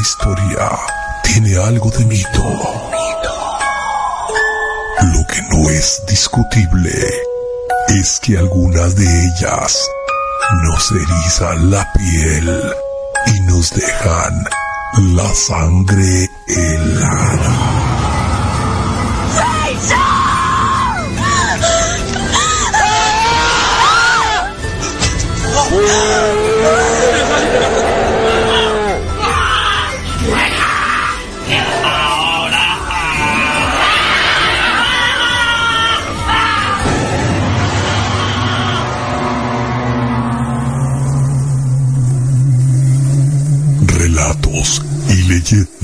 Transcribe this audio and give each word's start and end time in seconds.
historia 0.00 0.70
tiene 1.22 1.56
algo 1.56 1.90
de 1.90 2.04
mito. 2.06 2.44
Lo 5.02 5.26
que 5.26 5.42
no 5.50 5.70
es 5.70 6.02
discutible 6.06 6.90
es 7.88 8.18
que 8.20 8.38
algunas 8.38 8.94
de 8.96 9.04
ellas 9.04 9.78
nos 10.64 10.92
erizan 10.92 11.70
la 11.70 11.92
piel 11.92 12.74
y 13.26 13.40
nos 13.42 13.70
dejan 13.70 14.44
la 15.14 15.34
sangre 15.34 16.28
helada. 16.48 17.69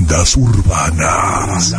Leyendas 0.07 0.37
urbanas. 0.37 1.75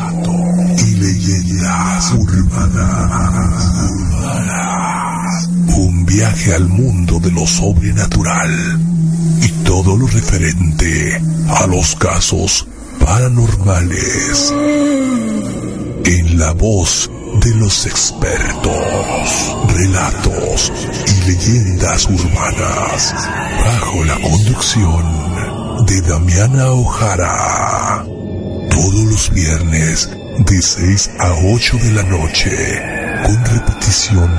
Y 0.79 0.95
leyendas 0.97 2.13
urbanas. 2.13 3.49
Un 5.77 6.05
viaje 6.05 6.55
al 6.55 6.69
mundo 6.69 7.19
de 7.21 7.31
lo 7.31 7.47
sobrenatural 7.47 8.81
y 9.41 9.49
todo 9.65 9.97
lo 9.97 10.07
referente 10.07 11.23
a 11.49 11.67
los 11.67 11.97
casos 11.97 12.67
paranormales. 13.01 14.53
En 16.05 16.39
la 16.39 16.53
voz 16.53 17.11
de 17.43 17.55
los 17.55 17.87
expertos, 17.87 19.57
relatos 19.75 20.73
y 21.07 21.31
leyendas 21.31 22.07
urbanas, 22.07 23.15
bajo 23.65 24.05
la 24.05 24.21
conducción 24.21 25.29
de 25.87 26.01
Damiana 26.03 26.73
Ojara. 26.73 27.78
Todos 28.79 29.05
los 29.11 29.31
viernes 29.31 30.09
de 30.39 30.63
6 30.63 31.11
a 31.19 31.33
8 31.53 31.79
de 31.79 31.93
la 31.95 32.03
noche, 32.05 32.51
con 33.25 33.45
repetición 33.45 34.31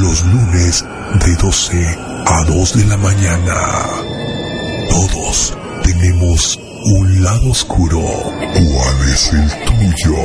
los 0.00 0.24
lunes 0.24 0.84
de 1.24 1.36
12 1.36 1.98
a 2.26 2.44
2 2.44 2.76
de 2.76 2.84
la 2.86 2.96
mañana. 2.96 3.54
Todos 4.90 5.56
tenemos 5.84 6.58
un 6.86 7.22
lado 7.22 7.52
oscuro. 7.52 8.00
¿Cuál 8.00 9.08
es 9.12 9.32
el 9.32 9.48
tuyo? 9.64 10.16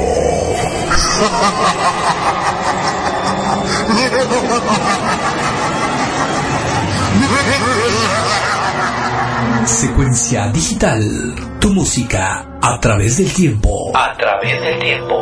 Secuencia 9.68 10.48
digital. 10.48 11.36
Tu 11.60 11.72
música 11.72 12.49
a 12.62 12.80
través 12.80 13.18
del 13.18 13.32
tiempo. 13.32 13.92
A 13.96 14.16
través 14.18 14.62
del 14.62 14.80
tiempo. 14.80 15.16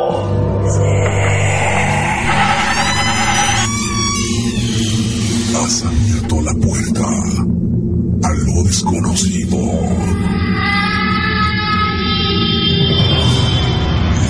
Has 5.56 5.84
abierto 5.84 6.40
la 6.42 6.54
puerta 6.54 7.04
a 8.24 8.32
lo 8.32 8.62
desconocido. 8.64 9.58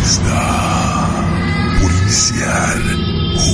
Está 0.05 1.29
por 1.81 1.91
iniciar 1.93 2.77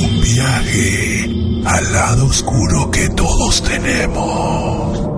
un 0.02 0.20
viaje 0.20 1.30
al 1.66 1.92
lado 1.92 2.26
oscuro 2.26 2.90
que 2.90 3.08
todos 3.10 3.62
tenemos. 3.62 5.10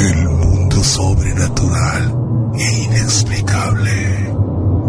El 0.00 0.28
mundo 0.28 0.82
sobrenatural 0.82 2.19
e 2.60 2.82
inexplicable. 2.84 4.34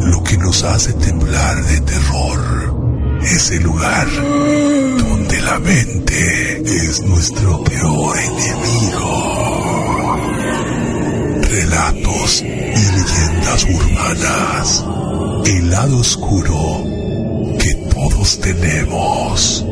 Lo 0.01 0.23
que 0.23 0.37
nos 0.37 0.63
hace 0.63 0.93
temblar 0.93 1.63
de 1.65 1.81
terror. 1.81 3.19
Ese 3.23 3.59
lugar 3.59 4.07
donde 4.97 5.41
la 5.41 5.59
mente 5.59 6.61
es 6.65 7.01
nuestro 7.03 7.63
peor 7.63 8.17
enemigo. 8.17 9.11
Relatos 11.43 12.41
y 12.41 12.45
leyendas 12.45 13.63
urbanas. 13.63 14.85
El 15.45 15.69
lado 15.69 15.97
oscuro 15.97 16.83
que 17.59 17.75
todos 17.93 18.39
tenemos. 18.39 19.65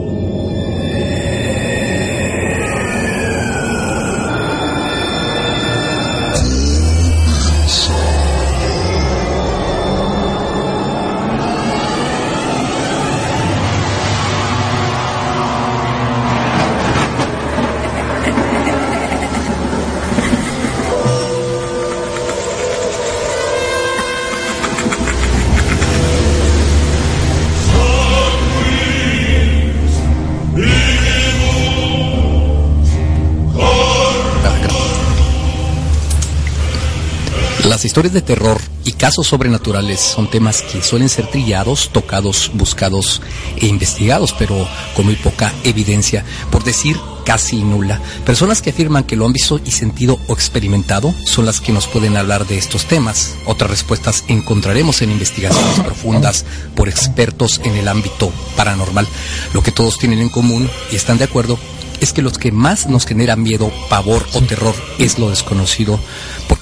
Las 37.79 37.85
historias 37.85 38.13
de 38.13 38.21
terror 38.21 38.59
y 38.83 38.91
casos 38.91 39.27
sobrenaturales 39.27 40.01
son 40.01 40.29
temas 40.29 40.63
que 40.63 40.83
suelen 40.83 41.07
ser 41.07 41.27
trillados, 41.27 41.91
tocados, 41.93 42.51
buscados 42.53 43.21
e 43.55 43.67
investigados, 43.67 44.35
pero 44.37 44.67
con 44.97 45.05
muy 45.05 45.15
poca 45.15 45.53
evidencia, 45.63 46.25
por 46.51 46.65
decir 46.65 46.97
casi 47.25 47.63
nula. 47.63 48.01
Personas 48.25 48.61
que 48.61 48.71
afirman 48.71 49.05
que 49.05 49.15
lo 49.15 49.25
han 49.25 49.31
visto 49.31 49.61
y 49.63 49.71
sentido 49.71 50.19
o 50.27 50.33
experimentado 50.33 51.15
son 51.23 51.45
las 51.45 51.61
que 51.61 51.71
nos 51.71 51.87
pueden 51.87 52.17
hablar 52.17 52.45
de 52.47 52.57
estos 52.57 52.83
temas. 52.83 53.35
Otras 53.45 53.71
respuestas 53.71 54.25
encontraremos 54.27 55.01
en 55.01 55.11
investigaciones 55.11 55.79
profundas 55.79 56.43
por 56.75 56.89
expertos 56.89 57.61
en 57.63 57.77
el 57.77 57.87
ámbito 57.87 58.29
paranormal. 58.57 59.07
Lo 59.53 59.63
que 59.63 59.71
todos 59.71 59.97
tienen 59.97 60.19
en 60.19 60.27
común 60.27 60.69
y 60.91 60.97
están 60.97 61.17
de 61.17 61.23
acuerdo 61.23 61.57
es 62.01 62.13
que 62.13 62.21
los 62.21 62.37
que 62.37 62.51
más 62.51 62.87
nos 62.87 63.05
genera 63.05 63.35
miedo, 63.35 63.71
pavor 63.89 64.25
o 64.33 64.41
terror 64.41 64.75
es 64.97 65.19
lo 65.19 65.29
desconocido, 65.29 65.99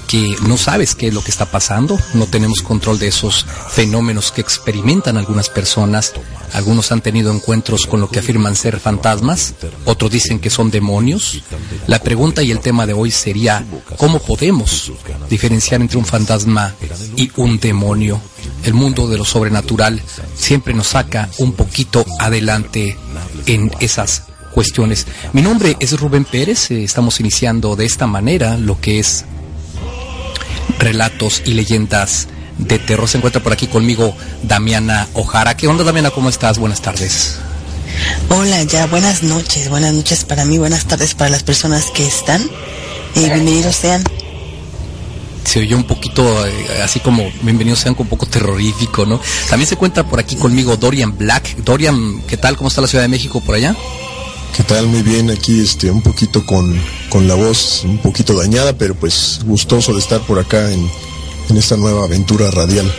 porque 0.08 0.38
no 0.48 0.56
sabes 0.56 0.96
qué 0.96 1.08
es 1.08 1.14
lo 1.14 1.22
que 1.22 1.32
está 1.32 1.46
pasando, 1.46 2.00
no 2.14 2.28
tenemos 2.28 2.62
control 2.62 2.98
de 2.98 3.10
esos 3.10 3.46
fenómenos 3.72 4.32
que 4.32 4.40
experimentan 4.40 5.18
algunas 5.18 5.50
personas, 5.50 6.14
algunos 6.54 6.94
han 6.94 7.02
tenido 7.02 7.30
encuentros 7.34 7.86
con 7.86 8.00
lo 8.00 8.10
que 8.10 8.20
afirman 8.20 8.56
ser 8.56 8.80
fantasmas, 8.80 9.56
otros 9.84 10.10
dicen 10.10 10.40
que 10.40 10.50
son 10.50 10.72
demonios. 10.72 11.44
La 11.88 12.00
pregunta 12.00 12.42
y 12.42 12.52
el 12.52 12.62
tema 12.62 12.86
de 12.86 12.94
hoy 12.94 13.12
sería, 13.12 13.66
¿cómo 13.98 14.20
podemos 14.20 14.94
diferenciar 15.30 15.82
entre 15.82 15.98
un 15.98 16.06
fantasma 16.06 16.74
y 17.18 17.30
un 17.36 17.60
demonio? 17.60 18.22
El 18.64 18.76
mundo 18.76 19.10
de 19.10 19.18
lo 19.18 19.26
sobrenatural 19.26 20.02
siempre 20.38 20.74
nos 20.74 20.88
saca 20.88 21.30
un 21.40 21.52
poquito 21.52 22.06
adelante 22.18 22.98
en 23.46 23.72
esas 23.82 24.24
cuestiones. 24.54 25.06
Mi 25.34 25.42
nombre 25.42 25.76
es 25.82 26.00
Rubén 26.00 26.24
Pérez, 26.24 26.72
eh, 26.72 26.86
estamos 26.86 27.20
iniciando 27.20 27.76
de 27.76 27.84
esta 27.84 28.08
manera 28.08 28.58
lo 28.58 28.80
que 28.80 29.00
es 29.00 29.26
relatos 30.80 31.42
y 31.46 31.54
leyendas 31.54 32.28
de 32.58 32.80
terror. 32.80 33.08
Se 33.08 33.18
encuentra 33.18 33.42
por 33.42 33.54
aquí 33.54 33.68
conmigo 33.68 34.16
Damiana 34.44 35.08
Ojara. 35.14 35.56
¿Qué 35.58 35.68
onda 35.68 35.84
Damiana? 35.84 36.12
¿Cómo 36.12 36.30
estás? 36.30 36.58
Buenas 36.58 36.82
tardes. 36.82 37.38
Hola, 38.30 38.64
ya 38.64 38.86
buenas 38.88 39.24
noches, 39.24 39.70
buenas 39.70 39.94
noches 39.94 40.26
para 40.26 40.46
mí, 40.46 40.58
buenas 40.58 40.86
tardes 40.86 41.16
para 41.16 41.30
las 41.30 41.44
personas 41.44 41.86
que 41.92 42.06
están 42.06 42.48
y 43.16 43.20
bienvenidos 43.22 43.76
sean. 43.76 44.04
Se 45.46 45.60
oyó 45.60 45.78
un 45.78 45.86
poquito 45.86 46.46
eh, 46.46 46.82
así 46.84 47.00
como 47.00 47.32
bienvenidos 47.42 47.80
sean 47.80 47.96
con 47.96 48.06
un 48.06 48.10
poco 48.10 48.26
terrorífico, 48.26 49.06
¿no? 49.06 49.22
También 49.50 49.68
se 49.68 49.76
encuentra 49.76 50.04
por 50.04 50.20
aquí 50.20 50.36
conmigo 50.36 50.76
Dorian 50.76 51.18
Black. 51.18 51.56
Dorian, 51.64 52.22
¿qué 52.28 52.36
tal? 52.36 52.58
¿Cómo 52.58 52.68
está 52.68 52.82
la 52.82 52.88
Ciudad 52.88 53.04
de 53.04 53.08
México 53.08 53.40
por 53.40 53.56
allá? 53.56 53.74
¿Qué 54.56 54.64
tal? 54.64 54.88
Muy 54.88 55.04
bien, 55.04 55.30
aquí 55.30 55.62
este, 55.62 55.92
un 55.92 56.02
poquito 56.02 56.46
con, 56.46 56.80
con 57.10 57.28
la 57.28 57.36
voz 57.36 57.84
un 57.84 58.00
poquito 58.00 58.34
dañada, 58.34 58.74
pero 58.74 58.96
pues 58.96 59.40
gustoso 59.46 59.94
de 59.94 60.00
estar 60.00 60.22
por 60.22 60.40
acá 60.40 60.72
en, 60.72 60.90
en 61.50 61.58
esta 61.58 61.78
nueva 61.78 62.06
aventura 62.06 62.50
radial. 62.52 62.92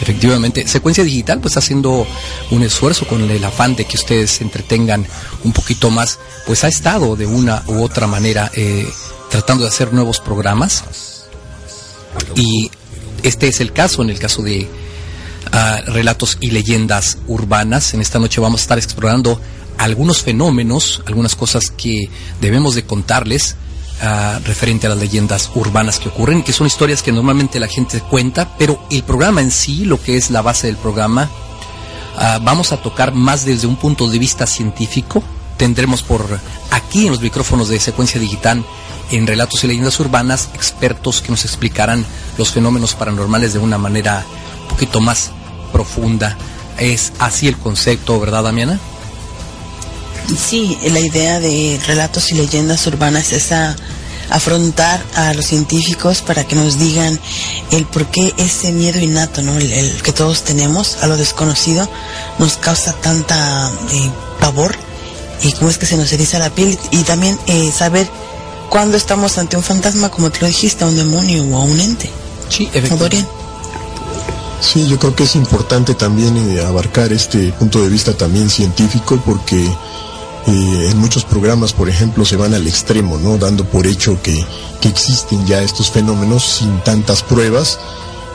Efectivamente, 0.00 0.66
Secuencia 0.66 1.04
Digital 1.04 1.40
pues 1.40 1.56
haciendo 1.56 2.06
un 2.50 2.62
esfuerzo 2.64 3.06
con 3.06 3.30
el 3.30 3.44
afán 3.44 3.76
de 3.76 3.84
que 3.84 3.96
ustedes 3.96 4.32
se 4.32 4.44
entretengan 4.44 5.06
un 5.44 5.52
poquito 5.52 5.90
más, 5.90 6.18
pues 6.44 6.64
ha 6.64 6.68
estado 6.68 7.14
de 7.14 7.26
una 7.26 7.62
u 7.68 7.82
otra 7.82 8.08
manera 8.08 8.50
eh, 8.54 8.84
tratando 9.30 9.62
de 9.62 9.70
hacer 9.70 9.92
nuevos 9.92 10.18
programas 10.18 10.82
y 12.34 12.70
este 13.22 13.48
es 13.48 13.60
el 13.60 13.72
caso, 13.72 14.02
en 14.02 14.10
el 14.10 14.18
caso 14.18 14.42
de 14.42 14.68
ah, 15.52 15.80
relatos 15.86 16.36
y 16.40 16.50
leyendas 16.50 17.18
urbanas. 17.28 17.94
En 17.94 18.00
esta 18.00 18.18
noche 18.18 18.40
vamos 18.40 18.60
a 18.60 18.64
estar 18.64 18.78
explorando 18.78 19.40
algunos 19.78 20.22
fenómenos, 20.22 21.02
algunas 21.06 21.34
cosas 21.34 21.70
que 21.70 22.08
debemos 22.40 22.74
de 22.74 22.84
contarles 22.84 23.56
ah, 24.00 24.40
referente 24.44 24.86
a 24.86 24.90
las 24.90 24.98
leyendas 24.98 25.50
urbanas 25.54 25.98
que 25.98 26.08
ocurren, 26.08 26.42
que 26.42 26.52
son 26.52 26.66
historias 26.66 27.02
que 27.02 27.12
normalmente 27.12 27.60
la 27.60 27.68
gente 27.68 28.00
cuenta, 28.00 28.56
pero 28.58 28.82
el 28.90 29.02
programa 29.02 29.40
en 29.40 29.50
sí, 29.50 29.84
lo 29.84 30.00
que 30.00 30.16
es 30.16 30.30
la 30.30 30.42
base 30.42 30.66
del 30.66 30.76
programa, 30.76 31.30
ah, 32.16 32.38
vamos 32.42 32.72
a 32.72 32.78
tocar 32.78 33.14
más 33.14 33.44
desde 33.44 33.66
un 33.66 33.76
punto 33.76 34.08
de 34.08 34.18
vista 34.18 34.46
científico. 34.46 35.22
Tendremos 35.56 36.02
por 36.02 36.26
aquí 36.70 37.06
en 37.06 37.12
los 37.12 37.20
micrófonos 37.20 37.68
de 37.68 37.78
secuencia 37.78 38.20
digital 38.20 38.64
en 39.10 39.26
relatos 39.26 39.62
y 39.62 39.66
leyendas 39.66 40.00
urbanas 40.00 40.48
expertos 40.54 41.20
que 41.20 41.30
nos 41.30 41.44
explicarán 41.44 42.04
los 42.38 42.50
fenómenos 42.50 42.94
paranormales 42.94 43.52
de 43.52 43.58
una 43.58 43.78
manera 43.78 44.24
un 44.62 44.68
poquito 44.68 45.00
más 45.00 45.30
profunda. 45.72 46.36
Es 46.78 47.12
así 47.18 47.46
el 47.46 47.56
concepto, 47.58 48.18
¿verdad, 48.18 48.44
Damiana? 48.44 48.80
Sí, 50.36 50.78
la 50.90 51.00
idea 51.00 51.40
de 51.40 51.80
relatos 51.86 52.30
y 52.30 52.34
leyendas 52.34 52.86
urbanas 52.86 53.32
es 53.32 53.52
a 53.52 53.76
afrontar 54.30 55.02
a 55.14 55.34
los 55.34 55.46
científicos 55.46 56.22
para 56.22 56.44
que 56.44 56.56
nos 56.56 56.78
digan 56.78 57.18
el 57.70 57.84
por 57.84 58.06
qué 58.06 58.32
ese 58.38 58.72
miedo 58.72 58.98
innato, 58.98 59.42
¿no? 59.42 59.56
El, 59.58 60.00
que 60.02 60.12
todos 60.12 60.42
tenemos 60.42 60.98
a 61.02 61.06
lo 61.06 61.16
desconocido 61.16 61.88
nos 62.38 62.56
causa 62.56 62.92
tanta 62.94 63.70
eh, 63.92 64.10
pavor 64.40 64.74
y 65.42 65.52
cómo 65.52 65.70
es 65.70 65.78
que 65.78 65.86
se 65.86 65.96
nos 65.96 66.12
eriza 66.12 66.38
la 66.38 66.50
piel 66.50 66.78
y 66.90 67.02
también 67.02 67.38
eh, 67.46 67.70
saber 67.72 68.08
cuándo 68.70 68.96
estamos 68.96 69.36
ante 69.38 69.56
un 69.56 69.62
fantasma, 69.62 70.08
como 70.08 70.30
te 70.30 70.40
lo 70.40 70.46
dijiste, 70.46 70.84
a 70.84 70.86
un 70.86 70.96
demonio 70.96 71.44
o 71.44 71.56
a 71.56 71.64
un 71.64 71.78
ente. 71.78 72.10
Sí, 72.48 72.70
efectivamente. 72.72 73.26
Sí, 74.60 74.86
yo 74.86 74.98
creo 74.98 75.14
que 75.14 75.24
es 75.24 75.34
importante 75.34 75.94
también 75.94 76.36
eh, 76.36 76.64
abarcar 76.64 77.12
este 77.12 77.52
punto 77.52 77.82
de 77.82 77.88
vista 77.88 78.16
también 78.16 78.48
científico 78.48 79.20
porque 79.26 79.68
en 80.46 80.98
muchos 80.98 81.24
programas, 81.24 81.72
por 81.72 81.88
ejemplo, 81.88 82.24
se 82.24 82.36
van 82.36 82.54
al 82.54 82.66
extremo, 82.66 83.18
¿no? 83.18 83.38
Dando 83.38 83.64
por 83.64 83.86
hecho 83.86 84.20
que, 84.22 84.44
que 84.80 84.88
existen 84.88 85.46
ya 85.46 85.62
estos 85.62 85.90
fenómenos 85.90 86.44
sin 86.44 86.80
tantas 86.80 87.22
pruebas. 87.22 87.78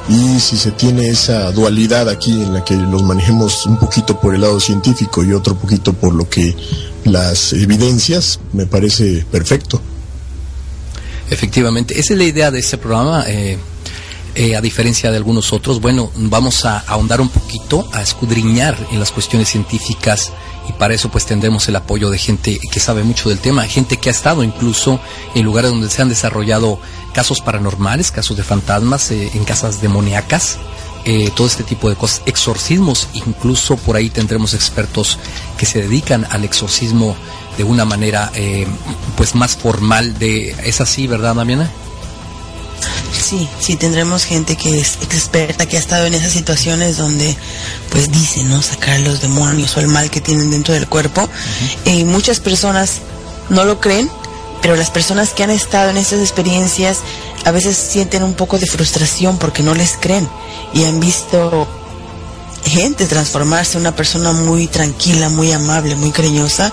Y 0.10 0.40
si 0.40 0.58
se 0.58 0.72
tiene 0.72 1.10
esa 1.10 1.52
dualidad 1.52 2.08
aquí 2.08 2.32
en 2.32 2.54
la 2.54 2.64
que 2.64 2.76
los 2.76 3.04
manejemos 3.04 3.66
un 3.66 3.78
poquito 3.78 4.20
por 4.22 4.36
el 4.36 4.42
lado 4.42 4.60
científico 4.60 5.22
y 5.24 5.34
otro 5.34 5.56
poquito 5.56 5.92
por 5.92 6.14
lo 6.14 6.30
que 6.30 6.56
las 7.04 7.52
evidencias, 7.52 8.40
me 8.54 8.66
parece 8.66 9.26
perfecto. 9.30 9.82
Efectivamente, 11.30 12.00
esa 12.00 12.14
es 12.14 12.20
la 12.20 12.26
idea 12.26 12.52
de 12.52 12.60
este 12.60 12.78
programa. 12.78 13.26
Eh, 13.28 13.58
eh, 14.40 14.56
a 14.56 14.62
diferencia 14.62 15.10
de 15.10 15.18
algunos 15.18 15.52
otros, 15.52 15.82
bueno, 15.82 16.12
vamos 16.16 16.64
a 16.64 16.78
ahondar 16.78 17.22
un 17.22 17.30
poquito, 17.30 17.90
a 17.92 18.04
escudriñar 18.04 18.78
en 18.92 19.00
las 19.00 19.12
cuestiones 19.12 19.50
científicas 19.50 20.32
y 20.70 20.74
para 20.74 20.94
eso 20.94 21.10
pues 21.10 21.26
tendremos 21.26 21.68
el 21.70 21.76
apoyo 21.76 22.12
de 22.12 22.20
gente 22.20 22.60
que 22.72 22.80
sabe 22.80 23.02
mucho 23.02 23.30
del 23.30 23.40
tema, 23.40 23.64
gente 23.64 23.98
que 23.98 24.10
ha 24.10 24.12
estado 24.12 24.44
incluso 24.44 25.00
en 25.34 25.44
lugares 25.44 25.72
donde 25.72 25.90
se 25.90 26.04
han 26.04 26.10
desarrollado 26.10 26.78
casos 27.14 27.42
paranormales, 27.42 28.12
casos 28.12 28.38
de 28.38 28.44
fantasmas, 28.44 29.10
eh, 29.10 29.32
en 29.34 29.44
casas 29.44 29.82
demoníacas, 29.82 30.60
eh, 31.06 31.32
todo 31.36 31.48
este 31.48 31.64
tipo 31.64 31.90
de 31.90 31.96
cosas, 31.96 32.22
exorcismos, 32.28 33.08
incluso 33.14 33.76
por 33.76 33.96
ahí 33.96 34.12
tendremos 34.12 34.54
expertos 34.54 35.18
que 35.58 35.66
se 35.66 35.82
dedican 35.82 36.28
al 36.30 36.44
exorcismo 36.44 37.16
de 37.58 37.64
una 37.64 37.86
manera 37.86 38.32
pues 39.16 39.34
más 39.34 39.58
formal 39.58 40.20
de 40.20 40.52
es 40.64 40.80
así, 40.80 41.08
¿verdad, 41.08 41.34
Damiana? 41.34 41.72
Sí, 43.12 43.48
sí, 43.60 43.76
tendremos 43.76 44.24
gente 44.26 44.56
que 44.56 44.80
es 44.80 44.98
experta, 45.02 45.66
que 45.66 45.78
ha 45.78 45.80
estado 45.80 46.06
en 46.06 46.14
esas 46.14 46.32
situaciones 46.32 46.98
donde, 46.98 47.36
pues 47.90 48.12
dice, 48.12 48.44
¿no? 48.44 48.62
Sacar 48.62 49.00
los 49.00 49.22
demonios 49.22 49.76
o 49.78 49.80
el 49.80 49.88
mal 49.88 50.10
que 50.10 50.22
tienen 50.22 50.52
dentro 50.52 50.74
del 50.74 50.88
cuerpo. 50.88 51.28
Y 51.86 52.04
muchas 52.04 52.40
personas 52.40 53.00
no 53.50 53.66
lo 53.66 53.80
creen, 53.80 54.10
pero 54.62 54.76
las 54.76 54.90
personas 54.90 55.32
que 55.32 55.44
han 55.44 55.50
estado 55.50 55.90
en 55.90 55.98
esas 55.98 56.20
experiencias 56.20 57.00
a 57.46 57.52
veces 57.52 57.78
sienten 57.78 58.24
un 58.24 58.34
poco 58.34 58.60
de 58.60 58.68
frustración 58.68 59.38
porque 59.38 59.64
no 59.64 59.74
les 59.74 59.94
creen 59.94 60.28
y 60.74 60.84
han 60.84 61.00
visto 61.00 61.68
gente 62.66 63.06
transformarse 63.06 63.78
en 63.78 63.82
una 63.82 63.96
persona 63.96 64.34
muy 64.34 64.68
tranquila, 64.68 65.30
muy 65.30 65.52
amable, 65.52 65.96
muy 65.96 66.12
cariñosa, 66.12 66.72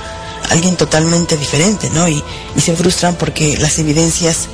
alguien 0.50 0.76
totalmente 0.76 1.36
diferente, 1.36 1.90
¿no? 1.90 2.08
Y, 2.08 2.22
y 2.56 2.60
se 2.60 2.74
frustran 2.74 3.14
porque 3.14 3.56
las 3.58 3.78
evidencias 3.78 4.48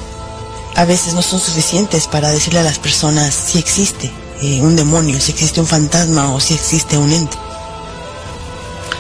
a 0.77 0.85
veces 0.85 1.15
no 1.15 1.23
son 1.23 1.41
suficientes 1.41 2.07
para 2.07 2.31
decirle 2.31 2.61
a 2.61 2.65
las 2.65 2.79
personas 2.79 3.35
si 3.35 3.59
existe 3.59 4.11
eh, 4.43 4.61
un 4.63 4.77
demonio, 4.77 5.21
si 5.21 5.33
existe 5.33 5.61
un 5.61 5.67
fantasma 5.67 6.33
o 6.33 6.41
si 6.41 6.55
existe 6.55 6.97
un 6.97 7.13
ente. 7.13 7.37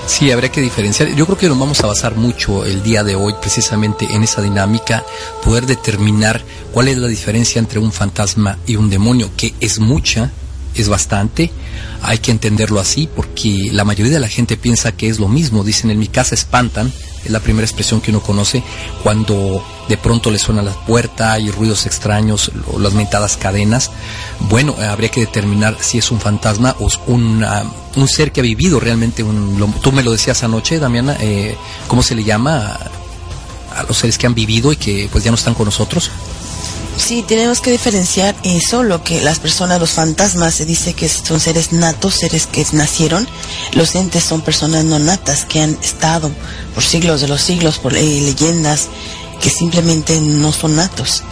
Sí, 0.06 0.32
habría 0.32 0.50
que 0.50 0.60
diferenciar. 0.60 1.08
Yo 1.14 1.24
creo 1.24 1.38
que 1.38 1.48
nos 1.48 1.58
vamos 1.58 1.80
a 1.80 1.86
basar 1.86 2.16
mucho 2.16 2.64
el 2.64 2.82
día 2.82 3.04
de 3.04 3.14
hoy 3.14 3.32
precisamente 3.40 4.12
en 4.12 4.24
esa 4.24 4.42
dinámica, 4.42 5.04
poder 5.44 5.66
determinar 5.66 6.42
cuál 6.72 6.88
es 6.88 6.98
la 6.98 7.06
diferencia 7.06 7.60
entre 7.60 7.78
un 7.78 7.92
fantasma 7.92 8.58
y 8.66 8.74
un 8.74 8.90
demonio, 8.90 9.30
que 9.36 9.54
es 9.60 9.78
mucha, 9.78 10.32
es 10.74 10.88
bastante. 10.88 11.52
Hay 12.02 12.18
que 12.18 12.32
entenderlo 12.32 12.80
así 12.80 13.08
porque 13.14 13.68
la 13.72 13.84
mayoría 13.84 14.12
de 14.12 14.20
la 14.20 14.28
gente 14.28 14.56
piensa 14.56 14.92
que 14.92 15.08
es 15.08 15.20
lo 15.20 15.28
mismo. 15.28 15.62
Dicen, 15.62 15.90
en 15.90 15.98
mi 16.00 16.08
casa 16.08 16.34
espantan, 16.34 16.92
es 17.24 17.30
la 17.30 17.40
primera 17.40 17.66
expresión 17.66 18.00
que 18.00 18.10
uno 18.10 18.20
conoce 18.20 18.62
cuando 19.02 19.64
de 19.88 19.96
pronto 19.96 20.30
le 20.30 20.38
suena 20.38 20.62
la 20.62 20.72
puerta 20.72 21.38
y 21.38 21.50
ruidos 21.50 21.86
extraños 21.86 22.50
o 22.72 22.78
las 22.78 22.92
mentadas 22.92 23.36
cadenas. 23.36 23.90
Bueno, 24.48 24.74
habría 24.88 25.10
que 25.10 25.20
determinar 25.20 25.76
si 25.80 25.98
es 25.98 26.10
un 26.10 26.20
fantasma 26.20 26.76
o 26.78 26.88
un, 27.06 27.44
un 27.96 28.08
ser 28.08 28.32
que 28.32 28.40
ha 28.40 28.42
vivido 28.42 28.80
realmente 28.80 29.22
un... 29.22 29.74
tú 29.82 29.92
me 29.92 30.02
lo 30.02 30.12
decías 30.12 30.42
anoche, 30.44 30.78
Damiana, 30.78 31.16
eh, 31.20 31.56
¿cómo 31.88 32.02
se 32.02 32.14
le 32.14 32.24
llama 32.24 32.78
a 33.76 33.82
los 33.84 33.98
seres 33.98 34.18
que 34.18 34.26
han 34.26 34.34
vivido 34.34 34.72
y 34.72 34.76
que 34.76 35.08
pues 35.10 35.24
ya 35.24 35.30
no 35.30 35.36
están 35.36 35.54
con 35.54 35.66
nosotros? 35.66 36.10
Sí, 37.00 37.24
tenemos 37.26 37.60
que 37.60 37.72
diferenciar 37.72 38.36
eso, 38.44 38.82
lo 38.82 39.02
que 39.02 39.20
las 39.22 39.40
personas, 39.40 39.80
los 39.80 39.90
fantasmas, 39.90 40.54
se 40.54 40.64
dice 40.66 40.92
que 40.92 41.08
son 41.08 41.40
seres 41.40 41.72
natos, 41.72 42.14
seres 42.14 42.46
que 42.46 42.64
nacieron. 42.72 43.26
Los 43.72 43.94
entes 43.94 44.22
son 44.22 44.42
personas 44.42 44.84
no 44.84 44.98
natas 44.98 45.44
que 45.44 45.60
han 45.60 45.76
estado 45.82 46.30
por 46.74 46.84
siglos 46.84 47.20
de 47.22 47.26
los 47.26 47.40
siglos, 47.40 47.78
por 47.78 47.94
leyendas, 47.94 48.88
que 49.40 49.50
simplemente 49.50 50.20
no 50.20 50.52
son 50.52 50.76
natos. 50.76 51.24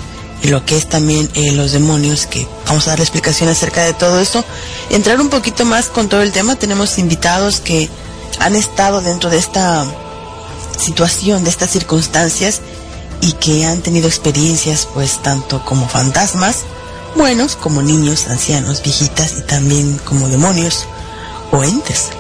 Y 0.42 0.48
lo 0.48 0.64
que 0.64 0.76
es 0.76 0.88
también 0.88 1.30
eh, 1.34 1.52
los 1.52 1.70
demonios, 1.70 2.26
que 2.26 2.48
vamos 2.66 2.88
a 2.88 2.90
dar 2.90 3.00
explicación 3.00 3.48
acerca 3.48 3.84
de 3.84 3.92
todo 3.92 4.18
esto. 4.20 4.44
Entrar 4.90 5.20
un 5.20 5.28
poquito 5.28 5.64
más 5.64 5.86
con 5.86 6.08
todo 6.08 6.22
el 6.22 6.32
tema, 6.32 6.56
tenemos 6.56 6.98
invitados 6.98 7.60
que 7.60 7.88
han 8.40 8.56
estado 8.56 9.00
dentro 9.00 9.30
de 9.30 9.38
esta 9.38 9.86
situación, 10.78 11.44
de 11.44 11.50
estas 11.50 11.70
circunstancias 11.70 12.62
y 13.20 13.32
que 13.32 13.66
han 13.66 13.80
tenido 13.80 14.08
experiencias 14.08 14.88
pues 14.92 15.22
tanto 15.22 15.64
como 15.64 15.88
fantasmas, 15.88 16.64
buenos 17.16 17.56
como 17.56 17.82
niños, 17.82 18.28
ancianos, 18.28 18.82
viejitas 18.82 19.34
y 19.38 19.42
también 19.42 19.98
como 20.04 20.28
demonios 20.28 20.86
o 21.50 21.64
entes. 21.64 22.10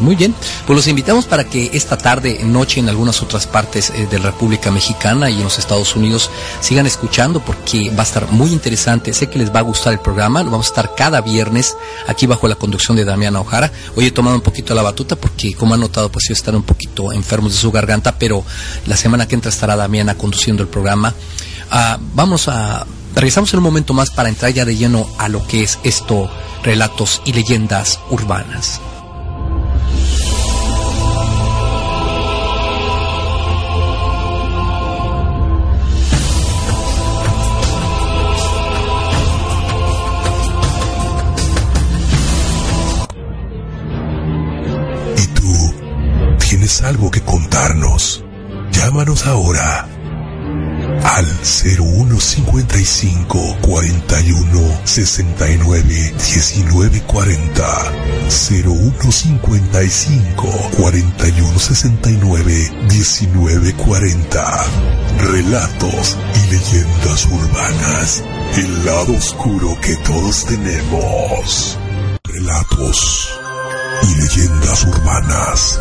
Muy 0.00 0.16
bien, 0.16 0.34
pues 0.66 0.76
los 0.76 0.88
invitamos 0.88 1.26
para 1.26 1.44
que 1.44 1.70
esta 1.74 1.98
tarde, 1.98 2.40
noche, 2.42 2.80
en 2.80 2.88
algunas 2.88 3.22
otras 3.22 3.46
partes 3.46 3.90
eh, 3.90 4.08
de 4.10 4.18
la 4.18 4.30
República 4.30 4.70
Mexicana 4.70 5.28
y 5.28 5.34
en 5.34 5.44
los 5.44 5.58
Estados 5.58 5.94
Unidos 5.94 6.30
sigan 6.60 6.86
escuchando 6.86 7.40
porque 7.40 7.90
va 7.90 8.00
a 8.00 8.06
estar 8.06 8.32
muy 8.32 8.50
interesante. 8.50 9.12
Sé 9.12 9.28
que 9.28 9.38
les 9.38 9.54
va 9.54 9.58
a 9.58 9.62
gustar 9.62 9.92
el 9.92 10.00
programa. 10.00 10.42
Lo 10.42 10.50
vamos 10.50 10.66
a 10.66 10.70
estar 10.70 10.94
cada 10.94 11.20
viernes 11.20 11.76
aquí 12.08 12.26
bajo 12.26 12.48
la 12.48 12.54
conducción 12.54 12.96
de 12.96 13.04
Damiana 13.04 13.40
Ojara. 13.40 13.70
Hoy 13.94 14.06
he 14.06 14.10
tomado 14.10 14.36
un 14.36 14.42
poquito 14.42 14.74
la 14.74 14.82
batuta 14.82 15.16
porque, 15.16 15.52
como 15.52 15.74
han 15.74 15.80
notado, 15.80 16.10
pues 16.10 16.24
yo 16.28 16.32
estar 16.32 16.54
un 16.54 16.62
poquito 16.62 17.12
enfermos 17.12 17.52
de 17.52 17.58
su 17.58 17.70
garganta, 17.70 18.18
pero 18.18 18.42
la 18.86 18.96
semana 18.96 19.28
que 19.28 19.34
entra 19.34 19.50
estará 19.50 19.76
Damiana 19.76 20.16
conduciendo 20.16 20.62
el 20.62 20.68
programa. 20.70 21.14
Ah, 21.70 21.98
vamos 22.14 22.48
a 22.48 22.86
regresamos 23.14 23.52
en 23.52 23.58
un 23.58 23.64
momento 23.64 23.92
más 23.92 24.10
para 24.10 24.28
entrar 24.30 24.52
ya 24.52 24.64
de 24.64 24.76
lleno 24.76 25.06
a 25.18 25.28
lo 25.28 25.46
que 25.46 25.62
es 25.62 25.78
esto, 25.82 26.30
relatos 26.62 27.20
y 27.26 27.32
leyendas 27.32 27.98
urbanas. 28.10 28.80
Algo 46.82 47.10
que 47.10 47.20
contarnos, 47.20 48.24
llámanos 48.72 49.26
ahora 49.26 49.86
al 51.04 51.26
0155 51.42 53.58
41 53.60 54.80
69 54.84 56.14
19 56.18 57.02
40 57.02 57.92
0155 58.28 60.48
41 60.76 61.58
69 61.58 62.72
19 62.88 63.72
40 63.74 64.64
Relatos 65.18 66.16
y 66.34 66.40
leyendas 66.50 67.26
urbanas. 67.26 68.24
El 68.56 68.86
lado 68.86 69.12
oscuro 69.14 69.78
que 69.80 69.94
todos 69.96 70.46
tenemos. 70.46 71.78
Relatos 72.24 73.38
y 74.02 74.14
leyendas 74.14 74.84
urbanas. 74.84 75.78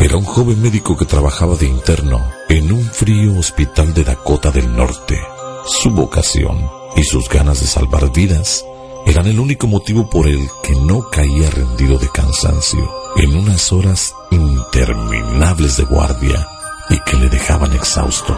Era 0.00 0.16
un 0.16 0.24
joven 0.24 0.60
médico 0.60 0.96
que 0.96 1.04
trabajaba 1.04 1.54
de 1.54 1.66
interno 1.66 2.18
en 2.48 2.72
un 2.72 2.84
frío 2.84 3.38
hospital 3.38 3.94
de 3.94 4.02
Dakota 4.02 4.50
del 4.50 4.74
Norte. 4.74 5.16
Su 5.64 5.90
vocación 5.90 6.68
y 6.96 7.04
sus 7.04 7.28
ganas 7.28 7.60
de 7.60 7.66
salvar 7.66 8.10
vidas 8.12 8.64
eran 9.06 9.26
el 9.26 9.38
único 9.38 9.68
motivo 9.68 10.10
por 10.10 10.26
el 10.26 10.48
que 10.62 10.74
no 10.74 11.08
caía 11.08 11.50
rendido 11.50 11.98
de 11.98 12.08
cansancio 12.08 12.90
en 13.16 13.36
unas 13.36 13.72
horas 13.72 14.12
interminables 14.32 15.76
de 15.76 15.84
guardia 15.84 16.48
y 16.90 16.98
que 17.04 17.16
le 17.16 17.28
dejaban 17.28 17.72
exhausto. 17.74 18.36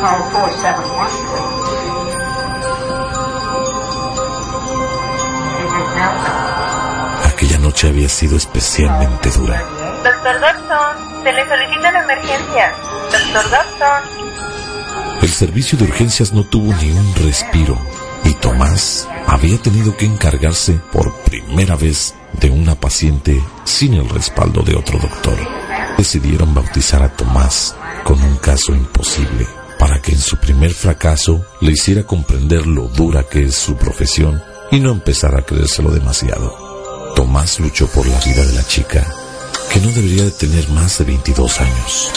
Call 0.00 0.22
471 0.32 1.70
Aquella 5.92 6.49
noche 7.60 7.88
había 7.88 8.08
sido 8.08 8.36
especialmente 8.36 9.30
dura. 9.30 9.62
Doctor 10.02 10.40
Dobson, 10.40 11.22
se 11.22 11.32
le 11.32 11.48
solicita 11.48 11.92
la 11.92 12.02
emergencia. 12.02 12.72
Doctor 13.12 13.50
Dobson. 13.50 14.30
El 15.22 15.28
servicio 15.28 15.78
de 15.78 15.84
urgencias 15.84 16.32
no 16.32 16.44
tuvo 16.44 16.72
ni 16.74 16.90
un 16.90 17.14
respiro 17.14 17.78
y 18.24 18.34
Tomás 18.34 19.08
había 19.26 19.58
tenido 19.58 19.96
que 19.96 20.06
encargarse 20.06 20.80
por 20.92 21.14
primera 21.22 21.76
vez 21.76 22.14
de 22.32 22.50
una 22.50 22.74
paciente 22.74 23.42
sin 23.64 23.94
el 23.94 24.08
respaldo 24.08 24.62
de 24.62 24.76
otro 24.76 24.98
doctor. 24.98 25.36
Decidieron 25.96 26.54
bautizar 26.54 27.02
a 27.02 27.10
Tomás 27.10 27.76
con 28.04 28.22
un 28.22 28.36
caso 28.36 28.72
imposible 28.72 29.46
para 29.78 30.00
que 30.00 30.12
en 30.12 30.18
su 30.18 30.38
primer 30.38 30.72
fracaso 30.72 31.44
le 31.60 31.72
hiciera 31.72 32.04
comprender 32.04 32.66
lo 32.66 32.88
dura 32.88 33.24
que 33.24 33.44
es 33.44 33.54
su 33.54 33.76
profesión 33.76 34.42
y 34.70 34.80
no 34.80 34.90
empezara 34.92 35.40
a 35.40 35.42
creérselo 35.42 35.90
demasiado. 35.90 36.69
Tomás 37.14 37.60
luchó 37.60 37.86
por 37.88 38.06
la 38.06 38.18
vida 38.20 38.44
de 38.44 38.52
la 38.52 38.66
chica, 38.66 39.06
que 39.72 39.80
no 39.80 39.88
debería 39.88 40.24
de 40.24 40.30
tener 40.30 40.68
más 40.70 40.98
de 40.98 41.04
22 41.04 41.60
años. 41.60 42.12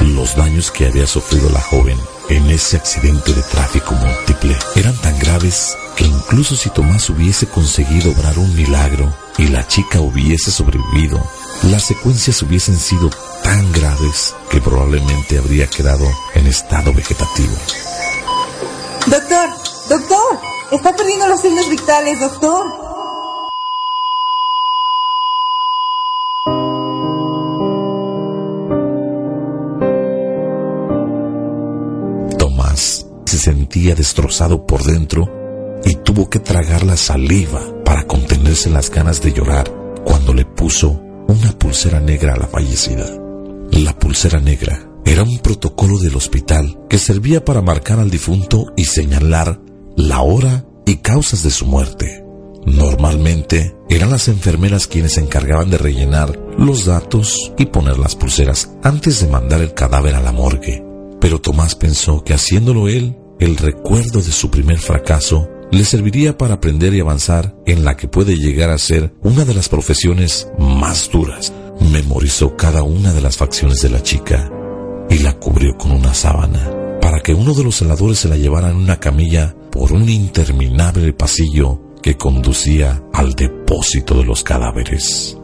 Los 0.00 0.36
daños 0.36 0.70
que 0.70 0.86
había 0.86 1.06
sufrido 1.06 1.50
la 1.50 1.60
joven 1.60 1.98
en 2.28 2.48
ese 2.50 2.76
accidente 2.76 3.32
de 3.32 3.42
tráfico 3.42 3.94
múltiple 3.94 4.56
eran 4.76 4.96
tan 4.96 5.18
graves 5.18 5.76
que 5.96 6.04
incluso 6.04 6.56
si 6.56 6.70
Tomás 6.70 7.10
hubiese 7.10 7.46
conseguido 7.48 8.12
obrar 8.12 8.38
un 8.38 8.54
milagro 8.54 9.12
y 9.36 9.48
la 9.48 9.66
chica 9.66 10.00
hubiese 10.00 10.50
sobrevivido, 10.50 11.20
las 11.64 11.84
secuencias 11.84 12.40
hubiesen 12.42 12.78
sido 12.78 13.10
tan 13.42 13.72
graves 13.72 14.34
que 14.50 14.60
probablemente 14.60 15.38
habría 15.38 15.66
quedado 15.66 16.06
en 16.34 16.46
estado 16.46 16.92
vegetativo. 16.94 17.54
Doctor, 19.06 19.48
doctor, 19.88 20.40
está 20.72 20.94
perdiendo 20.94 21.26
los 21.26 21.40
signos 21.40 21.68
vitales, 21.68 22.20
doctor. 22.20 22.79
Sentía 33.40 33.94
destrozado 33.94 34.66
por 34.66 34.84
dentro 34.84 35.80
y 35.84 35.96
tuvo 35.96 36.28
que 36.28 36.38
tragar 36.38 36.84
la 36.84 36.96
saliva 36.96 37.60
para 37.84 38.06
contenerse 38.06 38.70
las 38.70 38.90
ganas 38.90 39.22
de 39.22 39.32
llorar 39.32 39.72
cuando 40.04 40.34
le 40.34 40.44
puso 40.44 41.00
una 41.26 41.58
pulsera 41.58 42.00
negra 42.00 42.34
a 42.34 42.38
la 42.38 42.46
fallecida. 42.46 43.06
La 43.72 43.98
pulsera 43.98 44.40
negra 44.40 44.86
era 45.04 45.22
un 45.22 45.38
protocolo 45.38 45.98
del 45.98 46.16
hospital 46.16 46.78
que 46.88 46.98
servía 46.98 47.44
para 47.44 47.62
marcar 47.62 47.98
al 47.98 48.10
difunto 48.10 48.66
y 48.76 48.84
señalar 48.84 49.60
la 49.96 50.20
hora 50.20 50.66
y 50.86 50.96
causas 50.96 51.42
de 51.42 51.50
su 51.50 51.66
muerte. 51.66 52.24
Normalmente 52.66 53.74
eran 53.88 54.10
las 54.10 54.28
enfermeras 54.28 54.86
quienes 54.86 55.14
se 55.14 55.20
encargaban 55.20 55.70
de 55.70 55.78
rellenar 55.78 56.38
los 56.58 56.84
datos 56.84 57.52
y 57.56 57.66
poner 57.66 57.98
las 57.98 58.16
pulseras 58.16 58.70
antes 58.82 59.20
de 59.20 59.28
mandar 59.28 59.62
el 59.62 59.72
cadáver 59.72 60.14
a 60.14 60.20
la 60.20 60.32
morgue. 60.32 60.84
Pero 61.20 61.40
Tomás 61.40 61.74
pensó 61.74 62.22
que 62.22 62.34
haciéndolo 62.34 62.88
él, 62.88 63.16
el 63.40 63.56
recuerdo 63.56 64.20
de 64.20 64.32
su 64.32 64.50
primer 64.50 64.78
fracaso 64.78 65.48
le 65.72 65.84
serviría 65.84 66.36
para 66.36 66.54
aprender 66.54 66.94
y 66.94 67.00
avanzar 67.00 67.56
en 67.64 67.84
la 67.84 67.96
que 67.96 68.06
puede 68.06 68.36
llegar 68.36 68.70
a 68.70 68.78
ser 68.78 69.14
una 69.22 69.44
de 69.44 69.54
las 69.54 69.68
profesiones 69.68 70.48
más 70.58 71.10
duras. 71.10 71.52
Memorizó 71.90 72.56
cada 72.56 72.82
una 72.82 73.12
de 73.12 73.22
las 73.22 73.36
facciones 73.36 73.80
de 73.80 73.88
la 73.88 74.02
chica 74.02 74.50
y 75.08 75.18
la 75.20 75.32
cubrió 75.38 75.76
con 75.78 75.92
una 75.92 76.12
sábana 76.12 76.98
para 77.00 77.20
que 77.20 77.32
uno 77.32 77.54
de 77.54 77.64
los 77.64 77.76
celadores 77.76 78.18
se 78.18 78.28
la 78.28 78.36
llevara 78.36 78.70
en 78.70 78.76
una 78.76 79.00
camilla 79.00 79.56
por 79.72 79.92
un 79.92 80.08
interminable 80.08 81.12
pasillo 81.14 81.80
que 82.02 82.16
conducía 82.16 83.02
al 83.12 83.34
depósito 83.34 84.18
de 84.18 84.24
los 84.24 84.44
cadáveres. 84.44 85.36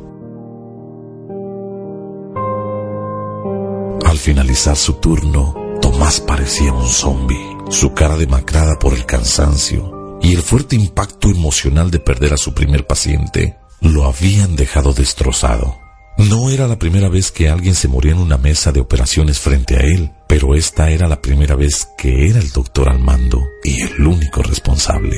Al 4.05 4.19
finalizar 4.19 4.77
su 4.77 4.95
turno, 4.95 5.55
Tomás 5.81 6.21
parecía 6.21 6.73
un 6.73 6.87
zombi, 6.87 7.56
su 7.71 7.93
cara 7.95 8.17
demacrada 8.17 8.79
por 8.79 8.95
el 8.95 9.05
cansancio 9.07 10.19
y 10.23 10.35
el 10.35 10.43
fuerte 10.43 10.77
impacto 10.77 11.29
emocional 11.29 11.91
de 11.91 11.99
perder 11.99 12.35
a 12.35 12.37
su 12.37 12.55
primer 12.55 12.87
paciente 12.87 13.57
lo 13.81 14.05
habían 14.05 14.57
dejado 14.57 14.93
destrozado. 14.93 15.79
No 16.19 16.49
era 16.51 16.67
la 16.67 16.79
primera 16.79 17.09
vez 17.09 17.31
que 17.31 17.51
alguien 17.51 17.75
se 17.75 17.89
moría 17.89 18.13
en 18.13 18.19
una 18.19 18.39
mesa 18.39 18.73
de 18.73 18.81
operaciones 18.81 19.39
frente 19.39 19.77
a 19.77 19.81
él, 19.81 20.13
pero 20.27 20.55
esta 20.55 20.91
era 20.91 21.09
la 21.09 21.21
primera 21.21 21.55
vez 21.57 21.89
que 21.99 22.29
era 22.29 22.39
el 22.39 22.51
doctor 22.53 22.89
al 22.89 23.01
mando 23.01 23.43
y 23.63 23.83
el 23.83 24.07
único 24.07 24.43
responsable. 24.43 25.17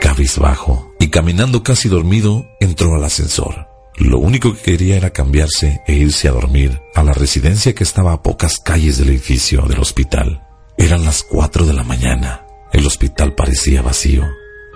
Cabizbajo 0.00 0.94
y 0.98 1.08
caminando 1.08 1.62
casi 1.62 1.88
dormido, 1.88 2.46
entró 2.60 2.94
al 2.94 3.04
ascensor. 3.04 3.68
Lo 3.96 4.18
único 4.18 4.54
que 4.54 4.62
quería 4.62 4.96
era 4.96 5.10
cambiarse 5.10 5.82
e 5.86 5.94
irse 5.94 6.28
a 6.28 6.32
dormir 6.32 6.80
a 6.94 7.04
la 7.04 7.12
residencia 7.12 7.74
que 7.74 7.84
estaba 7.84 8.12
a 8.12 8.22
pocas 8.22 8.58
calles 8.58 8.98
del 8.98 9.10
edificio 9.10 9.62
del 9.62 9.80
hospital. 9.80 10.43
Eran 10.76 11.04
las 11.04 11.22
cuatro 11.22 11.64
de 11.64 11.72
la 11.72 11.84
mañana. 11.84 12.46
El 12.72 12.86
hospital 12.86 13.34
parecía 13.34 13.82
vacío. 13.82 14.24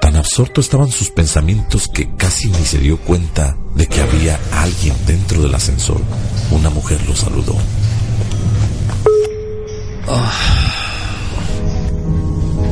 Tan 0.00 0.16
absorto 0.16 0.60
estaban 0.60 0.90
sus 0.90 1.10
pensamientos 1.10 1.88
que 1.88 2.14
casi 2.16 2.48
ni 2.48 2.64
se 2.64 2.78
dio 2.78 2.98
cuenta 2.98 3.56
de 3.74 3.86
que 3.88 4.00
había 4.00 4.38
alguien 4.52 4.94
dentro 5.06 5.42
del 5.42 5.54
ascensor. 5.54 6.00
Una 6.52 6.70
mujer 6.70 7.00
lo 7.08 7.16
saludó. 7.16 7.56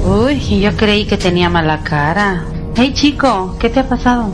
Uy, 0.06 0.60
yo 0.60 0.76
creí 0.76 1.04
que 1.04 1.16
tenía 1.16 1.50
mala 1.50 1.82
cara. 1.82 2.44
Hey 2.76 2.92
chico, 2.94 3.56
¿qué 3.58 3.68
te 3.70 3.80
ha 3.80 3.88
pasado? 3.88 4.32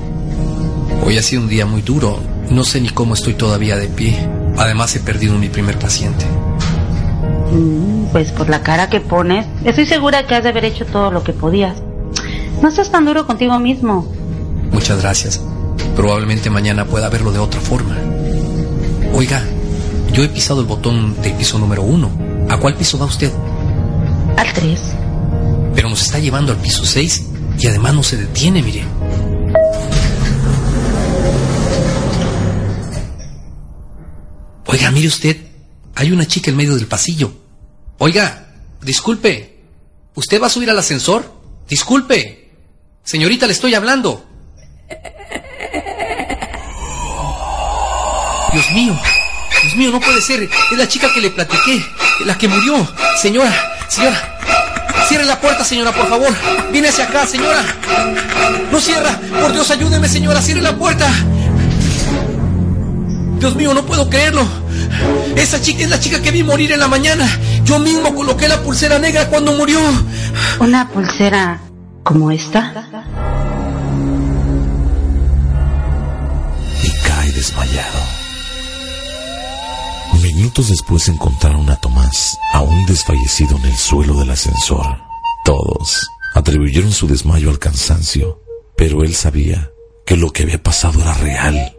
Hoy 1.05 1.17
ha 1.17 1.23
sido 1.23 1.43
un 1.43 1.49
día 1.49 1.65
muy 1.65 1.81
duro. 1.81 2.21
No 2.51 2.63
sé 2.63 2.81
ni 2.81 2.91
cómo 2.91 3.15
estoy 3.15 3.35
todavía 3.35 3.77
de 3.77 3.89
pie. 3.89 4.29
Además 4.59 4.95
he 4.95 5.01
perdido 5.01 5.39
mi 5.39 5.49
primer 5.49 5.79
paciente. 5.79 6.27
Mm, 7.53 8.07
pues 8.13 8.33
por 8.33 8.49
la 8.49 8.63
cara 8.63 8.89
que 8.89 9.01
pones, 9.01 9.47
estoy 9.65 9.87
segura 9.87 10.27
que 10.27 10.35
has 10.35 10.43
de 10.43 10.49
haber 10.49 10.65
hecho 10.65 10.87
todo 10.87 11.11
lo 11.11 11.23
que 11.23 11.33
podías. 11.33 11.83
No 12.63 12.71
seas 12.71 12.91
tan 12.91 13.05
duro 13.05 13.27
contigo 13.27 13.59
mismo. 13.59 14.11
Muchas 14.71 15.03
gracias. 15.03 15.41
Probablemente 15.95 16.49
mañana 16.49 16.87
pueda 16.87 17.09
verlo 17.11 17.33
de 17.33 17.39
otra 17.39 17.61
forma. 17.61 17.97
Oiga, 19.13 19.43
yo 20.13 20.23
he 20.23 20.29
pisado 20.29 20.61
el 20.61 20.67
botón 20.67 21.21
del 21.21 21.35
piso 21.35 21.59
número 21.59 21.83
uno. 21.83 22.11
¿A 22.49 22.57
cuál 22.59 22.75
piso 22.75 22.99
va 22.99 23.07
usted? 23.07 23.31
Al 24.37 24.53
3. 24.53 24.81
Pero 25.75 25.89
nos 25.91 26.03
está 26.03 26.19
llevando 26.19 26.53
al 26.53 26.59
piso 26.59 26.85
6 26.85 27.27
y 27.59 27.67
además 27.67 27.95
no 27.95 28.03
se 28.03 28.17
detiene, 28.17 28.63
mire. 28.63 28.85
Oiga, 34.67 34.91
mire 34.91 35.09
usted, 35.09 35.37
hay 35.95 36.13
una 36.13 36.25
chica 36.27 36.51
en 36.51 36.57
medio 36.57 36.77
del 36.77 36.87
pasillo. 36.87 37.42
Oiga, 38.05 38.49
disculpe, 38.81 39.61
¿usted 40.17 40.43
va 40.43 40.49
a 40.49 40.51
subir 40.51 40.69
al 40.69 40.77
ascensor? 40.77 41.25
Disculpe, 41.69 42.51
señorita, 43.05 43.47
le 43.47 43.53
estoy 43.53 43.77
hablando. 43.77 44.27
Dios 48.53 48.73
mío, 48.73 48.99
Dios 49.63 49.77
mío, 49.77 49.93
no 49.93 50.01
puede 50.01 50.21
ser. 50.21 50.43
Es 50.43 50.77
la 50.77 50.89
chica 50.89 51.15
que 51.15 51.21
le 51.21 51.31
platiqué, 51.31 51.81
la 52.25 52.37
que 52.37 52.49
murió. 52.49 52.93
Señora, 53.19 53.55
señora, 53.89 54.41
cierre 55.07 55.25
la 55.25 55.41
puerta, 55.41 55.65
señora, 55.65 55.93
por 55.93 56.09
favor. 56.09 56.35
Viene 56.73 56.89
hacia 56.89 57.05
acá, 57.05 57.25
señora. 57.25 57.63
No 58.73 58.81
cierra. 58.81 59.17
Por 59.41 59.53
Dios, 59.53 59.71
ayúdeme, 59.71 60.09
señora, 60.09 60.43
cierre 60.43 60.61
la 60.61 60.77
puerta. 60.77 61.09
Dios 63.43 63.57
mío, 63.57 63.75
no 63.75 63.85
puedo 63.85 64.09
creerlo. 64.09 64.47
Esa 65.35 65.61
chica 65.61 65.83
es 65.83 65.91
la 65.91 65.99
chica 65.99 66.23
que 66.23 66.31
vi 66.31 66.45
morir 66.45 66.71
en 66.71 66.79
la 66.79 66.87
mañana. 66.87 67.29
Yo 67.65 67.81
mismo 67.81 68.15
coloqué 68.15 68.47
la 68.47 68.63
pulsera 68.63 69.01
negra 69.01 69.29
cuando 69.31 69.51
murió. 69.51 69.81
¿Una 70.61 70.89
pulsera 70.89 71.61
como 72.05 72.31
esta? 72.31 72.73
Y 76.85 76.91
cae 77.05 77.33
desmayado. 77.33 77.99
Minutos 80.23 80.69
después 80.69 81.09
encontraron 81.09 81.69
a 81.69 81.75
Tomás, 81.81 82.39
aún 82.53 82.87
desfallecido 82.87 83.57
en 83.57 83.65
el 83.65 83.77
suelo 83.77 84.21
del 84.21 84.31
ascensor. 84.31 84.87
Todos 85.45 86.07
atribuyeron 86.37 86.93
su 86.93 87.09
desmayo 87.09 87.51
al 87.51 87.59
cansancio, 87.59 88.41
pero 88.77 89.03
él 89.03 89.17
sabía 89.17 89.69
que 90.07 90.17
lo 90.17 90.31
que 90.31 90.45
había 90.45 90.63
pasado 90.63 91.01
era 91.01 91.15
real. 91.15 91.75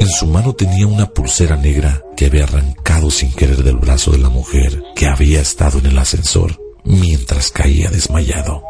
En 0.00 0.08
su 0.08 0.26
mano 0.26 0.54
tenía 0.54 0.86
una 0.86 1.06
pulsera 1.10 1.56
negra 1.56 2.02
que 2.16 2.26
había 2.26 2.44
arrancado 2.44 3.10
sin 3.10 3.32
querer 3.32 3.62
del 3.62 3.76
brazo 3.76 4.10
de 4.10 4.18
la 4.18 4.28
mujer 4.28 4.82
que 4.94 5.06
había 5.06 5.40
estado 5.40 5.78
en 5.78 5.86
el 5.86 5.98
ascensor 5.98 6.60
mientras 6.84 7.50
caía 7.50 7.90
desmayado. 7.90 8.62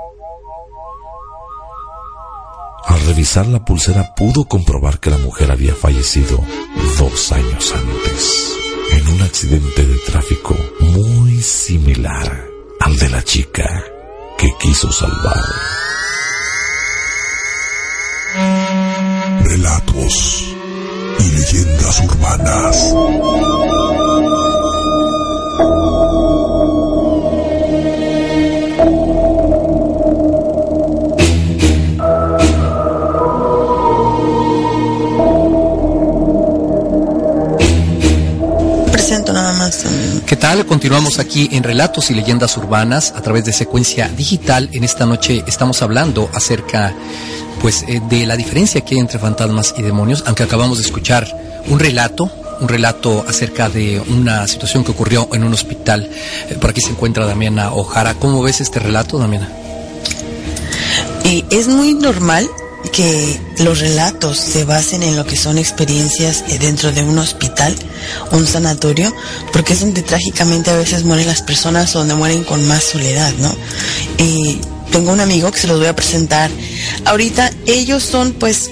Al 2.86 3.00
revisar 3.06 3.46
la 3.46 3.64
pulsera 3.64 4.14
pudo 4.14 4.44
comprobar 4.44 5.00
que 5.00 5.10
la 5.10 5.18
mujer 5.18 5.50
había 5.50 5.74
fallecido 5.74 6.38
dos 6.98 7.32
años 7.32 7.74
antes 7.74 8.52
en 8.92 9.08
un 9.08 9.22
accidente 9.22 9.84
de 9.84 9.98
tráfico 10.06 10.56
muy 10.80 11.40
similar 11.40 12.46
al 12.80 12.96
de 12.98 13.08
la 13.08 13.22
chica 13.22 13.84
que 14.36 14.52
quiso 14.60 14.92
salvar. 14.92 15.44
Relatos 19.44 20.53
y 21.18 21.30
leyendas 21.30 22.00
urbanas. 22.00 22.94
¿Qué 40.26 40.36
tal? 40.36 40.64
Continuamos 40.64 41.18
aquí 41.18 41.50
en 41.52 41.62
Relatos 41.62 42.10
y 42.10 42.14
Leyendas 42.14 42.56
Urbanas 42.56 43.12
a 43.14 43.20
través 43.20 43.44
de 43.44 43.52
secuencia 43.52 44.08
digital. 44.08 44.70
En 44.72 44.82
esta 44.82 45.04
noche 45.04 45.44
estamos 45.46 45.82
hablando 45.82 46.30
acerca 46.32 46.94
pues 47.60 47.84
eh, 47.86 48.00
de 48.08 48.24
la 48.24 48.34
diferencia 48.34 48.80
que 48.80 48.94
hay 48.94 49.00
entre 49.00 49.18
fantasmas 49.18 49.74
y 49.76 49.82
demonios, 49.82 50.24
aunque 50.26 50.42
acabamos 50.42 50.78
de 50.78 50.84
escuchar 50.84 51.28
un 51.68 51.78
relato, 51.78 52.30
un 52.58 52.68
relato 52.68 53.22
acerca 53.28 53.68
de 53.68 54.00
una 54.00 54.48
situación 54.48 54.82
que 54.82 54.92
ocurrió 54.92 55.28
en 55.34 55.44
un 55.44 55.52
hospital. 55.52 56.08
Eh, 56.48 56.54
por 56.58 56.70
aquí 56.70 56.80
se 56.80 56.90
encuentra 56.90 57.26
Damiana 57.26 57.74
Ojara. 57.74 58.14
¿Cómo 58.14 58.42
ves 58.42 58.62
este 58.62 58.80
relato, 58.80 59.18
Damiana? 59.18 59.50
Y 61.22 61.44
es 61.50 61.68
muy 61.68 61.92
normal 61.92 62.48
que 62.92 63.40
los 63.58 63.80
relatos 63.80 64.38
se 64.38 64.64
basen 64.64 65.02
en 65.02 65.16
lo 65.16 65.24
que 65.26 65.36
son 65.36 65.58
experiencias 65.58 66.44
eh, 66.48 66.58
dentro 66.58 66.92
de 66.92 67.02
un 67.02 67.18
hospital, 67.18 67.74
un 68.32 68.46
sanatorio, 68.46 69.14
porque 69.52 69.72
es 69.72 69.80
donde 69.80 70.02
trágicamente 70.02 70.70
a 70.70 70.76
veces 70.76 71.04
mueren 71.04 71.26
las 71.26 71.42
personas 71.42 71.94
o 71.94 72.00
donde 72.00 72.14
mueren 72.14 72.44
con 72.44 72.66
más 72.66 72.84
soledad, 72.84 73.32
¿no? 73.38 73.54
Y 74.18 74.60
tengo 74.90 75.12
un 75.12 75.20
amigo 75.20 75.50
que 75.50 75.58
se 75.58 75.66
los 75.66 75.78
voy 75.78 75.88
a 75.88 75.96
presentar. 75.96 76.50
Ahorita 77.04 77.50
ellos 77.66 78.02
son, 78.02 78.32
pues, 78.32 78.70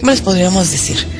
¿cómo 0.00 0.10
les 0.10 0.20
podríamos 0.20 0.70
decir? 0.70 1.17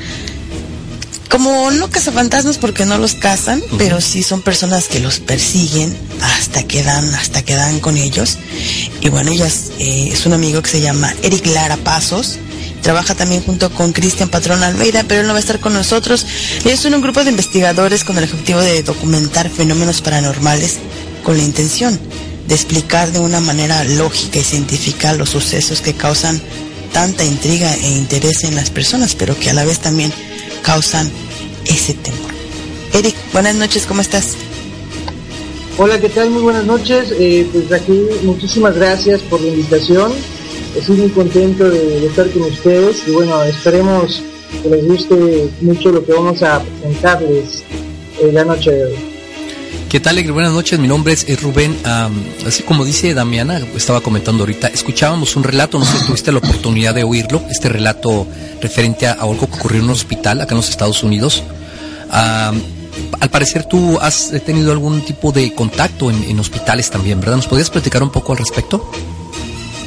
Como 1.28 1.70
no 1.70 1.90
cazafantasmas 1.90 2.56
porque 2.56 2.86
no 2.86 2.96
los 2.96 3.14
cazan, 3.14 3.62
pero 3.76 4.00
sí 4.00 4.22
son 4.22 4.40
personas 4.40 4.88
que 4.88 4.98
los 4.98 5.20
persiguen 5.20 5.94
hasta 6.22 6.62
que 6.62 6.82
dan, 6.82 7.14
hasta 7.14 7.42
que 7.42 7.54
dan 7.54 7.80
con 7.80 7.96
ellos. 7.96 8.38
Y 9.00 9.10
bueno, 9.10 9.30
ellas, 9.30 9.70
eh, 9.78 10.08
es 10.12 10.24
un 10.24 10.32
amigo 10.32 10.62
que 10.62 10.70
se 10.70 10.80
llama 10.80 11.14
Eric 11.22 11.46
Lara 11.46 11.76
Pasos. 11.76 12.38
Trabaja 12.82 13.14
también 13.14 13.42
junto 13.42 13.70
con 13.70 13.92
Cristian 13.92 14.30
Patrón 14.30 14.62
Almeida, 14.62 15.04
pero 15.06 15.20
él 15.20 15.26
no 15.26 15.34
va 15.34 15.38
a 15.38 15.40
estar 15.40 15.60
con 15.60 15.74
nosotros. 15.74 16.24
Ellos 16.64 16.80
son 16.80 16.94
un 16.94 17.02
grupo 17.02 17.22
de 17.22 17.30
investigadores 17.30 18.04
con 18.04 18.16
el 18.16 18.24
objetivo 18.24 18.60
de 18.60 18.82
documentar 18.82 19.50
fenómenos 19.50 20.00
paranormales 20.00 20.78
con 21.24 21.36
la 21.36 21.42
intención 21.42 21.98
de 22.46 22.54
explicar 22.54 23.12
de 23.12 23.18
una 23.18 23.40
manera 23.40 23.84
lógica 23.84 24.38
y 24.38 24.44
científica 24.44 25.12
los 25.12 25.28
sucesos 25.28 25.82
que 25.82 25.92
causan 25.92 26.40
tanta 26.94 27.22
intriga 27.22 27.74
e 27.74 27.88
interés 27.90 28.44
en 28.44 28.54
las 28.54 28.70
personas, 28.70 29.14
pero 29.14 29.38
que 29.38 29.50
a 29.50 29.52
la 29.52 29.66
vez 29.66 29.80
también 29.80 30.12
causan 30.68 31.10
ese 31.64 31.94
temor. 31.94 32.30
Eric, 32.92 33.14
buenas 33.32 33.54
noches, 33.54 33.86
¿cómo 33.86 34.02
estás? 34.02 34.36
Hola, 35.78 35.98
¿qué 35.98 36.10
tal? 36.10 36.28
Muy 36.28 36.42
buenas 36.42 36.66
noches. 36.66 37.10
Eh, 37.18 37.48
pues 37.50 37.72
aquí 37.72 37.98
muchísimas 38.22 38.76
gracias 38.76 39.22
por 39.22 39.40
la 39.40 39.48
invitación. 39.48 40.12
Estoy 40.76 40.98
muy 40.98 41.08
contento 41.08 41.70
de, 41.70 42.04
estar 42.04 42.28
con 42.32 42.42
ustedes 42.42 43.02
y 43.08 43.12
bueno, 43.12 43.42
esperemos 43.44 44.22
que 44.62 44.68
les 44.68 44.86
guste 44.86 45.48
mucho 45.62 45.90
lo 45.90 46.04
que 46.04 46.12
vamos 46.12 46.42
a 46.42 46.60
presentarles 46.60 47.62
eh, 48.20 48.30
la 48.30 48.44
noche 48.44 48.70
de 48.70 48.84
hoy. 48.84 49.17
¿Qué 49.88 50.00
tal? 50.00 50.22
Buenas 50.32 50.52
noches, 50.52 50.78
mi 50.78 50.86
nombre 50.86 51.14
es, 51.14 51.42
Rubén. 51.42 51.74
Am, 51.84 52.12
así 52.46 52.62
como 52.62 52.84
dice 52.84 53.14
Damiana, 53.14 53.58
estaba 53.74 54.02
comentando 54.02 54.42
ahorita, 54.42 54.68
escuchábamos 54.68 55.34
un 55.34 55.44
relato, 55.44 55.78
no 55.78 55.86
sé 55.86 55.98
si 55.98 56.04
tuviste 56.04 56.30
la 56.30 56.38
oportunidad 56.38 56.94
de 56.94 57.04
oírlo, 57.04 57.40
este 57.50 57.70
relato 57.70 58.26
referente 58.60 59.06
a, 59.06 59.12
algo 59.12 59.38
que 59.48 59.56
ocurrió 59.56 59.78
en 59.78 59.86
un 59.86 59.92
hospital 59.92 60.42
acá 60.42 60.52
en 60.52 60.58
los 60.58 60.68
Estados 60.68 61.02
Unidos. 61.02 61.42
Al 62.10 63.30
parecer 63.30 63.64
tú 63.64 63.98
has 63.98 64.30
tenido 64.44 64.72
algún 64.72 65.00
tipo 65.00 65.32
de 65.32 65.54
contacto 65.54 66.10
en, 66.10 66.38
hospitales 66.38 66.90
también, 66.90 67.18
¿verdad? 67.18 67.36
¿Nos 67.36 67.46
podrías 67.46 67.70
platicar 67.70 68.02
un 68.02 68.10
poco 68.10 68.32
al 68.32 68.38
respecto? 68.38 68.90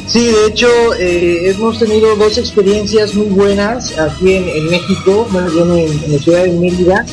Sí, 0.07 0.25
de 0.25 0.47
hecho, 0.47 0.67
eh, 0.99 1.51
hemos 1.51 1.77
tenido 1.77 2.15
dos 2.15 2.39
experiencias 2.39 3.13
muy 3.13 3.27
buenas 3.27 3.95
aquí 3.99 4.33
en, 4.33 4.65
México, 4.65 5.27
bueno, 5.29 5.47
yo 5.53 5.77
en, 5.77 6.03
en 6.05 6.11
la 6.11 6.17
ciudad 6.17 6.43
de 6.45 6.53
Mérida, 6.53 7.05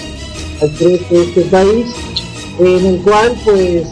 al 0.63 0.71
este 0.71 1.43
país, 1.43 1.87
en 2.59 2.87
el 2.87 3.01
cual 3.03 3.33
pues 3.45 3.85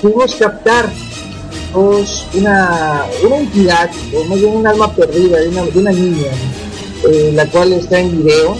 pudimos 0.00 0.34
captar 0.36 0.88
dos- 1.72 2.26
una, 2.34 3.04
una 3.26 3.36
entidad, 3.38 3.90
o 4.16 4.24
más 4.24 4.38
bien 4.40 4.56
un 4.56 4.66
alma 4.66 4.92
perdida 4.94 5.38
de 5.40 5.48
una, 5.48 5.62
de 5.64 5.78
una 5.78 5.92
niña, 5.92 6.30
eh, 7.10 7.32
la 7.34 7.46
cual 7.46 7.72
está 7.72 7.98
en 8.00 8.16
video, 8.22 8.52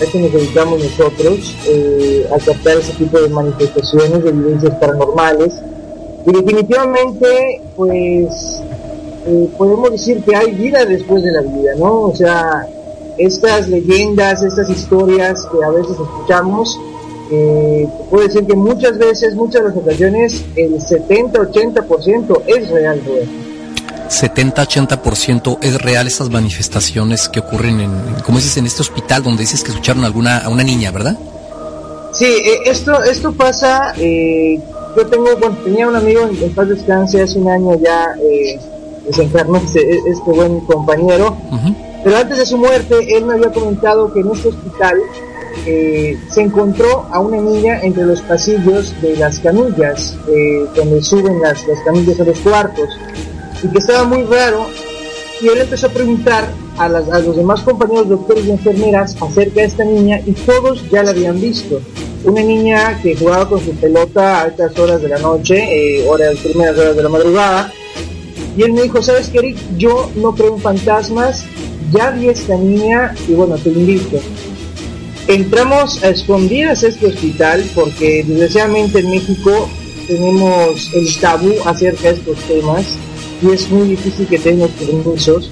a 0.00 0.04
eso 0.04 0.18
nos 0.18 0.32
dedicamos 0.32 0.80
nosotros, 0.82 1.56
eh, 1.66 2.26
a 2.34 2.38
captar 2.38 2.78
ese 2.78 2.92
tipo 2.92 3.18
de 3.20 3.28
manifestaciones, 3.28 4.22
de 4.24 4.30
evidencias 4.30 4.74
paranormales, 4.76 5.54
y 6.26 6.32
definitivamente 6.32 7.60
pues 7.76 8.60
eh, 9.26 9.48
podemos 9.56 9.90
decir 9.92 10.22
que 10.22 10.36
hay 10.36 10.52
vida 10.52 10.84
después 10.84 11.22
de 11.22 11.32
la 11.32 11.40
vida, 11.42 11.72
¿no? 11.78 12.02
O 12.02 12.14
sea, 12.16 12.66
estas 13.18 13.68
leyendas, 13.68 14.42
estas 14.42 14.68
historias 14.70 15.46
que 15.50 15.64
a 15.64 15.70
veces 15.70 15.92
escuchamos, 15.92 16.78
eh, 17.30 17.88
puedo 18.10 18.26
decir 18.26 18.46
que 18.46 18.54
muchas 18.54 18.98
veces, 18.98 19.34
muchas 19.34 19.62
de 19.62 19.68
las 19.68 19.76
ocasiones, 19.76 20.44
el 20.56 20.74
70-80% 20.80 22.42
es 22.46 22.70
real, 22.70 23.00
güey. 23.06 23.50
70-80% 24.08 25.58
es 25.62 25.80
real 25.80 26.08
esas 26.08 26.30
manifestaciones 26.30 27.28
que 27.28 27.40
ocurren 27.40 27.80
en, 27.80 27.92
como 28.24 28.38
dices, 28.38 28.56
en 28.56 28.66
este 28.66 28.82
hospital 28.82 29.22
donde 29.22 29.42
dices 29.42 29.62
que 29.62 29.70
escucharon 29.70 30.04
alguna, 30.04 30.38
a 30.38 30.48
una 30.48 30.64
niña, 30.64 30.90
¿verdad? 30.90 31.16
Sí, 32.12 32.24
eh, 32.24 32.60
esto, 32.66 33.02
esto 33.04 33.32
pasa, 33.32 33.94
eh, 33.96 34.60
yo 34.96 35.06
tengo, 35.06 35.36
bueno, 35.36 35.56
tenía 35.64 35.86
un 35.86 35.94
amigo 35.94 36.22
en, 36.22 36.42
en 36.42 36.52
paz 36.52 36.68
descanse 36.68 37.22
hace 37.22 37.38
un 37.38 37.48
año 37.48 37.78
ya, 37.80 38.16
eh, 38.20 38.58
desencarnó 39.06 39.58
este, 39.58 39.98
este 39.98 40.30
buen 40.30 40.60
compañero, 40.60 41.36
pero 42.02 42.16
antes 42.16 42.38
de 42.38 42.46
su 42.46 42.58
muerte 42.58 43.16
él 43.16 43.24
me 43.26 43.34
había 43.34 43.52
comentado 43.52 44.12
que 44.12 44.20
en 44.20 44.30
este 44.30 44.48
hospital 44.48 44.96
eh, 45.66 46.18
se 46.30 46.42
encontró 46.42 47.06
a 47.10 47.20
una 47.20 47.38
niña 47.38 47.80
entre 47.82 48.04
los 48.04 48.20
pasillos 48.22 48.94
de 49.00 49.16
las 49.16 49.38
camillas, 49.38 50.16
eh, 50.28 50.66
donde 50.74 51.02
suben 51.02 51.40
las, 51.40 51.66
las 51.66 51.80
camillas 51.80 52.18
a 52.20 52.24
los 52.24 52.38
cuartos, 52.40 52.88
y 53.62 53.68
que 53.68 53.78
estaba 53.78 54.04
muy 54.04 54.24
raro, 54.24 54.66
y 55.40 55.48
él 55.48 55.58
empezó 55.58 55.86
a 55.86 55.90
preguntar 55.90 56.48
a, 56.76 56.84
a 56.84 57.18
los 57.20 57.36
demás 57.36 57.62
compañeros 57.62 58.08
doctores 58.08 58.44
y 58.44 58.50
enfermeras 58.50 59.16
acerca 59.20 59.60
de 59.60 59.66
esta 59.66 59.84
niña 59.84 60.20
y 60.26 60.32
todos 60.32 60.88
ya 60.90 61.02
la 61.02 61.10
habían 61.10 61.40
visto. 61.40 61.80
Una 62.24 62.42
niña 62.42 63.00
que 63.02 63.16
jugaba 63.16 63.48
con 63.48 63.64
su 63.64 63.70
pelota 63.72 64.38
a 64.38 64.42
altas 64.42 64.78
horas 64.78 65.00
de 65.00 65.08
la 65.08 65.18
noche, 65.18 65.56
eh, 65.56 66.06
horas, 66.08 66.36
primeras 66.38 66.76
horas 66.76 66.94
de 66.96 67.02
la 67.02 67.08
madrugada, 67.08 67.72
y 68.56 68.62
él 68.62 68.72
me 68.72 68.82
dijo, 68.82 69.00
¿sabes 69.00 69.28
qué, 69.28 69.38
Eric? 69.38 69.56
Yo 69.78 70.10
no 70.16 70.34
creo 70.34 70.56
en 70.56 70.60
fantasmas, 70.60 71.44
ya 71.92 72.10
vi 72.10 72.28
esta 72.28 72.56
niña 72.56 73.14
y 73.26 73.32
bueno, 73.32 73.56
te 73.56 73.70
invito. 73.70 74.18
Entramos 75.30 76.02
a 76.02 76.08
escondidas 76.08 76.82
a 76.82 76.88
este 76.88 77.06
hospital 77.06 77.64
porque 77.74 78.24
desgraciadamente 78.26 78.98
en 78.98 79.10
México 79.10 79.68
tenemos 80.08 80.90
el 80.92 81.16
tabú 81.20 81.52
acerca 81.66 82.08
de 82.12 82.14
estos 82.18 82.36
temas 82.48 82.84
y 83.40 83.52
es 83.52 83.70
muy 83.70 83.90
difícil 83.90 84.26
que 84.26 84.38
tengamos 84.40 84.72
permisos. 84.72 85.48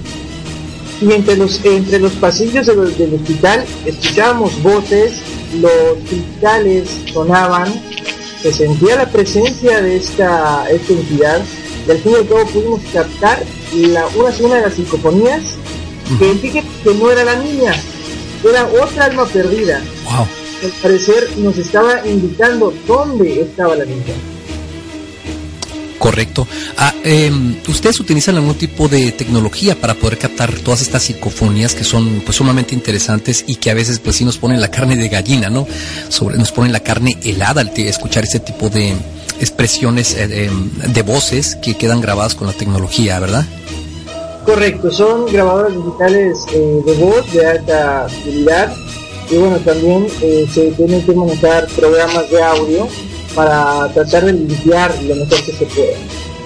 Y 1.01 1.13
entre 1.13 1.37
los, 1.37 1.63
entre 1.63 1.97
los 1.99 2.11
pasillos 2.13 2.67
de 2.67 2.75
los- 2.75 2.97
del 2.97 3.13
hospital 3.13 3.63
escuchábamos 3.85 4.61
voces 4.61 5.13
los 5.61 5.71
cristales 6.09 6.89
sonaban, 7.13 7.73
se 8.43 8.51
sentía 8.51 8.97
la 8.97 9.09
presencia 9.09 9.81
de 9.81 9.95
esta, 9.95 10.65
esta 10.69 10.91
entidad 10.93 11.41
y 11.87 11.91
al 11.91 11.97
fin 11.99 12.11
y 12.11 12.15
al 12.15 12.27
cabo 12.27 12.45
pudimos 12.47 12.81
captar 12.93 13.41
la, 13.73 14.05
una, 14.07 14.29
una 14.41 14.55
de 14.55 14.61
las 14.61 14.73
psicofonías 14.73 15.41
que 16.19 16.33
fíjate 16.35 16.67
que 16.83 16.93
no 16.95 17.11
era 17.11 17.23
la 17.23 17.35
niña, 17.37 17.73
era 18.47 18.65
otra 18.67 19.05
alma 19.05 19.25
perdida. 19.25 19.81
Wow. 20.05 20.27
Al 20.63 20.71
parecer 20.81 21.37
nos 21.37 21.57
estaba 21.57 22.05
indicando 22.05 22.73
dónde 22.87 23.41
estaba 23.41 23.75
la 23.75 23.85
niña. 23.85 24.13
Correcto. 25.99 26.47
Ah, 26.77 26.93
em, 27.03 27.57
¿Ustedes 27.67 27.99
utilizan 27.99 28.37
algún 28.37 28.55
tipo 28.55 28.87
de 28.87 29.11
tecnología 29.11 29.79
para 29.79 29.95
poder 29.95 30.17
captar 30.17 30.51
todas 30.59 30.81
estas 30.81 31.03
psicofonías 31.03 31.75
que 31.75 31.83
son 31.83 32.21
pues 32.25 32.37
sumamente 32.37 32.73
interesantes 32.73 33.43
y 33.47 33.55
que 33.55 33.69
a 33.69 33.73
veces 33.73 33.99
pues 33.99 34.15
sí 34.15 34.23
nos 34.23 34.37
ponen 34.37 34.61
la 34.61 34.71
carne 34.71 34.95
de 34.95 35.09
gallina, 35.09 35.49
¿no? 35.49 35.67
Sobre, 36.07 36.37
nos 36.37 36.53
ponen 36.53 36.71
la 36.71 36.79
carne 36.79 37.17
helada 37.23 37.61
al 37.61 37.71
escuchar 37.75 38.23
este 38.23 38.39
tipo 38.39 38.69
de 38.69 38.93
expresiones 39.41 40.13
eh, 40.13 40.45
em, 40.45 40.71
de 40.93 41.01
voces 41.01 41.55
que 41.61 41.75
quedan 41.75 41.99
grabadas 41.99 42.33
con 42.33 42.47
la 42.47 42.53
tecnología, 42.53 43.19
¿verdad? 43.19 43.45
Correcto, 44.49 44.89
son 44.89 45.27
grabadoras 45.27 45.75
digitales 45.75 46.43
eh, 46.51 46.81
de 46.83 46.93
voz 46.95 47.31
de 47.31 47.45
alta 47.45 48.07
fidelidad 48.09 48.75
y 49.29 49.37
bueno, 49.37 49.57
también 49.59 50.07
eh, 50.23 50.47
se 50.51 50.71
tienen 50.71 51.05
que 51.05 51.13
manejar 51.13 51.67
programas 51.67 52.31
de 52.31 52.41
audio 52.41 52.87
para 53.35 53.87
tratar 53.93 54.25
de 54.25 54.33
limpiar 54.33 54.91
lo 55.03 55.17
mejor 55.17 55.43
que 55.45 55.51
se 55.51 55.65
pueda. 55.67 55.97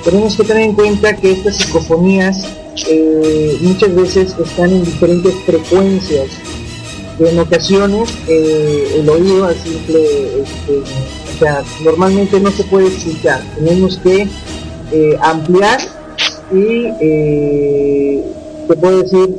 Tenemos 0.03 0.35
que 0.35 0.43
tener 0.43 0.63
en 0.63 0.73
cuenta 0.73 1.15
que 1.15 1.31
estas 1.31 1.55
psicofonías 1.55 2.45
eh, 2.89 3.57
muchas 3.61 3.95
veces 3.95 4.35
están 4.37 4.71
en 4.71 4.83
diferentes 4.83 5.33
frecuencias. 5.45 6.27
En 7.19 7.39
ocasiones 7.39 8.09
el 8.27 9.07
oído 9.07 9.45
a 9.45 9.53
simple, 9.53 10.41
este, 10.41 10.73
o 11.35 11.39
sea, 11.39 11.63
normalmente 11.85 12.37
no 12.41 12.51
se 12.51 12.65
puede 12.65 12.87
escuchar. 12.87 13.41
Tenemos 13.55 13.97
que 13.99 14.27
ampliar 15.21 15.79
y 16.53 16.87
eh, 17.01 18.23
se 18.67 18.75
puede 18.75 19.03
decir 19.03 19.37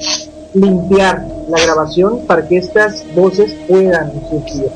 limpiar 0.55 1.27
la 1.48 1.61
grabación 1.61 2.20
para 2.27 2.46
que 2.46 2.59
estas 2.59 3.03
voces 3.14 3.53
puedan 3.68 4.12
surgir. 4.31 4.66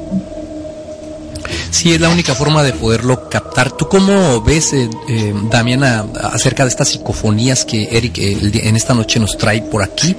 Sí, 1.70 1.92
es 1.94 2.00
la 2.00 2.08
única 2.08 2.34
forma 2.34 2.62
de 2.62 2.72
poderlo 2.72 3.28
captar. 3.28 3.70
¿Tú 3.70 3.88
cómo 3.88 4.40
ves, 4.42 4.72
eh, 4.72 4.88
eh, 5.08 5.32
Damiana, 5.50 6.06
acerca 6.32 6.64
de 6.64 6.70
estas 6.70 6.88
psicofonías 6.88 7.64
que 7.64 7.84
Eric 7.96 8.18
eh, 8.18 8.32
el 8.40 8.56
en 8.66 8.74
esta 8.74 8.94
noche 8.94 9.20
nos 9.20 9.36
trae 9.38 9.62
por 9.62 9.82
aquí? 9.82 10.16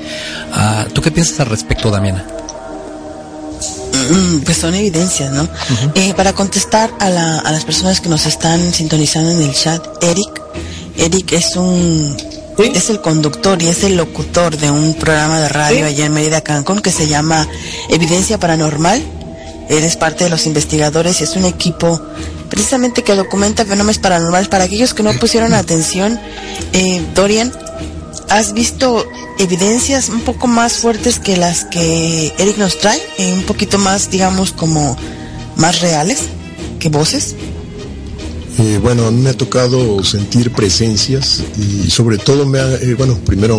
Ah, 0.54 0.86
¿Tú 0.94 1.02
qué 1.02 1.12
piensas 1.12 1.40
al 1.42 1.48
respecto, 1.48 1.90
Damiana? 1.92 2.26
Mm, 4.12 4.40
Pues 4.46 4.58
son 4.58 4.74
evidencias, 4.74 5.32
¿no? 5.32 5.48
Eh, 5.96 6.14
para 6.16 6.34
contestar 6.34 6.92
a, 7.00 7.10
la- 7.10 7.40
a 7.40 7.52
las 7.52 7.66
personas 7.66 8.00
que 8.00 8.10
nos 8.10 8.26
están 8.26 8.72
sintonizando 8.74 9.32
en 9.32 9.42
el 9.42 9.54
chat, 9.54 9.86
Eric, 10.02 10.42
Eric 11.00 11.34
es 11.34 11.56
un 11.56 12.16
es 12.58 12.90
el 12.90 13.00
conductor 13.00 13.62
y 13.62 13.70
es 13.70 13.84
el 13.84 13.96
locutor 13.96 14.58
de 14.58 14.70
un 14.70 14.94
programa 14.96 15.40
de 15.40 15.48
radio 15.48 15.86
allá 15.86 16.06
en 16.06 16.12
Mérida, 16.12 16.42
Cancún, 16.42 16.82
que 16.82 16.92
se 16.92 17.08
llama 17.08 17.48
Evidencia 17.90 18.38
Paranormal. 18.38 19.02
Él 19.70 19.84
es 19.84 19.96
parte 19.96 20.26
de 20.26 20.30
los 20.30 20.46
investigadores 20.46 21.22
y 21.22 21.24
es 21.24 21.38
un 21.38 21.46
equipo 21.46 22.02
precisamente 22.50 23.04
que 23.04 23.16
documenta 23.16 23.64
fenómenos 23.64 24.00
paranormales. 24.00 24.50
Para 24.50 24.66
aquellos 24.66 24.94
que 24.94 25.04
no 25.04 25.14
pusieron 25.14 25.54
atención, 25.54 26.20
eh, 26.74 27.02
Dorian, 27.16 27.54
¿has 28.28 28.54
visto 28.54 29.08
evidencias 29.38 30.10
un 30.10 30.22
poco 30.22 30.48
más 30.48 30.74
fuertes 30.74 31.20
que 31.20 31.38
las 31.38 31.64
que 31.64 32.34
Eric 32.40 32.58
nos 32.58 32.78
trae? 32.78 33.02
Eh, 33.20 33.34
un 33.34 33.44
poquito 33.44 33.78
más, 33.78 34.10
digamos, 34.12 34.52
como 34.52 34.98
más 35.56 35.80
reales 35.80 36.24
que 36.80 36.90
voces. 36.90 37.36
Eh, 38.60 38.78
bueno, 38.82 39.08
a 39.08 39.12
mí 39.12 39.22
me 39.22 39.30
ha 39.30 39.38
tocado 39.38 40.04
sentir 40.04 40.52
presencias 40.52 41.42
y 41.58 41.90
sobre 41.90 42.18
todo 42.18 42.46
me 42.46 42.60
ha, 42.60 42.76
eh, 42.76 42.94
bueno, 42.96 43.18
primero 43.26 43.58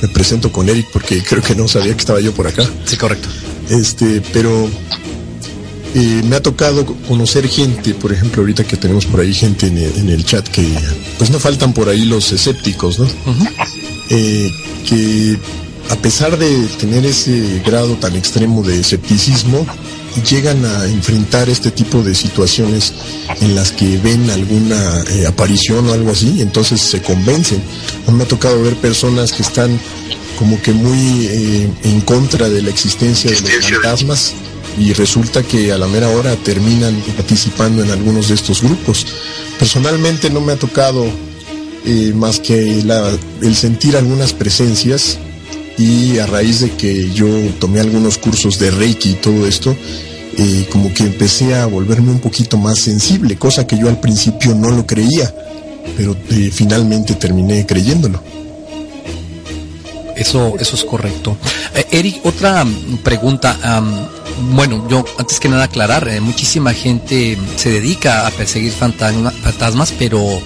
me 0.00 0.08
presento 0.08 0.50
con 0.50 0.68
Eric 0.68 0.88
porque 0.92 1.22
creo 1.22 1.42
que 1.42 1.54
no 1.54 1.68
sabía 1.68 1.92
que 1.92 2.00
estaba 2.00 2.20
yo 2.20 2.32
por 2.32 2.46
acá. 2.46 2.64
Sí, 2.86 2.96
correcto. 2.96 3.28
Este, 3.68 4.22
pero 4.32 4.68
eh, 5.94 6.22
me 6.24 6.36
ha 6.36 6.42
tocado 6.42 6.84
conocer 7.06 7.46
gente, 7.48 7.94
por 7.94 8.12
ejemplo, 8.12 8.42
ahorita 8.42 8.64
que 8.64 8.76
tenemos 8.76 9.06
por 9.06 9.20
ahí 9.20 9.32
gente 9.32 9.68
en 9.68 9.78
el, 9.78 9.96
en 9.96 10.08
el 10.08 10.24
chat 10.24 10.46
que, 10.48 10.66
pues 11.18 11.30
no 11.30 11.38
faltan 11.38 11.72
por 11.72 11.88
ahí 11.88 12.04
los 12.04 12.32
escépticos, 12.32 12.98
¿no? 12.98 13.06
Eh, 14.10 14.50
que 14.88 15.38
a 15.90 15.96
pesar 15.96 16.36
de 16.36 16.66
tener 16.80 17.06
ese 17.06 17.62
grado 17.64 17.94
tan 17.94 18.16
extremo 18.16 18.62
de 18.62 18.80
escepticismo, 18.80 19.66
llegan 20.22 20.64
a 20.64 20.86
enfrentar 20.86 21.48
este 21.48 21.70
tipo 21.70 22.02
de 22.02 22.14
situaciones 22.14 22.92
en 23.40 23.54
las 23.54 23.72
que 23.72 23.98
ven 23.98 24.28
alguna 24.30 25.04
eh, 25.10 25.26
aparición 25.26 25.88
o 25.88 25.92
algo 25.92 26.10
así, 26.12 26.40
entonces 26.40 26.80
se 26.80 27.00
convencen. 27.02 27.62
A 28.06 28.10
mí 28.10 28.18
me 28.18 28.24
ha 28.24 28.28
tocado 28.28 28.62
ver 28.62 28.74
personas 28.76 29.32
que 29.32 29.42
están 29.42 29.78
como 30.38 30.60
que 30.62 30.72
muy 30.72 31.26
eh, 31.26 31.68
en 31.84 32.00
contra 32.02 32.48
de 32.48 32.62
la 32.62 32.70
existencia 32.70 33.30
de 33.30 33.36
los 33.56 33.66
fantasmas 33.82 34.32
y 34.78 34.92
resulta 34.92 35.42
que 35.44 35.70
a 35.72 35.78
la 35.78 35.86
mera 35.86 36.08
hora 36.08 36.34
terminan 36.36 36.94
participando 37.16 37.82
en 37.84 37.90
algunos 37.90 38.28
de 38.28 38.34
estos 38.34 38.60
grupos. 38.62 39.06
Personalmente 39.58 40.30
no 40.30 40.40
me 40.40 40.52
ha 40.52 40.56
tocado 40.56 41.06
eh, 41.86 42.12
más 42.14 42.40
que 42.40 42.82
la- 42.84 43.16
el 43.42 43.54
sentir 43.54 43.96
algunas 43.96 44.32
presencias 44.32 45.18
y 45.78 46.18
a 46.18 46.26
raíz 46.26 46.60
de 46.60 46.70
que 46.70 47.10
yo 47.12 47.26
tomé 47.58 47.80
algunos 47.80 48.18
cursos 48.18 48.58
de 48.58 48.70
Reiki 48.70 49.10
y 49.10 49.14
todo 49.14 49.46
esto, 49.46 49.76
eh, 50.36 50.66
como 50.70 50.92
que 50.92 51.04
empecé 51.04 51.54
a 51.54 51.66
volverme 51.66 52.10
un 52.10 52.20
poquito 52.20 52.56
más 52.56 52.80
sensible, 52.80 53.36
cosa 53.36 53.66
que 53.66 53.78
yo 53.78 53.88
al 53.88 54.00
principio 54.00 54.54
no 54.54 54.70
lo 54.70 54.86
creía, 54.86 55.32
pero 55.96 56.16
eh, 56.30 56.50
finalmente 56.52 57.14
terminé 57.14 57.66
creyéndolo. 57.66 58.22
Eso, 60.16 60.54
eso 60.58 60.76
es 60.76 60.84
correcto. 60.84 61.36
Eh, 61.74 61.86
Eric, 61.90 62.24
otra 62.24 62.64
mm, 62.64 62.98
pregunta. 63.02 63.58
Bueno, 64.52 64.86
yo 64.88 65.04
antes 65.18 65.38
que 65.40 65.48
nada 65.48 65.64
aclarar, 65.64 66.08
eh, 66.08 66.20
muchísima 66.20 66.72
gente 66.74 67.38
se 67.56 67.70
dedica 67.70 68.26
a 68.26 68.30
perseguir 68.30 68.72
fantasma- 68.72 69.30
fantasmas, 69.32 69.92
pero 69.98 70.40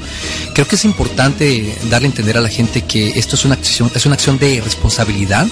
creo 0.54 0.66
que 0.66 0.76
es 0.76 0.84
importante 0.84 1.74
darle 1.90 2.06
a 2.06 2.10
entender 2.10 2.36
a 2.36 2.40
la 2.40 2.48
gente 2.48 2.82
que 2.82 3.10
esto 3.18 3.36
es 3.36 3.44
una 3.44 3.54
acción, 3.54 3.90
es 3.94 4.04
una 4.06 4.14
acción 4.14 4.38
de 4.38 4.60
responsabilidad. 4.60 5.46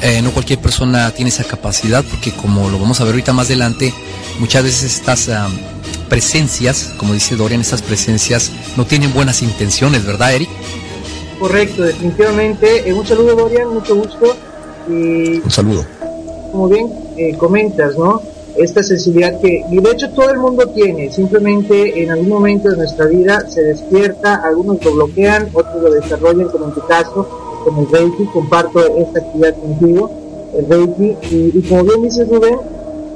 Eh, 0.00 0.22
no 0.22 0.30
cualquier 0.30 0.60
persona 0.60 1.10
tiene 1.10 1.30
esa 1.30 1.42
capacidad, 1.44 2.04
porque 2.04 2.30
como 2.32 2.68
lo 2.70 2.78
vamos 2.78 3.00
a 3.00 3.04
ver 3.04 3.14
ahorita 3.14 3.32
más 3.32 3.46
adelante, 3.46 3.92
muchas 4.38 4.62
veces 4.62 4.94
estas 4.94 5.28
am, 5.28 5.52
presencias, 6.08 6.92
como 6.96 7.14
dice 7.14 7.34
Dorian, 7.34 7.60
estas 7.60 7.82
presencias 7.82 8.50
no 8.76 8.86
tienen 8.86 9.12
buenas 9.12 9.42
intenciones, 9.42 10.04
¿verdad, 10.04 10.34
Eric? 10.34 10.48
Correcto, 11.40 11.82
definitivamente. 11.82 12.88
Eh, 12.88 12.92
un 12.92 13.06
saludo, 13.06 13.34
Dorian, 13.34 13.68
mucho 13.68 13.96
gusto. 13.96 14.36
Y 14.88 15.40
Un 15.44 15.50
saludo. 15.50 15.84
Como 16.48 16.68
bien 16.68 16.90
eh, 17.16 17.36
comentas, 17.36 17.96
¿no? 17.96 18.20
Esta 18.56 18.82
sensibilidad 18.82 19.40
que, 19.40 19.64
y 19.70 19.80
de 19.80 19.90
hecho 19.90 20.10
todo 20.10 20.30
el 20.30 20.38
mundo 20.38 20.66
tiene, 20.68 21.12
simplemente 21.12 22.02
en 22.02 22.10
algún 22.10 22.28
momento 22.28 22.70
de 22.70 22.76
nuestra 22.76 23.06
vida 23.06 23.48
se 23.48 23.62
despierta, 23.62 24.36
algunos 24.36 24.84
lo 24.84 24.94
bloquean, 24.94 25.48
otros 25.52 25.82
lo 25.82 25.92
desarrollan, 25.92 26.48
como 26.48 26.66
en 26.66 26.72
tu 26.72 26.80
caso, 26.86 27.26
con 27.64 27.78
el 27.78 27.90
Reiki, 27.90 28.24
comparto 28.32 28.80
esta 28.96 29.20
actividad 29.20 29.54
contigo, 29.56 30.10
el 30.56 30.66
Reiki, 30.66 31.16
y, 31.30 31.62
como 31.68 31.84
bien 31.84 32.02
dices 32.02 32.28
Rubén, 32.28 32.58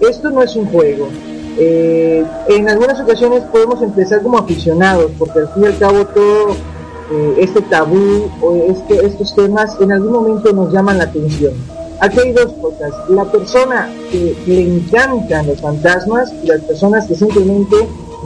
esto 0.01 0.31
no 0.31 0.43
es 0.43 0.55
un 0.55 0.67
juego. 0.67 1.09
Eh, 1.59 2.25
en 2.49 2.69
algunas 2.69 3.01
ocasiones 3.01 3.43
podemos 3.51 3.83
empezar 3.83 4.23
como 4.23 4.39
aficionados, 4.39 5.11
porque 5.19 5.41
al 5.41 5.49
fin 5.55 5.65
y 5.65 5.67
al 5.67 5.79
cabo 5.79 6.07
todo 6.07 6.57
eh, 7.13 7.35
este 7.39 7.61
tabú 7.63 8.31
o 8.41 8.55
este, 8.55 9.05
estos 9.05 9.35
temas 9.35 9.77
en 9.81 9.93
algún 9.93 10.13
momento 10.13 10.53
nos 10.53 10.73
llaman 10.73 10.99
la 10.99 11.05
atención. 11.05 11.53
Aquí 12.03 12.19
hay 12.19 12.33
dos 12.33 12.53
cosas. 12.55 12.93
La 13.11 13.25
persona 13.25 13.89
que 14.11 14.37
le 14.45 14.63
encantan 14.63 15.47
los 15.47 15.61
fantasmas 15.61 16.33
y 16.43 16.49
las 16.49 16.61
personas 16.63 17.07
que 17.07 17.15
simplemente 17.15 17.77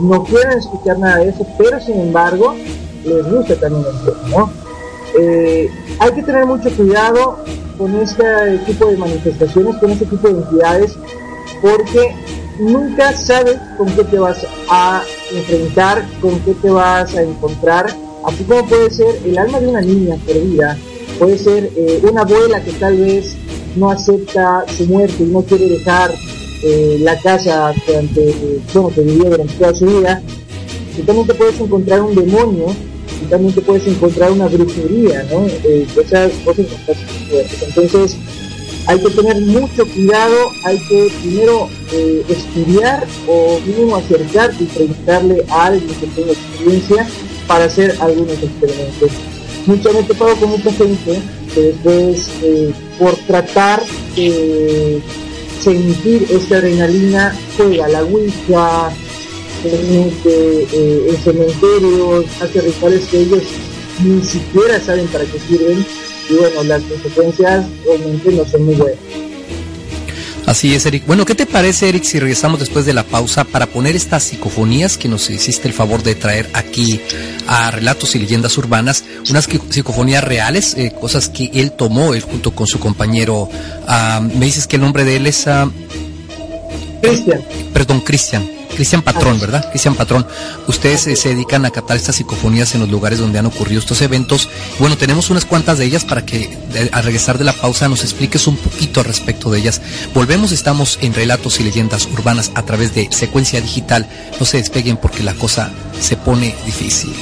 no 0.01 0.23
quieren 0.23 0.57
escuchar 0.57 0.97
nada 0.97 1.17
de 1.17 1.29
eso, 1.29 1.45
pero 1.59 1.79
sin 1.79 2.01
embargo 2.01 2.55
les 3.05 3.31
gusta 3.31 3.55
también 3.55 3.85
el 3.85 4.05
tema, 4.05 4.29
¿no? 4.29 4.51
Eh, 5.19 5.69
hay 5.99 6.11
que 6.11 6.23
tener 6.23 6.47
mucho 6.47 6.75
cuidado 6.75 7.37
con 7.77 7.95
este 8.01 8.57
tipo 8.65 8.87
de 8.87 8.97
manifestaciones, 8.97 9.75
con 9.75 9.91
este 9.91 10.05
tipo 10.07 10.27
de 10.27 10.39
entidades, 10.39 10.97
porque 11.61 12.15
nunca 12.57 13.15
sabes 13.15 13.59
con 13.77 13.91
qué 13.95 14.03
te 14.05 14.17
vas 14.17 14.39
a 14.71 15.03
enfrentar, 15.31 16.03
con 16.19 16.39
qué 16.39 16.55
te 16.55 16.71
vas 16.71 17.15
a 17.15 17.21
encontrar, 17.21 17.85
así 18.25 18.43
como 18.43 18.65
puede 18.65 18.89
ser 18.89 19.19
el 19.23 19.37
alma 19.37 19.59
de 19.59 19.67
una 19.67 19.81
niña 19.81 20.15
perdida, 20.25 20.75
puede 21.19 21.37
ser 21.37 21.69
eh, 21.75 22.01
una 22.09 22.21
abuela 22.21 22.59
que 22.63 22.71
tal 22.73 22.97
vez 22.97 23.37
no 23.77 23.91
acepta 23.91 24.65
su 24.75 24.85
muerte 24.85 25.23
y 25.23 25.27
no 25.27 25.41
quiere 25.41 25.67
dejar 25.67 26.13
eh, 26.63 26.97
la 27.01 27.17
casa 27.19 27.73
durante, 27.85 28.33
bueno, 28.73 28.89
que 28.89 29.01
vivió 29.01 29.29
durante 29.29 29.53
toda 29.53 29.73
su 29.75 29.85
vida, 29.85 30.21
y 30.97 31.01
también 31.01 31.27
te 31.27 31.33
puedes 31.35 31.59
encontrar 31.59 32.01
un 32.01 32.15
demonio, 32.15 32.67
y 33.21 33.25
también 33.29 33.53
te 33.53 33.61
puedes 33.61 33.87
encontrar 33.87 34.31
una 34.31 34.47
brujería, 34.47 35.25
¿no? 35.31 35.45
Eh, 35.47 35.87
cosas. 35.93 36.31
Entonces, 37.67 38.17
hay 38.87 38.99
que 38.99 39.09
tener 39.09 39.41
mucho 39.41 39.85
cuidado, 39.85 40.35
hay 40.63 40.79
que 40.87 41.11
primero 41.21 41.67
eh, 41.91 42.23
estudiar 42.29 43.05
o 43.27 43.59
mínimo 43.65 43.97
acercarte 43.97 44.63
y 44.63 44.67
preguntarle 44.67 45.43
a 45.49 45.65
alguien 45.65 45.93
que 45.99 46.07
tenga 46.07 46.31
experiencia 46.31 47.07
para 47.47 47.65
hacer 47.65 47.95
algunos 47.99 48.33
experimentos. 48.33 49.11
Mucho 49.65 49.91
me 49.91 49.99
he 49.99 50.03
topado 50.03 50.35
con 50.37 50.49
mucha 50.51 50.71
gente 50.71 51.21
después, 51.55 52.29
eh, 52.43 52.71
por 52.99 53.15
tratar 53.27 53.83
de 54.15 55.01
sentir 55.59 56.27
esta 56.29 56.57
adrenalina, 56.57 57.35
juega 57.55 57.87
la 57.87 58.03
ouija, 58.03 58.91
eh, 59.65 61.07
en 61.09 61.17
cementerios, 61.17 62.25
hace 62.41 62.61
rituales 62.61 63.01
que 63.09 63.21
ellos 63.21 63.43
ni 64.03 64.21
siquiera 64.23 64.79
saben 64.79 65.07
para 65.07 65.25
qué 65.25 65.39
sirven 65.39 65.85
y 66.29 66.33
bueno, 66.35 66.63
las 66.63 66.81
consecuencias 66.83 67.65
realmente 67.85 68.31
no 68.31 68.45
son 68.45 68.65
muy 68.65 68.75
buenas. 68.75 68.99
Así 70.47 70.73
es, 70.73 70.85
Eric. 70.85 71.05
Bueno, 71.05 71.25
¿qué 71.25 71.35
te 71.35 71.45
parece, 71.45 71.89
Eric, 71.89 72.05
si 72.05 72.19
regresamos 72.19 72.61
después 72.61 72.85
de 72.85 72.93
la 72.93 73.03
pausa 73.03 73.43
para 73.43 73.65
poner 73.65 73.97
estas 73.97 74.23
psicofonías 74.23 74.97
que 74.97 75.09
nos 75.09 75.29
hiciste 75.29 75.67
el 75.67 75.73
favor 75.73 76.03
de 76.03 76.15
traer 76.15 76.49
aquí 76.53 77.01
a 77.47 77.69
Relatos 77.69 78.15
y 78.15 78.19
Leyendas 78.19 78.57
Urbanas? 78.57 79.03
Unas 79.29 79.43
psicofonías 79.69 80.23
reales, 80.23 80.73
eh, 80.77 80.93
cosas 80.99 81.27
que 81.27 81.51
él 81.53 81.73
tomó 81.73 82.13
él 82.13 82.21
junto 82.21 82.55
con 82.55 82.65
su 82.65 82.79
compañero. 82.79 83.49
Ah, 83.87 84.21
me 84.21 84.45
dices 84.45 84.67
que 84.67 84.77
el 84.77 84.83
nombre 84.83 85.03
de 85.03 85.17
él 85.17 85.27
es... 85.27 85.45
Uh, 85.47 85.69
Cristian. 87.01 87.43
Perdón, 87.73 87.99
Cristian. 87.99 88.56
Cristian 88.77 89.01
Patrón, 89.01 89.39
¿verdad? 89.39 89.67
Cristian 89.71 89.95
Patrón. 89.95 90.27
Ustedes 90.67 91.07
eh, 91.07 91.15
se 91.15 91.29
dedican 91.29 91.65
a 91.65 91.71
captar 91.71 91.97
estas 91.97 92.17
psicofonías 92.17 92.75
en 92.75 92.81
los 92.81 92.89
lugares 92.89 93.17
donde 93.17 93.39
han 93.39 93.47
ocurrido 93.47 93.79
estos 93.79 94.03
eventos. 94.03 94.49
Bueno, 94.77 94.95
tenemos 94.95 95.31
unas 95.31 95.45
cuantas 95.45 95.79
de 95.79 95.85
ellas 95.85 96.05
para 96.05 96.23
que 96.23 96.55
al 96.91 97.03
regresar 97.03 97.39
de 97.39 97.43
la 97.43 97.53
pausa 97.53 97.89
nos 97.89 98.03
expliques 98.03 98.45
un 98.45 98.55
poquito 98.55 98.99
al 98.99 99.07
respecto 99.07 99.49
de 99.49 99.57
ellas. 99.57 99.81
Volvemos, 100.13 100.51
estamos 100.51 100.99
en 101.01 101.15
relatos 101.15 101.59
y 101.59 101.63
leyendas 101.63 102.05
urbanas 102.05 102.51
a 102.53 102.61
través 102.61 102.93
de 102.93 103.09
secuencia 103.11 103.61
digital. 103.61 104.07
No 104.39 104.45
se 104.45 104.57
despeguen 104.57 104.97
porque 104.97 105.23
la 105.23 105.33
cosa 105.33 105.71
se 105.99 106.15
pone 106.15 106.53
difícil. 106.63 107.15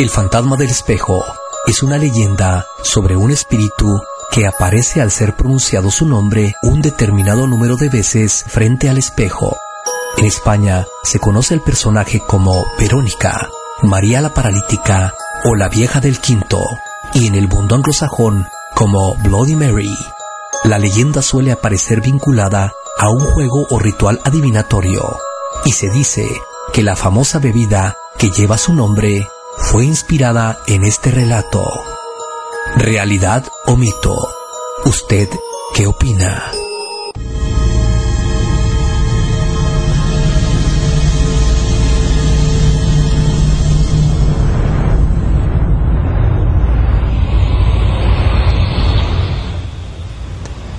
El 0.00 0.08
fantasma 0.08 0.56
del 0.56 0.70
espejo 0.70 1.22
es 1.66 1.82
una 1.82 1.98
leyenda 1.98 2.66
sobre 2.82 3.16
un 3.16 3.30
espíritu 3.30 4.00
que 4.30 4.46
aparece 4.46 5.02
al 5.02 5.10
ser 5.10 5.36
pronunciado 5.36 5.90
su 5.90 6.06
nombre 6.06 6.54
un 6.62 6.80
determinado 6.80 7.46
número 7.46 7.76
de 7.76 7.90
veces 7.90 8.42
frente 8.48 8.88
al 8.88 8.96
espejo. 8.96 9.58
En 10.16 10.24
España 10.24 10.86
se 11.02 11.18
conoce 11.18 11.52
el 11.52 11.60
personaje 11.60 12.18
como 12.26 12.64
Verónica, 12.78 13.50
María 13.82 14.22
la 14.22 14.32
Paralítica 14.32 15.12
o 15.44 15.54
la 15.54 15.68
Vieja 15.68 16.00
del 16.00 16.18
Quinto, 16.18 16.64
y 17.12 17.26
en 17.26 17.34
el 17.34 17.46
mundo 17.46 17.74
anglosajón 17.74 18.46
como 18.74 19.16
Bloody 19.16 19.54
Mary. 19.54 19.98
La 20.64 20.78
leyenda 20.78 21.20
suele 21.20 21.52
aparecer 21.52 22.00
vinculada 22.00 22.72
a 22.96 23.10
un 23.10 23.20
juego 23.20 23.66
o 23.68 23.78
ritual 23.78 24.18
adivinatorio, 24.24 25.18
y 25.66 25.72
se 25.72 25.90
dice 25.90 26.26
que 26.72 26.82
la 26.82 26.96
famosa 26.96 27.38
bebida 27.38 27.98
que 28.16 28.30
lleva 28.30 28.56
su 28.56 28.72
nombre 28.72 29.28
fue 29.60 29.84
inspirada 29.84 30.62
en 30.66 30.84
este 30.84 31.10
relato. 31.10 31.64
¿Realidad 32.76 33.46
o 33.66 33.76
mito? 33.76 34.16
¿Usted 34.84 35.28
qué 35.74 35.86
opina? 35.86 36.50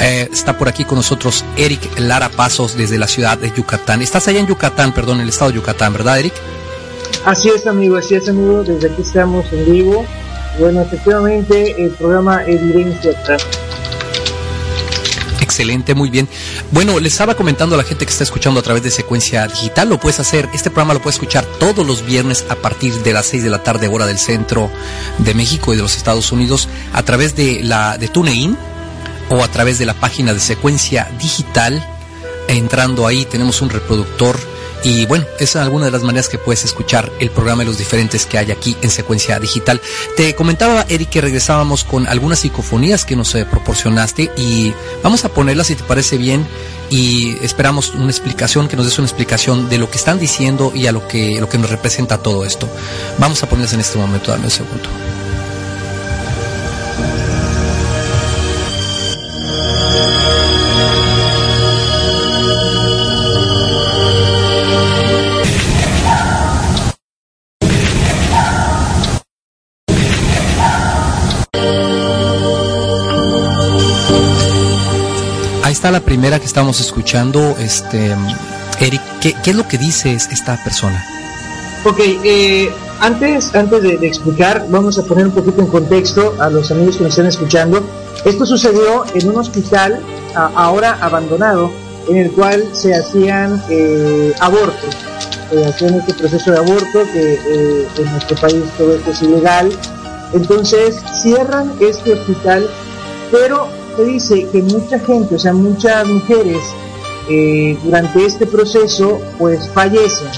Eh, 0.00 0.28
está 0.32 0.58
por 0.58 0.68
aquí 0.68 0.84
con 0.84 0.96
nosotros 0.96 1.44
Eric 1.56 1.98
Lara 1.98 2.28
Pasos 2.28 2.76
desde 2.76 2.98
la 2.98 3.06
ciudad 3.06 3.38
de 3.38 3.52
Yucatán. 3.52 4.02
Estás 4.02 4.26
allá 4.28 4.40
en 4.40 4.46
Yucatán, 4.46 4.92
perdón, 4.92 5.16
en 5.16 5.22
el 5.22 5.28
estado 5.28 5.50
de 5.50 5.56
Yucatán, 5.56 5.92
¿verdad, 5.92 6.18
Eric? 6.18 6.34
Así 7.24 7.48
es, 7.48 7.66
amigo, 7.66 7.96
así 7.96 8.14
es, 8.14 8.28
amigo. 8.28 8.64
Desde 8.64 8.90
aquí 8.90 9.02
estamos 9.02 9.46
en 9.52 9.64
vivo. 9.64 10.04
Bueno, 10.58 10.82
efectivamente, 10.82 11.74
el 11.82 11.90
programa 11.90 12.44
Evidencia 12.44 13.12
Excelente, 15.40 15.94
muy 15.94 16.10
bien. 16.10 16.28
Bueno, 16.70 16.98
les 16.98 17.12
estaba 17.12 17.34
comentando 17.34 17.74
a 17.74 17.78
la 17.78 17.84
gente 17.84 18.04
que 18.06 18.10
está 18.10 18.24
escuchando 18.24 18.60
a 18.60 18.62
través 18.62 18.82
de 18.82 18.90
secuencia 18.90 19.46
digital, 19.46 19.88
lo 19.88 20.00
puedes 20.00 20.18
hacer, 20.18 20.48
este 20.52 20.70
programa 20.70 20.94
lo 20.94 21.00
puedes 21.00 21.16
escuchar 21.16 21.44
todos 21.58 21.86
los 21.86 22.04
viernes 22.04 22.44
a 22.48 22.56
partir 22.56 22.94
de 23.02 23.12
las 23.12 23.26
6 23.26 23.44
de 23.44 23.50
la 23.50 23.62
tarde, 23.62 23.88
hora 23.88 24.06
del 24.06 24.18
centro 24.18 24.70
de 25.18 25.34
México 25.34 25.72
y 25.72 25.76
de 25.76 25.82
los 25.82 25.96
Estados 25.96 26.32
Unidos, 26.32 26.68
a 26.92 27.02
través 27.02 27.36
de 27.36 27.60
la 27.62 27.98
de 27.98 28.08
TuneIn, 28.08 28.56
o 29.30 29.42
a 29.42 29.48
través 29.48 29.78
de 29.78 29.86
la 29.86 29.94
página 29.94 30.32
de 30.32 30.40
secuencia 30.40 31.10
digital. 31.18 31.86
Entrando 32.48 33.06
ahí 33.06 33.24
tenemos 33.24 33.62
un 33.62 33.70
reproductor 33.70 34.38
y 34.84 35.06
bueno, 35.06 35.24
esa 35.38 35.60
es 35.60 35.64
alguna 35.64 35.86
de 35.86 35.90
las 35.90 36.02
maneras 36.02 36.28
que 36.28 36.36
puedes 36.36 36.62
escuchar 36.66 37.10
el 37.18 37.30
programa 37.30 37.62
y 37.62 37.66
los 37.66 37.78
diferentes 37.78 38.26
que 38.26 38.36
hay 38.36 38.52
aquí 38.52 38.76
en 38.82 38.90
secuencia 38.90 39.40
digital. 39.40 39.80
Te 40.14 40.34
comentaba, 40.34 40.84
Eric, 40.90 41.08
que 41.08 41.22
regresábamos 41.22 41.84
con 41.84 42.06
algunas 42.06 42.40
psicofonías 42.40 43.06
que 43.06 43.16
nos 43.16 43.34
eh, 43.34 43.46
proporcionaste 43.46 44.30
y 44.36 44.74
vamos 45.02 45.24
a 45.24 45.30
ponerlas 45.30 45.68
si 45.68 45.74
te 45.74 45.84
parece 45.84 46.18
bien 46.18 46.46
y 46.90 47.38
esperamos 47.42 47.94
una 47.94 48.10
explicación, 48.10 48.68
que 48.68 48.76
nos 48.76 48.84
des 48.84 48.98
una 48.98 49.08
explicación 49.08 49.70
de 49.70 49.78
lo 49.78 49.90
que 49.90 49.96
están 49.96 50.18
diciendo 50.18 50.70
y 50.74 50.86
a 50.86 50.92
lo 50.92 51.08
que, 51.08 51.40
lo 51.40 51.48
que 51.48 51.56
nos 51.56 51.70
representa 51.70 52.18
todo 52.18 52.44
esto. 52.44 52.68
Vamos 53.18 53.42
a 53.42 53.48
ponerlas 53.48 53.72
en 53.72 53.80
este 53.80 53.98
momento, 53.98 54.32
dame 54.32 54.44
un 54.44 54.50
segundo. 54.50 55.13
La 75.90 76.00
primera 76.00 76.38
que 76.38 76.46
estamos 76.46 76.80
escuchando, 76.80 77.56
este 77.58 78.14
Eric, 78.80 79.02
¿qué, 79.20 79.34
es 79.44 79.54
lo 79.54 79.68
que 79.68 79.76
dice 79.78 80.14
esta 80.14 80.62
persona? 80.64 81.04
Ok, 81.84 81.98
eh, 82.24 82.72
antes, 83.00 83.54
antes 83.54 83.82
de, 83.82 83.94
explicar, 84.06 84.66
vamos 84.70 84.98
a 84.98 85.04
poner 85.04 85.26
un 85.26 85.32
poquito 85.32 85.60
en 85.60 85.66
contexto 85.66 86.34
a 86.40 86.48
los 86.48 86.70
amigos 86.70 86.96
que 86.96 87.04
nos 87.04 87.10
están 87.10 87.26
escuchando. 87.26 87.84
Esto 88.24 88.46
sucedió 88.46 89.04
en 89.14 89.28
un 89.28 89.36
hospital 89.36 90.00
ahora 90.34 90.98
abandonado, 91.00 91.70
en 92.08 92.16
el 92.16 92.32
cual 92.32 92.64
se 92.72 92.94
hacían 92.94 93.62
eh, 93.68 94.32
abortos. 94.40 94.96
Se 95.50 95.64
hacían 95.64 95.94
este 95.94 96.14
proceso 96.14 96.50
de 96.50 96.58
aborto 96.58 97.02
que 97.12 97.34
eh, 97.34 97.88
en 97.98 98.10
nuestro 98.10 98.36
país 98.36 98.64
todo 98.78 98.94
esto 98.94 99.10
es 99.10 99.22
ilegal. 99.22 99.70
Entonces 100.32 101.02
cierran 101.22 101.72
este 101.80 102.14
hospital, 102.14 102.68
pero 103.30 103.68
se 103.96 104.04
dice 104.04 104.48
que 104.50 104.62
mucha 104.62 104.98
gente, 104.98 105.36
o 105.36 105.38
sea, 105.38 105.52
muchas 105.52 106.06
mujeres 106.08 106.62
eh, 107.28 107.76
durante 107.84 108.24
este 108.24 108.46
proceso, 108.46 109.20
pues 109.38 109.68
fallecen. 109.70 110.28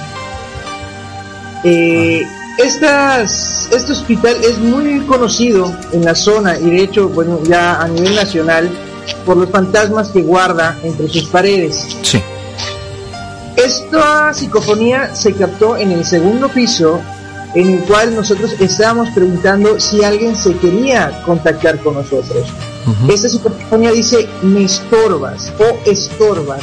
Eh, 1.64 2.22
estas, 2.58 3.68
este 3.70 3.92
hospital 3.92 4.36
es 4.42 4.58
muy 4.58 5.00
conocido 5.00 5.72
en 5.92 6.04
la 6.04 6.14
zona 6.14 6.58
y 6.58 6.70
de 6.70 6.82
hecho, 6.82 7.08
bueno, 7.08 7.40
ya 7.44 7.80
a 7.80 7.88
nivel 7.88 8.14
nacional, 8.14 8.70
por 9.24 9.36
los 9.36 9.50
fantasmas 9.50 10.08
que 10.08 10.22
guarda 10.22 10.78
entre 10.82 11.08
sus 11.08 11.24
paredes. 11.24 11.86
Sí. 12.02 12.22
Esta 13.56 14.32
psicofonía 14.34 15.14
se 15.14 15.32
captó 15.32 15.76
en 15.76 15.92
el 15.92 16.04
segundo 16.04 16.48
piso, 16.48 17.00
en 17.54 17.70
el 17.70 17.80
cual 17.84 18.14
nosotros 18.14 18.54
estábamos 18.60 19.08
preguntando 19.10 19.80
si 19.80 20.04
alguien 20.04 20.36
se 20.36 20.54
quería 20.56 21.22
contactar 21.24 21.78
con 21.80 21.94
nosotros. 21.94 22.46
Esta 23.08 23.28
psicofonía 23.28 23.90
dice 23.90 24.28
me 24.42 24.64
estorbas 24.64 25.52
o 25.58 25.90
estorbas. 25.90 26.62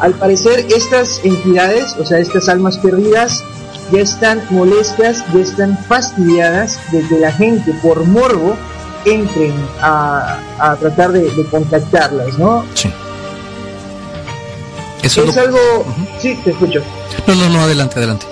Al 0.00 0.14
parecer 0.14 0.66
estas 0.74 1.20
entidades, 1.24 1.94
o 1.98 2.04
sea, 2.04 2.18
estas 2.18 2.48
almas 2.48 2.76
perdidas, 2.78 3.42
ya 3.92 4.00
están 4.00 4.42
molestas, 4.50 5.24
ya 5.32 5.40
están 5.40 5.78
fastidiadas 5.86 6.78
de 6.92 7.06
que 7.06 7.18
la 7.18 7.32
gente 7.32 7.72
por 7.82 8.04
morbo 8.04 8.56
entren 9.04 9.54
a, 9.80 10.38
a 10.58 10.76
tratar 10.76 11.12
de, 11.12 11.30
contactarlas, 11.50 12.38
¿no? 12.38 12.64
Sí. 12.74 12.92
Eso 15.02 15.24
es 15.24 15.36
algo... 15.36 15.58
Sí, 16.18 16.38
te 16.42 16.50
escucho. 16.50 16.82
No, 17.26 17.34
no, 17.36 17.48
no, 17.48 17.60
adelante, 17.60 17.96
adelante. 17.96 18.26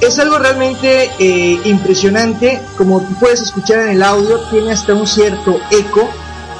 Es 0.00 0.18
algo 0.18 0.38
realmente 0.38 1.10
eh, 1.18 1.60
impresionante, 1.64 2.60
como 2.76 3.00
tú 3.00 3.14
puedes 3.14 3.40
escuchar 3.40 3.80
en 3.80 3.88
el 3.90 4.02
audio, 4.02 4.40
tiene 4.50 4.72
hasta 4.72 4.92
un 4.92 5.06
cierto 5.06 5.58
eco. 5.70 6.10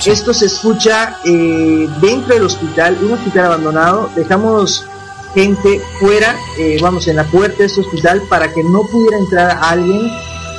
Esto 0.06 0.32
se 0.32 0.46
escucha 0.46 1.18
eh, 1.24 1.88
dentro 2.00 2.34
del 2.34 2.44
hospital, 2.44 2.96
un 3.02 3.12
hospital 3.12 3.46
abandonado. 3.46 4.08
Dejamos 4.16 4.86
gente 5.34 5.80
fuera, 5.98 6.36
eh, 6.58 6.78
vamos, 6.80 7.08
en 7.08 7.16
la 7.16 7.24
puerta 7.24 7.58
de 7.58 7.66
este 7.66 7.80
hospital 7.80 8.22
para 8.28 8.52
que 8.52 8.62
no 8.62 8.86
pudiera 8.86 9.18
entrar 9.18 9.58
alguien. 9.60 10.10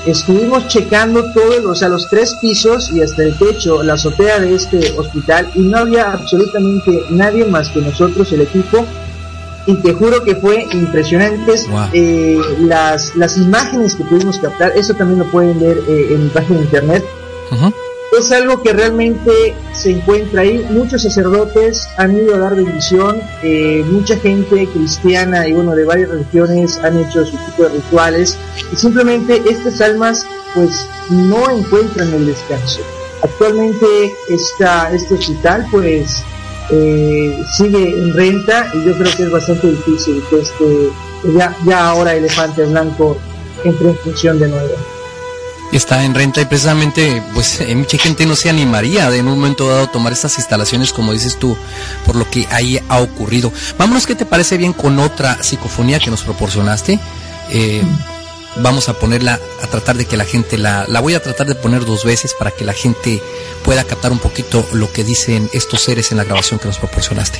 Estuvimos 0.05 0.67
checando 0.67 1.23
todos, 1.33 1.65
o 1.65 1.73
sea, 1.73 1.89
los 1.89 2.07
tres 2.09 2.35
pisos 2.39 2.91
y 2.91 3.01
hasta 3.01 3.23
el 3.23 3.37
techo, 3.39 3.81
la 3.81 3.93
azotea 3.93 4.39
de 4.39 4.53
este 4.53 4.93
hospital 4.99 5.49
y 5.55 5.61
no 5.61 5.79
había 5.79 6.11
absolutamente 6.11 7.05
nadie 7.09 7.45
más 7.45 7.69
que 7.69 7.81
nosotros, 7.81 8.31
el 8.31 8.41
equipo. 8.41 8.85
Y 9.67 9.73
te 9.77 9.93
juro 9.93 10.23
que 10.23 10.35
fue 10.35 10.67
impresionante 10.73 11.55
eh, 11.93 12.39
las, 12.59 13.15
las 13.15 13.35
imágenes 13.37 13.95
que 13.95 14.03
pudimos 14.03 14.37
captar. 14.37 14.73
Eso 14.75 14.93
también 14.93 15.19
lo 15.19 15.25
pueden 15.31 15.59
ver 15.59 15.79
eh, 15.87 16.07
en 16.11 16.25
mi 16.25 16.29
página 16.29 16.59
de 16.59 16.65
internet 16.65 17.03
es 18.17 18.31
algo 18.31 18.61
que 18.61 18.73
realmente 18.73 19.55
se 19.73 19.91
encuentra 19.91 20.41
ahí. 20.41 20.65
Muchos 20.69 21.03
sacerdotes 21.03 21.87
han 21.97 22.15
ido 22.15 22.35
a 22.35 22.39
dar 22.39 22.55
bendición, 22.55 23.21
eh, 23.43 23.83
mucha 23.89 24.17
gente 24.17 24.67
cristiana 24.67 25.47
y 25.47 25.53
bueno, 25.53 25.75
de 25.75 25.85
varias 25.85 26.09
religiones 26.09 26.77
han 26.83 26.97
hecho 26.99 27.25
su 27.25 27.37
tipo 27.37 27.63
de 27.63 27.69
rituales 27.69 28.37
y 28.71 28.75
simplemente 28.75 29.41
estas 29.49 29.81
almas 29.81 30.25
pues 30.53 30.87
no 31.09 31.49
encuentran 31.49 32.13
el 32.13 32.27
descanso. 32.27 32.81
Actualmente 33.21 34.13
este 34.29 35.13
hospital 35.13 35.65
pues 35.71 36.23
eh, 36.71 37.43
sigue 37.57 37.89
en 37.89 38.13
renta 38.13 38.69
y 38.73 38.85
yo 38.85 38.97
creo 38.97 39.15
que 39.15 39.23
es 39.23 39.31
bastante 39.31 39.67
difícil 39.67 40.23
que 40.29 40.39
este, 40.39 40.89
ya, 41.35 41.55
ya 41.65 41.89
ahora 41.89 42.15
Elefante 42.15 42.65
Blanco 42.65 43.17
entre 43.63 43.89
en 43.89 43.97
función 43.97 44.39
de 44.39 44.47
nuevo 44.47 44.94
está 45.71 46.03
en 46.05 46.13
renta 46.13 46.41
y 46.41 46.45
precisamente 46.45 47.21
pues 47.33 47.59
eh, 47.59 47.75
mucha 47.75 47.97
gente 47.97 48.25
no 48.25 48.35
se 48.35 48.49
animaría 48.49 49.09
de 49.09 49.19
en 49.19 49.27
un 49.27 49.35
momento 49.35 49.67
dado 49.67 49.87
tomar 49.87 50.13
estas 50.13 50.37
instalaciones 50.37 50.93
como 50.93 51.13
dices 51.13 51.37
tú 51.37 51.57
por 52.05 52.15
lo 52.15 52.29
que 52.29 52.47
ahí 52.51 52.79
ha 52.89 52.99
ocurrido. 52.99 53.51
Vámonos, 53.77 54.05
¿qué 54.05 54.15
te 54.15 54.25
parece 54.25 54.57
bien 54.57 54.73
con 54.73 54.99
otra 54.99 55.41
psicofonía 55.43 55.99
que 55.99 56.11
nos 56.11 56.23
proporcionaste? 56.23 56.99
Eh, 57.51 57.83
vamos 58.57 58.89
a 58.89 58.93
ponerla 58.93 59.39
a 59.61 59.67
tratar 59.67 59.97
de 59.97 60.05
que 60.05 60.17
la 60.17 60.25
gente 60.25 60.57
la, 60.57 60.85
la 60.87 61.01
voy 61.01 61.13
a 61.13 61.21
tratar 61.21 61.47
de 61.47 61.55
poner 61.55 61.85
dos 61.85 62.05
veces 62.05 62.33
para 62.37 62.51
que 62.51 62.65
la 62.65 62.73
gente 62.73 63.21
pueda 63.63 63.83
captar 63.83 64.11
un 64.11 64.19
poquito 64.19 64.65
lo 64.73 64.91
que 64.91 65.03
dicen 65.03 65.49
estos 65.53 65.81
seres 65.81 66.11
en 66.11 66.17
la 66.17 66.23
grabación 66.23 66.59
que 66.59 66.67
nos 66.67 66.77
proporcionaste. 66.77 67.39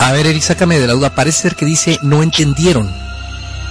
A 0.00 0.12
ver, 0.12 0.26
Eric, 0.26 0.42
sácame 0.42 0.80
de 0.80 0.88
la 0.88 0.94
duda. 0.94 1.14
Parece 1.14 1.42
ser 1.42 1.54
que 1.54 1.66
dice 1.66 1.98
no 2.02 2.22
entendieron. 2.22 2.90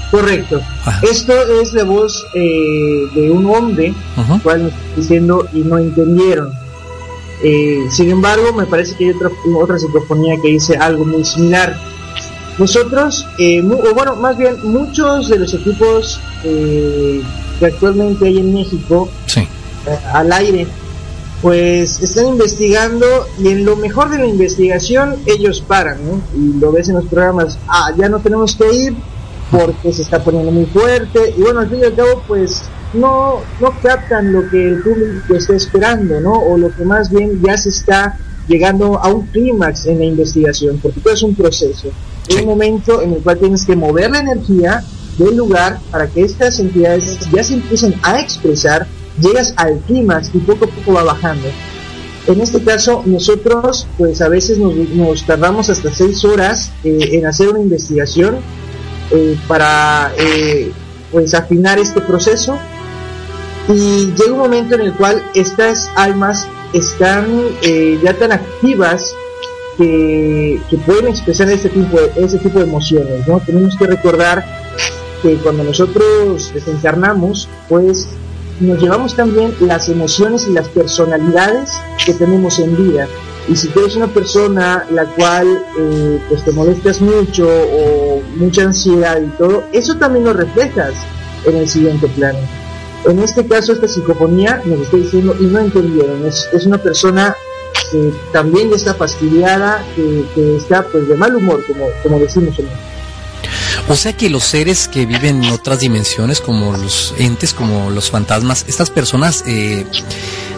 Correcto. 0.09 0.61
Esto 1.01 1.33
es 1.61 1.73
la 1.73 1.83
voz 1.83 2.25
eh, 2.33 3.09
de 3.13 3.29
un 3.29 3.45
hombre, 3.47 3.93
cual 4.41 4.63
nos 4.63 4.71
está 4.71 4.95
diciendo 4.95 5.49
y 5.51 5.59
no 5.59 5.77
entendieron. 5.77 6.66
Eh, 7.43 7.85
sin 7.89 8.09
embargo, 8.09 8.53
me 8.53 8.65
parece 8.65 8.95
que 8.95 9.05
hay 9.05 9.11
otra, 9.11 9.29
otra 9.55 9.77
psicofonía 9.77 10.35
que 10.41 10.49
dice 10.49 10.75
algo 10.77 11.05
muy 11.05 11.23
similar. 11.23 11.77
Nosotros, 12.57 13.25
eh, 13.37 13.61
o 13.61 13.93
bueno, 13.93 14.15
más 14.15 14.37
bien 14.37 14.55
muchos 14.63 15.29
de 15.29 15.39
los 15.39 15.53
equipos 15.53 16.19
que 16.41 17.65
actualmente 17.65 18.25
hay 18.25 18.39
en 18.39 18.53
México 18.53 19.09
al 20.13 20.31
aire 20.31 20.67
pues 21.41 22.01
están 22.01 22.27
investigando 22.27 23.05
y 23.39 23.49
en 23.49 23.65
lo 23.65 23.75
mejor 23.75 24.09
de 24.09 24.17
la 24.17 24.25
investigación 24.25 25.17
ellos 25.25 25.61
paran, 25.61 25.99
¿no? 26.03 26.21
Y 26.35 26.59
lo 26.59 26.71
ves 26.71 26.89
en 26.89 26.95
los 26.95 27.05
programas, 27.05 27.59
ah, 27.67 27.91
ya 27.95 28.09
no 28.09 28.19
tenemos 28.19 28.55
que 28.55 28.73
ir 28.73 28.95
porque 29.51 29.93
se 29.93 30.01
está 30.01 30.23
poniendo 30.23 30.51
muy 30.51 30.65
fuerte 30.65 31.35
y 31.37 31.41
bueno, 31.41 31.59
al 31.59 31.69
fin 31.69 31.79
y 31.79 31.85
al 31.85 31.95
cabo 31.95 32.23
pues 32.27 32.63
no, 32.93 33.41
no 33.59 33.81
captan 33.81 34.31
lo 34.31 34.49
que 34.49 34.69
el 34.69 34.81
público 34.81 35.35
está 35.35 35.55
esperando, 35.55 36.19
¿no? 36.19 36.33
O 36.33 36.57
lo 36.57 36.73
que 36.75 36.85
más 36.85 37.09
bien 37.09 37.41
ya 37.41 37.57
se 37.57 37.69
está 37.69 38.17
llegando 38.47 38.99
a 38.99 39.09
un 39.09 39.27
clímax 39.27 39.87
en 39.87 39.99
la 39.99 40.05
investigación, 40.05 40.79
porque 40.81 41.01
todo 41.01 41.13
es 41.13 41.23
un 41.23 41.35
proceso, 41.35 41.89
es 42.27 42.35
un 42.35 42.45
momento 42.45 43.01
en 43.01 43.13
el 43.13 43.21
cual 43.21 43.37
tienes 43.39 43.65
que 43.65 43.75
mover 43.75 44.11
la 44.11 44.19
energía 44.19 44.83
del 45.17 45.35
lugar 45.35 45.79
para 45.91 46.07
que 46.07 46.21
estas 46.21 46.59
entidades 46.59 47.19
ya 47.31 47.43
se 47.43 47.55
empiecen 47.55 47.95
a 48.03 48.19
expresar 48.19 48.87
llegas 49.21 49.53
al 49.57 49.79
clímax 49.79 50.29
y 50.33 50.39
poco 50.39 50.65
a 50.65 50.67
poco 50.67 50.93
va 50.93 51.03
bajando. 51.03 51.47
En 52.27 52.41
este 52.41 52.61
caso, 52.61 53.03
nosotros, 53.05 53.87
pues 53.97 54.21
a 54.21 54.27
veces 54.27 54.57
nos, 54.57 55.25
tardamos 55.25 55.69
hasta 55.69 55.91
seis 55.93 56.25
horas 56.25 56.71
eh, 56.83 56.97
en 57.13 57.25
hacer 57.25 57.49
una 57.49 57.61
investigación 57.61 58.37
eh, 59.11 59.37
para, 59.47 60.11
eh, 60.17 60.71
pues, 61.11 61.33
afinar 61.33 61.79
este 61.79 62.01
proceso. 62.01 62.59
Y 63.69 64.13
llega 64.13 64.31
un 64.31 64.39
momento 64.39 64.75
en 64.75 64.81
el 64.81 64.93
cual 64.93 65.21
estas 65.33 65.89
almas 65.95 66.47
están 66.73 67.27
ya 68.03 68.13
tan 68.13 68.31
activas 68.31 69.13
que, 69.77 70.59
que, 70.69 70.77
pueden 70.77 71.07
expresar 71.07 71.49
este 71.49 71.69
tipo, 71.69 71.99
de, 71.99 72.11
este 72.17 72.39
tipo 72.39 72.59
de 72.59 72.65
emociones, 72.65 73.27
¿no? 73.27 73.39
Tenemos 73.39 73.75
que 73.77 73.85
recordar 73.85 74.43
que 75.21 75.35
cuando 75.35 75.63
nosotros 75.63 76.51
desencarnamos, 76.53 77.47
pues 77.69 78.07
nos 78.59 78.81
llevamos 78.81 79.15
también 79.15 79.53
las 79.59 79.87
emociones 79.89 80.47
y 80.47 80.53
las 80.53 80.67
personalidades 80.69 81.71
que 82.05 82.13
tenemos 82.13 82.59
en 82.59 82.75
vida. 82.75 83.07
Y 83.47 83.55
si 83.55 83.67
tú 83.69 83.79
eres 83.79 83.95
una 83.95 84.07
persona 84.07 84.85
la 84.91 85.05
cual 85.05 85.47
eh, 85.79 86.19
pues 86.27 86.43
te 86.43 86.51
molestas 86.51 86.99
mucho 87.01 87.47
o 87.47 88.21
mucha 88.35 88.63
ansiedad 88.63 89.21
y 89.21 89.37
todo, 89.37 89.63
eso 89.71 89.95
también 89.95 90.25
lo 90.25 90.33
reflejas 90.33 90.93
en 91.45 91.57
el 91.57 91.69
siguiente 91.69 92.07
plano. 92.09 92.39
En 93.07 93.19
este 93.19 93.45
caso, 93.47 93.73
esta 93.73 93.87
psicofonía 93.87 94.61
nos 94.65 94.81
está 94.81 94.97
diciendo, 94.97 95.35
y 95.39 95.45
no 95.45 95.59
entendieron, 95.59 96.25
es, 96.25 96.47
es 96.51 96.65
una 96.65 96.77
persona 96.77 97.35
que 97.91 98.13
también 98.33 98.73
está 98.73 98.93
fastidiada, 98.93 99.83
que, 99.95 100.25
que, 100.35 100.57
está 100.57 100.83
pues 100.83 101.07
de 101.07 101.15
mal 101.15 101.35
humor, 101.35 101.63
como, 101.65 101.87
como 102.03 102.19
decimos 102.19 102.59
en 102.59 102.67
o 103.89 103.95
sea 103.95 104.11
que 104.11 104.29
los 104.29 104.43
seres 104.43 104.89
que 104.89 105.05
viven 105.05 105.43
en 105.45 105.51
otras 105.53 105.79
dimensiones, 105.79 106.41
como 106.41 106.75
los 106.75 107.13
entes, 107.17 107.53
como 107.53 107.89
los 107.89 108.11
fantasmas, 108.11 108.65
estas 108.67 108.89
personas 108.89 109.45
eh, 109.47 109.85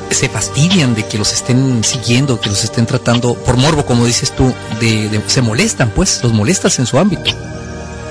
se 0.10 0.30
fastidian 0.30 0.96
de 0.96 1.06
que 1.06 1.20
los 1.20 1.32
estén 1.32 1.84
siguiendo, 1.84 2.42
que 2.42 2.50
los 2.50 2.64
estén 2.64 2.88
tratando 2.88 3.36
por 3.36 3.58
morbo, 3.58 3.86
como 3.86 4.06
dices 4.06 4.36
tú, 4.36 4.52
de, 4.80 5.22
se 5.28 5.44
molestan, 5.44 5.92
pues, 5.92 6.24
los 6.24 6.34
molestas 6.34 6.80
en 6.80 6.88
su 6.88 6.98
ámbito. 6.98 7.32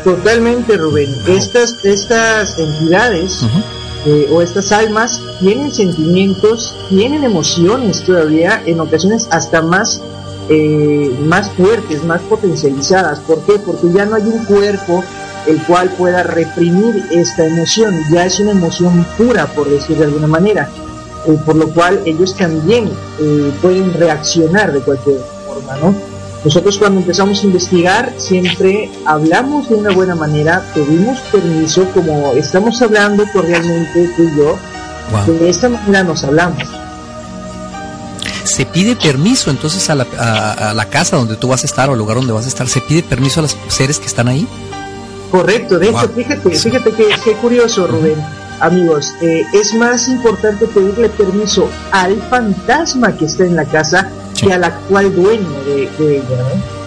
Totalmente, 0.04 0.76
Rubén. 0.76 1.12
Estas, 1.26 1.84
estas 1.84 2.56
entidades 2.56 3.42
eh, 4.10 4.26
o 4.32 4.40
estas 4.40 4.72
almas 4.72 5.20
tienen 5.38 5.70
sentimientos, 5.70 6.74
tienen 6.88 7.24
emociones 7.24 8.02
todavía, 8.02 8.62
en 8.64 8.80
ocasiones 8.80 9.28
hasta 9.30 9.60
más 9.60 10.00
eh, 10.48 11.14
más 11.24 11.50
fuertes, 11.50 12.04
más 12.04 12.22
potencializadas. 12.22 13.20
¿Por 13.20 13.40
qué? 13.42 13.58
Porque 13.58 13.92
ya 13.92 14.06
no 14.06 14.14
hay 14.14 14.22
un 14.22 14.46
cuerpo 14.46 15.04
el 15.46 15.62
cual 15.64 15.90
pueda 15.90 16.22
reprimir 16.22 17.04
esta 17.10 17.44
emoción, 17.44 17.94
ya 18.10 18.24
es 18.24 18.40
una 18.40 18.52
emoción 18.52 19.06
pura, 19.18 19.46
por 19.48 19.68
decir 19.68 19.98
de 19.98 20.04
alguna 20.04 20.26
manera, 20.26 20.70
eh, 21.26 21.38
por 21.44 21.56
lo 21.56 21.68
cual 21.68 22.00
ellos 22.06 22.34
también 22.34 22.88
pueden 23.60 23.92
reaccionar 23.92 24.72
de 24.72 24.80
cualquier 24.80 25.20
forma, 25.46 25.76
¿no? 25.76 26.17
Nosotros 26.44 26.78
cuando 26.78 27.00
empezamos 27.00 27.42
a 27.42 27.46
investigar 27.46 28.14
siempre 28.16 28.90
hablamos 29.04 29.68
de 29.68 29.74
una 29.74 29.90
buena 29.90 30.14
manera, 30.14 30.64
pedimos 30.72 31.18
permiso, 31.32 31.84
como 31.92 32.32
estamos 32.32 32.80
hablando 32.80 33.24
cordialmente 33.32 34.08
tú 34.16 34.22
y 34.22 34.36
yo, 34.36 34.58
de 35.26 35.50
esta 35.50 35.68
manera 35.68 36.04
nos 36.04 36.22
hablamos. 36.22 36.62
Se 38.44 38.64
pide 38.66 38.96
permiso 38.96 39.50
entonces 39.50 39.90
a 39.90 39.94
la, 39.94 40.06
a, 40.18 40.72
la 40.74 40.84
casa 40.86 41.16
donde 41.16 41.36
tú 41.36 41.48
vas 41.48 41.64
a 41.64 41.66
estar 41.66 41.88
o 41.90 41.92
al 41.92 41.98
lugar 41.98 42.16
donde 42.16 42.32
vas 42.32 42.44
a 42.44 42.48
estar, 42.48 42.68
se 42.68 42.80
pide 42.80 43.02
permiso 43.02 43.40
a 43.40 43.42
los 43.42 43.56
seres 43.68 43.98
que 43.98 44.06
están 44.06 44.28
ahí. 44.28 44.46
Correcto, 45.30 45.78
de 45.78 45.90
hecho, 45.90 46.08
fíjate, 46.08 46.50
fíjate 46.50 46.92
que, 46.92 47.08
qué 47.22 47.32
curioso, 47.34 47.86
Rubén. 47.86 48.16
Amigos, 48.60 49.14
eh, 49.20 49.44
es 49.52 49.74
más 49.74 50.08
importante 50.08 50.66
pedirle 50.66 51.08
permiso 51.10 51.68
al 51.92 52.20
fantasma 52.22 53.16
que 53.16 53.26
está 53.26 53.44
en 53.44 53.54
la 53.54 53.64
casa 53.64 54.10
que 54.40 54.52
al 54.52 54.64
actual 54.64 55.14
dueño 55.14 55.62
de, 55.64 55.88
de 55.98 56.16
ella, 56.18 56.36
¿no? 56.38 56.78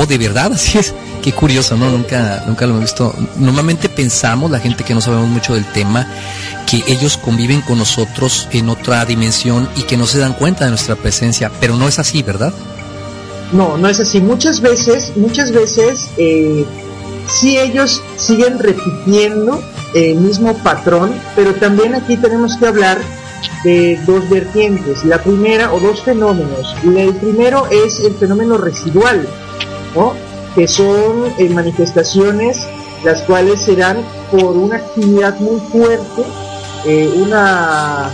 Oh, 0.00 0.06
de 0.06 0.18
verdad, 0.18 0.52
así 0.52 0.78
es. 0.78 0.94
Qué 1.22 1.32
curioso, 1.32 1.76
¿no? 1.76 1.90
Nunca, 1.90 2.44
nunca 2.46 2.66
lo 2.66 2.76
he 2.76 2.80
visto. 2.80 3.14
Normalmente 3.36 3.88
pensamos, 3.88 4.50
la 4.50 4.60
gente 4.60 4.84
que 4.84 4.94
no 4.94 5.00
sabemos 5.00 5.28
mucho 5.28 5.54
del 5.54 5.66
tema, 5.66 6.06
que 6.66 6.82
ellos 6.86 7.16
conviven 7.18 7.60
con 7.60 7.78
nosotros 7.78 8.48
en 8.52 8.68
otra 8.68 9.04
dimensión 9.04 9.68
y 9.76 9.82
que 9.82 9.96
no 9.96 10.06
se 10.06 10.18
dan 10.18 10.32
cuenta 10.32 10.64
de 10.64 10.70
nuestra 10.70 10.96
presencia, 10.96 11.50
pero 11.60 11.76
no 11.76 11.88
es 11.88 11.98
así, 11.98 12.22
¿verdad? 12.22 12.54
No, 13.52 13.76
no 13.76 13.88
es 13.88 14.00
así. 14.00 14.20
Muchas 14.20 14.60
veces, 14.60 15.12
muchas 15.16 15.52
veces, 15.52 16.08
eh, 16.16 16.64
sí 17.28 17.58
ellos 17.58 18.02
siguen 18.16 18.58
repitiendo 18.58 19.62
el 19.94 20.16
mismo 20.16 20.56
patrón, 20.58 21.12
pero 21.34 21.54
también 21.54 21.94
aquí 21.94 22.16
tenemos 22.16 22.56
que 22.56 22.66
hablar 22.66 22.98
de 23.64 24.00
dos 24.06 24.28
vertientes. 24.28 25.04
La 25.04 25.22
primera, 25.22 25.72
o 25.72 25.80
dos 25.80 26.02
fenómenos. 26.02 26.76
El 26.84 27.14
primero 27.14 27.66
es 27.70 28.00
el 28.00 28.14
fenómeno 28.14 28.58
residual, 28.58 29.28
¿no? 29.94 30.14
que 30.54 30.66
son 30.66 31.32
eh, 31.38 31.48
manifestaciones 31.48 32.58
las 33.04 33.22
cuales 33.22 33.62
serán 33.62 33.98
por 34.30 34.56
una 34.56 34.76
actividad 34.76 35.38
muy 35.40 35.60
fuerte, 35.60 36.22
eh, 36.84 37.12
una, 37.16 38.10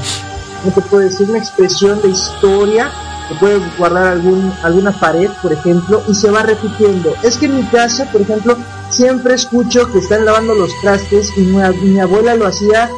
¿cómo 0.63 0.75
se 0.75 0.81
puede 0.83 1.05
decir? 1.07 1.29
Una 1.29 1.39
expresión 1.39 2.01
de 2.03 2.09
historia, 2.09 2.91
que 3.29 3.35
puede 3.37 3.61
guardar 3.77 4.07
algún, 4.07 4.53
alguna 4.63 4.93
pared, 4.93 5.29
por 5.43 5.53
ejemplo, 5.53 6.03
y 6.07 6.15
se 6.15 6.31
va 6.31 6.43
repitiendo. 6.43 7.15
Es 7.25 7.37
que 7.37 7.47
en 7.47 7.57
mi 7.57 7.65
casa, 7.65 8.05
por 8.13 8.21
ejemplo, 8.21 8.57
siempre 8.91 9.35
escucho 9.35 9.91
que 9.91 9.99
están 9.99 10.25
lavando 10.25 10.55
los 10.55 10.71
trastes 10.81 11.33
y 11.37 11.41
mi 11.41 11.99
abuela 11.99 12.37
lo 12.37 12.47
hacía 12.47 12.89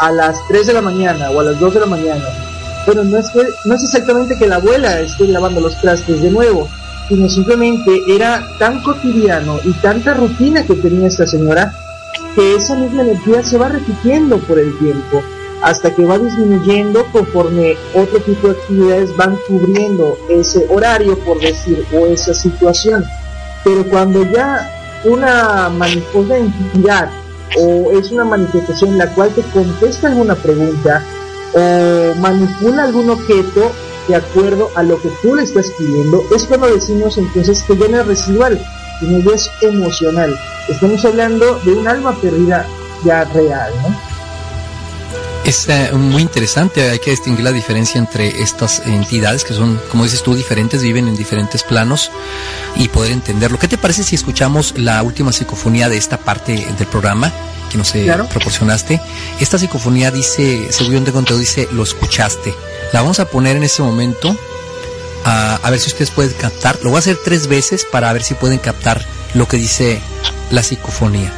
a 0.00 0.10
las 0.12 0.36
3 0.48 0.66
de 0.66 0.72
la 0.72 0.82
mañana 0.82 1.30
o 1.30 1.40
a 1.40 1.44
las 1.44 1.58
2 1.58 1.74
de 1.74 1.80
la 1.80 1.86
mañana. 1.86 2.24
Bueno, 2.86 3.04
no 3.04 3.18
es, 3.18 3.26
no 3.64 3.74
es 3.74 3.82
exactamente 3.82 4.36
que 4.38 4.46
la 4.46 4.56
abuela 4.56 5.00
esté 5.00 5.26
lavando 5.26 5.60
los 5.60 5.80
trastes 5.80 6.22
de 6.22 6.30
nuevo, 6.30 6.68
sino 7.08 7.28
simplemente 7.28 8.02
era 8.08 8.46
tan 8.58 8.82
cotidiano 8.82 9.58
y 9.64 9.72
tanta 9.74 10.14
rutina 10.14 10.64
que 10.64 10.74
tenía 10.74 11.08
esta 11.08 11.26
señora 11.26 11.72
que 12.34 12.54
esa 12.54 12.76
misma 12.76 13.02
energía 13.02 13.42
se 13.42 13.58
va 13.58 13.68
repitiendo 13.68 14.38
por 14.38 14.58
el 14.58 14.76
tiempo 14.78 15.22
hasta 15.62 15.94
que 15.94 16.04
va 16.04 16.18
disminuyendo 16.18 17.04
conforme 17.12 17.76
otro 17.94 18.20
tipo 18.20 18.48
de 18.48 18.54
actividades 18.54 19.16
van 19.16 19.36
cubriendo 19.48 20.16
ese 20.28 20.66
horario, 20.68 21.18
por 21.20 21.40
decir, 21.40 21.84
o 21.92 22.06
esa 22.06 22.34
situación. 22.34 23.04
Pero 23.64 23.84
cuando 23.88 24.22
ya 24.30 24.70
una 25.04 25.68
manifestación 25.70 26.52
entidad 26.72 27.10
o 27.58 27.98
es 27.98 28.10
una 28.10 28.24
manifestación 28.24 28.92
en 28.92 28.98
la 28.98 29.14
cual 29.14 29.30
te 29.30 29.42
contesta 29.42 30.08
alguna 30.08 30.34
pregunta 30.34 31.02
o 31.54 32.14
manipula 32.20 32.84
algún 32.84 33.10
objeto, 33.10 33.72
de 34.08 34.16
acuerdo 34.16 34.70
a 34.76 34.82
lo 34.82 35.00
que 35.00 35.10
tú 35.22 35.34
le 35.34 35.42
estás 35.42 35.66
pidiendo, 35.78 36.22
es 36.34 36.44
cuando 36.44 36.68
decimos 36.68 37.18
entonces 37.18 37.62
que 37.62 37.76
ya 37.76 37.88
no 37.88 38.00
es 38.00 38.06
residual, 38.06 38.60
sino 39.00 39.18
ya 39.18 39.34
es 39.34 39.50
emocional. 39.62 40.38
Estamos 40.68 41.04
hablando 41.04 41.58
de 41.64 41.72
un 41.72 41.88
alma 41.88 42.14
perdida 42.20 42.66
ya 43.04 43.24
real, 43.24 43.72
¿no? 43.82 44.05
Es 45.46 45.68
eh, 45.68 45.92
muy 45.92 46.22
interesante, 46.22 46.90
hay 46.90 46.98
que 46.98 47.12
distinguir 47.12 47.44
la 47.44 47.52
diferencia 47.52 48.00
entre 48.00 48.42
estas 48.42 48.82
entidades 48.84 49.44
que 49.44 49.54
son, 49.54 49.80
como 49.92 50.02
dices 50.02 50.24
tú, 50.24 50.34
diferentes, 50.34 50.82
viven 50.82 51.06
en 51.06 51.14
diferentes 51.14 51.62
planos 51.62 52.10
y 52.74 52.88
poder 52.88 53.12
entenderlo. 53.12 53.56
¿Qué 53.56 53.68
te 53.68 53.78
parece 53.78 54.02
si 54.02 54.16
escuchamos 54.16 54.74
la 54.76 55.00
última 55.04 55.30
psicofonía 55.30 55.88
de 55.88 55.98
esta 55.98 56.18
parte 56.18 56.66
del 56.76 56.86
programa 56.88 57.32
que 57.70 57.78
nos 57.78 57.94
eh, 57.94 58.12
proporcionaste? 58.28 59.00
Esta 59.38 59.56
psicofonía 59.56 60.10
dice, 60.10 60.66
según 60.72 61.04
te 61.04 61.12
conté, 61.12 61.38
dice, 61.38 61.68
lo 61.70 61.84
escuchaste. 61.84 62.52
La 62.92 63.02
vamos 63.02 63.20
a 63.20 63.26
poner 63.26 63.56
en 63.56 63.62
este 63.62 63.84
momento 63.84 64.36
a, 65.22 65.60
a 65.62 65.70
ver 65.70 65.78
si 65.78 65.90
ustedes 65.90 66.10
pueden 66.10 66.32
captar. 66.32 66.76
Lo 66.82 66.90
voy 66.90 66.96
a 66.96 66.98
hacer 66.98 67.18
tres 67.24 67.46
veces 67.46 67.84
para 67.84 68.12
ver 68.12 68.24
si 68.24 68.34
pueden 68.34 68.58
captar 68.58 69.06
lo 69.34 69.46
que 69.46 69.58
dice 69.58 70.00
la 70.50 70.64
psicofonía. 70.64 71.32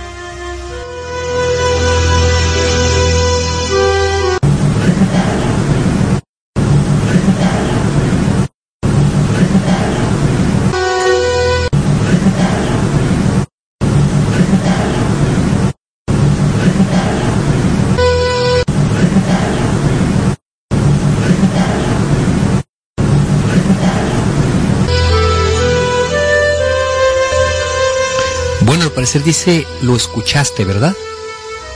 Parecer 28.99 29.22
dice, 29.22 29.64
lo 29.82 29.94
escuchaste, 29.94 30.64
¿verdad? 30.64 30.92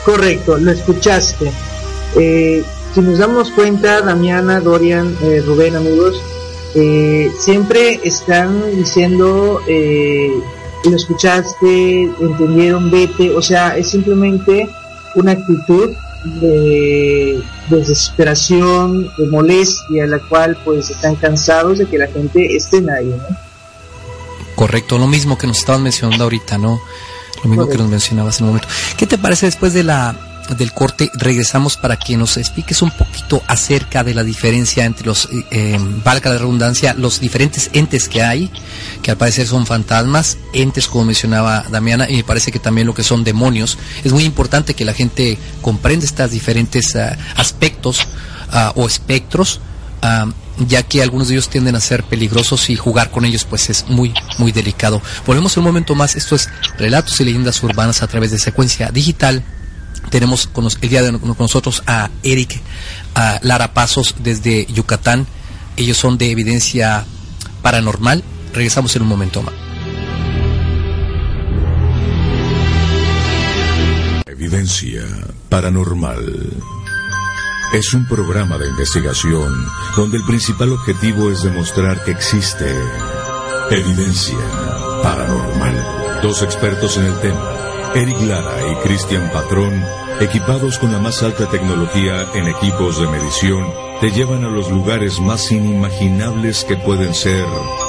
Correcto, 0.04 0.58
lo 0.58 0.72
escuchaste. 0.72 1.52
Eh, 2.16 2.64
si 2.92 3.00
nos 3.00 3.18
damos 3.18 3.52
cuenta, 3.52 4.00
Damiana, 4.00 4.58
Dorian, 4.58 5.16
eh, 5.22 5.40
Rubén, 5.46 5.76
amigos, 5.76 6.20
eh, 6.74 7.30
siempre 7.38 8.00
están 8.02 8.74
diciendo, 8.74 9.60
lo 9.64 10.96
escuchaste, 10.96 12.10
entendieron, 12.20 12.90
vete, 12.90 13.30
o 13.30 13.40
sea, 13.40 13.76
es 13.76 13.90
simplemente 13.90 14.68
una 15.14 15.30
actitud 15.30 15.92
de, 16.40 17.40
desesperación, 17.70 19.12
de 19.16 19.26
molestia, 19.28 20.08
la 20.08 20.18
cual 20.28 20.58
pues 20.64 20.90
están 20.90 21.14
cansados 21.14 21.78
de 21.78 21.86
que 21.86 21.98
la 21.98 22.08
gente 22.08 22.56
esté 22.56 22.78
ahí, 22.90 23.06
¿no? 23.06 23.36
Correcto, 24.56 24.98
lo 24.98 25.06
mismo 25.06 25.38
que 25.38 25.46
nos 25.46 25.58
estaban 25.58 25.84
mencionando 25.84 26.24
ahorita, 26.24 26.58
¿no? 26.58 26.80
Lo 27.42 27.50
mismo 27.50 27.68
que 27.68 27.78
nos 27.78 27.88
mencionabas 27.88 28.38
en 28.38 28.44
un 28.44 28.50
momento. 28.50 28.68
¿Qué 28.96 29.06
te 29.06 29.18
parece 29.18 29.46
después 29.46 29.72
de 29.72 29.84
la 29.84 30.14
del 30.56 30.72
corte? 30.72 31.10
Regresamos 31.14 31.76
para 31.76 31.96
que 31.96 32.16
nos 32.16 32.36
expliques 32.36 32.82
un 32.82 32.90
poquito 32.90 33.42
acerca 33.46 34.04
de 34.04 34.14
la 34.14 34.22
diferencia 34.22 34.84
entre 34.84 35.06
los, 35.06 35.26
eh, 35.26 35.44
eh, 35.50 35.78
valga 36.04 36.30
la 36.30 36.38
redundancia, 36.38 36.94
los 36.94 37.20
diferentes 37.20 37.70
entes 37.72 38.08
que 38.08 38.22
hay, 38.22 38.50
que 39.02 39.10
al 39.10 39.16
parecer 39.16 39.46
son 39.46 39.66
fantasmas, 39.66 40.38
entes 40.52 40.86
como 40.86 41.04
mencionaba 41.04 41.64
Damiana, 41.70 42.08
y 42.08 42.16
me 42.16 42.24
parece 42.24 42.52
que 42.52 42.58
también 42.58 42.86
lo 42.86 42.94
que 42.94 43.02
son 43.02 43.24
demonios. 43.24 43.78
Es 44.04 44.12
muy 44.12 44.24
importante 44.24 44.74
que 44.74 44.84
la 44.84 44.94
gente 44.94 45.38
comprenda 45.60 46.04
estos 46.04 46.30
diferentes 46.30 46.94
uh, 46.94 47.16
aspectos 47.36 48.06
uh, 48.52 48.80
o 48.80 48.86
espectros. 48.86 49.60
Uh, 50.02 50.30
ya 50.68 50.82
que 50.82 51.02
algunos 51.02 51.28
de 51.28 51.34
ellos 51.34 51.48
tienden 51.48 51.74
a 51.76 51.80
ser 51.80 52.04
peligrosos 52.04 52.70
y 52.70 52.76
jugar 52.76 53.10
con 53.10 53.24
ellos 53.24 53.44
pues 53.44 53.70
es 53.70 53.88
muy 53.88 54.12
muy 54.38 54.52
delicado. 54.52 55.02
Volvemos 55.26 55.56
un 55.56 55.64
momento 55.64 55.94
más, 55.94 56.16
esto 56.16 56.34
es 56.34 56.48
Relatos 56.78 57.20
y 57.20 57.24
Leyendas 57.24 57.62
Urbanas 57.62 58.02
a 58.02 58.06
través 58.06 58.30
de 58.30 58.38
secuencia 58.38 58.90
digital. 58.90 59.42
Tenemos 60.10 60.46
con 60.46 60.66
el 60.66 60.88
día 60.88 61.02
de 61.02 61.18
con 61.18 61.36
nosotros 61.38 61.82
a 61.86 62.10
Eric 62.22 62.60
a 63.14 63.38
Lara 63.42 63.72
Pasos 63.74 64.16
desde 64.18 64.66
Yucatán. 64.66 65.26
Ellos 65.76 65.96
son 65.96 66.18
de 66.18 66.30
evidencia 66.30 67.04
paranormal. 67.62 68.22
Regresamos 68.52 68.94
en 68.96 69.02
un 69.02 69.08
momento 69.08 69.42
más. 69.42 69.54
Evidencia 74.26 75.02
paranormal. 75.48 76.52
Es 77.72 77.94
un 77.94 78.04
programa 78.04 78.58
de 78.58 78.68
investigación 78.68 79.66
donde 79.96 80.18
el 80.18 80.24
principal 80.24 80.72
objetivo 80.72 81.30
es 81.30 81.42
demostrar 81.42 82.04
que 82.04 82.10
existe 82.10 82.70
evidencia 83.70 84.36
paranormal. 85.02 86.20
Dos 86.22 86.42
expertos 86.42 86.98
en 86.98 87.06
el 87.06 87.18
tema, 87.20 87.71
Eric 87.94 88.20
Lara 88.22 88.70
y 88.70 88.74
Cristian 88.86 89.30
Patrón, 89.32 89.84
equipados 90.18 90.78
con 90.78 90.92
la 90.92 90.98
más 90.98 91.22
alta 91.22 91.46
tecnología 91.50 92.26
en 92.34 92.48
equipos 92.48 92.98
de 92.98 93.06
medición, 93.06 93.70
te 94.00 94.10
llevan 94.10 94.44
a 94.44 94.48
los 94.48 94.70
lugares 94.70 95.20
más 95.20 95.52
inimaginables 95.52 96.64
que 96.64 96.76
pueden 96.76 97.14
ser 97.14 97.46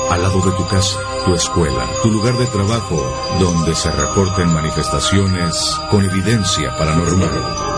al 0.09 0.21
lado 0.21 0.41
de 0.41 0.51
tu 0.51 0.67
casa, 0.67 0.99
tu 1.25 1.33
escuela, 1.33 1.87
tu 2.01 2.11
lugar 2.11 2.37
de 2.37 2.45
trabajo, 2.47 3.01
donde 3.39 3.73
se 3.75 3.91
reporten 3.91 4.53
manifestaciones 4.53 5.55
con 5.89 6.03
evidencia 6.03 6.75
paranormal. 6.77 7.73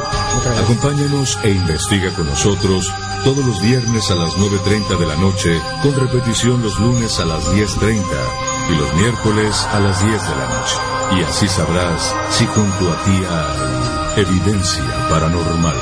Acompáñanos 0.64 1.38
e 1.44 1.52
investiga 1.52 2.12
con 2.16 2.26
nosotros 2.26 2.92
todos 3.24 3.46
los 3.46 3.62
viernes 3.62 4.10
a 4.10 4.16
las 4.16 4.36
9.30 4.36 4.98
de 4.98 5.06
la 5.06 5.16
noche, 5.16 5.62
con 5.84 5.96
repetición 5.96 6.64
los 6.64 6.80
lunes 6.80 7.20
a 7.20 7.26
las 7.26 7.54
10.30 7.54 8.02
y 8.72 8.76
los 8.78 8.94
miércoles 8.96 9.68
a 9.72 9.80
las 9.80 10.04
10 10.04 10.12
de 10.12 10.36
la 10.36 10.50
noche. 10.50 10.95
Y 11.12 11.22
así 11.24 11.48
sabrás 11.48 12.16
si 12.32 12.46
junto 12.48 12.92
a 12.92 13.04
ti 13.04 13.24
hay 13.30 14.22
evidencia 14.22 14.84
paranormal. 15.10 15.76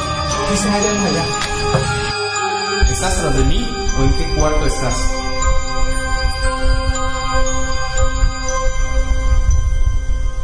¿Estás 2.89 3.17
tras 3.19 3.37
de 3.37 3.45
mí? 3.45 3.65
¿O 3.97 4.03
en 4.03 4.13
qué 4.13 4.25
cuarto 4.35 4.65
estás? 4.65 4.93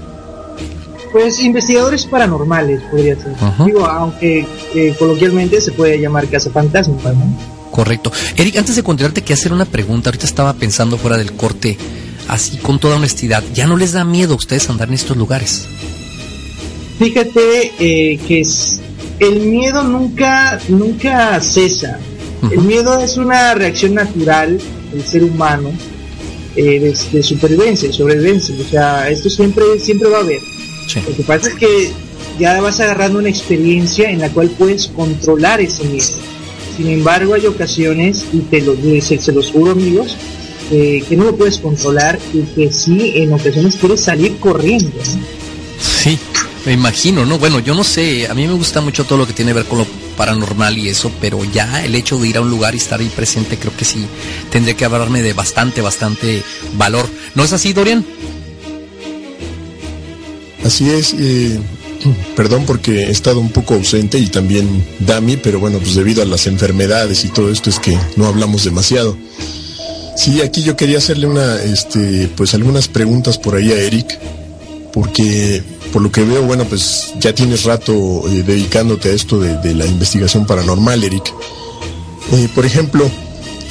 Pues 1.12 1.40
investigadores 1.40 2.04
paranormales, 2.06 2.82
podría 2.90 3.16
ser. 3.16 3.32
Digo, 3.64 3.86
aunque 3.86 4.46
eh, 4.74 4.94
coloquialmente 4.98 5.60
se 5.60 5.72
puede 5.72 5.98
llamar 5.98 6.28
casa 6.28 6.50
fantasma, 6.50 6.96
¿no? 7.12 7.56
Correcto. 7.70 8.10
Eric, 8.36 8.56
antes 8.56 8.76
de 8.76 8.82
continuarte, 8.82 9.22
que 9.22 9.32
hacer 9.32 9.52
una 9.52 9.64
pregunta. 9.64 10.10
Ahorita 10.10 10.26
estaba 10.26 10.54
pensando 10.54 10.98
fuera 10.98 11.16
del 11.16 11.32
corte, 11.32 11.76
así 12.28 12.56
con 12.58 12.78
toda 12.78 12.96
honestidad. 12.96 13.42
¿Ya 13.54 13.66
no 13.66 13.76
les 13.76 13.92
da 13.92 14.04
miedo 14.04 14.34
a 14.34 14.36
ustedes 14.36 14.68
andar 14.70 14.88
en 14.88 14.94
estos 14.94 15.16
lugares? 15.16 15.68
Fíjate 16.98 17.72
eh, 17.78 18.18
que 18.26 18.40
es, 18.40 18.80
el 19.18 19.40
miedo 19.40 19.82
nunca, 19.82 20.58
nunca 20.68 21.40
cesa. 21.40 21.98
El 22.50 22.60
miedo 22.62 23.00
es 23.00 23.16
una 23.16 23.54
reacción 23.54 23.94
natural 23.94 24.58
del 24.92 25.04
ser 25.04 25.24
humano 25.24 25.72
eh, 26.56 26.94
de, 27.12 27.22
supervivencia, 27.22 27.92
sobrevivencia. 27.92 28.54
O 28.58 28.70
sea, 28.70 29.10
esto 29.10 29.28
siempre, 29.28 29.64
siempre 29.78 30.08
va 30.08 30.18
a 30.18 30.20
haber. 30.20 30.40
Lo 31.06 31.16
que 31.16 31.22
pasa 31.22 31.48
es 31.48 31.54
que 31.54 31.90
ya 32.38 32.60
vas 32.60 32.80
agarrando 32.80 33.18
una 33.18 33.28
experiencia 33.28 34.10
en 34.10 34.20
la 34.20 34.30
cual 34.30 34.50
puedes 34.50 34.86
controlar 34.88 35.60
ese 35.60 35.84
miedo. 35.84 36.16
Sin 36.76 36.88
embargo, 36.88 37.34
hay 37.34 37.46
ocasiones, 37.46 38.24
y 38.32 38.38
te 38.40 38.60
lo 38.60 38.76
se, 39.00 39.18
se 39.18 39.32
los 39.32 39.50
juro 39.50 39.72
amigos, 39.72 40.16
eh, 40.70 41.04
que 41.08 41.16
no 41.16 41.24
lo 41.24 41.36
puedes 41.36 41.58
controlar 41.58 42.18
y 42.34 42.40
que 42.40 42.72
sí, 42.72 43.12
en 43.16 43.32
ocasiones 43.32 43.76
quieres 43.76 44.00
salir 44.00 44.36
corriendo. 44.38 44.90
Sí, 45.80 46.18
me 46.64 46.72
imagino, 46.72 47.24
¿no? 47.24 47.38
Bueno, 47.38 47.60
yo 47.60 47.74
no 47.74 47.84
sé, 47.84 48.26
a 48.26 48.34
mí 48.34 48.46
me 48.46 48.54
gusta 48.54 48.80
mucho 48.80 49.04
todo 49.04 49.18
lo 49.18 49.26
que 49.26 49.32
tiene 49.32 49.50
que 49.50 49.58
ver 49.58 49.66
con 49.66 49.78
lo 49.78 49.86
paranormal 50.16 50.78
y 50.78 50.88
eso, 50.88 51.10
pero 51.20 51.44
ya 51.44 51.84
el 51.84 51.94
hecho 51.94 52.18
de 52.18 52.28
ir 52.28 52.38
a 52.38 52.40
un 52.40 52.50
lugar 52.50 52.74
y 52.74 52.78
estar 52.78 53.00
ahí 53.00 53.08
presente 53.08 53.58
creo 53.58 53.76
que 53.76 53.84
sí 53.84 54.06
tendría 54.50 54.74
que 54.76 54.84
hablarme 54.84 55.22
de 55.22 55.32
bastante, 55.32 55.80
bastante 55.80 56.42
valor. 56.76 57.08
¿No 57.34 57.44
es 57.44 57.52
así, 57.52 57.72
Dorian? 57.72 58.04
Así 60.64 60.90
es, 60.90 61.14
eh, 61.18 61.60
perdón 62.36 62.64
porque 62.66 63.04
he 63.04 63.10
estado 63.10 63.40
un 63.40 63.50
poco 63.50 63.74
ausente 63.74 64.18
y 64.18 64.26
también 64.26 64.84
Dami, 65.00 65.36
pero 65.36 65.60
bueno, 65.60 65.78
pues 65.78 65.94
debido 65.94 66.22
a 66.22 66.26
las 66.26 66.46
enfermedades 66.46 67.24
y 67.24 67.28
todo 67.28 67.50
esto 67.50 67.70
es 67.70 67.78
que 67.78 67.96
no 68.16 68.26
hablamos 68.26 68.64
demasiado. 68.64 69.16
Sí, 70.16 70.40
aquí 70.40 70.62
yo 70.62 70.76
quería 70.76 70.98
hacerle 70.98 71.26
una, 71.26 71.62
este, 71.62 72.28
pues 72.36 72.54
algunas 72.54 72.88
preguntas 72.88 73.36
por 73.36 73.54
ahí 73.54 73.70
a 73.70 73.78
Eric, 73.78 74.18
porque 74.92 75.62
por 75.92 76.02
lo 76.02 76.10
que 76.10 76.24
veo, 76.24 76.42
bueno, 76.42 76.64
pues 76.64 77.14
ya 77.18 77.34
tienes 77.34 77.64
rato 77.64 77.92
eh, 78.28 78.42
dedicándote 78.42 79.10
a 79.10 79.12
esto 79.12 79.40
de, 79.40 79.74
la 79.74 79.86
investigación 79.86 80.46
paranormal, 80.46 81.02
Eric. 81.02 81.32
Eh, 82.32 82.48
por 82.54 82.66
ejemplo, 82.66 83.08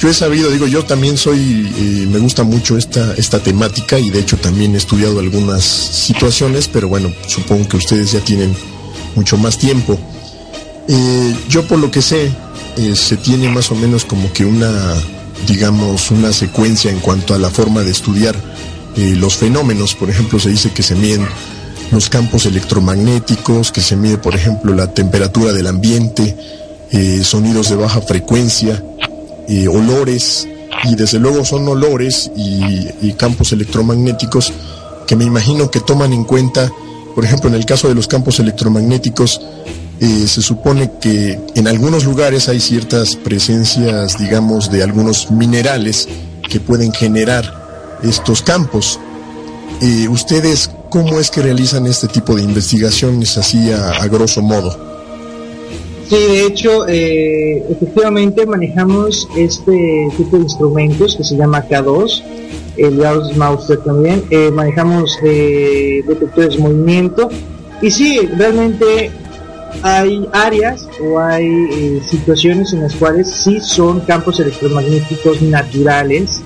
yo 0.00 0.08
he 0.08 0.14
sabido, 0.14 0.50
digo, 0.50 0.66
yo 0.66 0.84
también 0.84 1.16
soy, 1.16 1.38
eh, 1.38 2.06
me 2.10 2.18
gusta 2.18 2.42
mucho 2.42 2.76
esta, 2.76 3.14
esta 3.14 3.38
temática 3.40 3.98
y 3.98 4.10
de 4.10 4.20
hecho 4.20 4.36
también 4.36 4.74
he 4.74 4.78
estudiado 4.78 5.20
algunas 5.20 5.64
situaciones, 5.64 6.68
pero 6.68 6.88
bueno, 6.88 7.12
supongo 7.26 7.68
que 7.68 7.76
ustedes 7.76 8.12
ya 8.12 8.20
tienen 8.20 8.54
mucho 9.14 9.36
más 9.36 9.58
tiempo. 9.58 9.98
yo 11.48 11.66
por 11.66 11.78
lo 11.78 11.90
que 11.90 12.02
sé, 12.02 12.30
se 12.94 13.16
tiene 13.16 13.48
más 13.48 13.70
o 13.70 13.74
menos 13.74 14.04
como 14.04 14.32
que 14.32 14.44
una, 14.44 14.94
digamos, 15.46 16.10
una 16.10 16.32
secuencia 16.32 16.90
en 16.90 17.00
cuanto 17.00 17.34
a 17.34 17.38
la 17.38 17.50
forma 17.50 17.82
de 17.82 17.90
estudiar 17.90 18.36
los 18.96 19.36
fenómenos. 19.36 19.94
Por 19.94 20.10
ejemplo, 20.10 20.38
se 20.38 20.50
dice 20.50 20.70
que 20.72 20.82
se 20.82 20.94
miden 20.94 21.26
los 21.90 22.08
campos 22.08 22.46
electromagnéticos, 22.46 23.72
que 23.72 23.80
se 23.80 23.96
mide, 23.96 24.18
por 24.18 24.34
ejemplo, 24.34 24.74
la 24.74 24.92
temperatura 24.92 25.52
del 25.52 25.66
ambiente, 25.66 26.36
eh, 26.90 27.22
sonidos 27.24 27.68
de 27.68 27.76
baja 27.76 28.00
frecuencia, 28.00 28.82
eh, 29.48 29.68
olores, 29.68 30.48
y 30.84 30.94
desde 30.94 31.18
luego 31.18 31.44
son 31.44 31.66
olores 31.68 32.30
y, 32.36 33.12
campos 33.14 33.52
electromagnéticos 33.52 34.52
que 35.06 35.16
me 35.16 35.24
imagino 35.24 35.70
que 35.70 35.80
toman 35.80 36.12
en 36.12 36.24
cuenta, 36.24 36.70
por 37.14 37.24
ejemplo, 37.24 37.48
en 37.48 37.54
el 37.54 37.64
caso 37.64 37.88
de 37.88 37.94
los 37.94 38.08
campos 38.08 38.38
electromagnéticos, 38.40 39.40
eh, 40.00 40.26
se 40.28 40.42
supone 40.42 40.92
que 41.00 41.40
en 41.54 41.66
algunos 41.66 42.04
lugares 42.04 42.50
hay 42.50 42.60
ciertas 42.60 43.16
presencias, 43.16 44.18
digamos, 44.18 44.70
de 44.70 44.82
algunos 44.82 45.30
minerales 45.30 46.08
que 46.48 46.60
pueden 46.60 46.92
generar 46.92 47.98
estos 48.02 48.42
campos. 48.42 49.00
¿Ustedes 50.10 50.70
cómo 50.96 51.20
es 51.20 51.30
que 51.30 51.42
realizan 51.42 51.84
este 51.86 52.08
tipo 52.08 52.34
de 52.34 52.42
investigaciones 52.42 53.36
así 53.36 53.70
a, 53.70 54.06
grosso 54.08 54.40
modo. 54.40 54.74
Sí, 56.08 56.16
de 56.16 56.46
hecho, 56.46 56.88
eh, 56.88 57.62
efectivamente 57.68 58.46
manejamos 58.46 59.28
este 59.36 60.08
tipo 60.16 60.38
de 60.38 60.44
instrumentos 60.44 61.14
que 61.14 61.22
se 61.22 61.36
llama 61.36 61.62
K2, 61.68 62.22
el 62.78 62.96
Gauss 62.96 63.36
Mauser 63.36 63.78
también, 63.80 64.24
eh, 64.30 64.50
manejamos 64.50 65.18
eh, 65.22 66.02
detectores 66.08 66.56
de 66.56 66.62
movimiento. 66.62 67.28
Y 67.82 67.90
sí, 67.90 68.20
realmente 68.38 69.10
hay 69.82 70.26
áreas 70.32 70.88
o 71.04 71.18
hay 71.18 72.00
situaciones 72.08 72.72
en 72.72 72.80
las 72.80 72.94
cuales 72.94 73.30
sí 73.30 73.60
son 73.60 74.00
campos 74.00 74.40
electromagnéticos 74.40 75.42
naturales 75.42 76.40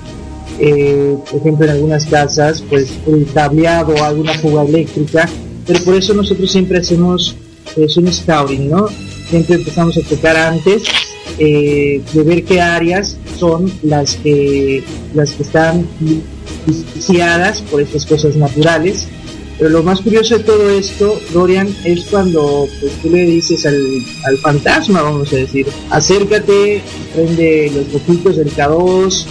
eh, 0.60 1.16
por 1.30 1.40
ejemplo 1.40 1.64
en 1.64 1.72
algunas 1.72 2.04
casas, 2.04 2.62
pues 2.68 2.92
el 3.06 3.26
cableado 3.32 3.94
o 3.94 4.04
alguna 4.04 4.34
fuga 4.34 4.62
eléctrica, 4.62 5.28
pero 5.66 5.82
por 5.84 5.94
eso 5.94 6.12
nosotros 6.14 6.50
siempre 6.52 6.78
hacemos 6.78 7.34
pues, 7.74 7.96
un 7.96 8.12
scouting, 8.12 8.68
¿no? 8.68 8.88
Siempre 9.30 9.56
empezamos 9.56 9.96
a 9.96 10.02
tocar 10.02 10.36
antes 10.36 10.82
eh, 11.38 12.02
de 12.12 12.22
ver 12.22 12.44
qué 12.44 12.60
áreas 12.60 13.16
son 13.38 13.72
las 13.82 14.16
que, 14.16 14.82
las 15.14 15.30
que 15.30 15.42
están 15.44 15.86
viciadas 16.66 17.62
por 17.62 17.80
estas 17.80 18.04
cosas 18.04 18.36
naturales. 18.36 19.06
Pero 19.58 19.70
lo 19.70 19.82
más 19.82 20.00
curioso 20.00 20.38
de 20.38 20.44
todo 20.44 20.70
esto, 20.70 21.20
Dorian, 21.32 21.74
es 21.84 22.04
cuando 22.04 22.66
pues, 22.80 22.92
tú 23.02 23.10
le 23.10 23.24
dices 23.24 23.64
al, 23.66 24.02
al 24.24 24.38
fantasma, 24.38 25.02
vamos 25.02 25.32
a 25.32 25.36
decir, 25.36 25.66
acércate, 25.90 26.82
prende 27.14 27.70
los 27.74 28.02
ojitos 28.02 28.36
del 28.36 28.50
K2, 28.50 29.26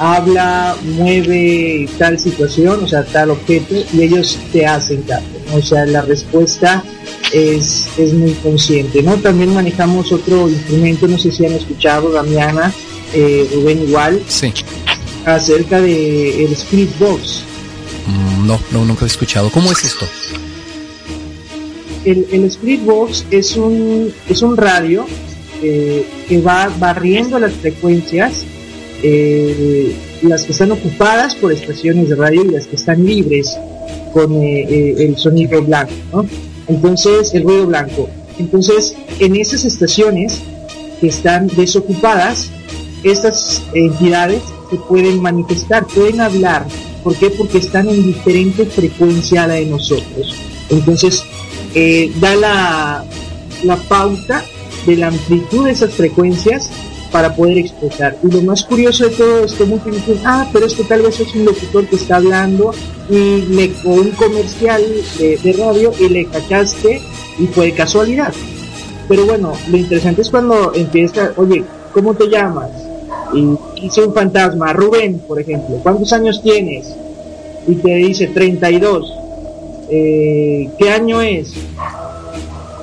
habla, 0.00 0.76
mueve 0.82 1.88
tal 1.98 2.18
situación, 2.18 2.82
o 2.82 2.88
sea, 2.88 3.04
tal 3.04 3.30
objeto, 3.30 3.76
y 3.92 4.02
ellos 4.02 4.38
te 4.52 4.66
hacen 4.66 5.02
caso. 5.02 5.24
O 5.52 5.62
sea, 5.62 5.86
la 5.86 6.02
respuesta 6.02 6.82
es, 7.32 7.86
es 7.96 8.12
muy 8.12 8.32
consciente, 8.34 9.02
¿no? 9.02 9.16
También 9.16 9.54
manejamos 9.54 10.10
otro 10.10 10.48
instrumento, 10.48 11.06
no 11.06 11.18
sé 11.18 11.30
si 11.30 11.46
han 11.46 11.52
escuchado, 11.52 12.10
Damiana, 12.10 12.72
eh, 13.12 13.48
Rubén 13.54 13.82
igual, 13.82 14.22
sí. 14.26 14.52
acerca 15.24 15.80
de 15.80 16.44
el 16.44 16.52
Spirit 16.54 16.98
Box. 16.98 17.44
Mm, 18.06 18.46
no, 18.46 18.58
no, 18.72 18.84
nunca 18.84 19.04
he 19.04 19.08
escuchado. 19.08 19.50
¿Cómo 19.50 19.70
es 19.70 19.84
esto? 19.84 20.06
el, 22.04 22.26
el 22.32 22.44
Spirit 22.44 22.84
Box 22.84 23.24
es 23.30 23.56
un, 23.56 24.12
es 24.28 24.42
un 24.42 24.56
radio 24.56 25.06
eh, 25.62 26.06
que 26.28 26.40
va 26.40 26.70
barriendo 26.78 27.38
las 27.38 27.52
frecuencias, 27.52 28.44
eh, 29.02 29.94
las 30.22 30.42
que 30.42 30.52
están 30.52 30.72
ocupadas 30.72 31.34
por 31.34 31.52
estaciones 31.52 32.08
de 32.08 32.16
radio 32.16 32.44
y 32.44 32.48
las 32.48 32.66
que 32.66 32.76
están 32.76 33.04
libres 33.04 33.56
con 34.12 34.32
eh, 34.34 34.66
eh, 34.68 34.94
el 34.98 35.16
sonido 35.16 35.62
blanco, 35.62 35.92
¿no? 36.12 36.26
Entonces, 36.68 37.34
el 37.34 37.44
ruido 37.44 37.66
blanco. 37.66 38.08
Entonces, 38.38 38.94
en 39.18 39.36
esas 39.36 39.64
estaciones 39.64 40.40
que 41.00 41.08
están 41.08 41.48
desocupadas, 41.48 42.50
estas 43.02 43.62
entidades 43.74 44.42
se 44.70 44.76
pueden 44.76 45.20
manifestar, 45.20 45.86
pueden 45.86 46.20
hablar. 46.20 46.66
¿Por 47.02 47.16
qué? 47.16 47.30
Porque 47.30 47.58
están 47.58 47.88
en 47.88 48.02
diferente 48.02 48.66
frecuencia 48.66 49.44
a 49.44 49.46
la 49.46 49.54
de 49.54 49.66
nosotros. 49.66 50.36
Entonces, 50.68 51.24
eh, 51.74 52.12
da 52.20 52.34
la, 52.36 53.04
la 53.64 53.76
pauta 53.76 54.44
de 54.86 54.96
la 54.96 55.08
amplitud 55.08 55.66
de 55.66 55.72
esas 55.72 55.92
frecuencias 55.94 56.70
para 57.10 57.34
poder 57.34 57.58
expresar. 57.58 58.16
Y 58.22 58.30
lo 58.30 58.42
más 58.42 58.64
curioso 58.64 59.08
de 59.08 59.16
todo 59.16 59.44
esto, 59.44 59.66
muchos 59.66 59.92
dicen, 59.92 60.20
ah, 60.24 60.48
pero 60.52 60.66
es 60.66 60.74
que 60.74 60.84
tal 60.84 61.02
vez 61.02 61.18
es 61.20 61.34
un 61.34 61.44
locutor 61.44 61.86
que 61.86 61.96
está 61.96 62.16
hablando 62.16 62.72
y 63.08 63.42
le, 63.42 63.72
o 63.84 63.92
un 63.92 64.10
comercial 64.10 64.82
de, 65.18 65.54
radio 65.58 65.92
y 65.98 66.08
le 66.08 66.26
cachaste 66.26 67.00
y 67.38 67.46
fue 67.48 67.72
casualidad. 67.72 68.32
Pero 69.08 69.26
bueno, 69.26 69.52
lo 69.68 69.76
interesante 69.76 70.22
es 70.22 70.30
cuando 70.30 70.72
empieza, 70.74 71.32
oye, 71.36 71.64
¿cómo 71.92 72.14
te 72.14 72.28
llamas? 72.28 72.70
Y 73.34 73.56
hice 73.84 74.04
un 74.04 74.14
fantasma, 74.14 74.72
Rubén, 74.72 75.18
por 75.26 75.40
ejemplo, 75.40 75.76
¿cuántos 75.82 76.12
años 76.12 76.40
tienes? 76.42 76.86
Y 77.66 77.74
te 77.76 77.94
dice 77.94 78.28
32. 78.28 79.14
Eh, 79.90 80.70
¿Qué 80.78 80.90
año 80.90 81.20
es? 81.20 81.52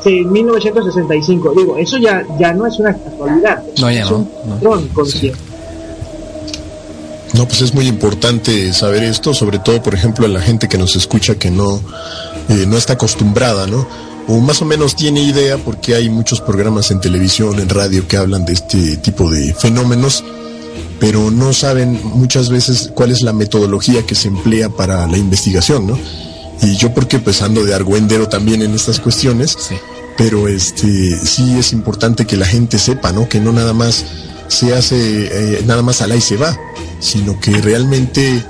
Sí, 0.04 0.24
1965. 0.24 1.54
Digo, 1.56 1.78
eso 1.78 1.98
ya, 1.98 2.26
ya 2.40 2.54
no 2.54 2.66
es 2.66 2.80
una 2.80 2.94
casualidad. 2.94 3.64
No, 3.80 3.92
ya 3.92 4.04
es 4.04 4.12
no, 4.12 4.18
un 4.18 4.30
no. 4.46 4.56
patrón. 4.56 4.90
No, 7.34 7.48
pues 7.48 7.62
es 7.62 7.74
muy 7.74 7.88
importante 7.88 8.74
saber 8.74 9.04
esto, 9.04 9.34
sobre 9.34 9.60
todo, 9.60 9.82
por 9.84 9.94
ejemplo, 9.94 10.26
a 10.26 10.30
la 10.30 10.42
gente 10.42 10.68
que 10.68 10.78
nos 10.78 10.96
escucha 10.96 11.36
que 11.36 11.52
no, 11.52 11.82
eh, 12.50 12.66
no 12.68 12.78
está 12.78 12.94
acostumbrada, 12.94 13.68
¿no? 13.68 13.88
O 14.28 14.40
más 14.40 14.62
o 14.62 14.66
menos 14.66 14.96
tiene 14.96 15.22
idea 15.22 15.58
porque 15.58 15.96
hay 15.96 16.10
muchos 16.10 16.42
programas 16.42 16.90
en 16.92 17.00
televisión, 17.00 17.60
en 17.60 17.70
radio 17.70 18.08
que 18.08 18.18
hablan 18.18 18.46
de 18.46 18.54
este 18.54 18.98
tipo 18.98 19.30
de 19.30 19.54
fenómenos, 19.54 20.24
pero 21.00 21.30
no 21.32 21.54
saben 21.54 22.00
muchas 22.04 22.50
veces 22.50 22.92
cuál 22.94 23.12
es 23.12 23.22
la 23.22 23.34
metodología 23.34 24.06
que 24.06 24.16
se 24.16 24.30
emplea 24.30 24.70
para 24.70 25.06
la 25.08 25.18
investigación, 25.18 25.88
¿no? 25.88 26.00
Y 26.62 26.76
yo 26.78 26.94
porque 26.94 27.20
pues 27.20 27.42
ando 27.42 27.64
de 27.64 27.74
argüendero 27.74 28.28
también 28.28 28.62
en 28.62 28.74
estas 28.74 29.00
cuestiones, 29.00 29.58
pero 30.18 30.48
este 30.48 31.18
sí 31.26 31.58
es 31.58 31.74
importante 31.74 32.26
que 32.26 32.38
la 32.38 32.46
gente 32.46 32.80
sepa, 32.80 33.12
¿no? 33.12 33.30
Que 33.30 33.40
no 33.40 33.52
nada 33.54 33.74
más 33.74 34.06
se 34.48 34.74
hace 34.74 34.98
eh, 35.58 35.64
nada 35.66 35.82
más 35.82 36.02
al 36.02 36.16
y 36.16 36.22
se 36.22 36.38
va, 36.38 36.58
sino 37.00 37.40
que 37.40 37.52
realmente 37.62 38.44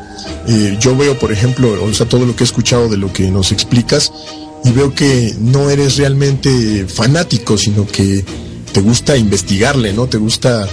eh, 0.47 0.77
yo 0.79 0.95
veo, 0.95 1.17
por 1.19 1.31
ejemplo, 1.31 1.83
o 1.83 1.93
sea, 1.93 2.07
todo 2.07 2.25
lo 2.25 2.35
que 2.35 2.43
he 2.43 2.45
escuchado 2.45 2.87
de 2.87 2.97
lo 2.97 3.11
que 3.11 3.29
nos 3.29 3.51
explicas 3.51 4.11
y 4.63 4.71
veo 4.71 4.93
que 4.93 5.35
no 5.39 5.69
eres 5.69 5.97
realmente 5.97 6.85
fanático, 6.87 7.57
sino 7.57 7.85
que 7.85 8.23
te 8.71 8.81
gusta 8.81 9.17
investigarle, 9.17 9.93
¿no? 9.93 10.07
Te 10.07 10.17
gusta, 10.17 10.67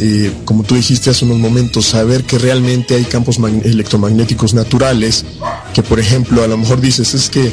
eh, 0.00 0.32
como 0.44 0.62
tú 0.64 0.74
dijiste 0.74 1.10
hace 1.10 1.24
unos 1.24 1.38
momentos, 1.38 1.86
saber 1.86 2.24
que 2.24 2.38
realmente 2.38 2.94
hay 2.94 3.04
campos 3.04 3.38
mag- 3.38 3.64
electromagnéticos 3.64 4.54
naturales, 4.54 5.24
que 5.74 5.82
por 5.82 6.00
ejemplo, 6.00 6.42
a 6.42 6.46
lo 6.46 6.56
mejor 6.56 6.80
dices, 6.80 7.14
es 7.14 7.28
que 7.30 7.52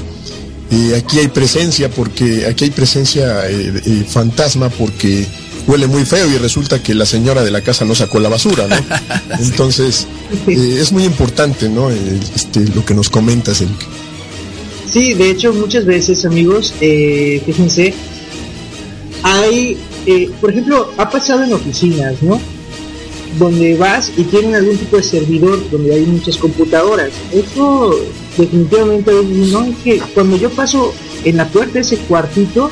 eh, 0.72 0.96
aquí 0.96 1.20
hay 1.20 1.28
presencia 1.28 1.90
porque 1.90 2.46
aquí 2.46 2.64
hay 2.66 2.70
presencia 2.72 3.50
eh, 3.50 3.74
eh, 3.86 4.06
fantasma 4.08 4.70
porque 4.70 5.26
huele 5.68 5.86
muy 5.88 6.06
feo 6.06 6.28
y 6.32 6.38
resulta 6.38 6.82
que 6.82 6.94
la 6.96 7.06
señora 7.06 7.44
de 7.44 7.52
la 7.52 7.62
casa 7.62 7.86
no 7.86 7.94
sacó 7.94 8.20
la 8.20 8.30
basura, 8.30 8.68
¿no? 8.68 8.76
Entonces 9.40 10.08
es 10.48 10.92
muy 10.92 11.04
importante, 11.04 11.68
¿no? 11.70 11.90
Este, 11.90 12.62
lo 12.74 12.84
que 12.86 12.94
nos 12.94 13.10
comentas, 13.10 13.62
Eric. 13.62 13.86
Sí, 14.90 15.14
de 15.14 15.30
hecho 15.30 15.54
muchas 15.54 15.86
veces 15.86 16.26
amigos, 16.26 16.74
fíjense, 16.80 17.94
hay, 19.24 19.78
eh, 20.06 20.30
por 20.40 20.52
ejemplo, 20.52 20.92
ha 20.98 21.10
pasado 21.10 21.44
en 21.44 21.54
oficinas, 21.54 22.22
¿no? 22.22 22.40
Donde 23.40 23.78
vas 23.78 24.12
y 24.18 24.24
tienen 24.24 24.56
algún 24.56 24.78
tipo 24.78 24.98
de 24.98 25.04
servidor 25.04 25.60
donde 25.72 25.94
hay 25.94 26.06
muchas 26.06 26.38
computadoras. 26.38 27.12
Eso 27.32 27.96
definitivamente 28.38 29.12
no 29.52 29.64
es 29.64 29.78
que 29.78 30.00
cuando 30.14 30.38
yo 30.38 30.50
paso 30.50 30.94
en 31.24 31.38
la 31.38 31.48
puerta 31.48 31.74
de 31.74 31.80
ese 31.82 31.98
cuartito, 31.98 32.70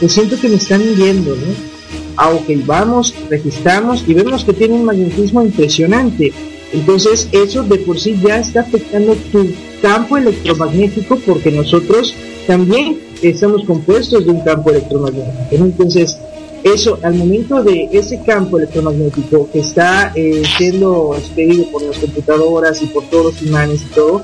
pues 0.00 0.12
siento 0.12 0.40
que 0.40 0.48
me 0.48 0.56
están 0.56 0.82
viendo, 0.96 1.36
¿no? 1.36 1.70
Ah, 2.16 2.32
vamos, 2.66 3.14
registramos 3.30 4.04
y 4.06 4.14
vemos 4.14 4.44
que 4.44 4.52
tiene 4.52 4.74
un 4.74 4.84
magnetismo 4.84 5.42
impresionante. 5.42 6.32
Entonces 6.72 7.28
eso 7.32 7.62
de 7.62 7.78
por 7.78 7.98
sí 7.98 8.18
ya 8.22 8.38
está 8.38 8.60
afectando 8.60 9.14
tu 9.32 9.46
campo 9.82 10.16
electromagnético 10.16 11.18
porque 11.26 11.50
nosotros 11.50 12.14
también 12.46 12.98
estamos 13.22 13.64
compuestos 13.64 14.24
de 14.24 14.30
un 14.32 14.40
campo 14.42 14.70
electromagnético. 14.70 15.64
Entonces 15.64 16.18
eso 16.64 16.98
al 17.02 17.14
momento 17.14 17.62
de 17.62 17.88
ese 17.92 18.22
campo 18.22 18.58
electromagnético 18.58 19.48
que 19.52 19.60
está 19.60 20.12
eh, 20.14 20.42
siendo 20.58 21.14
expedido 21.16 21.64
por 21.70 21.82
las 21.82 21.98
computadoras 21.98 22.82
y 22.82 22.86
por 22.86 23.04
todos 23.04 23.26
los 23.26 23.42
imanes 23.42 23.82
y 23.82 23.94
todo, 23.94 24.22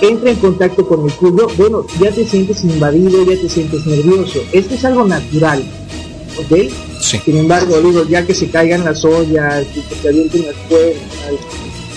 entra 0.00 0.30
en 0.30 0.36
contacto 0.36 0.86
con 0.86 1.04
el 1.04 1.12
cubo, 1.14 1.48
bueno, 1.56 1.86
ya 2.00 2.10
te 2.10 2.24
sientes 2.26 2.64
invadido, 2.64 3.24
ya 3.24 3.40
te 3.40 3.48
sientes 3.48 3.86
nervioso. 3.86 4.40
Esto 4.52 4.74
es 4.74 4.84
algo 4.84 5.06
natural, 5.06 5.62
¿ok? 6.38 6.70
Sin 7.00 7.36
embargo, 7.36 7.80
digo, 7.80 8.04
ya 8.04 8.26
que 8.26 8.34
se 8.34 8.48
caigan 8.50 8.84
las 8.84 9.04
ollas, 9.04 9.66
y 9.74 9.80
que 9.80 9.94
se 9.94 10.08
avienten 10.08 10.46
las 10.46 10.56
puertas, 10.68 11.56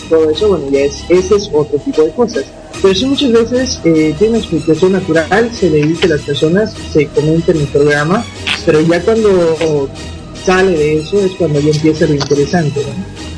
todo 0.09 0.29
eso, 0.29 0.47
bueno, 0.49 0.65
ya 0.71 0.81
es, 0.81 1.03
ese 1.09 1.35
es 1.35 1.49
otro 1.53 1.77
tipo 1.79 2.03
de 2.03 2.11
cosas. 2.11 2.45
Pero 2.81 2.95
sí 2.95 3.05
muchas 3.05 3.31
veces 3.31 3.79
eh, 3.83 4.15
tiene 4.17 4.29
una 4.29 4.37
explicación 4.39 4.93
natural, 4.93 5.51
se 5.53 5.69
le 5.69 5.85
dice 5.85 6.05
a 6.05 6.09
las 6.09 6.21
personas, 6.21 6.73
se 6.93 7.07
comenta 7.07 7.51
en 7.51 7.59
el 7.59 7.67
programa, 7.67 8.23
pero 8.65 8.79
ya 8.81 9.01
cuando 9.01 9.89
sale 10.45 10.71
de 10.71 10.99
eso 10.99 11.19
es 11.19 11.31
cuando 11.33 11.59
ya 11.59 11.71
empieza 11.71 12.05
lo 12.05 12.13
interesante, 12.13 12.81
¿no? 12.81 13.29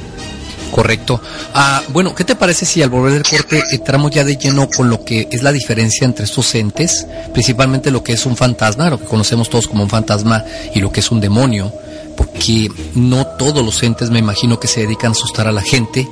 Correcto. 0.72 1.20
Ah, 1.54 1.84
bueno, 1.90 2.16
¿qué 2.16 2.24
te 2.24 2.36
parece 2.36 2.66
si 2.66 2.82
al 2.82 2.90
volver 2.90 3.14
del 3.14 3.24
corte 3.24 3.62
entramos 3.72 4.12
ya 4.12 4.24
de 4.24 4.38
lleno 4.38 4.70
con 4.70 4.90
lo 4.90 5.04
que 5.04 5.28
es 5.30 5.44
la 5.44 5.52
diferencia 5.52 6.06
entre 6.06 6.24
estos 6.26 6.56
entes, 6.56 7.06
principalmente 7.34 7.92
lo 7.92 8.04
que 8.04 8.14
es 8.14 8.26
un 8.26 8.38
fantasma, 8.38 8.90
lo 8.90 8.98
que 8.98 9.06
conocemos 9.06 9.50
todos 9.50 9.68
como 9.68 9.84
un 9.84 9.90
fantasma 9.90 10.46
y 10.74 10.80
lo 10.80 10.92
que 10.92 11.02
es 11.02 11.12
un 11.12 11.20
demonio? 11.20 11.74
Porque 12.16 12.70
no 12.96 13.28
todos 13.38 13.66
los 13.66 13.84
entes 13.84 14.10
me 14.10 14.20
imagino 14.20 14.60
que 14.60 14.68
se 14.68 14.82
dedican 14.82 15.10
a 15.10 15.12
asustar 15.12 15.48
a 15.48 15.52
la 15.52 15.62
gente. 15.62 16.08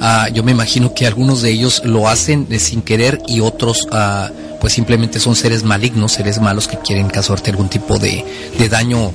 Ah, 0.00 0.28
yo 0.32 0.42
me 0.42 0.52
imagino 0.52 0.94
que 0.94 1.06
algunos 1.06 1.42
de 1.42 1.50
ellos 1.50 1.82
lo 1.84 2.08
hacen 2.08 2.48
de 2.48 2.58
sin 2.58 2.82
querer 2.82 3.20
y 3.26 3.40
otros 3.40 3.88
ah, 3.92 4.30
pues 4.60 4.72
simplemente 4.72 5.20
son 5.20 5.36
seres 5.36 5.64
malignos, 5.64 6.12
seres 6.12 6.40
malos 6.40 6.68
que 6.68 6.78
quieren 6.78 7.08
causarte 7.08 7.50
algún 7.50 7.68
tipo 7.68 7.98
de, 7.98 8.24
de 8.58 8.68
daño 8.68 9.12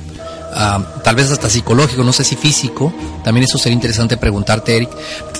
ah, 0.54 0.80
tal 1.02 1.16
vez 1.16 1.30
hasta 1.30 1.48
psicológico, 1.50 2.04
no 2.04 2.12
sé 2.12 2.24
si 2.24 2.36
físico. 2.36 2.92
También 3.24 3.44
eso 3.44 3.58
sería 3.58 3.74
interesante 3.74 4.16
preguntarte, 4.16 4.76
Eric. 4.76 4.90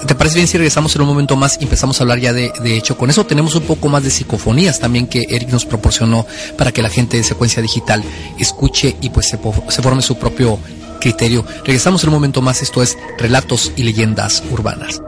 ¿Te 0.07 0.15
parece 0.15 0.37
bien 0.37 0.49
si 0.49 0.57
regresamos 0.59 0.95
en 0.97 1.03
un 1.03 1.09
momento 1.09 1.37
más 1.37 1.59
y 1.61 1.65
empezamos 1.65 2.01
a 2.01 2.05
hablar 2.05 2.19
ya 2.19 2.33
de, 2.33 2.53
hecho? 2.77 2.97
Con 2.97 3.11
eso 3.11 3.25
tenemos 3.27 3.55
un 3.55 3.63
poco 3.63 3.89
más 3.89 4.03
de 4.03 4.11
psicofonías 4.11 4.81
también 4.81 5.07
que 5.07 5.25
Eric 5.29 5.51
nos 5.51 5.65
proporcionó 5.65 6.27
para 6.57 6.73
que 6.73 6.83
la 6.83 6.91
gente 6.91 7.17
de 7.17 7.25
secuencia 7.25 7.63
digital 7.63 8.03
escuche 8.39 8.97
y 9.01 9.11
pues 9.11 9.29
se 9.29 9.83
forme 9.83 10.03
su 10.03 10.17
propio 10.17 10.59
criterio. 11.03 11.45
Regresamos 11.65 12.03
en 12.05 12.11
un 12.11 12.15
momento 12.15 12.41
más, 12.41 12.63
esto 12.63 12.83
es 12.83 12.97
Relatos 13.19 13.73
y 13.77 13.83
Leyendas 13.83 14.43
Urbanas. 14.51 15.03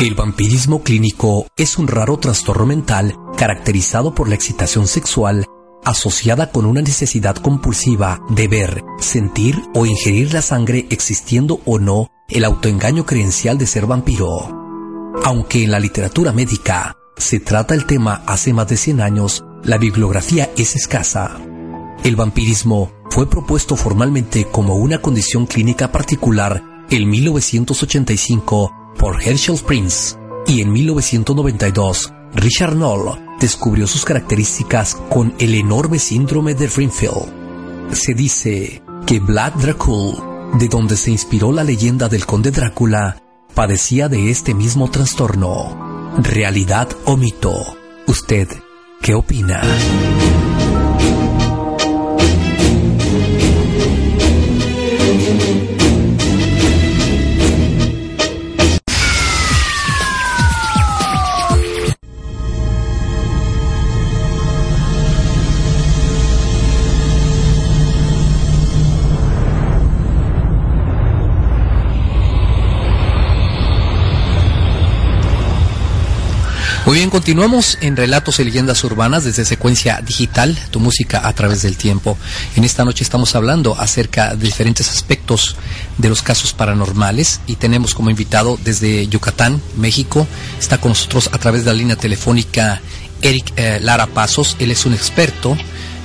El 0.00 0.14
vampirismo 0.14 0.84
clínico 0.84 1.48
es 1.56 1.76
un 1.76 1.88
raro 1.88 2.18
trastorno 2.18 2.66
mental 2.66 3.16
caracterizado 3.36 4.14
por 4.14 4.28
la 4.28 4.36
excitación 4.36 4.86
sexual 4.86 5.44
asociada 5.84 6.52
con 6.52 6.66
una 6.66 6.82
necesidad 6.82 7.34
compulsiva 7.34 8.20
de 8.28 8.46
ver, 8.46 8.84
sentir 9.00 9.60
o 9.74 9.86
ingerir 9.86 10.32
la 10.32 10.40
sangre 10.40 10.86
existiendo 10.90 11.60
o 11.64 11.80
no 11.80 12.12
el 12.28 12.44
autoengaño 12.44 13.06
creencial 13.06 13.58
de 13.58 13.66
ser 13.66 13.86
vampiro. 13.86 14.28
Aunque 15.24 15.64
en 15.64 15.72
la 15.72 15.80
literatura 15.80 16.30
médica 16.30 16.96
se 17.16 17.40
trata 17.40 17.74
el 17.74 17.84
tema 17.84 18.22
hace 18.24 18.52
más 18.52 18.68
de 18.68 18.76
100 18.76 19.00
años, 19.00 19.44
la 19.64 19.78
bibliografía 19.78 20.48
es 20.56 20.76
escasa. 20.76 21.40
El 22.04 22.14
vampirismo 22.14 22.92
fue 23.10 23.28
propuesto 23.28 23.74
formalmente 23.74 24.44
como 24.44 24.76
una 24.76 25.02
condición 25.02 25.46
clínica 25.46 25.90
particular 25.90 26.62
en 26.88 27.10
1985 27.10 28.77
por 28.98 29.22
Herschel 29.22 29.58
Prince 29.66 30.16
y 30.46 30.60
en 30.60 30.72
1992 30.72 32.12
Richard 32.34 32.74
Knoll 32.74 33.18
descubrió 33.40 33.86
sus 33.86 34.04
características 34.04 34.96
con 35.08 35.34
el 35.38 35.54
enorme 35.54 35.98
síndrome 35.98 36.54
de 36.54 36.68
Greenfield. 36.68 37.92
Se 37.92 38.14
dice 38.14 38.82
que 39.06 39.20
Vlad 39.20 39.54
Dracul 39.54 40.28
de 40.54 40.68
donde 40.68 40.96
se 40.96 41.10
inspiró 41.10 41.52
la 41.52 41.64
leyenda 41.64 42.08
del 42.08 42.26
conde 42.26 42.50
Drácula, 42.50 43.22
padecía 43.54 44.08
de 44.08 44.30
este 44.30 44.54
mismo 44.54 44.90
trastorno. 44.90 46.14
¿Realidad 46.18 46.88
o 47.04 47.16
mito? 47.16 47.54
¿Usted 48.06 48.48
qué 49.02 49.14
opina? 49.14 49.60
Continuamos 77.10 77.78
en 77.80 77.96
Relatos 77.96 78.40
y 78.40 78.44
Leyendas 78.44 78.82
Urbanas 78.84 79.24
desde 79.24 79.44
secuencia 79.44 80.00
digital, 80.04 80.58
tu 80.70 80.80
música 80.80 81.26
a 81.26 81.32
través 81.32 81.62
del 81.62 81.76
tiempo. 81.76 82.18
En 82.56 82.64
esta 82.64 82.84
noche 82.84 83.04
estamos 83.04 83.34
hablando 83.34 83.78
acerca 83.78 84.34
de 84.34 84.46
diferentes 84.46 84.88
aspectos 84.90 85.56
de 85.96 86.08
los 86.08 86.22
casos 86.22 86.52
paranormales 86.52 87.40
y 87.46 87.56
tenemos 87.56 87.94
como 87.94 88.10
invitado 88.10 88.58
desde 88.64 89.06
Yucatán, 89.06 89.62
México, 89.76 90.26
está 90.58 90.78
con 90.78 90.90
nosotros 90.90 91.30
a 91.32 91.38
través 91.38 91.64
de 91.64 91.72
la 91.72 91.78
línea 91.78 91.96
telefónica 91.96 92.80
Eric 93.22 93.52
eh, 93.56 93.78
Lara 93.80 94.06
Pasos. 94.06 94.56
Él 94.58 94.70
es 94.70 94.84
un 94.84 94.94
experto, 94.94 95.56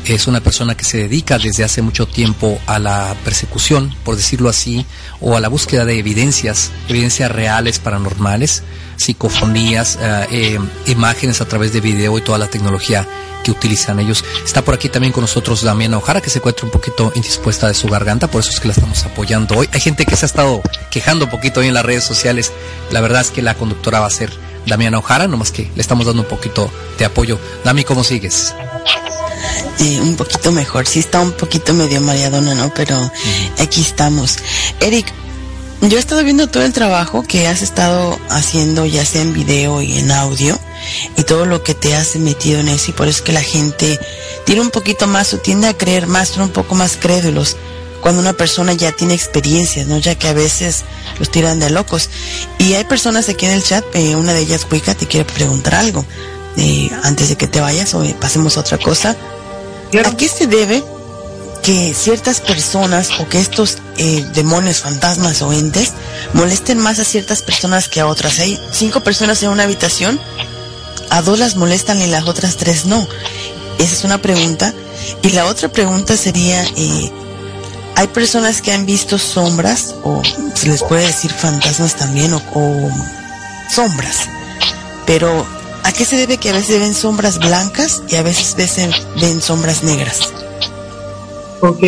es 0.05 0.27
una 0.27 0.41
persona 0.41 0.75
que 0.75 0.85
se 0.85 0.97
dedica 0.97 1.37
desde 1.37 1.63
hace 1.63 1.81
mucho 1.81 2.07
tiempo 2.07 2.59
a 2.67 2.79
la 2.79 3.15
persecución, 3.23 3.95
por 4.03 4.15
decirlo 4.15 4.49
así, 4.49 4.85
o 5.21 5.35
a 5.35 5.39
la 5.39 5.47
búsqueda 5.47 5.85
de 5.85 5.97
evidencias, 5.97 6.71
evidencias 6.87 7.31
reales 7.31 7.79
paranormales 7.79 8.63
psicofonías, 9.03 9.97
eh, 10.01 10.27
eh, 10.31 10.59
imágenes 10.87 11.41
a 11.41 11.45
través 11.45 11.73
de 11.73 11.81
video 11.81 12.17
y 12.17 12.21
toda 12.21 12.37
la 12.37 12.47
tecnología 12.47 13.07
que 13.43 13.51
utilizan 13.51 13.99
ellos. 13.99 14.23
Está 14.45 14.61
por 14.63 14.73
aquí 14.73 14.89
también 14.89 15.11
con 15.11 15.21
nosotros 15.21 15.61
Damiana 15.61 15.97
Ojara, 15.97 16.21
que 16.21 16.29
se 16.29 16.39
encuentra 16.39 16.65
un 16.65 16.71
poquito 16.71 17.11
indispuesta 17.15 17.67
de 17.67 17.73
su 17.73 17.87
garganta, 17.87 18.27
por 18.27 18.39
eso 18.39 18.51
es 18.51 18.59
que 18.59 18.69
la 18.69 18.73
estamos 18.73 19.03
apoyando 19.03 19.57
hoy. 19.57 19.69
Hay 19.73 19.81
gente 19.81 20.05
que 20.05 20.15
se 20.15 20.25
ha 20.25 20.27
estado 20.27 20.61
quejando 20.89 21.25
un 21.25 21.31
poquito 21.31 21.59
hoy 21.59 21.67
en 21.67 21.73
las 21.73 21.85
redes 21.85 22.05
sociales. 22.05 22.53
La 22.91 23.01
verdad 23.01 23.21
es 23.21 23.31
que 23.31 23.41
la 23.41 23.55
conductora 23.55 23.99
va 23.99 24.07
a 24.07 24.09
ser 24.09 24.31
Damiana 24.65 24.99
Ojara, 24.99 25.27
nomás 25.27 25.51
que 25.51 25.69
le 25.75 25.81
estamos 25.81 26.05
dando 26.05 26.21
un 26.21 26.27
poquito 26.27 26.71
de 26.97 27.05
apoyo. 27.05 27.37
Dami, 27.65 27.83
¿cómo 27.83 28.03
sigues? 28.03 28.55
Eh, 29.79 29.99
un 29.99 30.15
poquito 30.15 30.51
mejor, 30.53 30.87
sí 30.87 30.99
está 30.99 31.19
un 31.19 31.33
poquito 31.33 31.73
medio 31.73 31.99
mareadona, 31.99 32.55
¿no? 32.55 32.73
Pero 32.73 33.11
aquí 33.59 33.81
estamos. 33.81 34.37
Eric, 34.79 35.11
yo 35.89 35.97
he 35.97 35.99
estado 35.99 36.23
viendo 36.23 36.47
todo 36.47 36.63
el 36.63 36.73
trabajo 36.73 37.23
que 37.23 37.47
has 37.47 37.61
estado 37.61 38.17
haciendo, 38.29 38.85
ya 38.85 39.05
sea 39.05 39.21
en 39.21 39.33
video 39.33 39.81
y 39.81 39.97
en 39.97 40.11
audio, 40.11 40.57
y 41.17 41.23
todo 41.23 41.45
lo 41.45 41.63
que 41.63 41.75
te 41.75 41.95
has 41.95 42.15
metido 42.15 42.59
en 42.59 42.69
eso, 42.69 42.91
y 42.91 42.93
por 42.93 43.07
eso 43.07 43.17
es 43.17 43.21
que 43.21 43.33
la 43.33 43.41
gente 43.41 43.99
tiene 44.45 44.61
un 44.61 44.71
poquito 44.71 45.07
más 45.07 45.33
o 45.33 45.39
tiende 45.39 45.67
a 45.67 45.77
creer 45.77 46.07
más, 46.07 46.29
son 46.29 46.43
un 46.43 46.49
poco 46.49 46.75
más 46.75 46.97
crédulos 46.97 47.57
cuando 48.03 48.21
una 48.21 48.33
persona 48.33 48.73
ya 48.73 48.91
tiene 48.91 49.13
experiencias, 49.13 49.87
¿no? 49.87 49.97
Ya 49.97 50.15
que 50.15 50.27
a 50.27 50.33
veces 50.33 50.83
los 51.19 51.31
tiran 51.31 51.59
de 51.59 51.69
locos. 51.69 52.09
Y 52.59 52.73
hay 52.73 52.83
personas 52.83 53.29
aquí 53.29 53.45
en 53.45 53.53
el 53.53 53.63
chat, 53.63 53.85
eh, 53.93 54.17
una 54.17 54.33
de 54.33 54.41
ellas, 54.41 54.67
Wicca, 54.69 54.93
te 54.93 55.07
quiere 55.07 55.23
preguntar 55.23 55.75
algo. 55.75 56.05
Eh, 56.57 56.91
antes 57.03 57.29
de 57.29 57.37
que 57.37 57.47
te 57.47 57.61
vayas 57.61 57.93
o 57.93 58.03
pasemos 58.19 58.57
a 58.57 58.59
otra 58.59 58.77
cosa. 58.77 59.15
¿A 60.05 60.17
qué 60.17 60.27
se 60.27 60.47
debe 60.47 60.83
que 61.63 61.93
ciertas 61.93 62.41
personas 62.41 63.09
o 63.19 63.27
que 63.29 63.39
estos 63.39 63.77
eh, 63.97 64.25
demonios, 64.33 64.81
fantasmas 64.81 65.41
o 65.41 65.53
entes 65.53 65.93
molesten 66.33 66.77
más 66.77 66.99
a 66.99 67.05
ciertas 67.05 67.41
personas 67.41 67.87
que 67.87 68.01
a 68.01 68.07
otras. 68.07 68.39
Hay 68.39 68.59
cinco 68.71 68.99
personas 68.99 69.41
en 69.43 69.49
una 69.49 69.63
habitación, 69.63 70.19
a 71.09 71.21
dos 71.21 71.39
las 71.39 71.55
molestan 71.55 72.01
y 72.01 72.07
las 72.07 72.27
otras 72.27 72.57
tres 72.57 72.85
no. 72.85 73.07
Esa 73.79 73.93
es 73.93 74.03
una 74.03 74.21
pregunta. 74.21 74.73
Y 75.21 75.29
la 75.29 75.45
otra 75.45 75.69
pregunta 75.69 76.17
sería, 76.17 76.63
eh, 76.75 77.11
¿hay 77.95 78.07
personas 78.07 78.61
que 78.61 78.73
han 78.73 78.85
visto 78.85 79.17
sombras 79.17 79.95
o 80.03 80.21
se 80.55 80.67
les 80.67 80.83
puede 80.83 81.07
decir 81.07 81.31
fantasmas 81.31 81.95
también 81.95 82.33
o, 82.33 82.41
o 82.53 82.91
sombras? 83.73 84.17
Pero 85.05 85.45
¿a 85.83 85.93
qué 85.93 86.05
se 86.05 86.17
debe 86.17 86.37
que 86.37 86.49
a 86.49 86.53
veces 86.53 86.79
ven 86.79 86.93
sombras 86.93 87.39
blancas 87.39 88.01
y 88.09 88.17
a 88.17 88.21
veces 88.21 88.55
ven 89.15 89.41
sombras 89.41 89.83
negras? 89.83 90.29
Ok, 91.63 91.81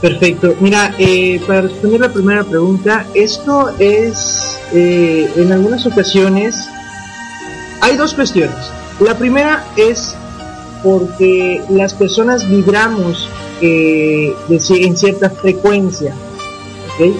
perfecto. 0.00 0.56
Mira, 0.58 0.92
eh, 0.98 1.40
para 1.46 1.60
responder 1.60 2.00
la 2.00 2.12
primera 2.12 2.42
pregunta, 2.42 3.06
esto 3.14 3.70
es, 3.78 4.58
eh, 4.72 5.30
en 5.36 5.52
algunas 5.52 5.86
ocasiones, 5.86 6.68
hay 7.80 7.96
dos 7.96 8.12
cuestiones. 8.12 8.56
La 8.98 9.16
primera 9.16 9.64
es 9.76 10.16
porque 10.82 11.62
las 11.70 11.94
personas 11.94 12.48
vibramos 12.48 13.28
eh, 13.60 14.34
en 14.48 14.96
cierta 14.96 15.30
frecuencia. 15.30 16.12
¿okay? 16.94 17.14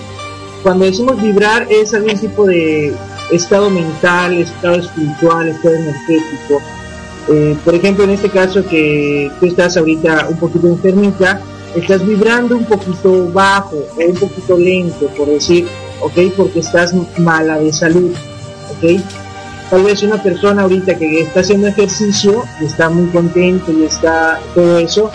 Cuando 0.64 0.86
decimos 0.86 1.22
vibrar 1.22 1.68
es 1.70 1.94
algún 1.94 2.18
tipo 2.18 2.44
de 2.44 2.92
estado 3.30 3.70
mental, 3.70 4.36
estado 4.38 4.80
espiritual, 4.80 5.46
estado 5.46 5.76
energético. 5.76 6.60
por 7.64 7.74
ejemplo, 7.76 8.02
en 8.02 8.10
este 8.10 8.30
caso 8.30 8.66
que 8.66 9.30
tú 9.38 9.46
estás 9.46 9.76
ahorita 9.76 10.26
un 10.28 10.38
poquito 10.38 10.66
enfermita, 10.66 11.40
estás 11.74 12.06
vibrando 12.06 12.56
un 12.56 12.64
poquito 12.64 13.30
bajo 13.32 13.76
o 13.76 14.04
un 14.04 14.14
poquito 14.14 14.56
lento, 14.56 15.06
por 15.16 15.26
decir, 15.28 15.66
¿ok? 16.00 16.32
Porque 16.36 16.60
estás 16.60 16.94
mala 17.18 17.58
de 17.58 17.72
salud, 17.72 18.12
¿ok? 18.70 19.00
Tal 19.70 19.82
vez 19.82 20.02
una 20.02 20.22
persona 20.22 20.62
ahorita 20.62 20.94
que 20.96 21.22
está 21.22 21.40
haciendo 21.40 21.66
ejercicio 21.68 22.44
y 22.60 22.66
está 22.66 22.88
muy 22.90 23.08
contento 23.10 23.72
y 23.72 23.84
está 23.84 24.40
todo 24.54 24.78
eso, 24.78 25.10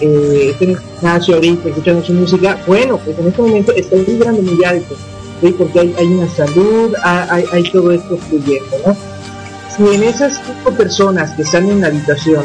eh, 0.00 0.54
está 0.58 0.80
gimnasio 0.80 1.34
ahorita 1.34 1.68
escuchando 1.68 2.04
su 2.04 2.12
música, 2.14 2.58
bueno, 2.66 2.98
pues 2.98 3.18
en 3.18 3.28
este 3.28 3.42
momento 3.42 3.72
está 3.72 3.96
vibrando 3.96 4.42
muy 4.42 4.64
alto, 4.64 4.94
¿ok? 5.42 5.54
Porque 5.58 5.80
hay, 5.80 6.06
una 6.06 6.28
salud, 6.28 6.94
hay, 7.02 7.44
hay 7.52 7.62
todo 7.70 7.92
esto 7.92 8.16
fluyendo, 8.16 8.76
¿no? 8.86 8.96
Si 9.76 9.94
en 9.94 10.02
esas 10.02 10.40
cinco 10.44 10.76
personas 10.76 11.32
que 11.32 11.42
están 11.42 11.68
en 11.68 11.80
la 11.80 11.88
habitación 11.88 12.44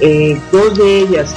eh, 0.00 0.40
dos 0.52 0.78
de 0.78 1.00
ellas 1.00 1.34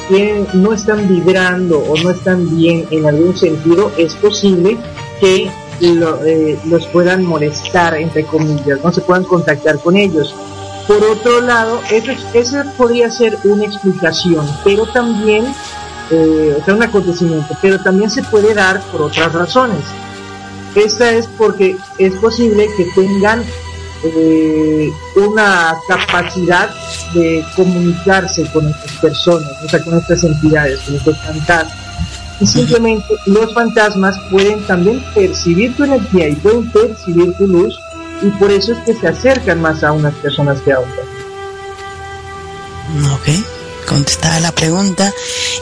no 0.54 0.74
están 0.74 1.08
vibrando 1.08 1.80
o 1.80 1.98
no 1.98 2.12
están 2.12 2.58
bien 2.58 2.86
en 2.92 3.08
algún 3.08 3.36
sentido, 3.36 3.92
es 3.98 4.14
posible 4.16 4.78
que 5.20 5.50
eh, 5.82 6.60
los 6.66 6.86
puedan 6.88 7.26
molestar, 7.26 7.96
entre 7.96 8.24
comillas, 8.24 8.84
no 8.84 8.92
se 8.92 9.02
puedan 9.02 9.24
contactar 9.24 9.80
con 9.80 9.98
ellos. 9.98 10.36
Por 10.88 11.04
otro 11.04 11.42
lado, 11.42 11.82
eso, 11.90 12.12
esa 12.34 12.72
podría 12.78 13.10
ser 13.10 13.38
una 13.44 13.66
explicación, 13.66 14.46
pero 14.64 14.86
también, 14.88 15.46
eh, 16.12 16.58
o 16.60 16.64
sea, 16.64 16.76
un 16.76 16.84
acontecimiento, 16.84 17.58
pero 17.62 17.82
también 17.82 18.12
se 18.12 18.22
puede 18.24 18.54
dar 18.54 18.82
por 18.92 19.04
otras 19.04 19.34
razones. 19.34 19.84
Esta 20.76 21.12
es 21.12 21.28
porque 21.28 21.78
es 21.98 22.14
posible 22.16 22.68
que 22.78 22.86
tengan 22.96 23.44
eh, 24.04 24.90
una 25.16 25.78
capacidad 25.88 26.70
de 27.14 27.46
comunicarse 27.56 28.46
con 28.52 28.68
estas 28.68 28.92
personas, 28.94 29.52
o 29.64 29.70
sea, 29.70 29.84
con 29.84 29.98
estas 29.98 30.24
entidades, 30.24 30.80
con 30.82 30.96
estos 30.96 31.18
fantasmas. 31.20 31.78
Y 32.40 32.48
simplemente 32.48 33.14
los 33.28 33.54
fantasmas 33.54 34.18
pueden 34.32 34.66
también 34.66 35.04
percibir 35.14 35.76
tu 35.76 35.84
energía 35.84 36.30
y 36.30 36.36
pueden 36.36 36.72
percibir 36.72 37.34
tu 37.38 37.46
luz 37.46 37.80
y 38.24 38.30
por 38.32 38.52
eso 38.52 38.74
es 38.74 38.80
que 38.80 38.96
se 38.96 39.08
acercan 39.08 39.62
más 39.62 39.84
a 39.84 39.92
unas 39.92 40.14
personas 40.16 40.60
que 40.62 40.72
a 40.72 40.80
otras. 40.80 41.06
Ok, 43.14 43.30
contestada 43.88 44.40
la 44.40 44.52
pregunta. 44.52 45.14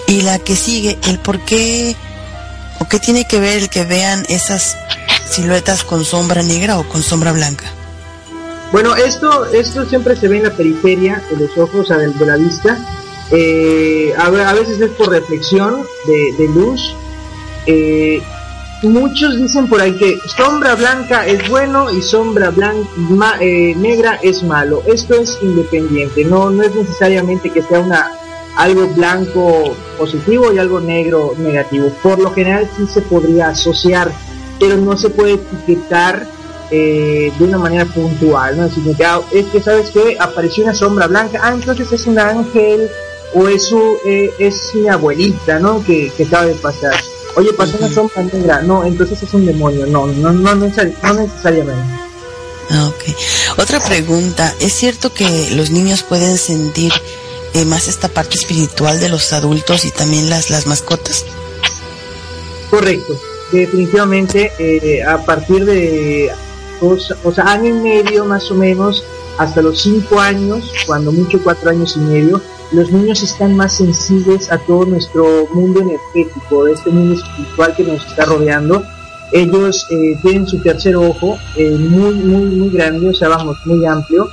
Y 0.07 0.21
la 0.21 0.39
que 0.39 0.55
sigue, 0.55 0.97
el 1.07 1.19
por 1.19 1.39
qué 1.41 1.95
o 2.79 2.87
qué 2.87 2.99
tiene 2.99 3.25
que 3.25 3.39
ver 3.39 3.57
el 3.57 3.69
que 3.69 3.85
vean 3.85 4.25
esas 4.29 4.77
siluetas 5.29 5.83
con 5.83 6.05
sombra 6.05 6.43
negra 6.43 6.79
o 6.79 6.87
con 6.87 7.03
sombra 7.03 7.31
blanca. 7.31 7.65
Bueno, 8.71 8.95
esto, 8.95 9.45
esto 9.47 9.85
siempre 9.85 10.15
se 10.15 10.27
ve 10.27 10.37
en 10.37 10.43
la 10.43 10.51
periferia 10.51 11.23
de 11.31 11.37
los 11.37 11.57
ojos, 11.57 11.81
o 11.81 11.85
sea, 11.85 11.97
de, 11.97 12.25
la 12.25 12.35
vista. 12.35 12.77
Eh, 13.31 14.13
a, 14.17 14.29
veces 14.29 14.79
es 14.79 14.91
por 14.91 15.09
reflexión 15.09 15.83
de, 16.05 16.47
luz. 16.53 16.95
Eh, 17.65 18.21
muchos 18.83 19.37
dicen 19.37 19.67
por 19.67 19.81
ahí 19.81 19.93
que 19.97 20.17
sombra 20.37 20.75
blanca 20.75 21.25
es 21.25 21.49
bueno 21.49 21.91
y 21.91 22.01
sombra 22.01 22.51
blanca, 22.51 22.87
eh, 23.39 23.73
negra 23.75 24.19
es 24.21 24.43
malo. 24.43 24.83
Esto 24.85 25.15
es 25.15 25.39
independiente, 25.41 26.23
no, 26.23 26.51
no 26.51 26.61
es 26.63 26.75
necesariamente 26.75 27.49
que 27.49 27.63
sea 27.63 27.79
una 27.79 28.11
algo 28.55 28.87
blanco 28.87 29.75
positivo 29.97 30.51
y 30.53 30.59
algo 30.59 30.79
negro 30.79 31.33
negativo. 31.37 31.89
Por 32.03 32.19
lo 32.19 32.31
general 32.33 32.69
sí 32.77 32.85
se 32.87 33.01
podría 33.01 33.49
asociar, 33.49 34.11
pero 34.59 34.77
no 34.77 34.95
se 34.97 35.09
puede 35.09 35.33
etiquetar 35.33 36.27
eh, 36.71 37.31
de 37.37 37.43
una 37.43 37.57
manera 37.57 37.85
puntual, 37.85 38.57
¿no? 38.57 38.63
Ah, 39.03 39.21
es 39.31 39.45
que, 39.47 39.61
¿sabes 39.61 39.89
que 39.89 40.17
Apareció 40.19 40.63
una 40.63 40.73
sombra 40.73 41.07
blanca, 41.07 41.39
ah, 41.41 41.53
entonces 41.53 41.91
es 41.91 42.05
un 42.05 42.19
ángel 42.19 42.89
o 43.33 43.47
es, 43.47 43.67
su, 43.67 43.97
eh, 44.05 44.31
es 44.39 44.73
mi 44.75 44.87
abuelita, 44.87 45.59
¿no? 45.59 45.83
Que, 45.83 46.11
que 46.15 46.23
acaba 46.23 46.45
de 46.45 46.55
pasar. 46.55 46.93
Oye, 47.35 47.53
pasó 47.53 47.77
una 47.77 47.89
sombra 47.89 48.23
negra. 48.23 48.61
No, 48.61 48.83
entonces 48.83 49.21
es 49.21 49.33
un 49.33 49.45
demonio. 49.45 49.85
No, 49.85 50.07
no, 50.07 50.31
no, 50.31 50.55
necesariamente. 50.55 51.83
Ah, 52.71 52.87
ok. 52.87 53.15
Otra 53.57 53.79
pregunta. 53.79 54.53
¿Es 54.59 54.73
cierto 54.73 55.13
que 55.13 55.51
los 55.51 55.69
niños 55.69 56.03
pueden 56.03 56.37
sentir 56.37 56.91
eh, 57.53 57.65
más 57.65 57.87
esta 57.87 58.07
parte 58.07 58.35
espiritual 58.35 58.99
de 58.99 59.09
los 59.09 59.31
adultos 59.33 59.85
y 59.85 59.91
también 59.91 60.29
las, 60.29 60.49
las 60.49 60.65
mascotas? 60.65 61.25
Correcto. 62.69 63.19
Definitivamente, 63.51 64.51
eh, 64.59 65.03
a 65.03 65.25
partir 65.25 65.65
de 65.65 66.31
o 66.81 67.31
sea, 67.31 67.45
año 67.45 67.69
y 67.69 67.73
medio 67.73 68.25
más 68.25 68.49
o 68.51 68.55
menos, 68.55 69.03
hasta 69.37 69.61
los 69.61 69.81
cinco 69.81 70.19
años, 70.19 70.71
cuando 70.85 71.11
mucho 71.11 71.39
cuatro 71.43 71.69
años 71.69 71.95
y 71.95 71.99
medio, 71.99 72.41
los 72.71 72.91
niños 72.91 73.23
están 73.23 73.55
más 73.55 73.77
sensibles 73.77 74.51
a 74.51 74.57
todo 74.59 74.85
nuestro 74.85 75.47
mundo 75.53 75.81
energético, 75.81 76.65
de 76.65 76.73
este 76.73 76.89
mundo 76.89 77.15
espiritual 77.15 77.75
que 77.75 77.83
nos 77.83 78.05
está 78.05 78.25
rodeando. 78.25 78.83
Ellos 79.31 79.87
eh, 79.91 80.17
tienen 80.21 80.47
su 80.47 80.59
tercer 80.61 80.95
ojo 80.95 81.37
eh, 81.55 81.69
muy, 81.69 82.15
muy, 82.15 82.45
muy 82.45 82.69
grande, 82.69 83.09
o 83.09 83.13
sea, 83.13 83.29
vamos, 83.29 83.57
muy 83.65 83.85
amplio, 83.85 84.27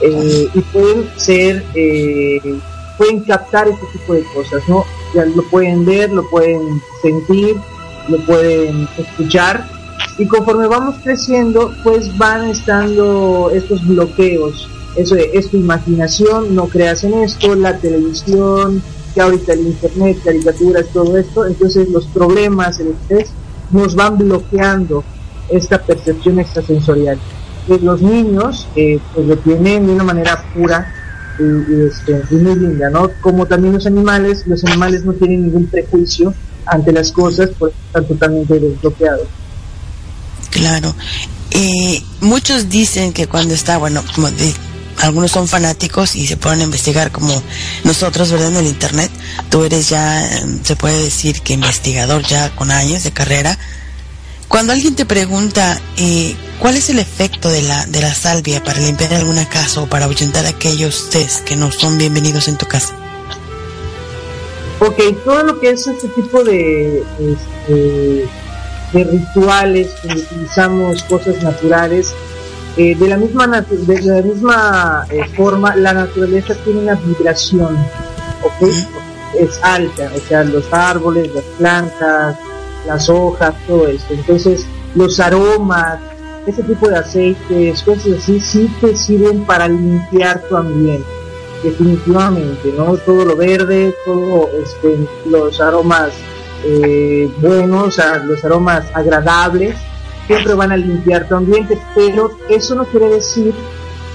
eh, 0.00 0.48
y 0.52 0.60
pueden 0.60 1.10
ser, 1.16 1.64
pueden 2.98 3.20
captar 3.20 3.68
este 3.68 3.86
tipo 3.92 4.14
de 4.14 4.24
cosas, 4.34 4.62
¿no? 4.68 4.84
Ya 5.14 5.24
lo 5.24 5.42
pueden 5.44 5.84
ver, 5.84 6.10
lo 6.10 6.28
pueden 6.28 6.80
sentir, 7.02 7.56
lo 8.08 8.18
pueden 8.18 8.86
escuchar, 8.98 9.66
y 10.18 10.26
conforme 10.26 10.66
vamos 10.66 10.96
creciendo, 11.02 11.72
pues 11.82 12.16
van 12.18 12.48
estando 12.48 13.50
estos 13.52 13.86
bloqueos 13.86 14.68
eso 14.96 15.16
es 15.16 15.50
tu 15.50 15.56
imaginación, 15.56 16.54
no 16.54 16.66
creas 16.68 17.02
en 17.02 17.14
esto, 17.14 17.54
la 17.56 17.76
televisión, 17.78 18.80
que 19.12 19.20
ahorita 19.20 19.52
el 19.52 19.66
internet, 19.66 20.18
caricaturas, 20.24 20.86
todo 20.92 21.16
esto, 21.16 21.46
entonces 21.46 21.88
los 21.88 22.06
problemas, 22.06 22.78
el 22.78 22.88
estrés, 22.88 23.30
nos 23.72 23.96
van 23.96 24.18
bloqueando 24.18 25.02
esta 25.48 25.78
percepción 25.82 26.38
extrasensorial. 26.38 27.18
Los 27.82 28.02
niños 28.02 28.68
eh, 28.76 29.00
pues 29.14 29.26
lo 29.26 29.36
tienen 29.38 29.86
de 29.86 29.92
una 29.94 30.04
manera 30.04 30.44
pura 30.54 30.92
este, 31.38 32.22
y, 32.30 32.34
muy 32.36 32.54
linda, 32.54 32.88
¿no? 32.88 33.10
Como 33.20 33.46
también 33.46 33.74
los 33.74 33.86
animales, 33.86 34.46
los 34.46 34.64
animales 34.64 35.04
no 35.04 35.12
tienen 35.14 35.44
ningún 35.44 35.66
prejuicio 35.66 36.32
ante 36.66 36.92
las 36.92 37.10
cosas, 37.10 37.50
pues 37.58 37.72
están 37.86 38.06
totalmente 38.06 38.60
desbloqueados. 38.60 39.26
Claro. 40.54 40.94
Eh, 41.50 42.00
muchos 42.20 42.68
dicen 42.68 43.12
que 43.12 43.26
cuando 43.26 43.54
está, 43.54 43.76
bueno, 43.76 44.04
como 44.14 44.28
algunos 44.98 45.32
son 45.32 45.48
fanáticos 45.48 46.14
y 46.14 46.28
se 46.28 46.36
ponen 46.36 46.60
a 46.60 46.64
investigar 46.64 47.10
como 47.10 47.42
nosotros, 47.82 48.30
¿verdad? 48.30 48.50
En 48.50 48.56
el 48.58 48.66
Internet. 48.66 49.10
Tú 49.50 49.64
eres 49.64 49.88
ya, 49.88 50.26
se 50.62 50.76
puede 50.76 51.02
decir 51.02 51.40
que 51.42 51.54
investigador 51.54 52.22
ya 52.22 52.54
con 52.54 52.70
años 52.70 53.02
de 53.02 53.10
carrera. 53.10 53.58
Cuando 54.46 54.72
alguien 54.72 54.94
te 54.94 55.04
pregunta 55.04 55.80
eh, 55.96 56.36
cuál 56.60 56.76
es 56.76 56.88
el 56.88 57.00
efecto 57.00 57.48
de 57.48 57.62
la, 57.62 57.84
de 57.86 58.00
la 58.00 58.14
salvia 58.14 58.62
para 58.62 58.78
limpiar 58.78 59.12
alguna 59.14 59.48
casa 59.48 59.80
o 59.80 59.88
para 59.88 60.04
ahuyentar 60.04 60.46
aquellos 60.46 61.10
test 61.10 61.40
que 61.40 61.56
no 61.56 61.72
son 61.72 61.98
bienvenidos 61.98 62.46
en 62.46 62.56
tu 62.56 62.66
casa. 62.66 62.94
Ok, 64.78 65.00
todo 65.24 65.42
lo 65.42 65.60
que 65.60 65.70
es 65.70 65.84
este 65.86 66.08
tipo 66.08 66.44
de, 66.44 67.02
este, 67.18 68.28
de 68.94 69.04
rituales, 69.04 69.88
que 70.00 70.08
utilizamos 70.08 71.02
cosas 71.04 71.42
naturales, 71.42 72.14
eh, 72.76 72.96
de 72.96 73.08
la 73.08 73.16
misma, 73.16 73.46
de 73.46 74.02
la 74.02 74.22
misma 74.22 75.06
eh, 75.10 75.24
forma, 75.36 75.76
la 75.76 75.92
naturaleza 75.92 76.54
tiene 76.64 76.80
una 76.80 76.94
vibración, 76.94 77.76
¿ok? 78.42 78.68
Es 79.38 79.58
alta, 79.62 80.10
o 80.14 80.20
sea, 80.28 80.44
los 80.44 80.72
árboles, 80.72 81.34
las 81.34 81.44
plantas, 81.58 82.36
las 82.86 83.08
hojas, 83.08 83.54
todo 83.66 83.88
esto. 83.88 84.14
Entonces, 84.14 84.66
los 84.94 85.18
aromas, 85.18 85.98
ese 86.46 86.62
tipo 86.62 86.88
de 86.88 86.98
aceites, 86.98 87.82
cosas 87.82 88.18
así, 88.18 88.40
sí 88.40 88.70
te 88.80 88.96
sirven 88.96 89.44
para 89.44 89.66
limpiar 89.68 90.40
tu 90.48 90.56
ambiente, 90.56 91.08
definitivamente, 91.64 92.72
¿no? 92.76 92.96
Todo 92.98 93.24
lo 93.24 93.36
verde, 93.36 93.92
todo 94.04 94.50
este, 94.62 95.08
los 95.26 95.60
aromas 95.60 96.12
eh, 96.64 97.30
buenos, 97.40 97.98
los 98.24 98.44
aromas 98.44 98.86
agradables, 98.94 99.76
siempre 100.26 100.54
van 100.54 100.72
a 100.72 100.76
limpiar 100.76 101.28
tu 101.28 101.34
ambiente, 101.34 101.78
pero 101.94 102.30
eso 102.48 102.74
no 102.74 102.84
quiere 102.86 103.08
decir 103.08 103.54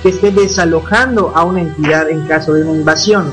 que 0.01 0.09
esté 0.09 0.31
desalojando 0.31 1.31
a 1.35 1.43
una 1.43 1.61
entidad 1.61 2.09
en 2.09 2.25
caso 2.27 2.53
de 2.53 2.63
una 2.63 2.77
invasión. 2.79 3.31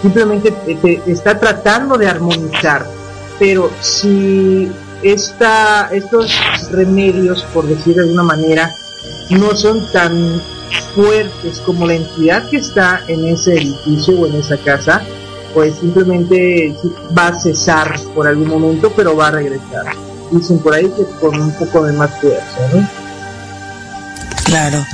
Simplemente 0.00 0.50
te, 0.50 1.02
está 1.06 1.38
tratando 1.38 1.96
de 1.96 2.08
armonizar. 2.08 2.86
Pero 3.38 3.70
si 3.80 4.70
esta, 5.02 5.88
estos 5.92 6.32
remedios, 6.70 7.44
por 7.54 7.66
decir 7.66 7.94
de 7.94 8.02
alguna 8.02 8.22
manera, 8.22 8.70
no 9.30 9.54
son 9.54 9.80
tan 9.92 10.40
fuertes 10.94 11.60
como 11.60 11.86
la 11.86 11.94
entidad 11.94 12.48
que 12.50 12.58
está 12.58 13.02
en 13.08 13.24
ese 13.26 13.54
edificio 13.54 14.20
o 14.20 14.26
en 14.26 14.36
esa 14.36 14.56
casa, 14.58 15.02
pues 15.54 15.74
simplemente 15.76 16.74
va 17.16 17.28
a 17.28 17.40
cesar 17.40 17.98
por 18.14 18.26
algún 18.26 18.48
momento, 18.48 18.92
pero 18.94 19.16
va 19.16 19.28
a 19.28 19.32
regresar 19.32 19.94
dicen 20.32 20.58
por 20.58 20.74
ahí 20.74 20.84
que 20.84 21.04
con 21.20 21.40
un 21.40 21.52
poco 21.52 21.84
de 21.84 21.92
más 21.92 22.10
fuerza. 22.20 22.88
Claro. 24.44 24.84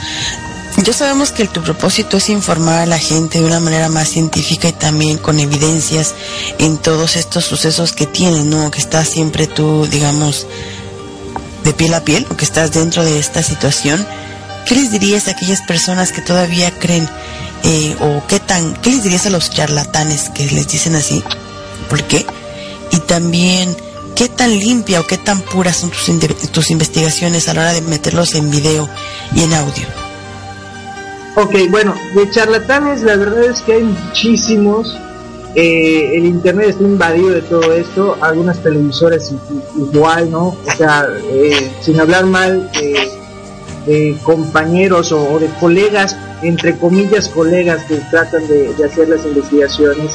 Ya 0.85 0.93
sabemos 0.93 1.33
que 1.33 1.49
tu 1.49 1.61
propósito 1.61 2.19
es 2.19 2.29
informar 2.29 2.81
a 2.81 2.87
la 2.87 2.99
gente 2.99 3.41
de 3.41 3.47
una 3.47 3.59
manera 3.59 3.89
más 3.89 4.09
científica 4.09 4.69
y 4.69 4.73
también 4.73 5.19
con 5.19 5.41
evidencias 5.41 6.15
en 6.59 6.79
todos 6.79 7.17
estos 7.17 7.45
sucesos 7.45 7.93
que 7.93 8.07
tienen, 8.07 8.49
¿no? 8.49 8.71
Que 8.71 8.79
estás 8.79 9.09
siempre 9.09 9.49
tú, 9.49 9.87
digamos, 9.91 10.47
de 11.65 11.73
piel 11.73 11.95
a 11.95 12.05
piel, 12.05 12.27
o 12.31 12.37
que 12.37 12.45
estás 12.45 12.73
dentro 12.73 13.05
de 13.05 13.19
esta 13.19 13.43
situación. 13.43 14.07
¿Qué 14.67 14.77
les 14.77 14.93
dirías 14.93 15.27
a 15.27 15.33
aquellas 15.33 15.63
personas 15.63 16.13
que 16.13 16.23
todavía 16.23 16.71
creen, 16.79 17.09
eh, 17.65 17.97
o 18.01 18.27
qué 18.27 18.41
tan, 18.41 18.75
qué 18.75 18.91
les 18.91 19.03
dirías 19.03 19.27
a 19.27 19.31
los 19.31 19.51
charlatanes 19.51 20.31
que 20.31 20.47
les 20.47 20.69
dicen 20.69 20.95
así? 20.95 21.23
¿Por 21.89 22.03
qué? 22.05 22.25
Y 22.93 22.99
también, 23.01 23.77
¿Qué 24.19 24.29
tan 24.29 24.51
limpia 24.51 24.99
o 24.99 25.07
qué 25.07 25.17
tan 25.17 25.41
puras 25.43 25.77
son 25.77 25.93
tus, 26.51 26.71
investigaciones 26.73 27.49
a 27.49 27.55
la 27.55 27.61
hora 27.61 27.73
de 27.73 27.83
meterlos 27.83 28.35
en 28.35 28.51
video 28.51 28.89
y 29.33 29.45
en 29.45 29.55
audio? 29.55 29.87
Ok, 31.37 31.55
bueno, 31.71 31.95
de 32.17 32.29
charlatanes 32.29 33.03
la 33.03 33.15
verdad 33.15 33.45
es 33.45 33.63
que 33.63 33.75
hay 33.75 33.85
muchísimos. 33.85 34.93
Eh, 35.55 36.17
el 36.17 36.25
internet 36.27 36.71
está 36.71 36.83
invadido 36.83 37.31
de 37.31 37.43
todo 37.43 37.73
esto, 37.73 38.19
algunas 38.21 38.61
televisoras 38.61 39.33
igual, 39.77 40.33
¿no? 40.33 40.49
O 40.49 40.77
sea, 40.77 41.07
eh, 41.31 41.71
sin 41.81 42.01
hablar 42.01 42.27
mal 42.27 42.69
de, 43.87 44.17
compañeros 44.25 45.13
o, 45.13 45.39
de 45.39 45.47
colegas, 45.61 46.17
entre 46.43 46.76
comillas 46.76 47.28
colegas 47.28 47.84
que 47.84 47.97
tratan 48.11 48.47
de, 48.49 48.74
hacer 48.84 49.09
las 49.09 49.24
investigaciones. 49.24 50.12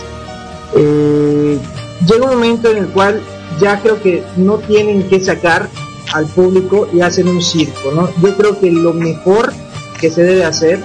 Eh, 0.75 1.59
llega 2.07 2.25
un 2.25 2.31
momento 2.31 2.69
en 2.69 2.77
el 2.77 2.87
cual 2.87 3.21
ya 3.59 3.79
creo 3.81 4.01
que 4.01 4.23
no 4.37 4.57
tienen 4.57 5.07
que 5.09 5.19
sacar 5.19 5.69
al 6.13 6.25
público 6.27 6.87
y 6.93 7.01
hacen 7.01 7.27
un 7.27 7.41
circo, 7.41 7.91
¿no? 7.91 8.09
Yo 8.21 8.35
creo 8.37 8.59
que 8.59 8.71
lo 8.71 8.93
mejor 8.93 9.51
que 9.99 10.09
se 10.09 10.23
debe 10.23 10.45
hacer 10.45 10.79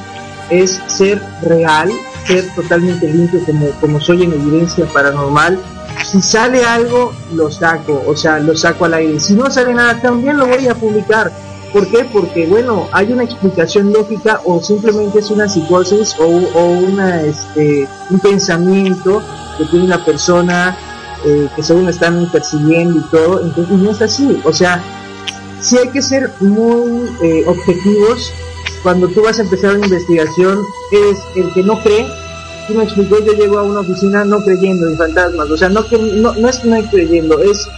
es 0.51 0.80
ser 0.86 1.20
real, 1.43 1.91
ser 2.26 2.45
totalmente 2.55 3.12
limpio 3.12 3.45
como, 3.45 3.70
como 3.80 4.01
soy 4.01 4.24
en 4.24 4.32
evidencia 4.32 4.86
paranormal. 4.86 5.59
Si 6.11 6.22
sale 6.22 6.64
algo, 6.64 7.12
lo 7.34 7.51
saco, 7.51 8.03
o 8.07 8.16
sea, 8.16 8.39
lo 8.39 8.57
saco 8.57 8.86
al 8.86 8.95
aire. 8.95 9.20
Si 9.20 9.34
no 9.34 9.51
sale 9.51 9.74
nada, 9.74 10.01
también 10.01 10.39
lo 10.39 10.47
voy 10.47 10.66
a 10.68 10.74
publicar. 10.74 11.30
¿Por 11.73 11.87
qué? 11.89 12.05
Porque, 12.12 12.47
bueno, 12.47 12.89
hay 12.93 13.12
una 13.12 13.25
explicación 13.25 13.93
lógica 13.93 14.41
o 14.45 14.61
simplemente 14.62 15.19
es 15.19 15.31
una 15.31 15.49
psicosis 15.49 16.16
o, 16.19 16.25
o 16.25 16.64
una, 16.64 17.23
este, 17.23 17.87
un 18.11 18.19
pensamiento 18.21 19.23
que 19.59 19.64
tiene 19.66 19.85
una 19.85 20.05
persona 20.05 20.77
eh, 21.25 21.49
que 21.57 21.62
según 21.62 21.89
están 21.89 22.31
persiguiendo 22.31 23.01
y 23.01 23.03
todo, 23.11 23.43
entonces 23.43 23.77
no 23.77 23.91
es 23.91 24.01
así, 24.01 24.41
o 24.45 24.53
sea, 24.53 24.81
sí 25.61 25.77
hay 25.77 25.89
que 25.89 26.01
ser 26.01 26.33
muy 26.41 27.09
eh, 27.23 27.43
objetivos. 27.47 28.33
Cuando 28.85 29.09
tú 29.09 29.23
vas 29.23 29.41
a 29.41 29.43
empezar 29.43 29.75
una 29.75 29.87
investigación, 29.87 30.61
es 30.93 31.19
el 31.35 31.53
que 31.53 31.64
no 31.64 31.83
cree, 31.83 32.07
si 32.69 32.75
me 32.75 32.85
explicó, 32.85 33.19
yo 33.19 33.33
llego 33.33 33.59
a 33.59 33.64
una 33.64 33.81
oficina 33.81 34.25
no 34.25 34.39
creyendo 34.45 34.89
en 34.89 34.97
fantasmas, 34.97 35.51
o 35.51 35.57
sea, 35.57 35.69
no, 35.69 35.85
que, 35.89 35.99
no, 35.99 36.35
no 36.35 36.49
es 36.49 36.64
no 36.64 36.81
creyendo, 36.89 37.41
es 37.41 37.69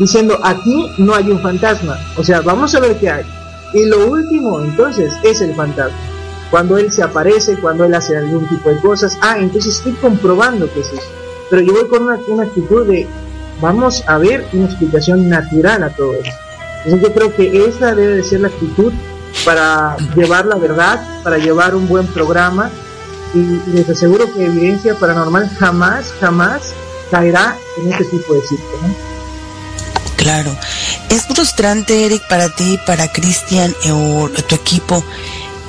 diciendo, 0.00 0.36
aquí 0.42 0.90
no 0.98 1.14
hay 1.14 1.30
un 1.30 1.40
fantasma, 1.40 1.96
o 2.16 2.24
sea, 2.24 2.40
vamos 2.40 2.74
a 2.74 2.80
ver 2.80 2.98
qué 2.98 3.10
hay. 3.10 3.24
Y 3.72 3.84
lo 3.84 4.08
último, 4.08 4.60
entonces, 4.60 5.12
es 5.22 5.40
el 5.40 5.54
fantasma. 5.54 5.96
Cuando 6.50 6.76
él 6.76 6.90
se 6.90 7.04
aparece, 7.04 7.56
cuando 7.60 7.84
él 7.84 7.94
hace 7.94 8.16
algún 8.16 8.48
tipo 8.48 8.68
de 8.70 8.80
cosas, 8.80 9.16
ah, 9.20 9.36
entonces 9.38 9.76
estoy 9.76 9.92
comprobando 9.92 10.68
que 10.72 10.80
es 10.80 10.92
eso 10.92 11.20
pero 11.50 11.62
yo 11.62 11.72
voy 11.72 11.88
con 11.88 12.04
una, 12.04 12.44
actitud 12.44 12.86
de 12.86 13.06
vamos 13.60 14.04
a 14.06 14.16
ver 14.18 14.46
una 14.52 14.66
explicación 14.66 15.28
natural 15.28 15.82
a 15.82 15.90
todo 15.90 16.14
esto. 16.14 16.30
Entonces 16.84 17.02
yo 17.02 17.12
creo 17.12 17.34
que 17.34 17.66
esa 17.66 17.94
debe 17.94 18.14
de 18.16 18.22
ser 18.22 18.40
la 18.40 18.48
actitud 18.48 18.92
para 19.44 19.96
llevar 20.14 20.46
la 20.46 20.56
verdad, 20.56 21.02
para 21.24 21.38
llevar 21.38 21.74
un 21.74 21.88
buen 21.88 22.06
programa 22.06 22.70
y, 23.34 23.60
les 23.72 23.88
aseguro 23.88 24.32
que 24.32 24.46
evidencia 24.46 24.94
paranormal 24.94 25.50
jamás, 25.58 26.14
jamás 26.20 26.72
caerá 27.10 27.56
en 27.82 27.92
este 27.92 28.04
tipo 28.04 28.34
de 28.34 28.40
circo. 28.42 29.09
Claro. 30.30 30.56
¿Es 31.08 31.22
frustrante, 31.22 32.06
Eric, 32.06 32.22
para 32.28 32.54
ti, 32.54 32.78
para 32.86 33.10
Cristian 33.10 33.74
eh, 33.84 33.90
o 33.90 34.30
tu 34.30 34.54
equipo, 34.54 35.04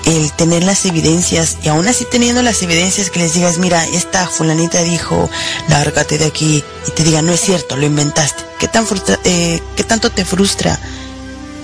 el 0.06 0.32
tener 0.34 0.62
las 0.62 0.86
evidencias 0.86 1.58
y 1.64 1.70
aún 1.70 1.88
así 1.88 2.06
teniendo 2.06 2.44
las 2.44 2.62
evidencias 2.62 3.10
que 3.10 3.22
les 3.22 3.34
digas, 3.34 3.58
mira, 3.58 3.84
esta 3.88 4.28
fulanita 4.28 4.84
dijo, 4.84 5.32
lárgate 5.68 6.20
de 6.20 6.26
aquí 6.26 6.64
y 6.88 6.92
te 6.92 7.04
diga, 7.04 7.24
no 7.24 7.32
es 7.32 7.40
cierto, 7.40 7.76
lo 7.76 7.88
inventaste? 7.88 8.44
¿Qué, 8.60 8.68
tan 8.68 8.86
frustra 8.86 9.18
eh, 9.24 9.60
¿Qué 9.76 9.84
tanto 9.84 10.12
te 10.12 10.26
frustra 10.26 10.78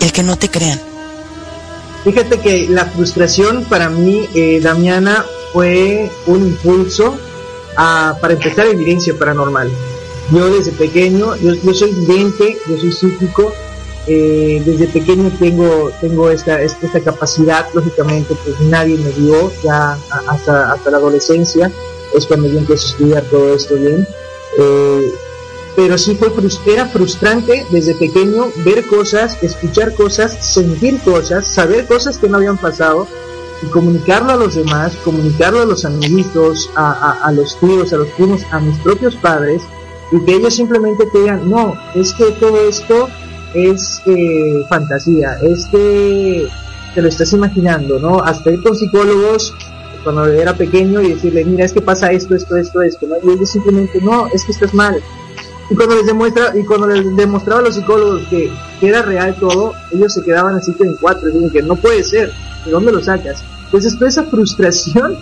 el 0.02 0.12
que 0.12 0.24
no 0.24 0.36
te 0.36 0.50
crean? 0.50 0.82
Fíjate 2.04 2.39
que 2.39 2.68
la 2.68 2.86
frustración 2.86 3.66
para 3.66 3.89
mí, 3.89 4.28
eh, 4.34 4.60
Damiana, 4.60 5.24
fue 5.54 6.12
un 6.26 6.48
impulso 6.48 7.16
a, 7.76 8.18
para 8.20 8.34
empezar 8.34 8.66
evidencia 8.66 9.14
paranormal. 9.16 9.70
Yo 10.32 10.49
desde 10.49 10.71
pequeño, 10.73 11.36
yo, 11.38 11.73
soy 11.73 11.93
vidente, 11.93 12.57
yo 12.67 12.78
soy 12.78 12.91
psíquico, 12.91 13.53
eh, 14.07 14.61
desde 14.65 14.88
pequeño 14.88 15.32
tengo 15.39 15.91
tengo 16.01 16.30
esta, 16.30 16.61
esta 16.61 16.99
capacidad, 17.01 17.65
lógicamente 17.73 18.36
pues 18.43 18.59
nadie 18.61 18.97
me 18.97 19.11
dio, 19.11 19.51
ya 19.63 19.97
hasta, 20.28 20.73
hasta 20.73 20.91
la 20.91 20.97
adolescencia 20.97 21.71
es 22.13 22.25
cuando 22.25 22.47
yo 22.47 22.59
empecé 22.59 22.88
a 22.88 22.89
estudiar 22.89 23.23
todo 23.23 23.55
esto 23.55 23.75
bien. 23.75 24.07
Eh, 24.59 25.13
pero 25.75 25.97
sí 25.97 26.15
fue 26.15 26.32
era 26.65 26.88
frustrante 26.88 27.65
desde 27.69 27.93
pequeño 27.95 28.51
ver 28.65 28.86
cosas, 28.88 29.38
escuchar 29.43 29.93
cosas, 29.93 30.36
sentir 30.53 30.99
cosas, 31.01 31.47
saber 31.47 31.86
cosas 31.86 32.17
que 32.17 32.28
no 32.28 32.38
habían 32.38 32.57
pasado 32.57 33.07
y 33.61 33.67
comunicarlo 33.67 34.32
a 34.32 34.36
los 34.38 34.55
demás, 34.55 34.95
comunicarlo 35.03 35.61
a 35.61 35.65
los 35.65 35.86
amiguitos, 35.86 36.69
a, 36.75 36.91
a, 36.91 37.28
a 37.28 37.32
los 37.32 37.59
tíos, 37.59 37.93
a 37.93 37.97
los 37.97 38.09
primos, 38.09 38.41
a 38.51 38.59
mis 38.59 38.78
propios 38.80 39.15
padres 39.15 39.61
y 40.12 40.24
que 40.24 40.36
ellos 40.36 40.55
simplemente 40.55 41.05
te 41.08 41.20
digan, 41.20 41.49
no, 41.49 41.74
es 41.95 42.14
que 42.14 42.32
todo 42.39 42.68
esto 42.68 43.10
es 43.53 44.01
eh, 44.05 44.64
fantasía, 44.70 45.38
es 45.41 45.66
que 45.68 46.47
te 46.95 47.01
lo 47.01 47.10
estás 47.10 47.34
imaginando, 47.34 47.99
¿no? 47.99 48.22
Hasta 48.22 48.51
ir 48.51 48.62
con 48.64 48.76
psicólogos 48.76 49.53
cuando 50.03 50.26
era 50.26 50.53
pequeño 50.53 51.01
y 51.01 51.14
decirle, 51.14 51.43
mira, 51.43 51.66
es 51.66 51.74
que 51.74 51.82
pasa 51.82 52.12
esto, 52.12 52.36
esto, 52.36 52.55
esto, 52.55 52.82
esto, 52.82 53.08
¿no? 53.08 53.16
Y 53.24 53.36
ellos 53.36 53.51
simplemente, 53.51 53.99
no, 54.01 54.28
es 54.28 54.43
que 54.45 54.51
estás 54.51 54.74
mal. 54.74 55.01
Y 55.70 55.76
cuando 55.76 55.95
les 55.95 56.05
demuestra, 56.05 56.58
y 56.58 56.64
cuando 56.64 56.88
les 56.88 57.16
demostraba 57.16 57.60
a 57.60 57.64
los 57.64 57.76
psicólogos 57.76 58.26
que, 58.30 58.49
era 58.82 59.01
real 59.01 59.36
todo, 59.39 59.74
ellos 59.91 60.14
se 60.14 60.24
quedaban 60.24 60.55
así 60.55 60.74
que 60.74 60.84
en 60.84 60.95
cuatro, 60.95 61.30
y 61.30 61.49
que 61.49 61.62
no 61.62 61.76
puede 61.76 62.03
ser, 62.03 62.32
¿de 62.64 62.72
dónde 62.72 62.91
lo 62.91 63.03
sacas? 63.03 63.43
Entonces 63.66 63.95
toda 63.95 64.10
esa 64.10 64.24
frustración 64.24 65.18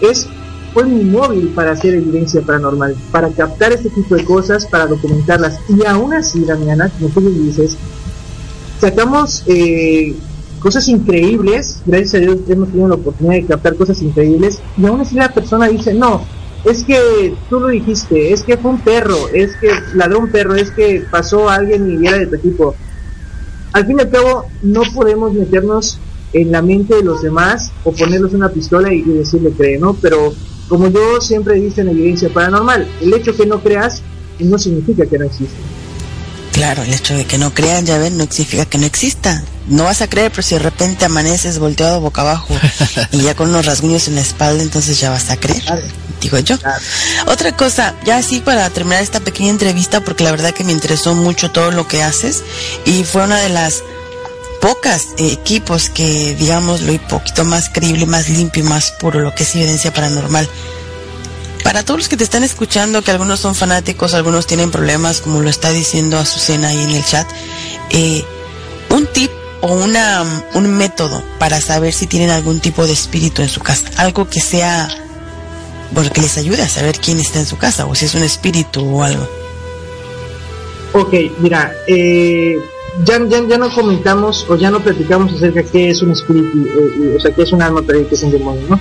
es 0.00 0.28
fue 0.72 0.84
mi 0.84 1.04
móvil 1.04 1.48
para 1.48 1.72
hacer 1.72 1.94
evidencia 1.94 2.40
paranormal, 2.40 2.96
para 3.10 3.28
captar 3.30 3.72
este 3.72 3.90
tipo 3.90 4.14
de 4.16 4.24
cosas, 4.24 4.66
para 4.66 4.86
documentarlas. 4.86 5.58
Y 5.68 5.84
aún 5.86 6.14
así, 6.14 6.44
Damiana, 6.44 6.90
como 6.90 7.08
tú 7.10 7.20
dices, 7.20 7.76
sacamos 8.80 9.44
eh, 9.46 10.14
cosas 10.60 10.88
increíbles, 10.88 11.80
gracias 11.84 12.14
a 12.14 12.18
Dios 12.18 12.38
hemos 12.48 12.68
tenido 12.68 12.88
la 12.88 12.94
oportunidad 12.94 13.34
de 13.34 13.46
captar 13.46 13.76
cosas 13.76 14.00
increíbles, 14.00 14.60
y 14.76 14.86
aún 14.86 15.00
así 15.00 15.14
la 15.16 15.32
persona 15.32 15.68
dice, 15.68 15.92
no, 15.92 16.22
es 16.64 16.84
que 16.84 17.34
tú 17.50 17.60
lo 17.60 17.68
dijiste, 17.68 18.32
es 18.32 18.42
que 18.42 18.56
fue 18.56 18.70
un 18.70 18.80
perro, 18.80 19.28
es 19.32 19.54
que 19.56 19.68
ladró 19.94 20.20
un 20.20 20.30
perro, 20.30 20.54
es 20.54 20.70
que 20.70 21.04
pasó 21.10 21.50
alguien 21.50 22.02
y 22.02 22.06
era 22.06 22.18
de 22.18 22.26
tu 22.26 22.36
equipo. 22.36 22.74
Al 23.72 23.86
fin 23.86 23.98
y 23.98 24.02
al 24.02 24.10
cabo, 24.10 24.46
no 24.62 24.82
podemos 24.94 25.32
meternos 25.32 25.98
en 26.32 26.52
la 26.52 26.62
mente 26.62 26.94
de 26.94 27.02
los 27.02 27.22
demás 27.22 27.72
o 27.84 27.92
ponerlos 27.92 28.32
una 28.32 28.48
pistola 28.48 28.92
y, 28.92 29.00
y 29.00 29.12
decirle 29.12 29.52
cree, 29.52 29.78
¿no? 29.78 29.94
Pero 29.94 30.32
como 30.68 30.88
yo 30.88 31.20
siempre 31.20 31.54
dice 31.54 31.82
en 31.82 31.88
evidencia 31.88 32.28
paranormal, 32.28 32.88
el 33.00 33.14
hecho 33.14 33.36
que 33.36 33.46
no 33.46 33.62
creas 33.62 34.02
no 34.38 34.58
significa 34.58 35.06
que 35.06 35.18
no 35.18 35.24
existe. 35.26 35.56
Claro, 36.52 36.82
el 36.82 36.92
hecho 36.92 37.14
de 37.16 37.24
que 37.24 37.38
no 37.38 37.52
crean, 37.54 37.86
ya 37.86 37.98
ven, 37.98 38.18
no 38.18 38.24
significa 38.24 38.66
que 38.66 38.78
no 38.78 38.86
exista. 38.86 39.42
No 39.68 39.84
vas 39.84 40.02
a 40.02 40.08
creer, 40.08 40.30
pero 40.30 40.42
si 40.42 40.54
de 40.54 40.60
repente 40.60 41.04
amaneces 41.04 41.58
volteado 41.58 42.00
boca 42.00 42.20
abajo 42.20 42.54
y 43.12 43.22
ya 43.22 43.34
con 43.34 43.48
unos 43.48 43.64
rasguños 43.64 44.06
en 44.08 44.16
la 44.16 44.20
espalda, 44.20 44.62
entonces 44.62 45.00
ya 45.00 45.10
vas 45.10 45.30
a 45.30 45.36
creer, 45.36 45.62
digo 46.20 46.38
yo. 46.40 46.56
Otra 47.26 47.56
cosa, 47.56 47.94
ya 48.04 48.18
así 48.18 48.40
para 48.40 48.68
terminar 48.70 49.02
esta 49.02 49.20
pequeña 49.20 49.50
entrevista, 49.50 50.02
porque 50.02 50.24
la 50.24 50.30
verdad 50.30 50.52
que 50.52 50.64
me 50.64 50.72
interesó 50.72 51.14
mucho 51.14 51.50
todo 51.50 51.70
lo 51.70 51.88
que 51.88 52.02
haces 52.02 52.42
y 52.84 53.04
fue 53.04 53.24
una 53.24 53.38
de 53.40 53.48
las 53.48 53.82
pocas 54.62 55.08
equipos 55.18 55.90
que, 55.90 56.36
digamos, 56.36 56.82
lo 56.82 56.96
poquito 57.08 57.44
más 57.44 57.68
creíble, 57.68 58.06
más 58.06 58.28
limpio 58.28 58.64
y 58.64 58.68
más 58.68 58.92
puro, 58.92 59.18
lo 59.18 59.34
que 59.34 59.42
es 59.42 59.54
evidencia 59.56 59.92
paranormal. 59.92 60.48
Para 61.64 61.84
todos 61.84 61.98
los 61.98 62.08
que 62.08 62.16
te 62.16 62.22
están 62.22 62.44
escuchando, 62.44 63.02
que 63.02 63.10
algunos 63.10 63.40
son 63.40 63.56
fanáticos, 63.56 64.14
algunos 64.14 64.46
tienen 64.46 64.70
problemas, 64.70 65.20
como 65.20 65.42
lo 65.42 65.50
está 65.50 65.70
diciendo 65.72 66.16
Azucena 66.16 66.68
ahí 66.68 66.80
en 66.80 66.90
el 66.90 67.04
chat, 67.04 67.26
eh, 67.90 68.24
un 68.90 69.06
tip 69.08 69.32
o 69.62 69.72
una, 69.72 70.24
un 70.54 70.70
método 70.76 71.24
para 71.40 71.60
saber 71.60 71.92
si 71.92 72.06
tienen 72.06 72.30
algún 72.30 72.60
tipo 72.60 72.86
de 72.86 72.92
espíritu 72.92 73.42
en 73.42 73.48
su 73.48 73.60
casa, 73.60 73.90
algo 73.96 74.28
que 74.30 74.40
sea, 74.40 74.88
bueno, 75.90 76.12
que 76.12 76.20
les 76.20 76.38
ayude 76.38 76.62
a 76.62 76.68
saber 76.68 77.00
quién 77.00 77.18
está 77.18 77.40
en 77.40 77.46
su 77.46 77.58
casa, 77.58 77.86
o 77.86 77.96
si 77.96 78.04
es 78.04 78.14
un 78.14 78.22
espíritu 78.22 78.96
o 78.96 79.02
algo. 79.02 79.28
Ok, 80.92 81.14
mira, 81.38 81.74
eh, 81.88 82.60
ya, 83.04 83.18
ya, 83.26 83.40
ya 83.48 83.58
no 83.58 83.72
comentamos 83.74 84.46
o 84.48 84.56
ya 84.56 84.70
no 84.70 84.80
platicamos 84.80 85.32
acerca 85.32 85.62
de 85.62 85.68
qué 85.68 85.90
es 85.90 86.02
un 86.02 86.12
espíritu, 86.12 86.66
eh, 86.66 87.16
o 87.16 87.20
sea, 87.20 87.34
qué 87.34 87.42
es 87.42 87.52
un 87.52 87.62
alma, 87.62 87.82
pero 87.86 88.06
qué 88.08 88.14
es 88.14 88.22
un 88.22 88.32
demonio, 88.32 88.62
¿no? 88.68 88.80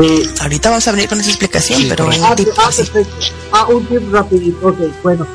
Eh, 0.00 0.22
Ahorita 0.40 0.70
vamos 0.70 0.86
a 0.86 0.92
venir 0.92 1.08
con 1.08 1.20
esa 1.20 1.30
explicación, 1.30 1.82
pero 1.88 2.06
un 2.06 2.12
ah, 2.22 2.34
tip 2.36 2.48
ah, 2.56 2.70
perfecto. 2.74 3.26
Ah, 3.50 3.66
un 3.68 3.84
tip 3.86 4.12
rapidito, 4.12 4.68
ok, 4.68 4.78
bueno. 5.02 5.26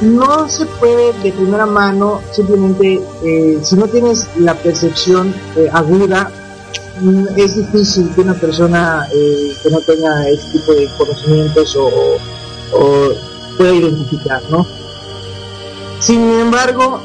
No 0.00 0.48
se 0.48 0.66
puede 0.66 1.12
de 1.22 1.32
primera 1.32 1.66
mano, 1.66 2.22
simplemente, 2.30 3.00
eh, 3.24 3.58
si 3.62 3.76
no 3.76 3.86
tienes 3.86 4.26
la 4.38 4.54
percepción 4.54 5.34
eh, 5.56 5.68
aguda, 5.72 6.30
mm, 7.00 7.26
es 7.36 7.56
difícil 7.56 8.10
que 8.14 8.20
una 8.22 8.34
persona 8.34 9.06
eh, 9.12 9.52
que 9.62 9.70
no 9.70 9.80
tenga 9.80 10.28
este 10.28 10.58
tipo 10.58 10.72
de 10.72 10.88
conocimientos 10.96 11.76
o, 11.76 12.16
o 12.72 13.08
pueda 13.56 13.74
identificar, 13.74 14.42
¿no? 14.50 14.66
Sin 16.00 16.20
embargo, 16.40 17.02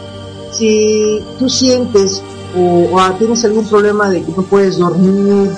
si 0.51 1.23
tú 1.39 1.49
sientes 1.49 2.21
o, 2.55 2.89
o, 2.91 3.11
tienes 3.17 3.43
algún 3.45 3.65
problema 3.65 4.09
de 4.09 4.23
que 4.23 4.31
no 4.31 4.43
puedes 4.43 4.77
dormir, 4.77 5.49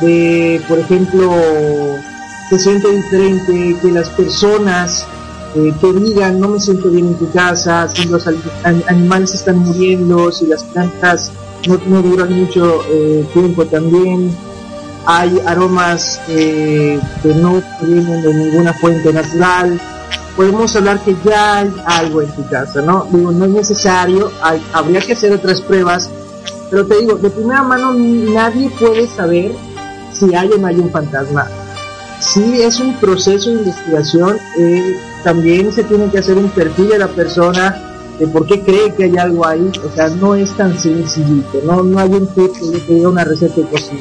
de, 0.00 0.62
por 0.68 0.78
ejemplo, 0.78 1.30
te 2.48 2.58
sientes 2.58 2.94
diferente, 2.96 3.76
que 3.80 3.92
las 3.92 4.08
personas 4.10 5.06
eh, 5.54 5.72
te 5.80 5.92
digan 5.92 6.38
no 6.38 6.48
me 6.48 6.60
siento 6.60 6.90
bien 6.90 7.08
en 7.08 7.14
tu 7.14 7.30
casa, 7.30 7.88
si 7.88 8.06
los 8.08 8.24
animales 8.64 9.34
están 9.34 9.58
muriendo, 9.58 10.30
si 10.30 10.46
las 10.46 10.62
plantas 10.64 11.32
no, 11.66 11.80
no 11.86 12.02
duran 12.02 12.32
mucho 12.32 12.82
eh, 12.88 13.26
tiempo 13.32 13.66
también, 13.66 14.34
hay 15.06 15.40
aromas 15.46 16.20
eh, 16.28 17.00
que 17.22 17.34
no 17.34 17.62
vienen 17.82 18.22
de 18.22 18.34
ninguna 18.34 18.72
fuente 18.74 19.12
natural, 19.12 19.80
podemos 20.36 20.74
hablar 20.76 21.02
que 21.02 21.16
ya 21.24 21.58
hay 21.58 21.72
algo 21.86 22.22
en 22.22 22.30
tu 22.32 22.46
casa, 22.48 22.82
¿no? 22.82 23.06
Digo, 23.10 23.32
no 23.32 23.44
es 23.44 23.50
necesario, 23.50 24.30
hay, 24.42 24.62
habría 24.72 25.00
que 25.00 25.12
hacer 25.12 25.32
otras 25.32 25.60
pruebas, 25.60 26.10
pero 26.70 26.86
te 26.86 26.98
digo, 26.98 27.16
de 27.16 27.30
primera 27.30 27.62
mano 27.62 27.92
nadie 27.92 28.70
puede 28.70 29.06
saber 29.08 29.52
si 30.12 30.34
hay 30.34 30.50
o 30.52 30.58
no 30.58 30.66
hay 30.66 30.76
un 30.76 30.90
fantasma. 30.90 31.48
Sí 32.20 32.62
es 32.62 32.80
un 32.80 32.94
proceso 32.96 33.50
de 33.50 33.56
investigación, 33.56 34.38
eh, 34.58 35.00
también 35.24 35.72
se 35.72 35.84
tiene 35.84 36.10
que 36.10 36.18
hacer 36.18 36.36
un 36.36 36.50
perfil 36.50 36.88
de 36.88 36.98
la 36.98 37.08
persona, 37.08 37.82
de 38.18 38.26
por 38.26 38.46
qué 38.46 38.60
cree 38.62 38.94
que 38.94 39.04
hay 39.04 39.16
algo 39.16 39.46
ahí, 39.46 39.72
o 39.82 39.94
sea, 39.94 40.08
no 40.08 40.34
es 40.34 40.50
tan 40.56 40.78
sencillito, 40.78 41.60
no, 41.64 41.82
no 41.82 41.98
hay 41.98 42.10
un 42.10 42.26
tip 42.26 42.52
que 42.52 42.78
te 42.78 42.94
diga 42.94 43.08
una 43.08 43.24
receta 43.24 43.56
de 43.56 43.66
cocina. 43.66 44.00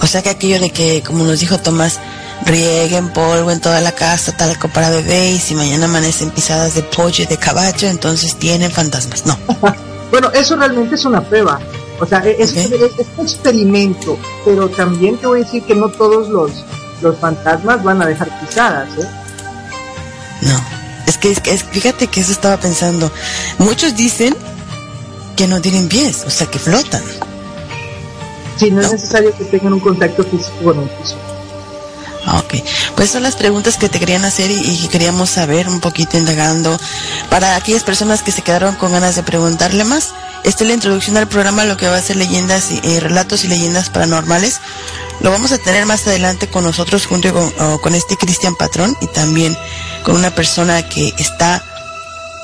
O 0.00 0.06
sea 0.06 0.22
que 0.22 0.30
aquello 0.30 0.60
de 0.60 0.70
que, 0.70 1.02
como 1.04 1.24
nos 1.24 1.40
dijo 1.40 1.58
Tomás, 1.58 2.00
rieguen 2.44 3.10
polvo 3.10 3.50
en 3.50 3.60
toda 3.60 3.80
la 3.80 3.92
casa, 3.92 4.36
talco 4.36 4.68
para 4.68 4.90
bebé, 4.90 5.32
y 5.32 5.38
si 5.38 5.54
mañana 5.54 5.86
amanecen 5.86 6.30
pisadas 6.30 6.74
de 6.74 6.82
pollo 6.82 7.24
y 7.24 7.26
de 7.26 7.36
caballo, 7.36 7.88
entonces 7.88 8.36
tienen 8.36 8.70
fantasmas. 8.70 9.26
No. 9.26 9.38
bueno, 10.10 10.30
eso 10.32 10.56
realmente 10.56 10.94
es 10.94 11.04
una 11.04 11.22
prueba. 11.22 11.60
O 12.00 12.06
sea, 12.06 12.18
es, 12.18 12.50
okay. 12.50 12.64
es, 12.64 12.98
es, 12.98 13.06
un 13.16 13.24
experimento, 13.24 14.18
pero 14.44 14.68
también 14.68 15.16
te 15.18 15.26
voy 15.26 15.40
a 15.40 15.44
decir 15.44 15.62
que 15.62 15.74
no 15.74 15.88
todos 15.88 16.28
los, 16.28 16.50
los 17.00 17.16
fantasmas 17.18 17.82
van 17.84 18.02
a 18.02 18.06
dejar 18.06 18.28
pisadas, 18.40 18.88
¿eh? 18.98 19.08
No, 20.42 20.60
es 21.06 21.16
que, 21.18 21.30
es 21.30 21.40
que 21.40 21.56
fíjate 21.56 22.08
que 22.08 22.20
eso 22.20 22.32
estaba 22.32 22.56
pensando. 22.56 23.10
Muchos 23.58 23.94
dicen 23.94 24.34
que 25.36 25.46
no 25.46 25.60
tienen 25.60 25.88
pies, 25.88 26.24
o 26.26 26.30
sea, 26.30 26.48
que 26.48 26.58
flotan. 26.58 27.02
Sí, 28.56 28.70
no, 28.70 28.80
no. 28.80 28.82
es 28.82 28.92
necesario 28.92 29.32
que 29.36 29.44
tengan 29.44 29.74
un 29.74 29.80
contacto 29.80 30.24
físico 30.24 30.56
con 30.64 30.78
un 30.80 30.88
piso. 30.88 31.16
Ok, 32.26 32.54
pues 32.94 33.10
son 33.10 33.24
las 33.24 33.34
preguntas 33.34 33.76
que 33.76 33.88
te 33.88 33.98
querían 33.98 34.24
hacer 34.24 34.50
y, 34.50 34.54
y, 34.54 34.88
queríamos 34.88 35.28
saber 35.30 35.68
un 35.68 35.80
poquito 35.80 36.16
indagando 36.16 36.78
para 37.30 37.56
aquellas 37.56 37.82
personas 37.82 38.22
que 38.22 38.30
se 38.30 38.42
quedaron 38.42 38.76
con 38.76 38.92
ganas 38.92 39.16
de 39.16 39.24
preguntarle 39.24 39.84
más. 39.84 40.14
Esta 40.44 40.62
es 40.64 40.68
la 40.68 40.74
introducción 40.74 41.16
al 41.16 41.28
programa, 41.28 41.64
lo 41.64 41.76
que 41.76 41.88
va 41.88 41.96
a 41.96 42.02
ser 42.02 42.16
leyendas 42.16 42.70
y 42.70 42.80
eh, 42.84 43.00
relatos 43.00 43.44
y 43.44 43.48
leyendas 43.48 43.90
paranormales. 43.90 44.60
Lo 45.20 45.30
vamos 45.30 45.52
a 45.52 45.58
tener 45.58 45.84
más 45.84 46.06
adelante 46.06 46.48
con 46.48 46.64
nosotros 46.64 47.06
junto 47.06 47.32
con, 47.32 47.78
con 47.78 47.94
este 47.94 48.16
Cristian 48.16 48.54
Patrón 48.56 48.96
y 49.00 49.06
también 49.08 49.56
con 50.04 50.16
una 50.16 50.34
persona 50.34 50.88
que 50.88 51.14
está 51.18 51.64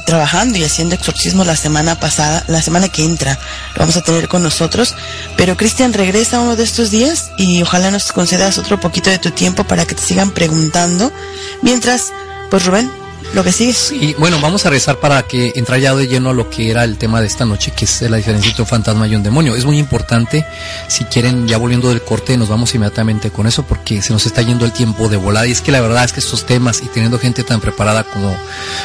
trabajando 0.09 0.57
y 0.57 0.65
haciendo 0.65 0.95
exorcismo 0.95 1.45
la 1.45 1.55
semana 1.55 2.01
pasada, 2.01 2.43
la 2.49 2.63
semana 2.63 2.89
que 2.89 3.05
entra, 3.05 3.39
lo 3.75 3.81
vamos 3.81 3.99
a 3.99 4.01
tener 4.01 4.27
con 4.27 4.43
nosotros. 4.43 4.95
Pero 5.37 5.59
Cristian 5.59 5.93
regresa 5.93 6.41
uno 6.41 6.57
de 6.57 6.65
estos 6.65 6.91
días 6.91 7.31
y 7.37 7.61
ojalá 7.61 7.91
nos 7.91 8.11
concedas 8.11 8.57
otro 8.57 8.81
poquito 8.81 9.11
de 9.11 9.19
tu 9.19 9.33
tiempo 9.33 9.65
para 9.65 9.85
que 9.85 9.95
te 9.95 10.01
sigan 10.01 10.31
preguntando. 10.31 11.13
Mientras, 11.61 12.07
pues 12.49 12.65
Rubén, 12.65 12.91
lo 13.35 13.45
que 13.45 13.53
sigue. 13.53 13.75
Y 13.93 14.15
bueno, 14.15 14.39
vamos 14.41 14.65
a 14.67 14.71
rezar 14.71 14.99
para 14.99 15.23
que 15.23 15.53
entrar 15.57 15.79
ya 15.79 15.95
de 15.95 16.07
lleno 16.07 16.31
a 16.31 16.33
lo 16.33 16.49
que 16.49 16.71
era 16.71 16.85
el 16.85 16.99
tema 16.99 17.21
de 17.21 17.27
esta 17.27 17.45
noche, 17.45 17.73
que 17.77 17.85
es 17.85 18.03
la 18.03 18.17
diferencia 18.17 18.51
entre 18.51 18.63
un 18.63 18.69
fantasma 18.69 19.07
y 19.07 19.15
un 19.15 19.23
demonio. 19.23 19.55
Es 19.55 19.65
muy 19.65 19.79
importante, 19.79 20.47
si 20.89 21.05
quieren, 21.05 21.47
ya 21.47 21.59
volviendo 21.59 21.91
del 21.91 22.03
corte, 22.03 22.37
nos 22.37 22.49
vamos 22.49 22.75
inmediatamente 22.75 23.31
con 23.31 23.47
eso, 23.47 23.65
porque 23.65 24.03
se 24.03 24.13
nos 24.13 24.27
está 24.27 24.43
yendo 24.43 24.65
el 24.65 24.73
tiempo 24.73 25.09
de 25.09 25.17
volada. 25.17 25.47
Y 25.47 25.53
es 25.53 25.61
que 25.61 25.73
la 25.73 25.81
verdad 25.81 26.05
es 26.05 26.13
que 26.13 26.21
estos 26.21 26.47
temas, 26.47 26.83
y 26.83 26.87
teniendo 26.87 27.19
gente 27.19 27.43
tan 27.45 27.61
preparada 27.61 28.05
como, 28.05 28.37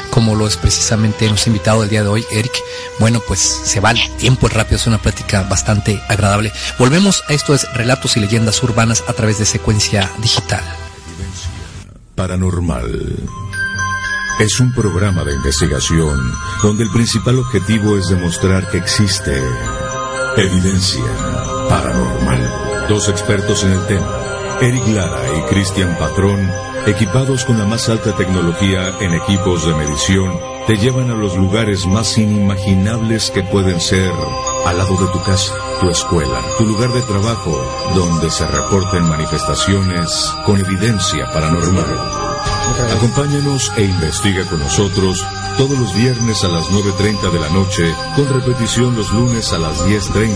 como 0.10 0.36
lo 0.36 0.48
es 0.48 0.58
precisamente 0.58 1.28
nuestro 1.30 1.52
invitado 1.52 1.82
del 1.82 1.90
día 1.90 2.04
de 2.04 2.10
hoy, 2.10 2.26
Eric, 2.32 2.54
bueno, 3.00 3.22
pues 3.28 3.40
se 3.40 3.80
va 3.80 3.92
el 3.92 4.18
tiempo 4.18 4.48
rápido, 4.50 4.78
es 4.78 4.88
una 4.88 5.02
plática 5.02 5.44
bastante 5.44 6.02
agradable. 6.08 6.52
Volvemos 6.78 7.24
a 7.30 7.34
esto 7.34 7.54
es 7.54 7.72
Relatos 7.74 8.18
y 8.18 8.20
Leyendas 8.20 8.62
Urbanas 8.62 9.04
a 9.08 9.14
través 9.14 9.40
de 9.40 9.46
secuencia 9.46 10.12
digital. 10.22 10.64
Paranormal. 12.16 13.43
Es 14.40 14.60
un 14.60 14.72
programa 14.74 15.24
de 15.24 15.36
investigación 15.36 16.20
donde 16.62 16.84
el 16.84 16.90
principal 16.90 17.38
objetivo 17.38 17.98
es 17.98 18.08
demostrar 18.10 18.68
que 18.70 18.78
existe 18.78 19.32
evidencia 20.36 21.04
paranormal. 21.70 22.88
Dos 22.90 23.10
expertos 23.10 23.64
en 23.64 23.74
el 23.74 23.86
tema, 23.86 24.58
Eric 24.60 24.88
Lara 24.88 25.22
y 25.38 25.42
Cristian 25.54 25.96
Patrón, 25.98 26.50
equipados 26.88 27.46
con 27.46 27.60
la 27.60 27.66
más 27.66 27.88
alta 27.90 28.16
tecnología 28.16 28.98
en 29.00 29.14
equipos 29.14 29.66
de 29.66 29.76
medición, 29.76 30.38
te 30.66 30.78
llevan 30.78 31.12
a 31.12 31.16
los 31.16 31.38
lugares 31.38 31.86
más 31.86 32.18
inimaginables 32.18 33.30
que 33.32 33.44
pueden 33.44 33.80
ser 33.80 34.12
al 34.66 34.78
lado 34.78 34.98
de 34.98 35.12
tu 35.12 35.22
casa, 35.24 35.54
tu 35.80 35.90
escuela, 35.90 36.42
tu 36.58 36.66
lugar 36.66 36.92
de 36.92 37.02
trabajo, 37.04 37.56
donde 37.96 38.30
se 38.32 38.48
reporten 38.48 39.04
manifestaciones 39.04 40.34
con 40.46 40.60
evidencia 40.60 41.32
paranormal. 41.32 42.33
Acompáñanos 42.96 43.72
e 43.76 43.84
investiga 43.84 44.46
con 44.46 44.60
nosotros 44.60 45.26
todos 45.58 45.78
los 45.78 45.94
viernes 45.94 46.44
a 46.44 46.48
las 46.48 46.66
9.30 46.66 47.32
de 47.32 47.40
la 47.40 47.50
noche, 47.50 47.94
con 48.16 48.28
repetición 48.30 48.96
los 48.96 49.12
lunes 49.12 49.52
a 49.54 49.60
las 49.60 49.86
10.30 49.86 50.36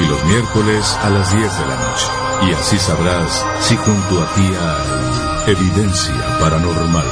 y 0.00 0.06
los 0.06 0.24
miércoles 0.24 0.96
a 1.02 1.10
las 1.10 1.34
10 1.34 1.42
de 1.42 1.66
la 1.66 1.76
noche. 1.76 2.06
Y 2.48 2.52
así 2.54 2.78
sabrás 2.78 3.44
si 3.60 3.76
junto 3.76 4.22
a 4.22 4.34
ti 4.34 4.42
hay 4.42 5.52
evidencia 5.52 6.38
paranormal. 6.40 7.06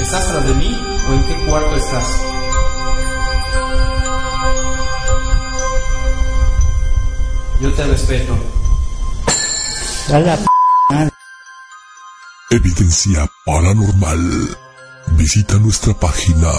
¿Estás 0.00 0.28
tras 0.28 0.46
de 0.46 0.54
mí 0.54 0.80
o 1.08 1.12
en 1.12 1.24
qué 1.24 1.46
cuarto 1.46 1.76
estás? 1.76 2.06
Yo 7.60 7.74
te 7.74 7.84
respeto. 7.86 8.38
Evidencia 12.50 13.30
paranormal. 13.44 14.56
Visita 15.18 15.58
nuestra 15.58 15.92
página 15.92 16.50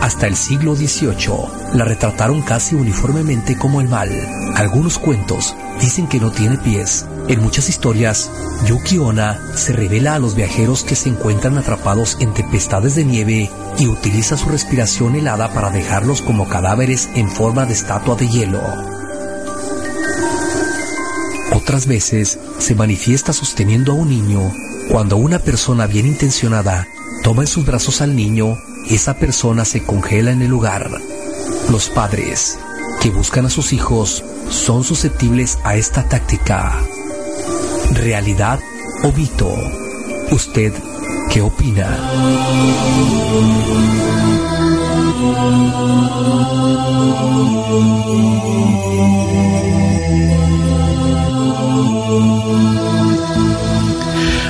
Hasta 0.00 0.26
el 0.28 0.36
siglo 0.36 0.74
XVIII 0.74 1.74
la 1.74 1.84
retrataron 1.84 2.40
casi 2.40 2.74
uniformemente 2.74 3.58
como 3.58 3.82
el 3.82 3.88
mal. 3.90 4.08
Algunos 4.56 4.98
cuentos 4.98 5.54
dicen 5.78 6.06
que 6.06 6.20
no 6.20 6.30
tiene 6.30 6.56
pies. 6.56 7.04
En 7.28 7.42
muchas 7.42 7.68
historias, 7.68 8.30
Yuki 8.64 8.96
Onna 8.96 9.38
se 9.54 9.74
revela 9.74 10.14
a 10.14 10.18
los 10.18 10.34
viajeros 10.34 10.82
que 10.82 10.96
se 10.96 11.10
encuentran 11.10 11.58
atrapados 11.58 12.16
en 12.20 12.32
tempestades 12.32 12.94
de 12.94 13.04
nieve 13.04 13.50
y 13.78 13.86
utiliza 13.86 14.38
su 14.38 14.48
respiración 14.48 15.14
helada 15.14 15.52
para 15.52 15.68
dejarlos 15.68 16.22
como 16.22 16.48
cadáveres 16.48 17.10
en 17.14 17.28
forma 17.28 17.66
de 17.66 17.74
estatua 17.74 18.16
de 18.16 18.28
hielo. 18.28 18.62
Otras 21.52 21.86
veces 21.86 22.38
se 22.58 22.74
manifiesta 22.74 23.34
sosteniendo 23.34 23.92
a 23.92 23.96
un 23.96 24.08
niño. 24.08 24.40
Cuando 24.90 25.18
una 25.18 25.38
persona 25.38 25.86
bien 25.86 26.06
intencionada 26.06 26.88
toma 27.22 27.42
en 27.42 27.48
sus 27.48 27.66
brazos 27.66 28.00
al 28.00 28.16
niño, 28.16 28.56
esa 28.88 29.18
persona 29.18 29.66
se 29.66 29.82
congela 29.82 30.30
en 30.30 30.40
el 30.40 30.48
lugar. 30.48 30.90
Los 31.70 31.90
padres 31.90 32.58
que 33.02 33.10
buscan 33.10 33.44
a 33.44 33.50
sus 33.50 33.74
hijos 33.74 34.24
son 34.48 34.82
susceptibles 34.82 35.58
a 35.62 35.76
esta 35.76 36.08
táctica. 36.08 36.80
¿Realidad 37.90 38.60
o 39.02 39.12
mito? 39.12 39.54
¿Usted 40.30 40.72
qué 41.30 41.40
opina? 41.40 41.96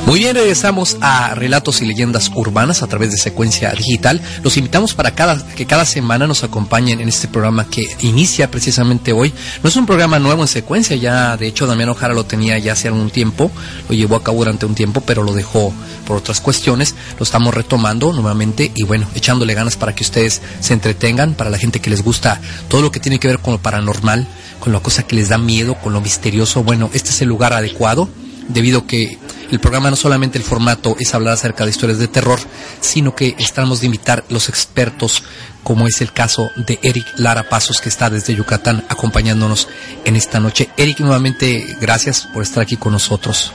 Muy 0.09 0.21
bien, 0.21 0.35
regresamos 0.35 0.97
a 1.03 1.35
Relatos 1.35 1.83
y 1.83 1.85
Leyendas 1.85 2.33
Urbanas 2.35 2.83
a 2.83 2.87
través 2.87 3.11
de 3.11 3.19
Secuencia 3.19 3.71
Digital. 3.73 4.23
Los 4.43 4.57
invitamos 4.57 4.95
para 4.95 5.15
cada, 5.15 5.47
que 5.49 5.67
cada 5.67 5.85
semana 5.85 6.27
nos 6.27 6.45
acompañen 6.45 7.03
en 7.03 7.11
este 7.11 7.29
programa 7.29 7.69
que 7.69 7.87
inicia 8.01 8.51
precisamente 8.51 9.13
hoy. 9.13 9.35
No 9.63 9.69
es 9.69 9.77
un 9.77 9.85
programa 9.85 10.19
nuevo 10.19 10.41
en 10.41 10.49
secuencia, 10.49 10.97
ya 10.97 11.37
de 11.37 11.47
hecho 11.47 11.67
Damián 11.67 11.91
Ojara 11.91 12.15
lo 12.15 12.25
tenía 12.25 12.59
ya 12.59 12.73
hace 12.73 12.89
algún 12.89 13.11
tiempo, 13.11 13.51
lo 13.87 13.95
llevó 13.95 14.17
a 14.17 14.23
cabo 14.23 14.39
durante 14.39 14.65
un 14.65 14.75
tiempo, 14.75 15.03
pero 15.03 15.23
lo 15.23 15.35
dejó 15.35 15.75
por 16.07 16.17
otras 16.17 16.41
cuestiones. 16.41 16.95
Lo 17.19 17.25
estamos 17.25 17.53
retomando 17.55 18.11
nuevamente 18.11 18.73
y 18.75 18.85
bueno, 18.85 19.07
echándole 19.15 19.53
ganas 19.53 19.77
para 19.77 19.95
que 19.95 20.05
ustedes 20.05 20.41
se 20.61 20.75
entretengan, 20.75 21.35
para 21.35 21.51
la 21.51 21.59
gente 21.59 21.81
que 21.81 21.91
les 21.91 22.03
gusta 22.03 22.41
todo 22.69 22.83
lo 22.83 22.91
que 22.91 23.01
tiene 23.01 23.19
que 23.19 23.29
ver 23.29 23.39
con 23.39 23.55
lo 23.55 23.63
paranormal, 23.63 24.27
con 24.61 24.73
la 24.73 24.81
cosa 24.81 25.05
que 25.05 25.17
les 25.17 25.29
da 25.29 25.39
miedo, 25.39 25.75
con 25.77 25.93
lo 25.93 26.01
misterioso. 26.01 26.63
Bueno, 26.63 26.91
este 26.93 27.11
es 27.11 27.23
el 27.23 27.29
lugar 27.29 27.53
adecuado 27.53 28.09
debido 28.49 28.81
a 28.81 28.87
que 28.87 29.19
el 29.51 29.61
programa 29.61 29.91
no 29.91 29.97
solamente 29.97 30.39
el 30.39 30.45
formato 30.45 30.97
es 30.99 31.15
hablar 31.15 31.35
acerca 31.35 31.65
de 31.65 31.71
historias 31.71 31.99
de 31.99 32.09
terror, 32.09 32.39
sino 32.81 33.15
que 33.15 33.35
estamos 33.39 33.81
de 33.81 33.87
invitar 33.87 34.25
los 34.29 34.49
expertos, 34.49 35.23
como 35.63 35.87
es 35.87 36.01
el 36.01 36.13
caso 36.13 36.51
de 36.57 36.79
Eric 36.83 37.07
Lara 37.17 37.49
Pasos, 37.49 37.81
que 37.81 37.89
está 37.89 38.11
desde 38.11 38.35
Yucatán 38.35 38.85
acompañándonos 38.89 39.69
en 40.05 40.17
esta 40.17 40.41
noche. 40.41 40.69
Eric, 40.77 41.01
nuevamente, 41.01 41.77
gracias 41.81 42.29
por 42.33 42.43
estar 42.43 42.63
aquí 42.63 42.77
con 42.77 42.93
nosotros. 42.93 43.53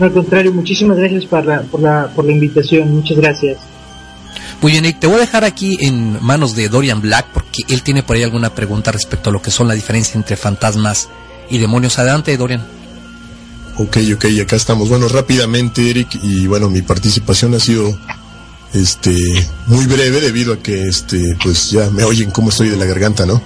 Al 0.00 0.12
contrario, 0.12 0.52
muchísimas 0.52 0.96
gracias 0.96 1.24
por 1.24 1.44
la, 1.44 1.62
por 1.62 1.80
la, 1.80 2.10
por 2.14 2.24
la 2.24 2.32
invitación, 2.32 2.94
muchas 2.94 3.16
gracias. 3.16 3.58
Muy 4.60 4.72
bien, 4.72 4.84
Eric, 4.84 5.00
te 5.00 5.06
voy 5.06 5.16
a 5.16 5.20
dejar 5.20 5.44
aquí 5.44 5.78
en 5.80 6.22
manos 6.22 6.56
de 6.56 6.68
Dorian 6.68 7.00
Black, 7.00 7.28
porque 7.32 7.62
él 7.68 7.82
tiene 7.82 8.02
por 8.02 8.16
ahí 8.16 8.22
alguna 8.22 8.54
pregunta 8.54 8.90
respecto 8.90 9.30
a 9.30 9.32
lo 9.32 9.40
que 9.40 9.50
son 9.50 9.68
la 9.68 9.74
diferencia 9.74 10.16
entre 10.16 10.36
fantasmas 10.36 11.08
y 11.48 11.58
demonios. 11.58 11.98
Adelante, 11.98 12.36
Dorian. 12.36 12.64
Ok, 13.76 13.98
ok, 14.14 14.24
acá 14.42 14.56
estamos. 14.56 14.88
Bueno, 14.88 15.06
rápidamente, 15.08 15.88
Eric, 15.88 16.18
y 16.22 16.48
bueno, 16.48 16.68
mi 16.68 16.82
participación 16.82 17.54
ha 17.54 17.60
sido 17.60 17.96
este 18.74 19.14
muy 19.66 19.86
breve 19.86 20.20
debido 20.20 20.52
a 20.52 20.58
que 20.58 20.88
este 20.88 21.36
pues 21.42 21.70
ya 21.70 21.88
me 21.90 22.04
oyen 22.04 22.30
cómo 22.30 22.50
estoy 22.50 22.68
de 22.68 22.76
la 22.76 22.84
garganta, 22.84 23.24
¿no? 23.24 23.40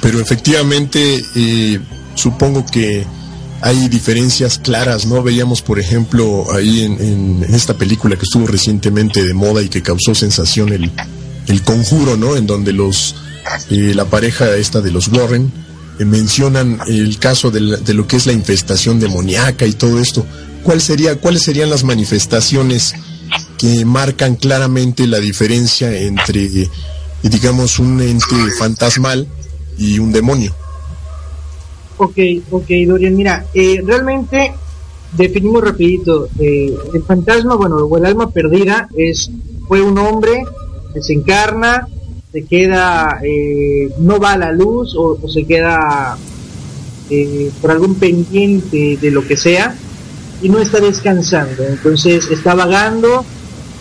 Pero 0.00 0.18
efectivamente 0.18 1.22
eh, 1.34 1.78
supongo 2.14 2.64
que 2.64 3.06
hay 3.60 3.88
diferencias 3.88 4.58
claras, 4.58 5.06
¿no? 5.06 5.22
Veíamos, 5.22 5.62
por 5.62 5.78
ejemplo, 5.78 6.46
ahí 6.52 6.82
en, 6.82 7.00
en, 7.00 7.54
esta 7.54 7.74
película 7.74 8.16
que 8.16 8.24
estuvo 8.24 8.46
recientemente 8.46 9.24
de 9.24 9.34
moda 9.34 9.62
y 9.62 9.68
que 9.68 9.82
causó 9.82 10.14
sensación 10.14 10.72
el, 10.72 10.90
el 11.46 11.62
conjuro, 11.62 12.16
¿no? 12.16 12.36
En 12.36 12.46
donde 12.46 12.72
los 12.72 13.14
eh, 13.70 13.92
la 13.94 14.04
pareja 14.04 14.54
esta 14.56 14.80
de 14.80 14.90
los 14.90 15.08
Warren 15.08 15.52
eh, 15.98 16.04
mencionan 16.04 16.80
el 16.86 17.18
caso 17.18 17.50
de, 17.50 17.60
la, 17.60 17.76
de, 17.76 17.94
lo 17.94 18.06
que 18.06 18.16
es 18.16 18.26
la 18.26 18.32
infestación 18.32 19.00
demoníaca 19.00 19.66
y 19.66 19.72
todo 19.72 20.00
esto. 20.00 20.26
¿Cuál 20.62 20.80
sería, 20.80 21.16
¿Cuáles 21.16 21.42
serían 21.42 21.70
las 21.70 21.84
manifestaciones 21.84 22.94
que 23.58 23.84
marcan 23.84 24.36
claramente 24.36 25.06
la 25.06 25.20
diferencia 25.20 25.94
entre, 25.94 26.68
digamos, 27.22 27.78
un 27.78 28.00
ente 28.00 28.36
fantasmal 28.58 29.26
y 29.76 29.98
un 29.98 30.12
demonio. 30.12 30.54
Ok, 32.02 32.16
ok, 32.50 32.66
Dorian, 32.86 33.14
mira, 33.14 33.44
eh, 33.52 33.82
realmente 33.84 34.54
definimos 35.12 35.62
rapidito, 35.62 36.28
eh, 36.38 36.74
el 36.94 37.02
fantasma, 37.02 37.56
bueno, 37.56 37.76
o 37.76 37.98
el 37.98 38.06
alma 38.06 38.30
perdida 38.30 38.88
es, 38.96 39.30
fue 39.68 39.82
un 39.82 39.98
hombre, 39.98 40.44
desencarna, 40.94 41.86
se 42.32 42.46
queda, 42.46 43.20
eh, 43.22 43.90
no 43.98 44.18
va 44.18 44.32
a 44.32 44.38
la 44.38 44.50
luz 44.50 44.96
o, 44.96 45.18
o 45.20 45.28
se 45.28 45.44
queda 45.44 46.16
eh, 47.10 47.50
por 47.60 47.70
algún 47.70 47.96
pendiente 47.96 48.96
de 48.98 49.10
lo 49.10 49.26
que 49.26 49.36
sea 49.36 49.76
y 50.40 50.48
no 50.48 50.58
está 50.58 50.80
descansando, 50.80 51.64
entonces 51.64 52.30
está 52.30 52.54
vagando, 52.54 53.26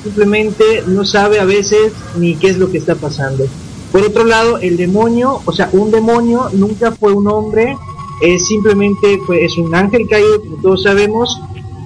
simplemente 0.04 0.84
no 0.88 1.06
sabe 1.06 1.40
a 1.40 1.46
veces 1.46 1.94
ni 2.18 2.36
qué 2.36 2.50
es 2.50 2.58
lo 2.58 2.70
que 2.70 2.80
está 2.80 2.96
pasando. 2.96 3.46
Por 3.94 4.04
otro 4.04 4.26
lado, 4.26 4.58
el 4.58 4.76
demonio, 4.76 5.42
o 5.46 5.54
sea, 5.54 5.70
un 5.72 5.90
demonio 5.90 6.50
nunca 6.52 6.92
fue 6.92 7.14
un 7.14 7.28
hombre, 7.30 7.78
es 8.22 8.48
simplemente 8.48 9.20
fue, 9.26 9.46
es 9.46 9.58
un 9.58 9.74
ángel 9.74 10.08
caído, 10.08 10.42
como 10.42 10.58
todos 10.58 10.84
sabemos, 10.84 11.42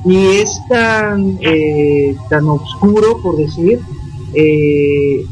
y 0.06 0.18
es 0.18 0.60
tan, 0.68 1.38
eh, 1.42 2.16
tan 2.30 2.48
oscuro, 2.48 3.20
por 3.22 3.38
decir, 3.38 3.80
eh, 4.34 5.26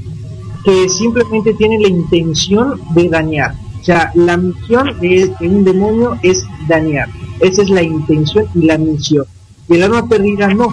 que 0.63 0.89
simplemente 0.89 1.53
tiene 1.55 1.79
la 1.79 1.87
intención 1.87 2.79
de 2.93 3.09
dañar. 3.09 3.55
O 3.79 3.83
sea, 3.83 4.11
la 4.13 4.37
misión 4.37 4.99
de, 4.99 5.33
de 5.39 5.49
un 5.49 5.63
demonio 5.63 6.17
es 6.21 6.45
dañar. 6.67 7.09
Esa 7.39 7.63
es 7.63 7.69
la 7.69 7.81
intención 7.81 8.45
y 8.53 8.65
la 8.65 8.77
misión. 8.77 9.25
Y 9.67 9.75
el 9.75 9.83
alma 9.83 10.07
perdida 10.07 10.53
no. 10.53 10.67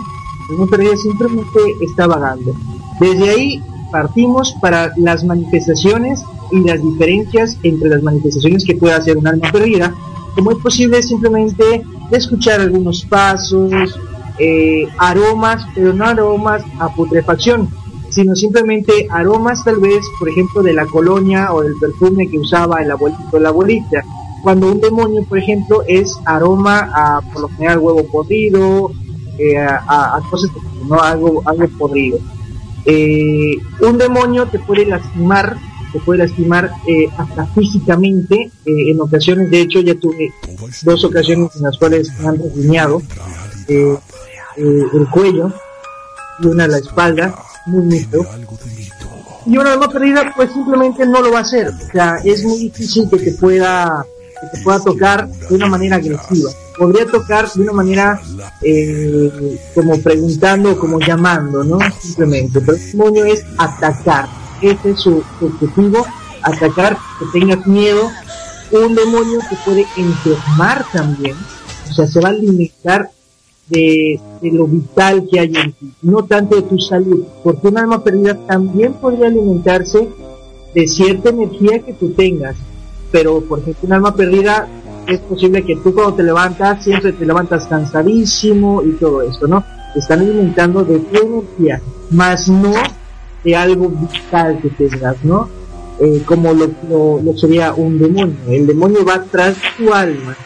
El 0.50 0.56
alma 0.56 0.66
perdida 0.70 0.96
simplemente 0.96 1.58
está 1.80 2.06
vagando. 2.06 2.54
Desde 3.00 3.30
ahí 3.30 3.62
partimos 3.90 4.54
para 4.60 4.92
las 4.96 5.24
manifestaciones 5.24 6.22
y 6.50 6.60
las 6.60 6.82
diferencias 6.82 7.56
entre 7.62 7.88
las 7.88 8.02
manifestaciones 8.02 8.64
que 8.64 8.76
puede 8.76 8.94
hacer 8.94 9.16
un 9.16 9.26
alma 9.26 9.50
perdida. 9.50 9.94
Como 10.34 10.52
es 10.52 10.58
posible 10.58 11.02
simplemente 11.02 11.84
escuchar 12.10 12.60
algunos 12.60 13.04
pasos, 13.04 13.98
eh, 14.38 14.86
aromas, 14.98 15.66
pero 15.74 15.92
no 15.92 16.04
aromas 16.04 16.62
a 16.78 16.94
putrefacción, 16.94 17.68
sino 18.10 18.36
simplemente 18.36 19.08
aromas 19.10 19.64
tal 19.64 19.76
vez, 19.76 20.04
por 20.18 20.28
ejemplo, 20.28 20.62
de 20.62 20.72
la 20.72 20.86
colonia 20.86 21.52
o 21.52 21.62
del 21.62 21.74
perfume 21.80 22.28
que 22.28 22.38
usaba 22.38 22.80
el 22.82 22.90
abuelito 22.90 23.22
o 23.32 23.38
la 23.38 23.48
abuelita. 23.48 24.04
Cuando 24.42 24.70
un 24.70 24.80
demonio, 24.80 25.24
por 25.24 25.38
ejemplo, 25.38 25.82
es 25.88 26.16
aroma 26.24 26.88
a, 26.94 27.20
por 27.32 27.42
lo 27.42 27.48
general, 27.48 27.78
huevo 27.80 28.04
podrido, 28.04 28.92
eh, 29.38 29.58
a, 29.58 30.16
a, 30.16 30.20
cosas, 30.30 30.50
no 30.88 31.00
algo, 31.00 31.42
algo 31.44 31.66
podrido. 31.76 32.18
Eh, 32.84 33.56
un 33.80 33.98
demonio 33.98 34.46
te 34.46 34.58
puede 34.60 34.86
lastimar, 34.86 35.56
te 35.92 36.00
puede 36.00 36.26
lastimar 36.26 36.70
eh, 36.86 37.06
hasta 37.16 37.46
físicamente. 37.46 38.50
Eh, 38.64 38.90
en 38.90 39.00
ocasiones, 39.00 39.50
de 39.50 39.60
hecho, 39.60 39.80
ya 39.80 39.94
tuve 39.94 40.32
dos 40.82 41.04
ocasiones 41.04 41.54
en 41.56 41.62
las 41.62 41.78
cuales 41.78 42.10
me 42.18 42.28
han 42.28 42.38
rasguñado 42.38 43.02
eh, 43.68 43.96
eh, 44.56 44.82
el 44.92 45.08
cuello 45.10 45.52
y 46.40 46.46
una 46.46 46.66
la 46.66 46.78
espalda, 46.78 47.34
muy 47.66 48.00
feo. 48.00 48.26
Y 49.46 49.56
una 49.56 49.72
alma 49.72 49.88
perdida, 49.88 50.32
pues 50.36 50.52
simplemente 50.52 51.06
no 51.06 51.22
lo 51.22 51.32
va 51.32 51.38
a 51.38 51.42
hacer. 51.42 51.68
O 51.68 51.92
sea, 51.92 52.16
es 52.24 52.44
muy 52.44 52.58
difícil 52.58 53.08
que 53.08 53.18
te 53.18 53.32
pueda 53.32 54.04
que 54.40 54.56
te 54.56 54.62
pueda 54.62 54.80
tocar 54.80 55.28
de 55.28 55.54
una 55.54 55.66
manera 55.66 55.96
agresiva. 55.96 56.50
Podría 56.76 57.06
tocar 57.06 57.50
de 57.50 57.60
una 57.60 57.72
manera 57.72 58.20
eh, 58.62 59.58
como 59.74 59.98
preguntando, 60.00 60.78
como 60.78 61.00
llamando, 61.00 61.64
¿no? 61.64 61.78
Simplemente. 62.00 62.60
Pero 62.60 62.76
el 62.76 62.90
demonio 62.92 63.24
es 63.24 63.44
atacar. 63.56 64.28
Ese 64.60 64.90
es 64.90 65.00
su, 65.00 65.22
objetivo, 65.40 66.06
atacar, 66.42 66.96
que 67.18 67.38
tengas 67.38 67.66
miedo. 67.66 68.10
Un 68.70 68.94
demonio 68.94 69.38
te 69.48 69.56
puede 69.64 69.86
enfermar 69.96 70.84
también. 70.92 71.36
O 71.90 71.94
sea, 71.94 72.06
se 72.06 72.20
va 72.20 72.28
a 72.28 72.32
alimentar 72.32 73.10
de, 73.68 74.20
de, 74.40 74.52
lo 74.52 74.66
vital 74.66 75.26
que 75.30 75.40
hay 75.40 75.52
en 75.54 75.72
ti, 75.72 75.92
no 76.02 76.24
tanto 76.24 76.56
de 76.56 76.62
tu 76.62 76.78
salud, 76.78 77.24
porque 77.42 77.68
un 77.68 77.78
alma 77.78 78.02
perdida 78.02 78.34
también 78.46 78.94
podría 78.94 79.26
alimentarse 79.26 80.08
de 80.74 80.86
cierta 80.86 81.30
energía 81.30 81.80
que 81.80 81.92
tú 81.92 82.10
tengas, 82.12 82.56
pero 83.10 83.40
por 83.42 83.58
ejemplo 83.58 83.86
un 83.86 83.92
alma 83.92 84.14
perdida 84.14 84.68
es 85.06 85.20
posible 85.20 85.64
que 85.64 85.76
tú 85.76 85.94
cuando 85.94 86.14
te 86.14 86.22
levantas 86.22 86.84
siempre 86.84 87.12
te 87.12 87.24
levantas 87.24 87.66
cansadísimo 87.66 88.82
y 88.82 88.92
todo 88.92 89.22
esto, 89.22 89.46
¿no? 89.46 89.64
Están 89.94 90.20
alimentando 90.20 90.84
de 90.84 90.98
tu 90.98 91.16
energía, 91.16 91.80
más 92.10 92.48
no 92.48 92.72
algo 93.56 93.88
vital 93.88 94.60
que 94.60 94.70
tengas, 94.70 95.16
¿no? 95.24 95.48
Eh, 96.00 96.22
como 96.24 96.52
lo, 96.52 96.70
lo, 96.88 97.36
sería 97.36 97.74
un 97.74 97.98
demonio. 97.98 98.36
El 98.48 98.66
demonio 98.66 99.04
va 99.04 99.22
tras 99.22 99.56
tu 99.76 99.92
alma 99.92 100.36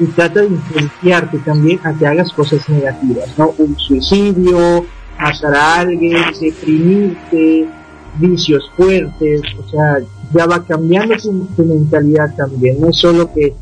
y 0.00 0.06
trata 0.06 0.40
de 0.40 0.48
influenciarte 0.48 1.38
también 1.38 1.78
a 1.84 1.92
que 1.92 2.06
hagas 2.06 2.32
cosas 2.32 2.68
negativas, 2.68 3.28
¿no? 3.36 3.54
Un 3.58 3.78
suicidio, 3.78 4.86
matar 5.18 5.54
a 5.54 5.80
alguien, 5.80 6.16
deprimirte, 6.40 7.68
vicios 8.18 8.70
fuertes, 8.76 9.42
o 9.58 9.70
sea, 9.70 9.98
ya 10.32 10.46
va 10.46 10.64
cambiando 10.64 11.18
su 11.18 11.32
mentalidad 11.58 12.34
también, 12.36 12.80
no 12.80 12.88
es 12.88 12.96
solo 12.96 13.32
que 13.32 13.54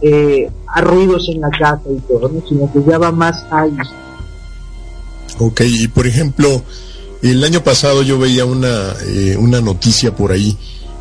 eh, 0.00 0.50
a 0.66 0.80
ruidos 0.82 1.28
en 1.28 1.40
la 1.40 1.50
casa 1.50 1.88
y 1.90 1.98
todo, 2.00 2.28
¿no? 2.28 2.42
sino 2.46 2.70
que 2.70 2.82
ya 2.86 2.98
va 2.98 3.10
más 3.10 3.46
ahí. 3.50 3.74
Ok, 5.38 5.62
y 5.64 5.88
por 5.88 6.06
ejemplo, 6.06 6.62
el 7.30 7.42
año 7.42 7.64
pasado 7.64 8.02
yo 8.02 8.18
veía 8.18 8.44
una, 8.44 8.94
eh, 9.06 9.36
una 9.38 9.62
noticia 9.62 10.14
por 10.14 10.30
ahí 10.30 10.56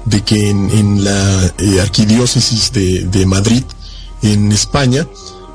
de 0.05 0.21
que 0.21 0.49
en, 0.49 1.03
la 1.03 1.53
eh, 1.57 1.81
arquidiócesis 1.81 2.71
de, 2.71 3.05
de 3.05 3.25
Madrid, 3.25 3.63
en 4.21 4.51
España, 4.53 5.05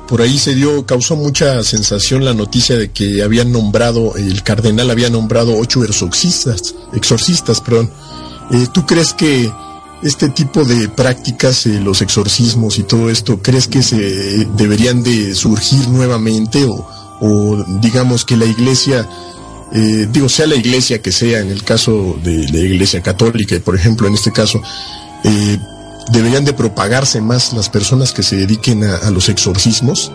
por 0.07 0.21
ahí 0.21 0.39
se 0.39 0.55
dio, 0.55 0.85
causó 0.85 1.17
mucha 1.17 1.63
sensación 1.65 2.25
la 2.25 2.35
noticia 2.35 2.77
de 2.77 2.91
que 2.91 3.23
habían 3.23 3.51
nombrado, 3.51 4.15
el 4.17 4.43
cardenal 4.43 4.91
había 4.91 5.09
nombrado 5.09 5.57
ocho 5.57 5.85
exorcistas, 5.85 6.75
exorcistas, 6.93 7.61
perdón. 7.63 7.91
Eh, 8.51 8.67
¿Tú 8.73 8.85
crees 8.85 9.15
que 9.15 9.51
este 10.03 10.29
tipo 10.29 10.65
de 10.65 10.89
prácticas, 10.91 11.65
los 11.67 12.03
exorcismos 12.03 12.79
y 12.79 12.83
todo 12.83 13.09
esto, 13.09 13.41
crees 13.43 13.69
que 13.69 13.83
se 13.83 14.47
deberían 14.57 15.03
de 15.03 15.35
surgir 15.35 15.89
nuevamente 15.89 16.65
o, 16.65 16.87
o 17.21 17.65
digamos 17.81 18.25
que 18.25 18.37
la 18.37 18.47
iglesia, 18.47 19.09
eh, 19.73 20.09
digo, 20.11 20.29
sea 20.29 20.47
la 20.47 20.57
iglesia 20.57 21.01
que 21.01 21.13
sea, 21.13 21.41
en 21.41 21.51
el 21.51 21.63
caso 21.63 22.19
de 22.23 22.49
la 22.51 22.59
iglesia 22.59 23.03
católica, 23.03 23.57
por 23.65 23.75
ejemplo, 23.75 24.09
en 24.09 24.15
este 24.15 24.33
caso, 24.33 24.63
eh, 25.25 25.59
deberían 26.13 26.45
de 26.45 26.53
propagarse 26.53 27.21
más 27.21 27.53
las 27.53 27.69
personas 27.69 28.13
que 28.13 28.23
se 28.23 28.37
dediquen 28.37 28.85
a, 28.85 29.11
los 29.11 29.29
exorcismos? 29.29 30.13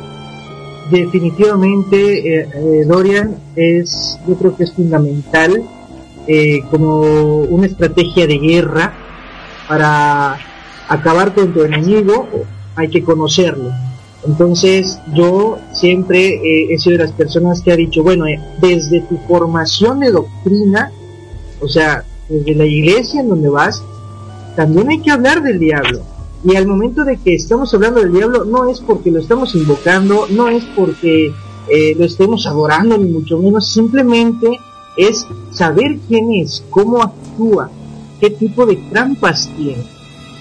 Definitivamente, 0.92 2.40
eh, 2.40 2.50
eh, 2.54 2.86
Dorian, 2.86 3.38
es, 3.56 4.20
yo 4.28 4.36
creo 4.36 4.56
que 4.56 4.64
es 4.64 4.74
fundamental 4.74 5.64
eh, 6.28 6.62
como 6.70 7.42
una 7.42 7.68
estrategia 7.68 8.28
de 8.28 8.38
guerra 8.38 8.94
para 9.68 10.38
acabar 10.88 11.34
con 11.34 11.54
tu 11.54 11.64
enemigo, 11.64 12.28
hay 12.76 12.90
que 12.90 13.04
conocerlo. 13.04 13.72
Entonces, 14.26 15.00
yo 15.14 15.58
siempre 15.74 16.40
he 16.74 16.80
sido 16.80 16.98
de 16.98 17.04
las 17.04 17.12
personas 17.12 17.62
que 17.62 17.74
ha 17.74 17.76
dicho, 17.76 18.04
bueno, 18.04 18.26
desde 18.62 19.02
tu 19.02 19.18
formación 19.28 20.00
de 20.00 20.12
doctrina, 20.12 20.92
o 21.60 21.68
sea, 21.68 22.06
desde 22.30 22.56
la 22.56 22.66
iglesia 22.66 23.22
en 23.22 23.30
donde 23.30 23.50
vas, 23.50 23.84
también 24.56 24.90
hay 24.90 25.00
que 25.00 25.12
hablar 25.12 25.44
del 25.44 25.60
diablo. 25.60 26.02
Y 26.44 26.56
al 26.56 26.68
momento 26.68 27.06
de 27.06 27.18
que 27.18 27.36
estamos 27.36 27.74
hablando 27.74 28.02
del 28.02 28.12
diablo, 28.12 28.46
no 28.46 28.70
es 28.70 28.82
porque 28.82 29.12
lo 29.12 29.20
estamos 29.20 29.56
invocando, 29.56 30.28
no 30.30 30.50
es 30.50 30.64
porque 30.76 31.34
eh, 31.70 31.96
lo 31.98 32.06
estemos 32.06 32.46
adorando, 32.46 32.98
ni 32.98 33.10
mucho 33.10 33.38
menos, 33.38 33.70
simplemente 33.70 34.60
es 34.98 35.26
saber 35.52 35.98
quién 36.08 36.34
es, 36.34 36.64
cómo 36.70 37.02
actúa, 37.02 37.70
qué 38.20 38.30
tipo 38.30 38.66
de 38.66 38.76
trampas 38.92 39.50
tiene, 39.56 39.84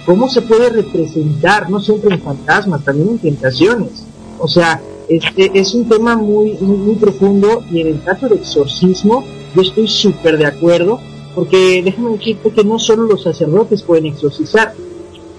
cómo 0.05 0.29
se 0.29 0.43
puede 0.43 0.71
representar, 0.71 1.71
no 1.71 1.81
siempre 1.81 2.15
en 2.15 2.21
fantasmas, 2.21 2.85
también 2.85 3.11
en 3.11 3.19
tentaciones. 3.19 4.05
O 4.39 4.49
sea, 4.49 4.81
este 5.09 5.51
es 5.59 5.75
un 5.75 5.89
tema 5.89 6.17
muy, 6.17 6.53
muy, 6.55 6.95
profundo 6.97 7.63
y 7.71 7.81
en 7.81 7.89
el 7.89 8.03
caso 8.03 8.29
de 8.29 8.37
exorcismo, 8.37 9.25
yo 9.55 9.63
estoy 9.63 9.87
súper 9.89 10.39
de 10.39 10.47
acuerdo 10.47 11.01
porque 11.35 11.83
déjame 11.85 12.17
decirte 12.17 12.51
que 12.51 12.65
no 12.65 12.79
solo 12.79 13.05
los 13.05 13.23
sacerdotes 13.23 13.83
pueden 13.83 14.07
exorcizar, 14.07 14.75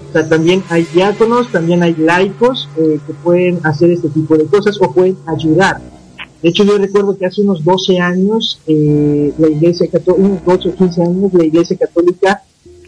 o 0.08 0.12
sea, 0.12 0.28
también 0.28 0.62
hay 0.68 0.84
diáconos, 0.94 1.50
también 1.50 1.82
hay 1.82 1.94
laicos 1.94 2.68
eh, 2.76 2.98
que 3.06 3.12
pueden 3.14 3.60
hacer 3.64 3.90
este 3.90 4.08
tipo 4.08 4.36
de 4.36 4.46
cosas 4.46 4.78
o 4.80 4.92
pueden 4.92 5.16
ayudar. 5.26 5.80
De 6.42 6.50
hecho, 6.50 6.62
yo 6.64 6.78
recuerdo 6.78 7.16
que 7.16 7.26
hace 7.26 7.40
unos 7.40 7.64
12 7.64 7.98
años, 7.98 8.60
eh, 8.66 9.32
la 9.38 9.48
iglesia 9.48 9.88
católica, 9.88 10.24
unos 10.24 10.44
12 10.44 10.68
o 10.68 10.74
15 10.74 11.02
años, 11.02 11.32
la 11.32 11.44
iglesia 11.44 11.76
católica 11.76 12.42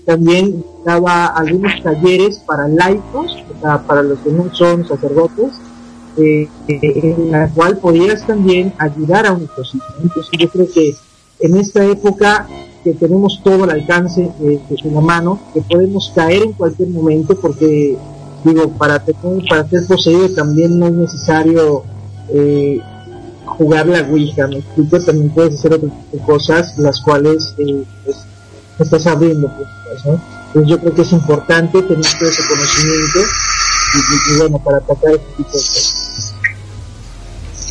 también 0.07 0.65
daba 0.85 1.27
algunos 1.27 1.83
talleres 1.83 2.39
para 2.39 2.69
laicos, 2.69 3.37
o 3.55 3.61
sea, 3.61 3.83
para 3.83 4.03
los 4.03 4.19
que 4.20 4.31
no 4.31 4.55
son 4.55 4.87
sacerdotes, 4.87 5.53
eh, 6.16 6.49
en 6.69 7.31
la 7.31 7.49
cual 7.49 7.77
podías 7.77 8.27
también 8.27 8.73
ayudar 8.78 9.27
a 9.27 9.33
un 9.33 9.43
exorcismo. 9.43 9.85
Entonces 10.03 10.31
yo 10.39 10.49
creo 10.49 10.66
que 10.73 10.95
en 11.41 11.57
esta 11.57 11.85
época 11.85 12.47
que 12.87 12.95
tenemos 12.95 13.41
todo 13.43 13.65
al 13.65 13.70
alcance 13.70 14.31
eh, 14.41 14.61
de 14.70 14.91
la 14.93 15.01
mano, 15.01 15.41
que 15.53 15.61
podemos 15.61 16.12
caer 16.15 16.45
en 16.45 16.53
cualquier 16.53 16.89
momento, 16.91 17.35
porque 17.35 17.99
digo, 18.45 18.70
para 18.78 19.05
para 19.49 19.69
ser 19.69 19.87
poseído 19.89 20.28
también 20.31 20.78
no 20.78 20.87
es 20.87 20.93
necesario 20.93 21.83
eh, 22.28 22.81
jugar 23.45 23.89
la 23.89 24.03
Ouija, 24.09 24.47
me 24.47 24.62
también 25.01 25.31
puedes 25.31 25.55
hacer 25.55 25.74
otras 25.74 25.93
cosas 26.24 26.78
las 26.78 27.01
cuales 27.01 27.55
eh, 27.59 27.83
pues, 28.05 28.19
estás 28.78 29.07
abriendo 29.07 29.51
pues, 30.53 30.66
yo 30.66 30.78
creo 30.78 30.94
que 30.94 31.03
es 31.03 31.12
importante 31.12 31.82
tener 31.82 32.19
todo 32.19 32.28
ese 32.28 32.43
conocimiento 32.47 33.19
y, 33.94 34.39
bueno, 34.39 34.59
para 34.59 34.78
atacar 34.78 35.12
este 35.12 35.27
tipo 35.36 35.51
de 35.51 35.59
cosas. 35.59 36.35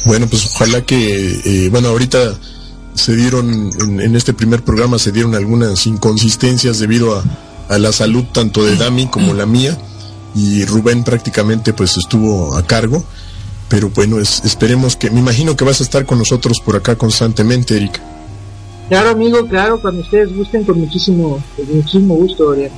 Bueno, 0.05 0.27
pues 0.27 0.45
ojalá 0.53 0.81
que, 0.81 1.41
eh, 1.65 1.69
bueno, 1.69 1.89
ahorita 1.89 2.35
se 2.93 3.15
dieron, 3.15 3.71
en, 3.81 4.01
en, 4.01 4.15
este 4.15 4.33
primer 4.33 4.63
programa 4.63 4.99
se 4.99 5.11
dieron 5.11 5.35
algunas 5.35 5.85
inconsistencias 5.87 6.79
debido 6.79 7.17
a, 7.17 7.23
a 7.69 7.77
la 7.77 7.91
salud 7.91 8.25
tanto 8.31 8.63
de 8.63 8.75
Dami 8.75 9.07
como 9.07 9.33
la 9.33 9.45
mía 9.45 9.77
y 10.35 10.63
Rubén 10.65 11.03
prácticamente 11.03 11.73
pues 11.73 11.97
estuvo 11.97 12.55
a 12.55 12.65
cargo 12.65 13.03
pero 13.69 13.89
bueno, 13.89 14.19
es, 14.19 14.43
esperemos 14.45 14.95
que, 14.95 15.09
me 15.09 15.19
imagino 15.19 15.55
que 15.55 15.65
vas 15.65 15.81
a 15.81 15.83
estar 15.83 16.05
con 16.05 16.19
nosotros 16.19 16.59
por 16.63 16.75
acá 16.75 16.95
constantemente, 16.95 17.75
Erika. 17.75 18.01
Claro, 18.87 19.09
amigo, 19.09 19.47
claro, 19.47 19.81
cuando 19.81 20.01
ustedes 20.01 20.35
gusten, 20.35 20.63
con 20.63 20.79
muchísimo, 20.79 21.39
con 21.55 21.75
muchísimo 21.75 22.15
gusto, 22.15 22.45
Dorian. 22.45 22.71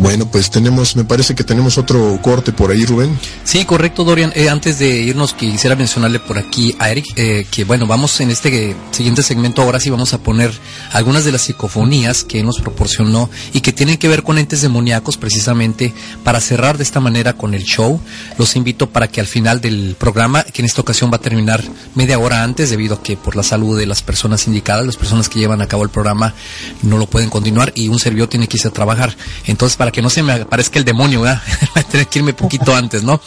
Bueno, 0.00 0.24
pues 0.30 0.50
tenemos, 0.50 0.96
me 0.96 1.04
parece 1.04 1.34
que 1.34 1.44
tenemos 1.44 1.76
otro 1.76 2.18
corte 2.22 2.52
por 2.52 2.70
ahí, 2.70 2.86
Rubén. 2.86 3.18
Sí, 3.44 3.66
correcto, 3.66 4.02
Dorian. 4.02 4.32
Eh, 4.34 4.48
antes 4.48 4.78
de 4.78 4.88
irnos, 4.88 5.34
quisiera 5.34 5.76
mencionarle 5.76 6.18
por 6.20 6.38
aquí 6.38 6.74
a 6.78 6.88
Eric 6.90 7.04
eh, 7.16 7.46
que, 7.50 7.64
bueno, 7.64 7.86
vamos 7.86 8.18
en 8.22 8.30
este 8.30 8.74
siguiente 8.92 9.22
segmento, 9.22 9.60
ahora 9.60 9.78
sí 9.78 9.90
vamos 9.90 10.14
a 10.14 10.18
poner 10.18 10.52
algunas 10.92 11.26
de 11.26 11.32
las 11.32 11.42
psicofonías 11.42 12.24
que 12.24 12.42
nos 12.42 12.62
proporcionó 12.62 13.28
y 13.52 13.60
que 13.60 13.74
tienen 13.74 13.98
que 13.98 14.08
ver 14.08 14.22
con 14.22 14.38
entes 14.38 14.62
demoníacos, 14.62 15.18
precisamente 15.18 15.92
para 16.24 16.40
cerrar 16.40 16.78
de 16.78 16.84
esta 16.84 17.00
manera 17.00 17.34
con 17.34 17.52
el 17.52 17.64
show. 17.64 18.00
Los 18.38 18.56
invito 18.56 18.88
para 18.88 19.06
que 19.06 19.20
al 19.20 19.26
final 19.26 19.60
del 19.60 19.96
programa, 19.98 20.44
que 20.44 20.62
en 20.62 20.66
esta 20.66 20.80
ocasión 20.80 21.10
va 21.12 21.16
a 21.16 21.20
terminar 21.20 21.62
media 21.94 22.18
hora 22.18 22.42
antes, 22.42 22.70
debido 22.70 22.94
a 22.94 23.02
que 23.02 23.18
por 23.18 23.36
la 23.36 23.42
salud 23.42 23.78
de 23.78 23.84
las 23.84 24.00
personas 24.00 24.46
indicadas, 24.46 24.86
las 24.86 24.96
personas 24.96 25.28
que 25.28 25.38
llevan 25.38 25.60
a 25.60 25.68
cabo 25.68 25.82
el 25.82 25.90
programa 25.90 26.32
no 26.80 26.96
lo 26.96 27.06
pueden 27.06 27.28
continuar 27.28 27.74
y 27.74 27.88
un 27.88 27.98
servidor 27.98 28.28
tiene 28.30 28.48
que 28.48 28.56
irse 28.56 28.68
a 28.68 28.72
trabajar. 28.72 29.14
Entonces, 29.44 29.76
para 29.76 29.89
que 29.90 30.02
no 30.02 30.10
se 30.10 30.22
me 30.22 30.32
aparezca 30.32 30.78
el 30.78 30.84
demonio, 30.84 31.22
¿verdad? 31.22 31.42
tener 31.90 32.06
que 32.06 32.18
irme 32.20 32.32
poquito 32.32 32.74
antes, 32.74 33.02
¿no? 33.02 33.20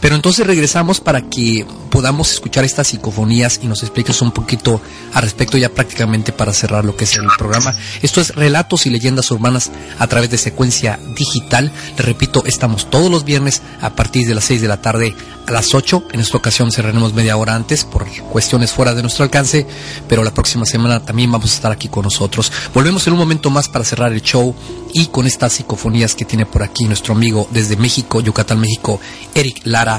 Pero 0.00 0.16
entonces 0.16 0.46
regresamos 0.46 1.00
para 1.00 1.22
que 1.22 1.66
podamos 1.90 2.30
escuchar 2.32 2.64
estas 2.64 2.88
psicofonías 2.88 3.60
y 3.62 3.66
nos 3.66 3.82
expliques 3.82 4.22
un 4.22 4.30
poquito 4.30 4.80
al 5.12 5.22
respecto 5.22 5.58
ya 5.58 5.68
prácticamente 5.68 6.32
para 6.32 6.54
cerrar 6.54 6.84
lo 6.84 6.96
que 6.96 7.04
es 7.04 7.16
el 7.16 7.26
programa. 7.36 7.74
Esto 8.00 8.20
es 8.20 8.34
Relatos 8.34 8.86
y 8.86 8.90
Leyendas 8.90 9.30
Urbanas 9.30 9.70
a 9.98 10.06
través 10.06 10.30
de 10.30 10.38
secuencia 10.38 10.98
digital. 11.16 11.72
Les 11.96 12.06
repito, 12.06 12.44
estamos 12.46 12.88
todos 12.88 13.10
los 13.10 13.24
viernes 13.24 13.60
a 13.80 13.90
partir 13.90 14.26
de 14.26 14.34
las 14.34 14.44
6 14.44 14.62
de 14.62 14.68
la 14.68 14.80
tarde 14.80 15.14
a 15.46 15.52
las 15.52 15.74
8. 15.74 16.04
En 16.12 16.20
esta 16.20 16.36
ocasión 16.38 16.70
cerraremos 16.70 17.12
media 17.12 17.36
hora 17.36 17.54
antes 17.54 17.84
por 17.84 18.06
cuestiones 18.30 18.72
fuera 18.72 18.94
de 18.94 19.02
nuestro 19.02 19.24
alcance, 19.24 19.66
pero 20.08 20.24
la 20.24 20.32
próxima 20.32 20.64
semana 20.64 21.00
también 21.00 21.30
vamos 21.30 21.50
a 21.50 21.54
estar 21.54 21.72
aquí 21.72 21.88
con 21.88 22.04
nosotros. 22.04 22.52
Volvemos 22.72 23.06
en 23.06 23.14
un 23.14 23.18
momento 23.18 23.50
más 23.50 23.68
para 23.68 23.84
cerrar 23.84 24.12
el 24.12 24.22
show 24.22 24.54
y 24.92 25.06
con 25.06 25.26
estas 25.26 25.54
psicofonías 25.54 26.14
que 26.14 26.24
tiene 26.24 26.46
por 26.46 26.62
aquí 26.62 26.84
nuestro 26.84 27.14
amigo 27.14 27.48
desde 27.50 27.76
México, 27.76 28.20
Yucatán, 28.20 28.60
México, 28.60 29.00
Eric 29.34 29.62
Lara, 29.64 29.89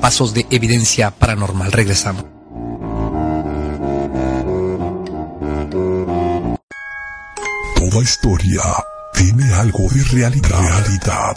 Pasos 0.00 0.34
de 0.34 0.46
Evidencia 0.50 1.10
Paranormal. 1.10 1.72
Regresamos. 1.72 2.24
Toda 7.76 8.02
historia 8.02 8.62
tiene 9.14 9.54
algo 9.54 9.88
de 9.90 10.04
realidad. 10.12 10.50
Realidad. 10.50 11.36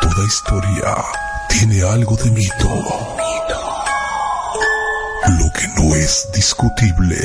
Toda 0.00 0.26
historia 0.26 0.96
tiene 1.48 1.82
algo 1.82 2.16
de 2.16 2.30
mito. 2.30 3.12
Lo 5.38 5.50
que 5.52 5.68
no 5.76 5.94
es 5.94 6.28
discutible 6.34 7.16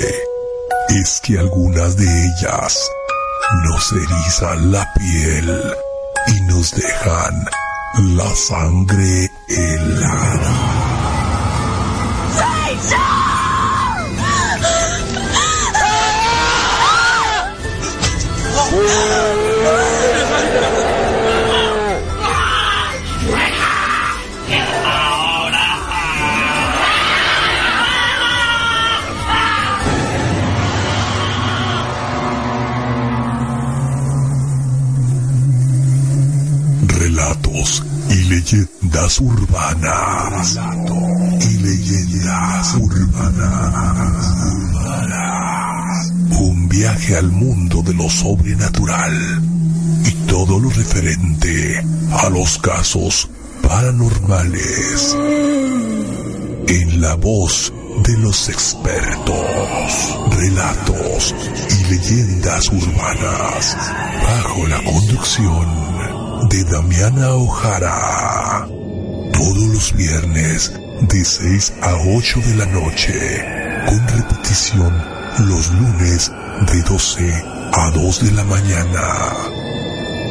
es 0.90 1.19
que 1.22 1.38
algunas 1.38 1.98
de 1.98 2.06
ellas 2.06 2.90
nos 3.65 3.91
erizan 3.91 4.72
la 4.72 4.91
piel 4.94 5.61
y 6.28 6.41
nos 6.41 6.72
dejan 6.72 7.48
la 7.99 8.36
sangre 8.36 9.32
helada. 9.48 10.88
Relatos 36.88 37.86
leyendas 38.28 39.22
urbanas. 39.22 40.60
Y 41.41 41.58
leyendas 41.60 42.76
urbanas. 42.76 43.88
Un 46.40 46.68
viaje 46.68 47.16
al 47.18 47.32
mundo 47.32 47.82
de 47.82 47.94
lo 47.94 48.10
sobrenatural 48.10 49.41
y 50.06 50.12
todo 50.28 50.60
lo 50.60 50.70
referente 50.70 51.84
a 52.12 52.30
los 52.30 52.58
casos 52.60 53.30
paranormales. 53.62 55.16
En 56.68 57.02
la 57.02 57.16
voz 57.16 57.74
de 58.04 58.18
los 58.18 58.49
expertos. 58.49 60.18
Relatos 60.32 61.34
y 61.70 61.84
leyendas 61.91 62.68
urbanas. 62.70 63.78
Bajo 64.22 64.68
la 64.68 64.84
conducción 64.84 65.97
de 66.43 66.64
Damiana 66.64 67.34
Ojara. 67.34 68.68
Todos 69.34 69.68
los 69.73 69.91
viernes 69.93 70.72
de 71.01 71.26
6 71.26 71.73
a 71.81 71.95
8 72.15 72.39
de 72.45 72.55
la 72.55 72.68
noche. 72.68 73.43
Con 73.88 74.07
repetición 74.07 75.03
los 75.39 75.73
lunes 75.73 76.31
de 76.72 76.81
12 76.84 77.43
a 77.73 77.89
2 77.91 78.26
de 78.26 78.31
la 78.31 78.43
mañana. 78.43 79.34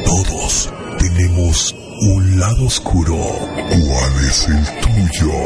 Todos 0.04 0.72
tenemos 0.98 1.74
un 2.02 2.38
lado 2.38 2.66
oscuro. 2.66 3.16
¿Cuál 3.16 4.24
es 4.28 4.46
el 4.48 4.64
tuyo? 4.80 5.32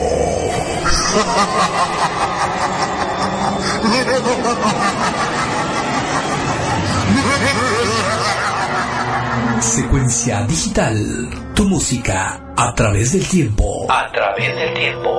Secuencia 9.60 10.46
digital. 10.46 11.28
Tu 11.54 11.64
música 11.68 12.54
a 12.56 12.74
través 12.74 13.12
del 13.12 13.28
tiempo. 13.28 13.86
A 13.92 14.10
través 14.10 14.56
del 14.56 14.74
tiempo. 14.74 15.10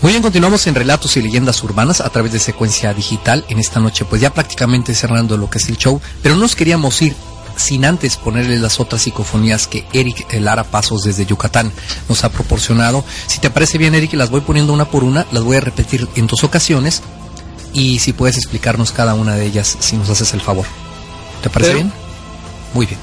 Muy 0.00 0.12
bien, 0.12 0.22
continuamos 0.22 0.66
en 0.66 0.74
Relatos 0.74 1.16
y 1.18 1.22
Leyendas 1.22 1.62
Urbanas 1.62 2.00
a 2.00 2.08
través 2.08 2.32
de 2.32 2.38
secuencia 2.38 2.94
digital. 2.94 3.44
En 3.50 3.58
esta 3.58 3.80
noche, 3.80 4.06
pues 4.06 4.22
ya 4.22 4.32
prácticamente 4.32 4.94
cerrando 4.94 5.36
lo 5.36 5.50
que 5.50 5.58
es 5.58 5.68
el 5.68 5.76
show, 5.76 6.00
pero 6.22 6.34
no 6.36 6.42
nos 6.42 6.56
queríamos 6.56 7.00
ir 7.02 7.14
sin 7.56 7.84
antes 7.84 8.16
ponerle 8.16 8.58
las 8.58 8.80
otras 8.80 9.02
psicofonías 9.02 9.66
que 9.66 9.86
Eric 9.92 10.26
Lara 10.40 10.64
Pasos 10.64 11.02
desde 11.04 11.26
Yucatán 11.26 11.72
nos 12.08 12.24
ha 12.24 12.30
proporcionado. 12.30 13.04
Si 13.26 13.38
te 13.38 13.50
parece 13.50 13.78
bien, 13.78 13.94
Eric, 13.94 14.14
las 14.14 14.30
voy 14.30 14.40
poniendo 14.40 14.72
una 14.72 14.86
por 14.86 15.04
una, 15.04 15.26
las 15.32 15.42
voy 15.42 15.56
a 15.56 15.60
repetir 15.60 16.08
en 16.16 16.26
dos 16.26 16.44
ocasiones 16.44 17.02
y 17.72 17.98
si 17.98 18.12
puedes 18.12 18.36
explicarnos 18.36 18.92
cada 18.92 19.14
una 19.14 19.34
de 19.36 19.46
ellas, 19.46 19.76
si 19.80 19.96
nos 19.96 20.10
haces 20.10 20.32
el 20.34 20.40
favor. 20.40 20.66
¿Te 21.42 21.50
parece 21.50 21.72
Pero- 21.72 21.84
bien? 21.84 21.92
Muy 22.74 22.86
bien. 22.86 22.98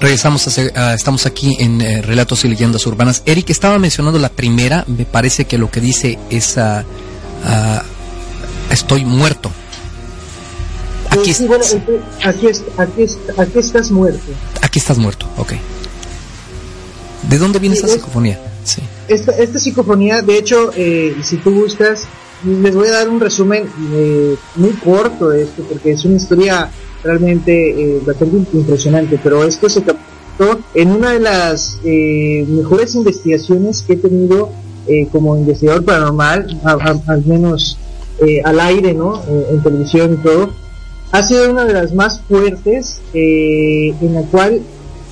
Regresamos, 0.00 0.58
a, 0.74 0.94
estamos 0.94 1.26
aquí 1.26 1.56
en 1.58 1.80
eh, 1.80 2.02
Relatos 2.02 2.44
y 2.44 2.48
Leyendas 2.48 2.86
Urbanas. 2.86 3.22
Eric 3.26 3.50
estaba 3.50 3.78
mencionando 3.78 4.18
la 4.18 4.28
primera, 4.28 4.84
me 4.86 5.04
parece 5.04 5.46
que 5.46 5.58
lo 5.58 5.70
que 5.70 5.80
dice 5.80 6.18
es 6.30 6.56
uh, 6.56 6.82
estoy 8.70 9.04
muerto. 9.04 9.50
Aquí, 11.10 11.32
sí, 11.32 11.46
bueno, 11.46 11.64
aquí, 12.22 12.46
aquí, 12.46 13.06
aquí, 13.36 13.58
estás 13.58 13.90
muerto. 13.90 14.20
Aquí 14.60 14.78
estás 14.78 14.98
muerto, 14.98 15.26
ok. 15.36 15.52
¿De 17.28 17.38
dónde 17.38 17.58
viene 17.58 17.74
esta 17.74 17.88
psicofonía? 17.88 18.38
Sí. 18.64 18.82
Esta, 19.08 19.32
esta 19.32 19.58
psicofonía, 19.58 20.22
de 20.22 20.36
hecho, 20.36 20.70
eh, 20.76 21.16
si 21.22 21.38
tú 21.38 21.50
gustas, 21.52 22.02
les 22.44 22.74
voy 22.74 22.88
a 22.88 22.92
dar 22.92 23.08
un 23.08 23.20
resumen 23.20 23.68
eh, 23.92 24.36
muy 24.56 24.72
corto 24.72 25.30
de 25.30 25.44
esto, 25.44 25.62
porque 25.62 25.92
es 25.92 26.04
una 26.04 26.16
historia 26.16 26.70
realmente 27.02 27.96
eh, 27.96 28.00
bastante 28.06 28.36
impresionante, 28.52 29.18
pero 29.22 29.44
esto 29.44 29.68
se 29.68 29.82
captó 29.82 30.58
en 30.74 30.92
una 30.92 31.12
de 31.12 31.20
las 31.20 31.78
eh, 31.84 32.44
mejores 32.48 32.94
investigaciones 32.94 33.82
que 33.82 33.94
he 33.94 33.96
tenido 33.96 34.50
eh, 34.86 35.08
como 35.10 35.36
investigador 35.36 35.84
paranormal, 35.84 36.60
al 36.64 37.24
menos 37.26 37.78
al 38.44 38.58
aire, 38.58 38.94
¿no? 38.94 39.22
en 39.28 39.62
televisión 39.62 40.14
y 40.14 40.16
todo. 40.16 40.50
Ha 41.12 41.22
sido 41.22 41.50
una 41.50 41.64
de 41.64 41.72
las 41.72 41.94
más 41.94 42.20
fuertes 42.22 43.00
en 43.14 44.14
la 44.14 44.22
cual 44.22 44.60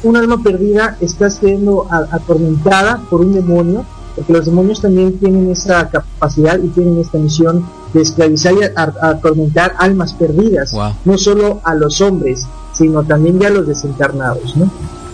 un 0.02 0.16
alma 0.16 0.42
perdida 0.42 0.96
está 1.00 1.30
siendo 1.30 1.86
atormentada 1.90 3.00
por 3.08 3.20
un 3.20 3.34
demonio 3.34 3.86
porque 4.16 4.32
los 4.32 4.46
demonios 4.46 4.80
también 4.80 5.18
tienen 5.18 5.50
esa 5.50 5.88
capacidad 5.90 6.58
y 6.58 6.68
tienen 6.68 6.98
esta 6.98 7.18
misión 7.18 7.66
de 7.96 8.02
esclavizar 8.02 8.52
y 8.54 8.58
atormentar 9.00 9.74
almas 9.78 10.12
perdidas, 10.12 10.72
no 11.04 11.16
solo 11.16 11.60
a 11.64 11.74
los 11.74 12.00
hombres, 12.02 12.46
sino 12.72 13.02
también 13.02 13.40
ya 13.40 13.48
a 13.48 13.50
los 13.50 13.66
desencarnados, 13.66 14.54
¿no? 14.56 14.70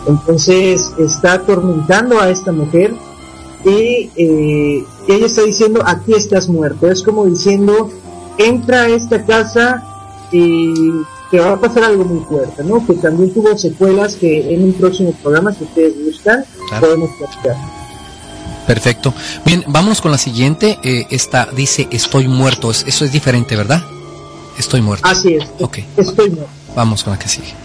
Entonces 0.09 0.93
está 0.99 1.35
atormentando 1.35 2.21
a 2.21 2.29
esta 2.29 2.51
mujer 2.51 2.93
y 3.65 4.11
eh, 4.17 4.85
ella 5.07 5.27
está 5.27 5.43
diciendo, 5.43 5.81
aquí 5.87 6.13
estás 6.13 6.49
muerto, 6.49 6.91
es 6.91 7.03
como 7.03 7.25
diciendo, 7.27 7.89
entra 8.37 8.83
a 8.83 8.89
esta 8.89 9.25
casa 9.25 9.85
y 10.33 10.75
te 11.31 11.39
va 11.39 11.53
a 11.53 11.61
pasar 11.61 11.85
algo 11.85 12.05
muy 12.05 12.25
fuerte, 12.25 12.65
¿no? 12.65 12.85
Que 12.85 12.95
también 12.95 13.33
tuvo 13.33 13.57
secuelas 13.57 14.17
que 14.17 14.53
en 14.53 14.65
un 14.65 14.73
próximo 14.73 15.13
programa, 15.23 15.53
si 15.53 15.63
ustedes 15.65 16.05
gustan, 16.05 16.45
podemos 16.81 17.11
platicar. 17.17 17.82
Perfecto. 18.73 19.13
Bien, 19.45 19.63
vámonos 19.67 20.01
con 20.01 20.11
la 20.11 20.17
siguiente. 20.17 20.79
Eh, 20.83 21.07
esta 21.11 21.47
dice 21.55 21.89
estoy 21.91 22.27
muerto. 22.27 22.71
Eso 22.71 23.05
es 23.05 23.13
diferente, 23.13 23.55
¿verdad? 23.55 23.85
Estoy 24.59 24.81
muerto. 24.81 25.07
Así 25.07 25.35
es. 25.35 25.45
Ok. 25.61 25.81
Estoy 25.95 26.31
muerto. 26.31 26.49
Vamos 26.75 27.05
con 27.05 27.13
la 27.13 27.19
que 27.19 27.29
sigue. 27.29 27.62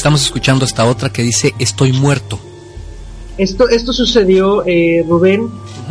Estamos 0.00 0.22
escuchando 0.22 0.64
esta 0.64 0.86
otra 0.86 1.10
que 1.10 1.20
dice 1.20 1.54
Estoy 1.58 1.92
muerto. 1.92 2.38
Esto, 3.36 3.68
esto 3.68 3.92
sucedió, 3.92 4.64
eh, 4.66 5.04
Rubén, 5.06 5.50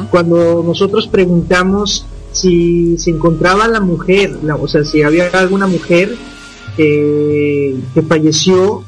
cuando 0.09 0.63
nosotros 0.63 1.07
preguntamos 1.07 2.07
si 2.31 2.97
se 2.97 3.11
encontraba 3.11 3.67
la 3.67 3.79
mujer, 3.79 4.35
o 4.59 4.67
sea, 4.67 4.83
si 4.83 5.03
había 5.03 5.27
alguna 5.27 5.67
mujer 5.67 6.15
que 6.75 7.75
falleció 8.07 8.83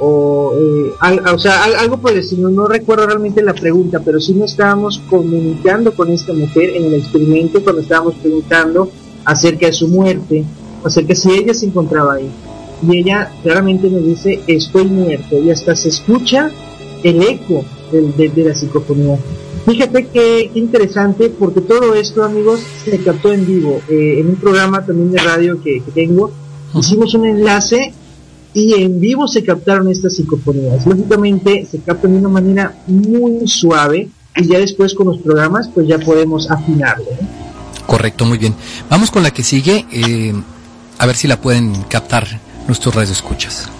o, 0.00 0.52
eh, 0.56 0.92
o 1.32 1.38
sea, 1.38 1.64
algo 1.64 1.98
por 1.98 2.14
decir, 2.14 2.40
no, 2.40 2.66
recuerdo 2.66 3.06
realmente 3.06 3.42
la 3.42 3.54
pregunta, 3.54 4.00
pero 4.04 4.20
sí 4.20 4.34
nos 4.34 4.52
estábamos 4.52 5.00
comunicando 5.08 5.94
con 5.94 6.10
esta 6.10 6.32
mujer 6.32 6.70
en 6.70 6.86
el 6.86 6.94
experimento 6.94 7.62
cuando 7.62 7.82
estábamos 7.82 8.14
preguntando 8.14 8.90
acerca 9.24 9.66
de 9.66 9.72
su 9.72 9.86
muerte, 9.86 10.44
acerca 10.82 11.10
de 11.10 11.16
si 11.16 11.30
ella 11.30 11.54
se 11.54 11.66
encontraba 11.66 12.14
ahí 12.14 12.28
y 12.86 12.98
ella 12.98 13.32
claramente 13.42 13.88
nos 13.88 14.04
dice 14.04 14.40
estoy 14.46 14.84
muerto 14.84 15.42
y 15.42 15.50
hasta 15.50 15.74
se 15.74 15.88
escucha 15.88 16.50
el 17.02 17.22
eco 17.22 17.64
de, 17.92 18.28
de, 18.28 18.44
la 18.44 18.54
psicofonía. 18.54 19.18
Fíjate 19.64 20.06
que, 20.06 20.50
interesante 20.54 21.30
porque 21.30 21.60
todo 21.60 21.94
esto 21.94 22.24
amigos 22.24 22.60
se 22.84 22.98
captó 22.98 23.32
en 23.32 23.46
vivo 23.46 23.80
eh, 23.88 24.20
en 24.20 24.30
un 24.30 24.36
programa 24.36 24.84
también 24.84 25.12
de 25.12 25.18
radio 25.18 25.62
que, 25.62 25.82
tengo. 25.94 26.30
Hicimos 26.74 27.14
un 27.14 27.26
enlace 27.26 27.92
y 28.52 28.74
en 28.74 29.00
vivo 29.00 29.26
se 29.26 29.42
captaron 29.42 29.88
estas 29.88 30.16
psicofonías. 30.16 30.86
Lógicamente 30.86 31.66
se 31.70 31.78
captan 31.78 32.12
de 32.12 32.18
una 32.18 32.28
manera 32.28 32.76
muy 32.86 33.46
suave 33.46 34.08
y 34.36 34.46
ya 34.46 34.58
después 34.58 34.94
con 34.94 35.06
los 35.06 35.18
programas 35.18 35.68
pues 35.72 35.86
ya 35.86 35.98
podemos 35.98 36.50
afinarlo 36.50 37.06
correcto 37.88 38.26
muy 38.26 38.38
bien. 38.38 38.54
Vamos 38.90 39.10
con 39.10 39.22
la 39.22 39.32
que 39.32 39.42
sigue 39.42 39.86
eh, 39.90 40.34
a 40.98 41.06
ver 41.06 41.16
si 41.16 41.26
la 41.26 41.40
pueden 41.40 41.82
captar 41.84 42.28
nuestros 42.68 42.94
escuchas. 43.10 43.77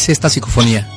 Dice 0.00 0.12
esta 0.12 0.30
psicofonía? 0.30 0.88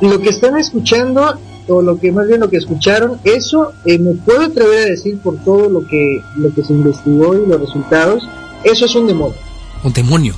Lo 0.00 0.20
que 0.20 0.28
están 0.28 0.58
escuchando, 0.58 1.38
o 1.68 1.80
lo 1.80 1.98
que 1.98 2.12
más 2.12 2.26
bien 2.28 2.40
lo 2.40 2.50
que 2.50 2.58
escucharon, 2.58 3.18
eso 3.24 3.72
eh, 3.86 3.98
me 3.98 4.12
puedo 4.14 4.42
atrever 4.42 4.86
a 4.86 4.90
decir 4.90 5.18
por 5.18 5.36
todo 5.38 5.70
lo 5.70 5.86
que, 5.86 6.20
lo 6.36 6.52
que 6.52 6.62
se 6.62 6.72
investigó 6.74 7.34
y 7.34 7.46
los 7.46 7.60
resultados, 7.60 8.22
eso 8.64 8.84
es 8.84 8.94
un 8.94 9.06
demonio. 9.06 9.36
¿Un 9.82 9.92
demonio? 9.92 10.34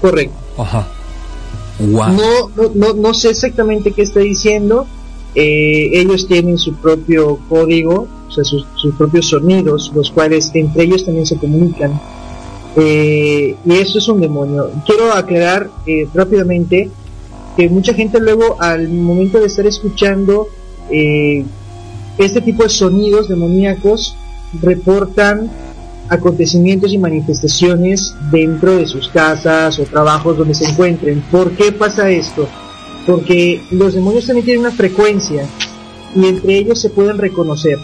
Correcto. 0.00 0.34
Ajá. 0.58 0.86
No, 1.78 2.50
no, 2.74 2.92
no, 2.92 3.14
sé 3.14 3.30
exactamente 3.30 3.92
qué 3.92 4.02
está 4.02 4.20
diciendo. 4.20 4.86
Eh, 5.34 5.90
ellos 5.94 6.26
tienen 6.26 6.58
su 6.58 6.74
propio 6.74 7.38
código, 7.48 8.06
o 8.28 8.30
sea, 8.30 8.44
sus, 8.44 8.66
sus 8.74 8.94
propios 8.96 9.28
sonidos, 9.28 9.90
los 9.94 10.10
cuales 10.10 10.50
entre 10.52 10.84
ellos 10.84 11.06
también 11.06 11.24
se 11.24 11.36
comunican 11.36 11.98
eh, 12.76 13.56
y 13.64 13.72
eso 13.72 13.98
es 13.98 14.08
un 14.08 14.20
demonio. 14.20 14.70
Quiero 14.86 15.12
aclarar 15.12 15.70
eh, 15.86 16.06
rápidamente 16.14 16.90
que 17.56 17.68
mucha 17.68 17.94
gente 17.94 18.20
luego 18.20 18.60
al 18.60 18.88
momento 18.88 19.40
de 19.40 19.46
estar 19.46 19.66
escuchando 19.66 20.48
eh, 20.90 21.44
este 22.18 22.40
tipo 22.40 22.62
de 22.62 22.68
sonidos 22.68 23.28
demoníacos 23.28 24.16
reportan 24.60 25.50
acontecimientos 26.08 26.92
y 26.92 26.98
manifestaciones 26.98 28.14
dentro 28.32 28.76
de 28.76 28.86
sus 28.86 29.08
casas 29.08 29.78
o 29.78 29.84
trabajos 29.84 30.36
donde 30.36 30.54
se 30.54 30.68
encuentren. 30.68 31.22
¿Por 31.30 31.52
qué 31.52 31.72
pasa 31.72 32.10
esto? 32.10 32.48
Porque 33.06 33.62
los 33.70 33.94
demonios 33.94 34.26
también 34.26 34.44
tienen 34.44 34.66
una 34.66 34.72
frecuencia 34.72 35.46
y 36.14 36.26
entre 36.26 36.58
ellos 36.58 36.80
se 36.80 36.90
pueden 36.90 37.18
reconocer. 37.18 37.78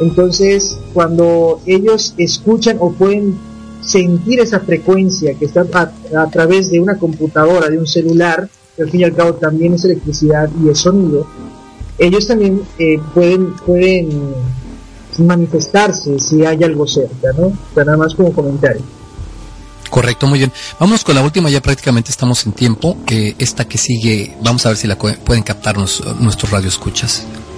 Entonces, 0.00 0.78
cuando 0.94 1.60
ellos 1.66 2.14
escuchan 2.16 2.76
o 2.80 2.92
pueden 2.92 3.36
sentir 3.82 4.40
esa 4.40 4.60
frecuencia 4.60 5.34
que 5.34 5.46
está 5.46 5.64
a, 5.72 6.30
través 6.30 6.70
de 6.70 6.80
una 6.80 6.96
computadora, 6.98 7.68
de 7.68 7.78
un 7.78 7.86
celular, 7.86 8.48
que 8.76 8.82
al 8.82 8.90
fin 8.90 9.00
y 9.00 9.04
al 9.04 9.14
cabo 9.14 9.34
también 9.34 9.74
es 9.74 9.84
electricidad 9.84 10.48
y 10.62 10.68
es 10.68 10.78
sonido, 10.78 11.26
ellos 11.98 12.26
también 12.26 12.62
eh, 12.78 12.98
pueden, 13.14 13.54
pueden 13.66 14.34
manifestarse 15.18 16.18
si 16.18 16.44
hay 16.44 16.62
algo 16.64 16.86
cerca, 16.86 17.28
¿no? 17.36 17.52
nada 17.76 17.96
más 17.96 18.14
como 18.14 18.32
comentario. 18.32 18.82
Correcto, 19.90 20.28
muy 20.28 20.38
bien. 20.38 20.52
Vamos 20.78 21.04
con 21.04 21.16
la 21.16 21.22
última, 21.22 21.50
ya 21.50 21.60
prácticamente 21.60 22.10
estamos 22.10 22.46
en 22.46 22.52
tiempo. 22.52 22.96
esta 23.38 23.66
que 23.66 23.76
sigue, 23.76 24.36
vamos 24.40 24.64
a 24.64 24.70
ver 24.70 24.78
si 24.78 24.86
la 24.86 24.96
pueden 24.96 25.42
captarnos 25.42 26.00
eh, 26.00 26.14
nuestros 26.20 26.50
radioescuchas. 26.52 27.24
Muy 27.24 27.49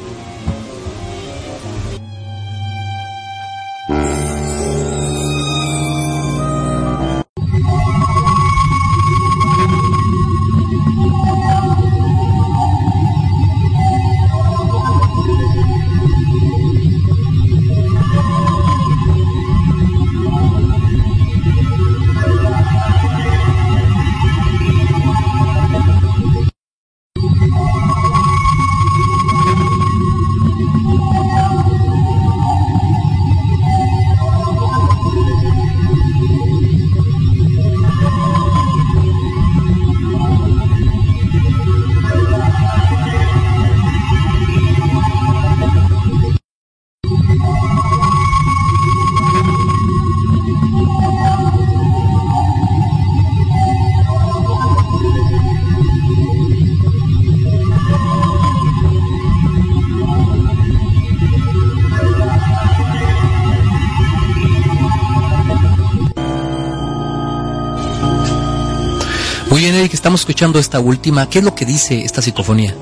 estamos 70.02 70.22
escuchando 70.22 70.58
esta 70.58 70.80
última. 70.80 71.28
¿Qué 71.28 71.38
es 71.38 71.44
lo 71.44 71.54
que 71.54 71.64
dice 71.64 72.00
esta 72.04 72.20
psicofonía? 72.20 72.74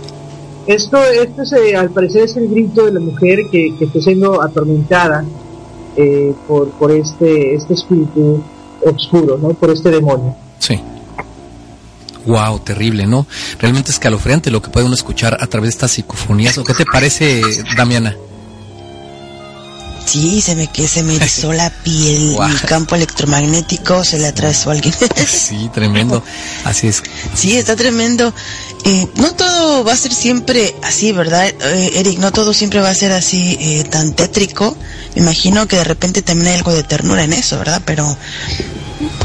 Esto, 0.66 0.96
esto 1.04 1.42
es, 1.42 1.52
eh, 1.52 1.76
al 1.76 1.90
parecer 1.90 2.22
es 2.22 2.34
el 2.38 2.48
grito 2.48 2.86
de 2.86 2.92
la 2.92 3.00
mujer 3.00 3.40
que, 3.52 3.74
que 3.78 3.84
está 3.84 4.00
siendo 4.00 4.42
atormentada 4.42 5.26
eh, 5.96 6.32
por, 6.48 6.70
por 6.70 6.90
este, 6.90 7.54
este 7.54 7.74
espíritu 7.74 8.42
oscuro, 8.86 9.36
¿no? 9.36 9.50
Por 9.50 9.68
este 9.68 9.90
demonio. 9.90 10.34
Sí. 10.60 10.80
Wow, 12.24 12.60
terrible, 12.60 13.06
¿no? 13.06 13.26
Realmente 13.58 13.90
escalofriante 13.90 14.50
lo 14.50 14.62
que 14.62 14.70
puede 14.70 14.86
uno 14.86 14.94
escuchar 14.94 15.36
a 15.38 15.46
través 15.46 15.68
de 15.68 15.74
estas 15.74 15.90
psicofonías. 15.90 16.56
¿O 16.56 16.64
qué 16.64 16.72
te 16.72 16.86
parece, 16.86 17.42
Damiana? 17.76 18.16
Sí, 20.06 20.40
se 20.40 20.56
me 20.56 20.66
que 20.66 20.88
se 20.88 21.02
me 21.02 21.14
erizó 21.16 21.52
la 21.52 21.70
piel, 21.70 22.32
Guau. 22.34 22.50
el 22.50 22.60
campo 22.62 22.94
electromagnético 22.96 24.04
se 24.04 24.18
le 24.18 24.26
atravesó 24.26 24.70
a 24.70 24.72
alguien. 24.74 24.94
Sí, 25.26 25.70
tremendo. 25.72 26.22
Así 26.64 26.88
es. 26.88 27.02
sí, 27.34 27.56
está 27.56 27.76
tremendo. 27.76 28.32
Eh, 28.84 29.06
no 29.16 29.34
todo 29.34 29.84
va 29.84 29.92
a 29.92 29.96
ser 29.96 30.12
siempre 30.12 30.74
así, 30.82 31.12
¿verdad, 31.12 31.46
eh, 31.48 31.90
Eric? 31.96 32.18
No 32.18 32.32
todo 32.32 32.52
siempre 32.54 32.80
va 32.80 32.88
a 32.90 32.94
ser 32.94 33.12
así 33.12 33.56
eh, 33.60 33.84
tan 33.84 34.14
tétrico. 34.14 34.76
Me 35.14 35.22
imagino 35.22 35.66
que 35.68 35.76
de 35.76 35.84
repente 35.84 36.22
también 36.22 36.48
hay 36.48 36.54
algo 36.56 36.72
de 36.72 36.82
ternura 36.82 37.24
en 37.24 37.32
eso, 37.32 37.58
¿verdad? 37.58 37.82
Pero, 37.84 38.16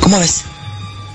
¿cómo 0.01 0.19
ves? 0.19 0.41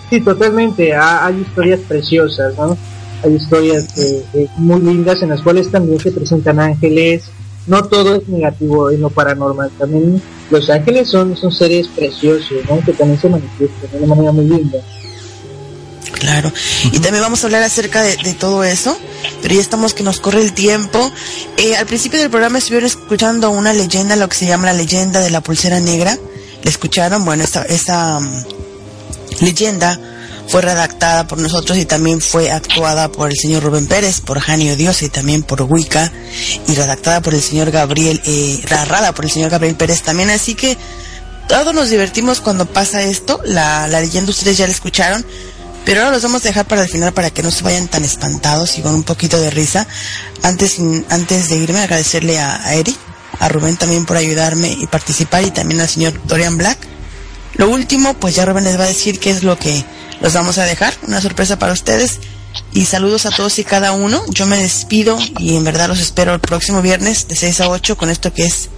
Sí, 0.09 0.21
totalmente. 0.21 0.95
Ha- 0.95 1.27
hay 1.27 1.41
historias 1.43 1.81
preciosas, 1.87 2.55
¿no? 2.57 2.77
Hay 3.23 3.35
historias 3.35 3.85
eh, 3.99 4.25
eh, 4.35 4.47
muy 4.57 4.81
lindas 4.81 5.23
en 5.23 5.29
las 5.29 5.43
cuales 5.43 5.71
también 5.71 6.01
se 6.01 6.11
presentan 6.11 6.59
ángeles. 6.59 7.25
No 7.67 7.85
todo 7.85 8.17
es 8.17 8.29
negativo 8.29 8.91
en 8.91 9.01
lo 9.01 9.11
paranormal. 9.11 9.71
También 9.79 10.21
los 10.51 10.69
ángeles 10.71 11.09
son, 11.09 11.37
son 11.37 11.53
seres 11.53 11.89
preciosos, 11.89 12.59
¿no? 12.69 12.81
Que 12.85 12.93
también 12.93 13.21
se 13.21 13.29
manifiestan 13.29 13.91
de 13.93 13.99
una 13.99 14.15
manera 14.15 14.33
muy 14.33 14.45
linda. 14.47 14.79
Claro. 16.13 16.53
Y 16.93 16.99
también 16.99 17.23
vamos 17.23 17.43
a 17.43 17.47
hablar 17.47 17.63
acerca 17.63 18.03
de, 18.03 18.17
de 18.17 18.35
todo 18.35 18.65
eso, 18.65 18.97
pero 19.43 19.55
ya 19.55 19.61
estamos 19.61 19.95
que 19.95 20.03
nos 20.03 20.21
corre 20.21 20.43
el 20.43 20.53
tiempo. 20.53 21.11
Eh, 21.57 21.77
al 21.77 21.87
principio 21.87 22.19
del 22.19 22.31
programa 22.31 22.59
estuvieron 22.59 22.87
escuchando 22.87 23.51
una 23.51 23.73
leyenda, 23.73 24.17
lo 24.17 24.29
que 24.29 24.37
se 24.37 24.47
llama 24.47 24.67
la 24.67 24.75
leyenda 24.75 25.21
de 25.21 25.31
la 25.31 25.41
pulsera 25.41 25.81
negra. 25.81 26.19
¿La 26.63 26.71
escucharon? 26.71 27.25
Bueno, 27.25 27.43
esta, 27.43 27.63
esta 27.63 28.21
mm, 28.21 28.45
leyenda 29.41 29.99
fue 30.51 30.63
redactada 30.63 31.29
por 31.29 31.39
nosotros 31.39 31.79
y 31.79 31.85
también 31.85 32.21
fue 32.21 32.51
actuada 32.51 33.13
por 33.13 33.31
el 33.31 33.37
señor 33.37 33.63
Rubén 33.63 33.87
Pérez, 33.87 34.21
por 34.21 34.41
Janio 34.41 34.75
Dios 34.75 35.01
y 35.03 35.09
también 35.09 35.45
por 35.45 35.63
Wicca 35.63 36.13
y 36.67 36.75
redactada 36.75 37.23
por 37.23 37.35
el 37.35 37.41
señor 37.41 37.71
Gabriel, 37.71 38.21
eh, 38.25 38.61
narrada 38.69 39.13
por 39.13 39.25
el 39.25 39.31
señor 39.31 39.51
Gabriel 39.51 39.77
Pérez 39.77 40.03
también. 40.03 40.29
Así 40.29 40.57
que 40.57 40.77
todos 41.49 41.73
nos 41.73 41.89
divertimos 41.89 42.41
cuando 42.41 42.67
pasa 42.67 43.03
esto. 43.03 43.41
La, 43.45 43.87
la 43.87 44.01
leyenda 44.01 44.33
ustedes 44.33 44.59
ya 44.59 44.67
la 44.67 44.73
escucharon. 44.73 45.25
Pero 45.85 46.01
ahora 46.01 46.13
los 46.13 46.23
vamos 46.25 46.45
a 46.45 46.49
dejar 46.49 46.67
para 46.67 46.83
el 46.83 46.89
final 46.89 47.13
para 47.15 47.31
que 47.31 47.45
no 47.45 47.51
se 47.53 47.63
vayan 47.63 47.89
tan 47.89 48.05
espantados 48.05 48.77
y 48.77 48.83
con 48.83 48.93
un 48.93 49.05
poquito 49.05 49.41
de 49.41 49.51
risa. 49.51 49.87
Antes, 50.43 50.79
antes 51.09 51.49
de 51.49 51.57
irme, 51.57 51.79
agradecerle 51.81 52.41
a, 52.41 52.57
a 52.67 52.75
Eric, 52.75 52.97
a 53.39 53.49
Rubén 53.49 53.77
también 53.77 54.05
por 54.05 54.17
ayudarme 54.17 54.73
y 54.73 54.87
participar 54.89 55.45
y 55.45 55.53
también 55.53 55.81
al 55.81 55.89
señor 55.89 56.21
Dorian 56.27 56.59
Black. 56.59 56.90
Lo 57.61 57.69
último, 57.69 58.15
pues 58.15 58.35
ya 58.35 58.47
Rubén 58.47 58.65
les 58.65 58.79
va 58.79 58.85
a 58.85 58.87
decir 58.87 59.21
qué 59.21 59.29
es 59.29 59.43
lo 59.43 59.59
que 59.59 59.85
los 60.23 60.33
vamos 60.33 60.57
a 60.57 60.65
dejar, 60.65 60.95
una 61.07 61.21
sorpresa 61.21 61.59
para 61.59 61.75
ustedes. 61.75 62.19
Y 62.73 62.87
saludos 62.87 63.27
a 63.27 63.31
todos 63.31 63.59
y 63.59 63.65
cada 63.65 63.93
uno. 63.93 64.23
Yo 64.31 64.47
me 64.47 64.57
despido 64.57 65.19
y 65.39 65.57
en 65.57 65.65
verdad 65.65 65.89
los 65.89 66.01
espero 66.01 66.33
el 66.33 66.41
próximo 66.41 66.81
viernes 66.81 67.29
de 67.29 67.37
6 67.37 67.61
a 67.61 67.69
8 67.69 67.99
con 67.99 68.09
esto 68.09 68.33
que 68.33 68.45
es 68.45 68.71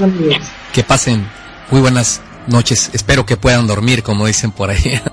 Que 0.73 0.85
pasen 0.85 1.27
muy 1.71 1.81
buenas 1.81 2.21
noches. 2.49 2.91
Espero 2.93 3.25
que 3.27 3.37
puedan 3.37 3.67
dormir, 3.67 4.03
como 4.03 4.27
dicen 4.27 4.51
por 4.51 4.71
ahí. 4.71 5.01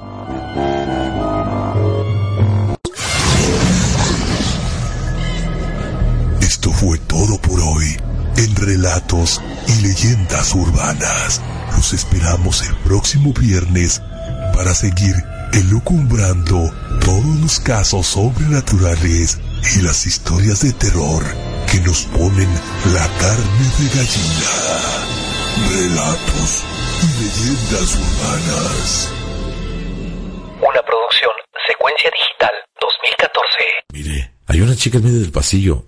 Esto 6.41 6.71
fue 6.71 6.97
todo 6.99 7.39
por 7.41 7.59
hoy 7.59 7.97
en 8.37 8.55
Relatos 8.55 9.41
y 9.67 9.81
Leyendas 9.81 10.53
Urbanas. 10.55 11.41
Los 11.75 11.93
esperamos 11.93 12.63
el 12.67 12.75
próximo 12.77 13.33
viernes 13.33 14.01
para 14.53 14.73
seguir 14.73 15.15
elucumbrando 15.53 16.71
todos 17.03 17.39
los 17.41 17.59
casos 17.59 18.07
sobrenaturales 18.07 19.37
y 19.75 19.81
las 19.81 20.05
historias 20.05 20.61
de 20.61 20.73
terror 20.73 21.23
que 21.71 21.79
nos 21.81 22.03
ponen 22.03 22.49
la 22.93 23.07
carne 23.17 23.69
de 23.79 23.89
gallina. 23.89 25.14
Relatos 25.57 26.63
y 27.01 27.23
Leyendas 27.23 27.95
Urbanas. 27.95 29.11
Una 30.57 30.81
producción 30.81 31.31
Secuencia 31.67 32.11
Digital 32.11 32.51
2014. 32.81 33.63
Mire, 33.93 34.33
hay 34.47 34.61
una 34.61 34.75
chica 34.75 34.97
en 34.97 35.03
medio 35.05 35.19
del 35.21 35.31
pasillo. 35.31 35.85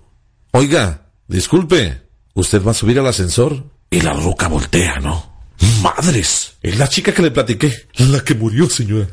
Oiga, 0.52 1.10
disculpe, 1.26 2.02
¿usted 2.34 2.62
va 2.64 2.70
a 2.70 2.74
subir 2.74 2.98
al 2.98 3.06
ascensor? 3.06 3.64
Y 3.90 4.00
la 4.00 4.14
roca 4.14 4.48
voltea, 4.48 5.00
¿no? 5.00 5.38
¡Madres! 5.82 6.56
Es 6.62 6.78
la 6.78 6.88
chica 6.88 7.12
que 7.12 7.22
le 7.22 7.30
platiqué. 7.30 7.88
La 7.98 8.20
que 8.20 8.34
murió, 8.34 8.68
señora. 8.70 9.06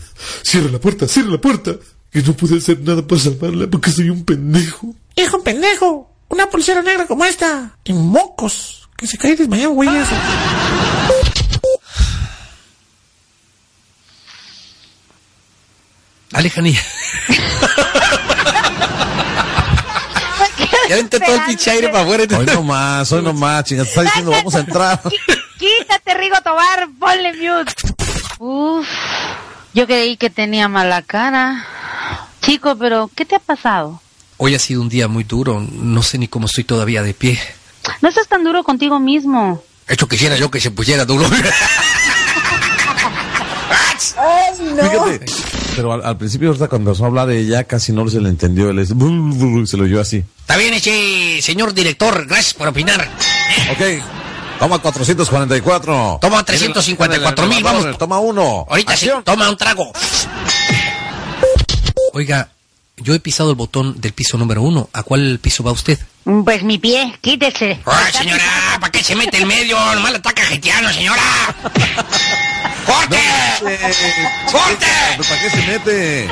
Cierra 0.44 0.72
la 0.72 0.80
puerta, 0.80 1.08
cierra 1.08 1.32
la 1.32 1.42
puerta. 1.42 1.76
Que 2.12 2.22
no 2.22 2.34
pude 2.34 2.58
hacer 2.58 2.80
nada 2.80 3.06
para 3.06 3.20
salvarla 3.20 3.68
porque 3.68 3.92
soy 3.92 4.10
un 4.10 4.24
pendejo. 4.24 4.96
Hijo 5.16 5.44
pendejo, 5.44 6.12
una 6.30 6.50
pulsera 6.50 6.82
negra 6.82 7.06
como 7.08 7.26
esta. 7.26 7.78
Y 7.84 7.94
mocos, 7.94 8.85
que 8.98 9.08
se 9.08 9.18
cae 9.18 9.36
desmayado, 9.36 9.72
güey. 9.72 9.90
eso. 9.90 10.16
Alejanía. 16.34 16.82
ya 20.90 20.96
vente 20.96 21.20
todo 21.20 21.36
el 21.36 21.42
pinche 21.44 21.72
aire 21.72 21.90
para 21.90 22.04
afuera. 22.04 22.38
Hoy 22.38 22.46
no 22.46 22.64
más, 22.64 23.12
hoy 23.12 23.22
no 23.22 23.34
más, 23.34 23.64
chinga. 23.64 23.84
Te 23.84 23.90
está 23.90 24.02
diciendo, 24.02 24.32
vamos 24.32 24.56
a 24.56 24.60
entrar. 24.60 25.02
Quítate, 25.58 26.14
Rigo 26.16 26.36
Tobar, 26.44 26.90
ponle 27.00 27.34
mute. 27.34 27.74
Uf, 28.40 28.88
yo 29.74 29.88
creí 29.88 30.18
que 30.18 30.30
tenía 30.30 30.68
mala 30.68 31.02
cara. 31.02 31.66
Chico, 32.42 32.76
pero 32.78 33.10
¿qué 33.16 33.26
te 33.26 33.36
ha 33.36 33.40
pasado? 33.40 34.02
Hoy 34.38 34.56
ha 34.56 34.60
sido 34.60 34.82
un 34.82 34.90
día 34.90 35.08
muy 35.08 35.24
duro. 35.24 35.66
No 35.72 36.04
sé 36.04 36.18
ni 36.18 36.28
cómo 36.28 36.48
estoy 36.48 36.66
todavía 36.66 37.02
de 37.02 37.14
pie. 37.14 37.40
No 38.02 38.10
estás 38.10 38.28
tan 38.28 38.44
duro 38.44 38.64
contigo 38.64 39.00
mismo. 39.00 39.64
Esto 39.88 40.08
quisiera 40.08 40.36
yo 40.36 40.50
que 40.50 40.60
se 40.60 40.72
pusiera 40.72 41.06
duro. 41.06 41.28
Ay, 44.18 44.54
no. 44.62 44.84
Fíjate. 44.84 45.26
Pero 45.76 45.94
al, 45.94 46.06
al 46.06 46.18
principio, 46.18 46.48
ahorita 46.50 46.68
cuando 46.68 46.92
empezó 46.92 47.04
a 47.04 47.08
hablar 47.08 47.28
de 47.28 47.40
ella, 47.40 47.64
casi 47.66 47.92
no 47.92 48.08
se 48.08 48.22
le 48.22 48.30
entendió. 48.30 48.70
Él 48.70 48.80
es, 48.80 48.90
se 48.90 49.78
lo 49.78 49.84
oyó 49.84 50.00
así. 50.00 50.24
Está 50.40 50.58
bien 50.58 50.74
ese 50.74 51.42
señor 51.42 51.74
director. 51.74 52.26
Gracias 52.26 52.54
por 52.54 52.68
opinar. 52.68 53.02
Ok. 53.72 53.82
Toma 54.60 54.80
444. 54.80 56.20
Toma 56.22 56.44
354 56.44 57.48
mil, 57.48 57.64
vamos. 57.64 57.98
Toma 57.98 58.20
uno. 58.20 58.66
Ahorita 58.70 58.96
sí, 58.96 59.10
toma 59.24 59.50
un 59.50 59.58
trago. 59.58 59.92
Oiga, 62.14 62.50
yo 62.98 63.14
he 63.14 63.20
pisado 63.20 63.50
el 63.50 63.56
botón 63.56 64.00
del 64.00 64.14
piso 64.14 64.38
número 64.38 64.62
uno. 64.62 64.90
¿A 64.94 65.04
cuál 65.04 65.40
piso 65.42 65.64
va 65.64 65.72
usted? 65.72 66.00
Pues 66.24 66.64
mi 66.64 66.78
pie, 66.78 67.18
quítese. 67.22 67.80
Ay, 67.86 68.14
señora, 68.14 68.44
¿para 68.80 68.92
qué 68.92 69.04
se 69.04 69.16
mete 69.16 69.38
en 69.38 69.48
medio? 69.48 69.78
Nomás 69.94 70.12
la 70.12 70.18
ataca 70.18 70.44
haitiano, 70.48 70.92
señora. 70.92 71.22
¡Corte! 72.86 73.20
¡Corte! 74.52 74.86
¿Para 75.18 75.42
qué 75.42 75.50
se 75.50 75.68
mete? 75.68 76.30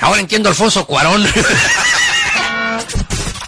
Ahora 0.00 0.20
entiendo 0.20 0.48
a 0.48 0.50
Alfonso 0.50 0.84
Cuarón. 0.86 1.24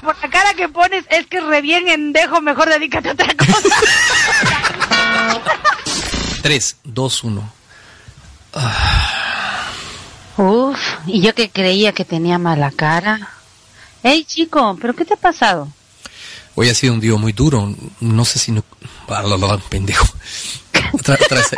Por 0.03 0.17
la 0.21 0.31
cara 0.31 0.55
que 0.55 0.69
pones 0.69 1.05
es 1.11 1.27
que 1.27 1.41
re 1.41 1.61
bien 1.61 1.89
endejo, 1.89 2.41
mejor 2.41 2.69
dedícate 2.69 3.11
a 3.11 3.13
otra 3.13 3.35
cosa. 3.35 3.77
3, 6.43 6.77
2, 6.85 7.25
1. 7.25 7.53
Uf, 8.55 8.63
y 11.07 11.21
yo 11.21 11.35
que 11.35 11.51
creía 11.51 11.93
que 11.93 12.05
tenía 12.05 12.39
mala 12.39 12.71
cara. 12.71 13.29
Ey, 14.03 14.25
chico, 14.25 14.77
¿pero 14.81 14.95
qué 14.95 15.05
te 15.05 15.15
ha 15.15 15.17
pasado? 15.17 15.69
Hoy 16.55 16.69
ha 16.69 16.75
sido 16.75 16.95
un 16.95 17.01
día 17.01 17.17
muy 17.17 17.33
duro. 17.33 17.75
No 18.01 18.25
sé 18.25 18.39
si 18.39 18.53
no. 18.53 18.63
Pendejo. 19.69 20.07
Otra, 20.93 21.15
otra 21.15 21.39
vez. 21.39 21.51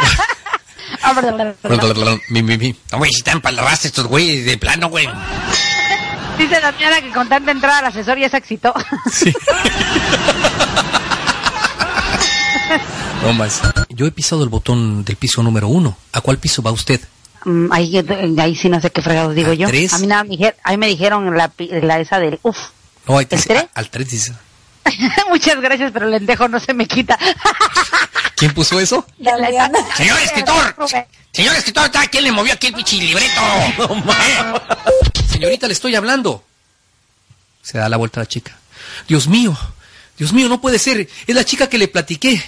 mi, 2.31 2.43
mi, 2.43 2.56
mi. 2.56 2.74
No, 2.93 2.98
güey, 2.98 3.10
si 3.10 3.18
están 3.18 3.40
palabras 3.40 3.85
estos 3.85 4.06
güeyes 4.06 4.47
de 4.47 4.56
plano, 4.56 4.89
güey. 4.89 5.09
Dice 6.39 6.60
la 6.60 6.73
señora 6.73 7.01
que 7.01 7.10
con 7.10 7.28
tanta 7.28 7.51
entrada 7.51 7.78
al 7.78 7.86
asesor 7.86 8.18
ya 8.18 8.28
se 8.28 8.36
excitó. 8.36 8.74
Sí. 9.10 9.32
No 13.23 13.32
más. 13.32 13.60
Yo 13.89 14.06
he 14.06 14.10
pisado 14.12 14.43
el 14.43 14.48
botón 14.48 15.05
del 15.05 15.16
piso 15.16 15.43
número 15.43 15.68
uno. 15.68 15.97
¿A 16.12 16.20
cuál 16.20 16.39
piso 16.39 16.62
va 16.62 16.70
usted? 16.73 17.01
Mm, 17.45 17.73
ahí, 17.73 18.05
ahí 18.39 18.57
sí 18.57 18.69
no 18.69 18.81
sé 18.81 18.91
qué 18.91 19.03
fregados 19.03 19.35
digo 19.35 19.53
yo. 19.53 19.69
tres? 19.69 19.93
A 19.93 19.99
mí 19.99 20.07
nada, 20.07 20.25
ahí 20.65 20.77
me 20.77 20.87
dijeron 20.87 21.37
la, 21.37 21.51
esa 22.01 22.19
del 22.19 22.39
uf. 22.43 22.57
No, 23.07 23.19
hay 23.19 23.27
tres. 23.27 23.43
¿El 23.43 23.49
tres? 23.49 23.65
a- 23.75 23.79
al 23.81 23.91
3 23.91 24.11
dice. 24.11 24.33
Muchas 25.29 25.61
gracias, 25.61 25.91
pero 25.93 26.07
el 26.07 26.13
lentejo 26.13 26.49
no 26.49 26.59
se 26.61 26.73
me 26.75 26.87
quita. 26.87 27.19
¿Quién 28.37 28.53
puso 28.53 28.79
eso? 28.81 29.07
Señor 29.97 30.21
escritor. 30.23 30.77
Señor 31.33 31.55
escritor, 31.57 31.87
¿está- 31.87 32.07
¿quién 32.07 32.25
le 32.25 32.33
movió 32.33 32.53
aquí 32.55 32.69
el 32.69 32.75
pinche 32.75 32.97
libreto? 32.97 33.41
¿Eh? 33.41 34.55
Señorita, 35.31 35.67
le 35.67 35.73
estoy 35.75 35.95
hablando. 35.95 36.43
Se 37.63 37.79
da 37.79 37.89
la 37.89 37.97
vuelta 37.97 38.21
a 38.21 38.23
la 38.23 38.29
chica. 38.29 38.57
Dios 39.09 39.27
mío, 39.29 39.57
Dios 40.17 40.33
mío, 40.33 40.49
no 40.49 40.61
puede 40.61 40.79
ser. 40.79 41.09
Es 41.27 41.35
la 41.35 41.45
chica 41.45 41.69
que 41.69 41.79
le 41.79 41.89
platiqué. 41.89 42.43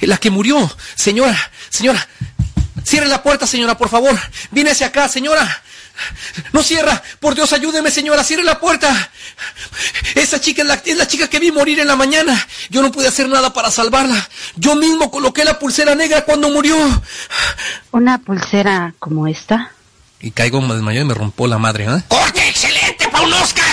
La 0.00 0.16
que 0.18 0.30
murió. 0.30 0.70
Señora, 0.94 1.36
señora. 1.70 2.06
Cierre 2.84 3.08
la 3.08 3.22
puerta, 3.22 3.46
señora, 3.46 3.76
por 3.76 3.88
favor. 3.88 4.18
Viene 4.50 4.70
hacia 4.70 4.88
acá, 4.88 5.08
señora. 5.08 5.62
No 6.52 6.62
cierra. 6.62 7.02
Por 7.20 7.34
Dios, 7.34 7.52
ayúdeme, 7.52 7.90
señora. 7.90 8.24
Cierre 8.24 8.42
la 8.44 8.58
puerta. 8.58 9.10
Esa 10.14 10.40
chica 10.40 10.62
es 10.62 10.68
la, 10.68 10.74
es 10.74 10.96
la 10.96 11.06
chica 11.06 11.28
que 11.28 11.38
vi 11.38 11.50
morir 11.50 11.80
en 11.80 11.88
la 11.88 11.96
mañana. 11.96 12.46
Yo 12.70 12.82
no 12.82 12.92
pude 12.92 13.08
hacer 13.08 13.28
nada 13.28 13.52
para 13.52 13.70
salvarla. 13.70 14.28
Yo 14.56 14.76
mismo 14.76 15.10
coloqué 15.10 15.44
la 15.44 15.58
pulsera 15.58 15.94
negra 15.94 16.24
cuando 16.24 16.50
murió. 16.50 16.76
Una 17.92 18.18
pulsera 18.18 18.94
como 18.98 19.26
esta. 19.26 19.70
Y 20.20 20.30
caigo, 20.30 20.60
desmayó 20.60 21.02
y 21.02 21.04
me 21.04 21.14
rompo 21.14 21.46
la 21.46 21.58
madre, 21.58 21.84
¿eh? 21.84 22.02
¡Corte 22.08 22.48
excelente 22.48 23.08
para 23.08 23.24
un 23.24 23.32
Oscar! 23.34 23.64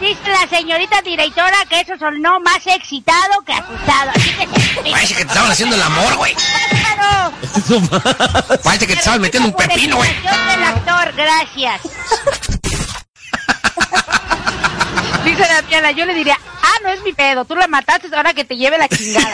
Dice 0.00 0.20
la 0.26 0.48
señorita 0.48 1.00
directora 1.02 1.56
que 1.68 1.80
eso 1.80 1.92
sonó 1.98 2.40
más 2.40 2.66
excitado 2.66 3.40
que 3.46 3.52
asustado. 3.52 4.10
Así 4.14 4.30
que 4.30 4.90
Parece 4.90 5.14
que 5.14 5.24
te 5.24 5.28
estaban 5.28 5.50
haciendo 5.50 5.76
el 5.76 5.82
amor, 5.82 6.16
güey. 6.16 6.34
Parece 8.62 8.86
que 8.86 8.94
te 8.94 8.98
estaban 8.98 9.20
metiendo 9.20 9.48
un 9.48 9.56
pepino, 9.56 9.96
güey. 9.96 10.10
Del 10.10 10.62
actor, 10.62 11.12
gracias. 11.16 11.80
Dice 15.24 15.40
la 15.40 15.62
Diana, 15.62 15.90
yo 15.92 16.04
le 16.04 16.14
diría, 16.14 16.38
ah, 16.62 16.74
no 16.82 16.90
es 16.90 17.02
mi 17.02 17.12
pedo, 17.14 17.44
tú 17.44 17.56
la 17.56 17.66
mataste, 17.66 18.14
ahora 18.14 18.34
que 18.34 18.44
te 18.44 18.56
lleve 18.56 18.76
la 18.76 18.88
chingada. 18.88 19.32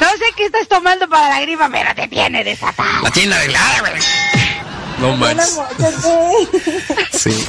no 0.00 0.08
sé 0.10 0.24
qué 0.36 0.46
estás 0.46 0.68
tomando 0.68 1.08
para 1.08 1.28
la 1.30 1.40
gripa, 1.40 1.68
pero 1.70 1.94
te 1.94 2.06
tiene 2.06 2.44
desatada. 2.44 3.00
La 3.02 3.10
tiene 3.10 3.34
arreglada, 3.34 3.80
güey. 3.80 3.92
No 4.98 5.16
manches. 5.16 5.58
Sí. 7.12 7.46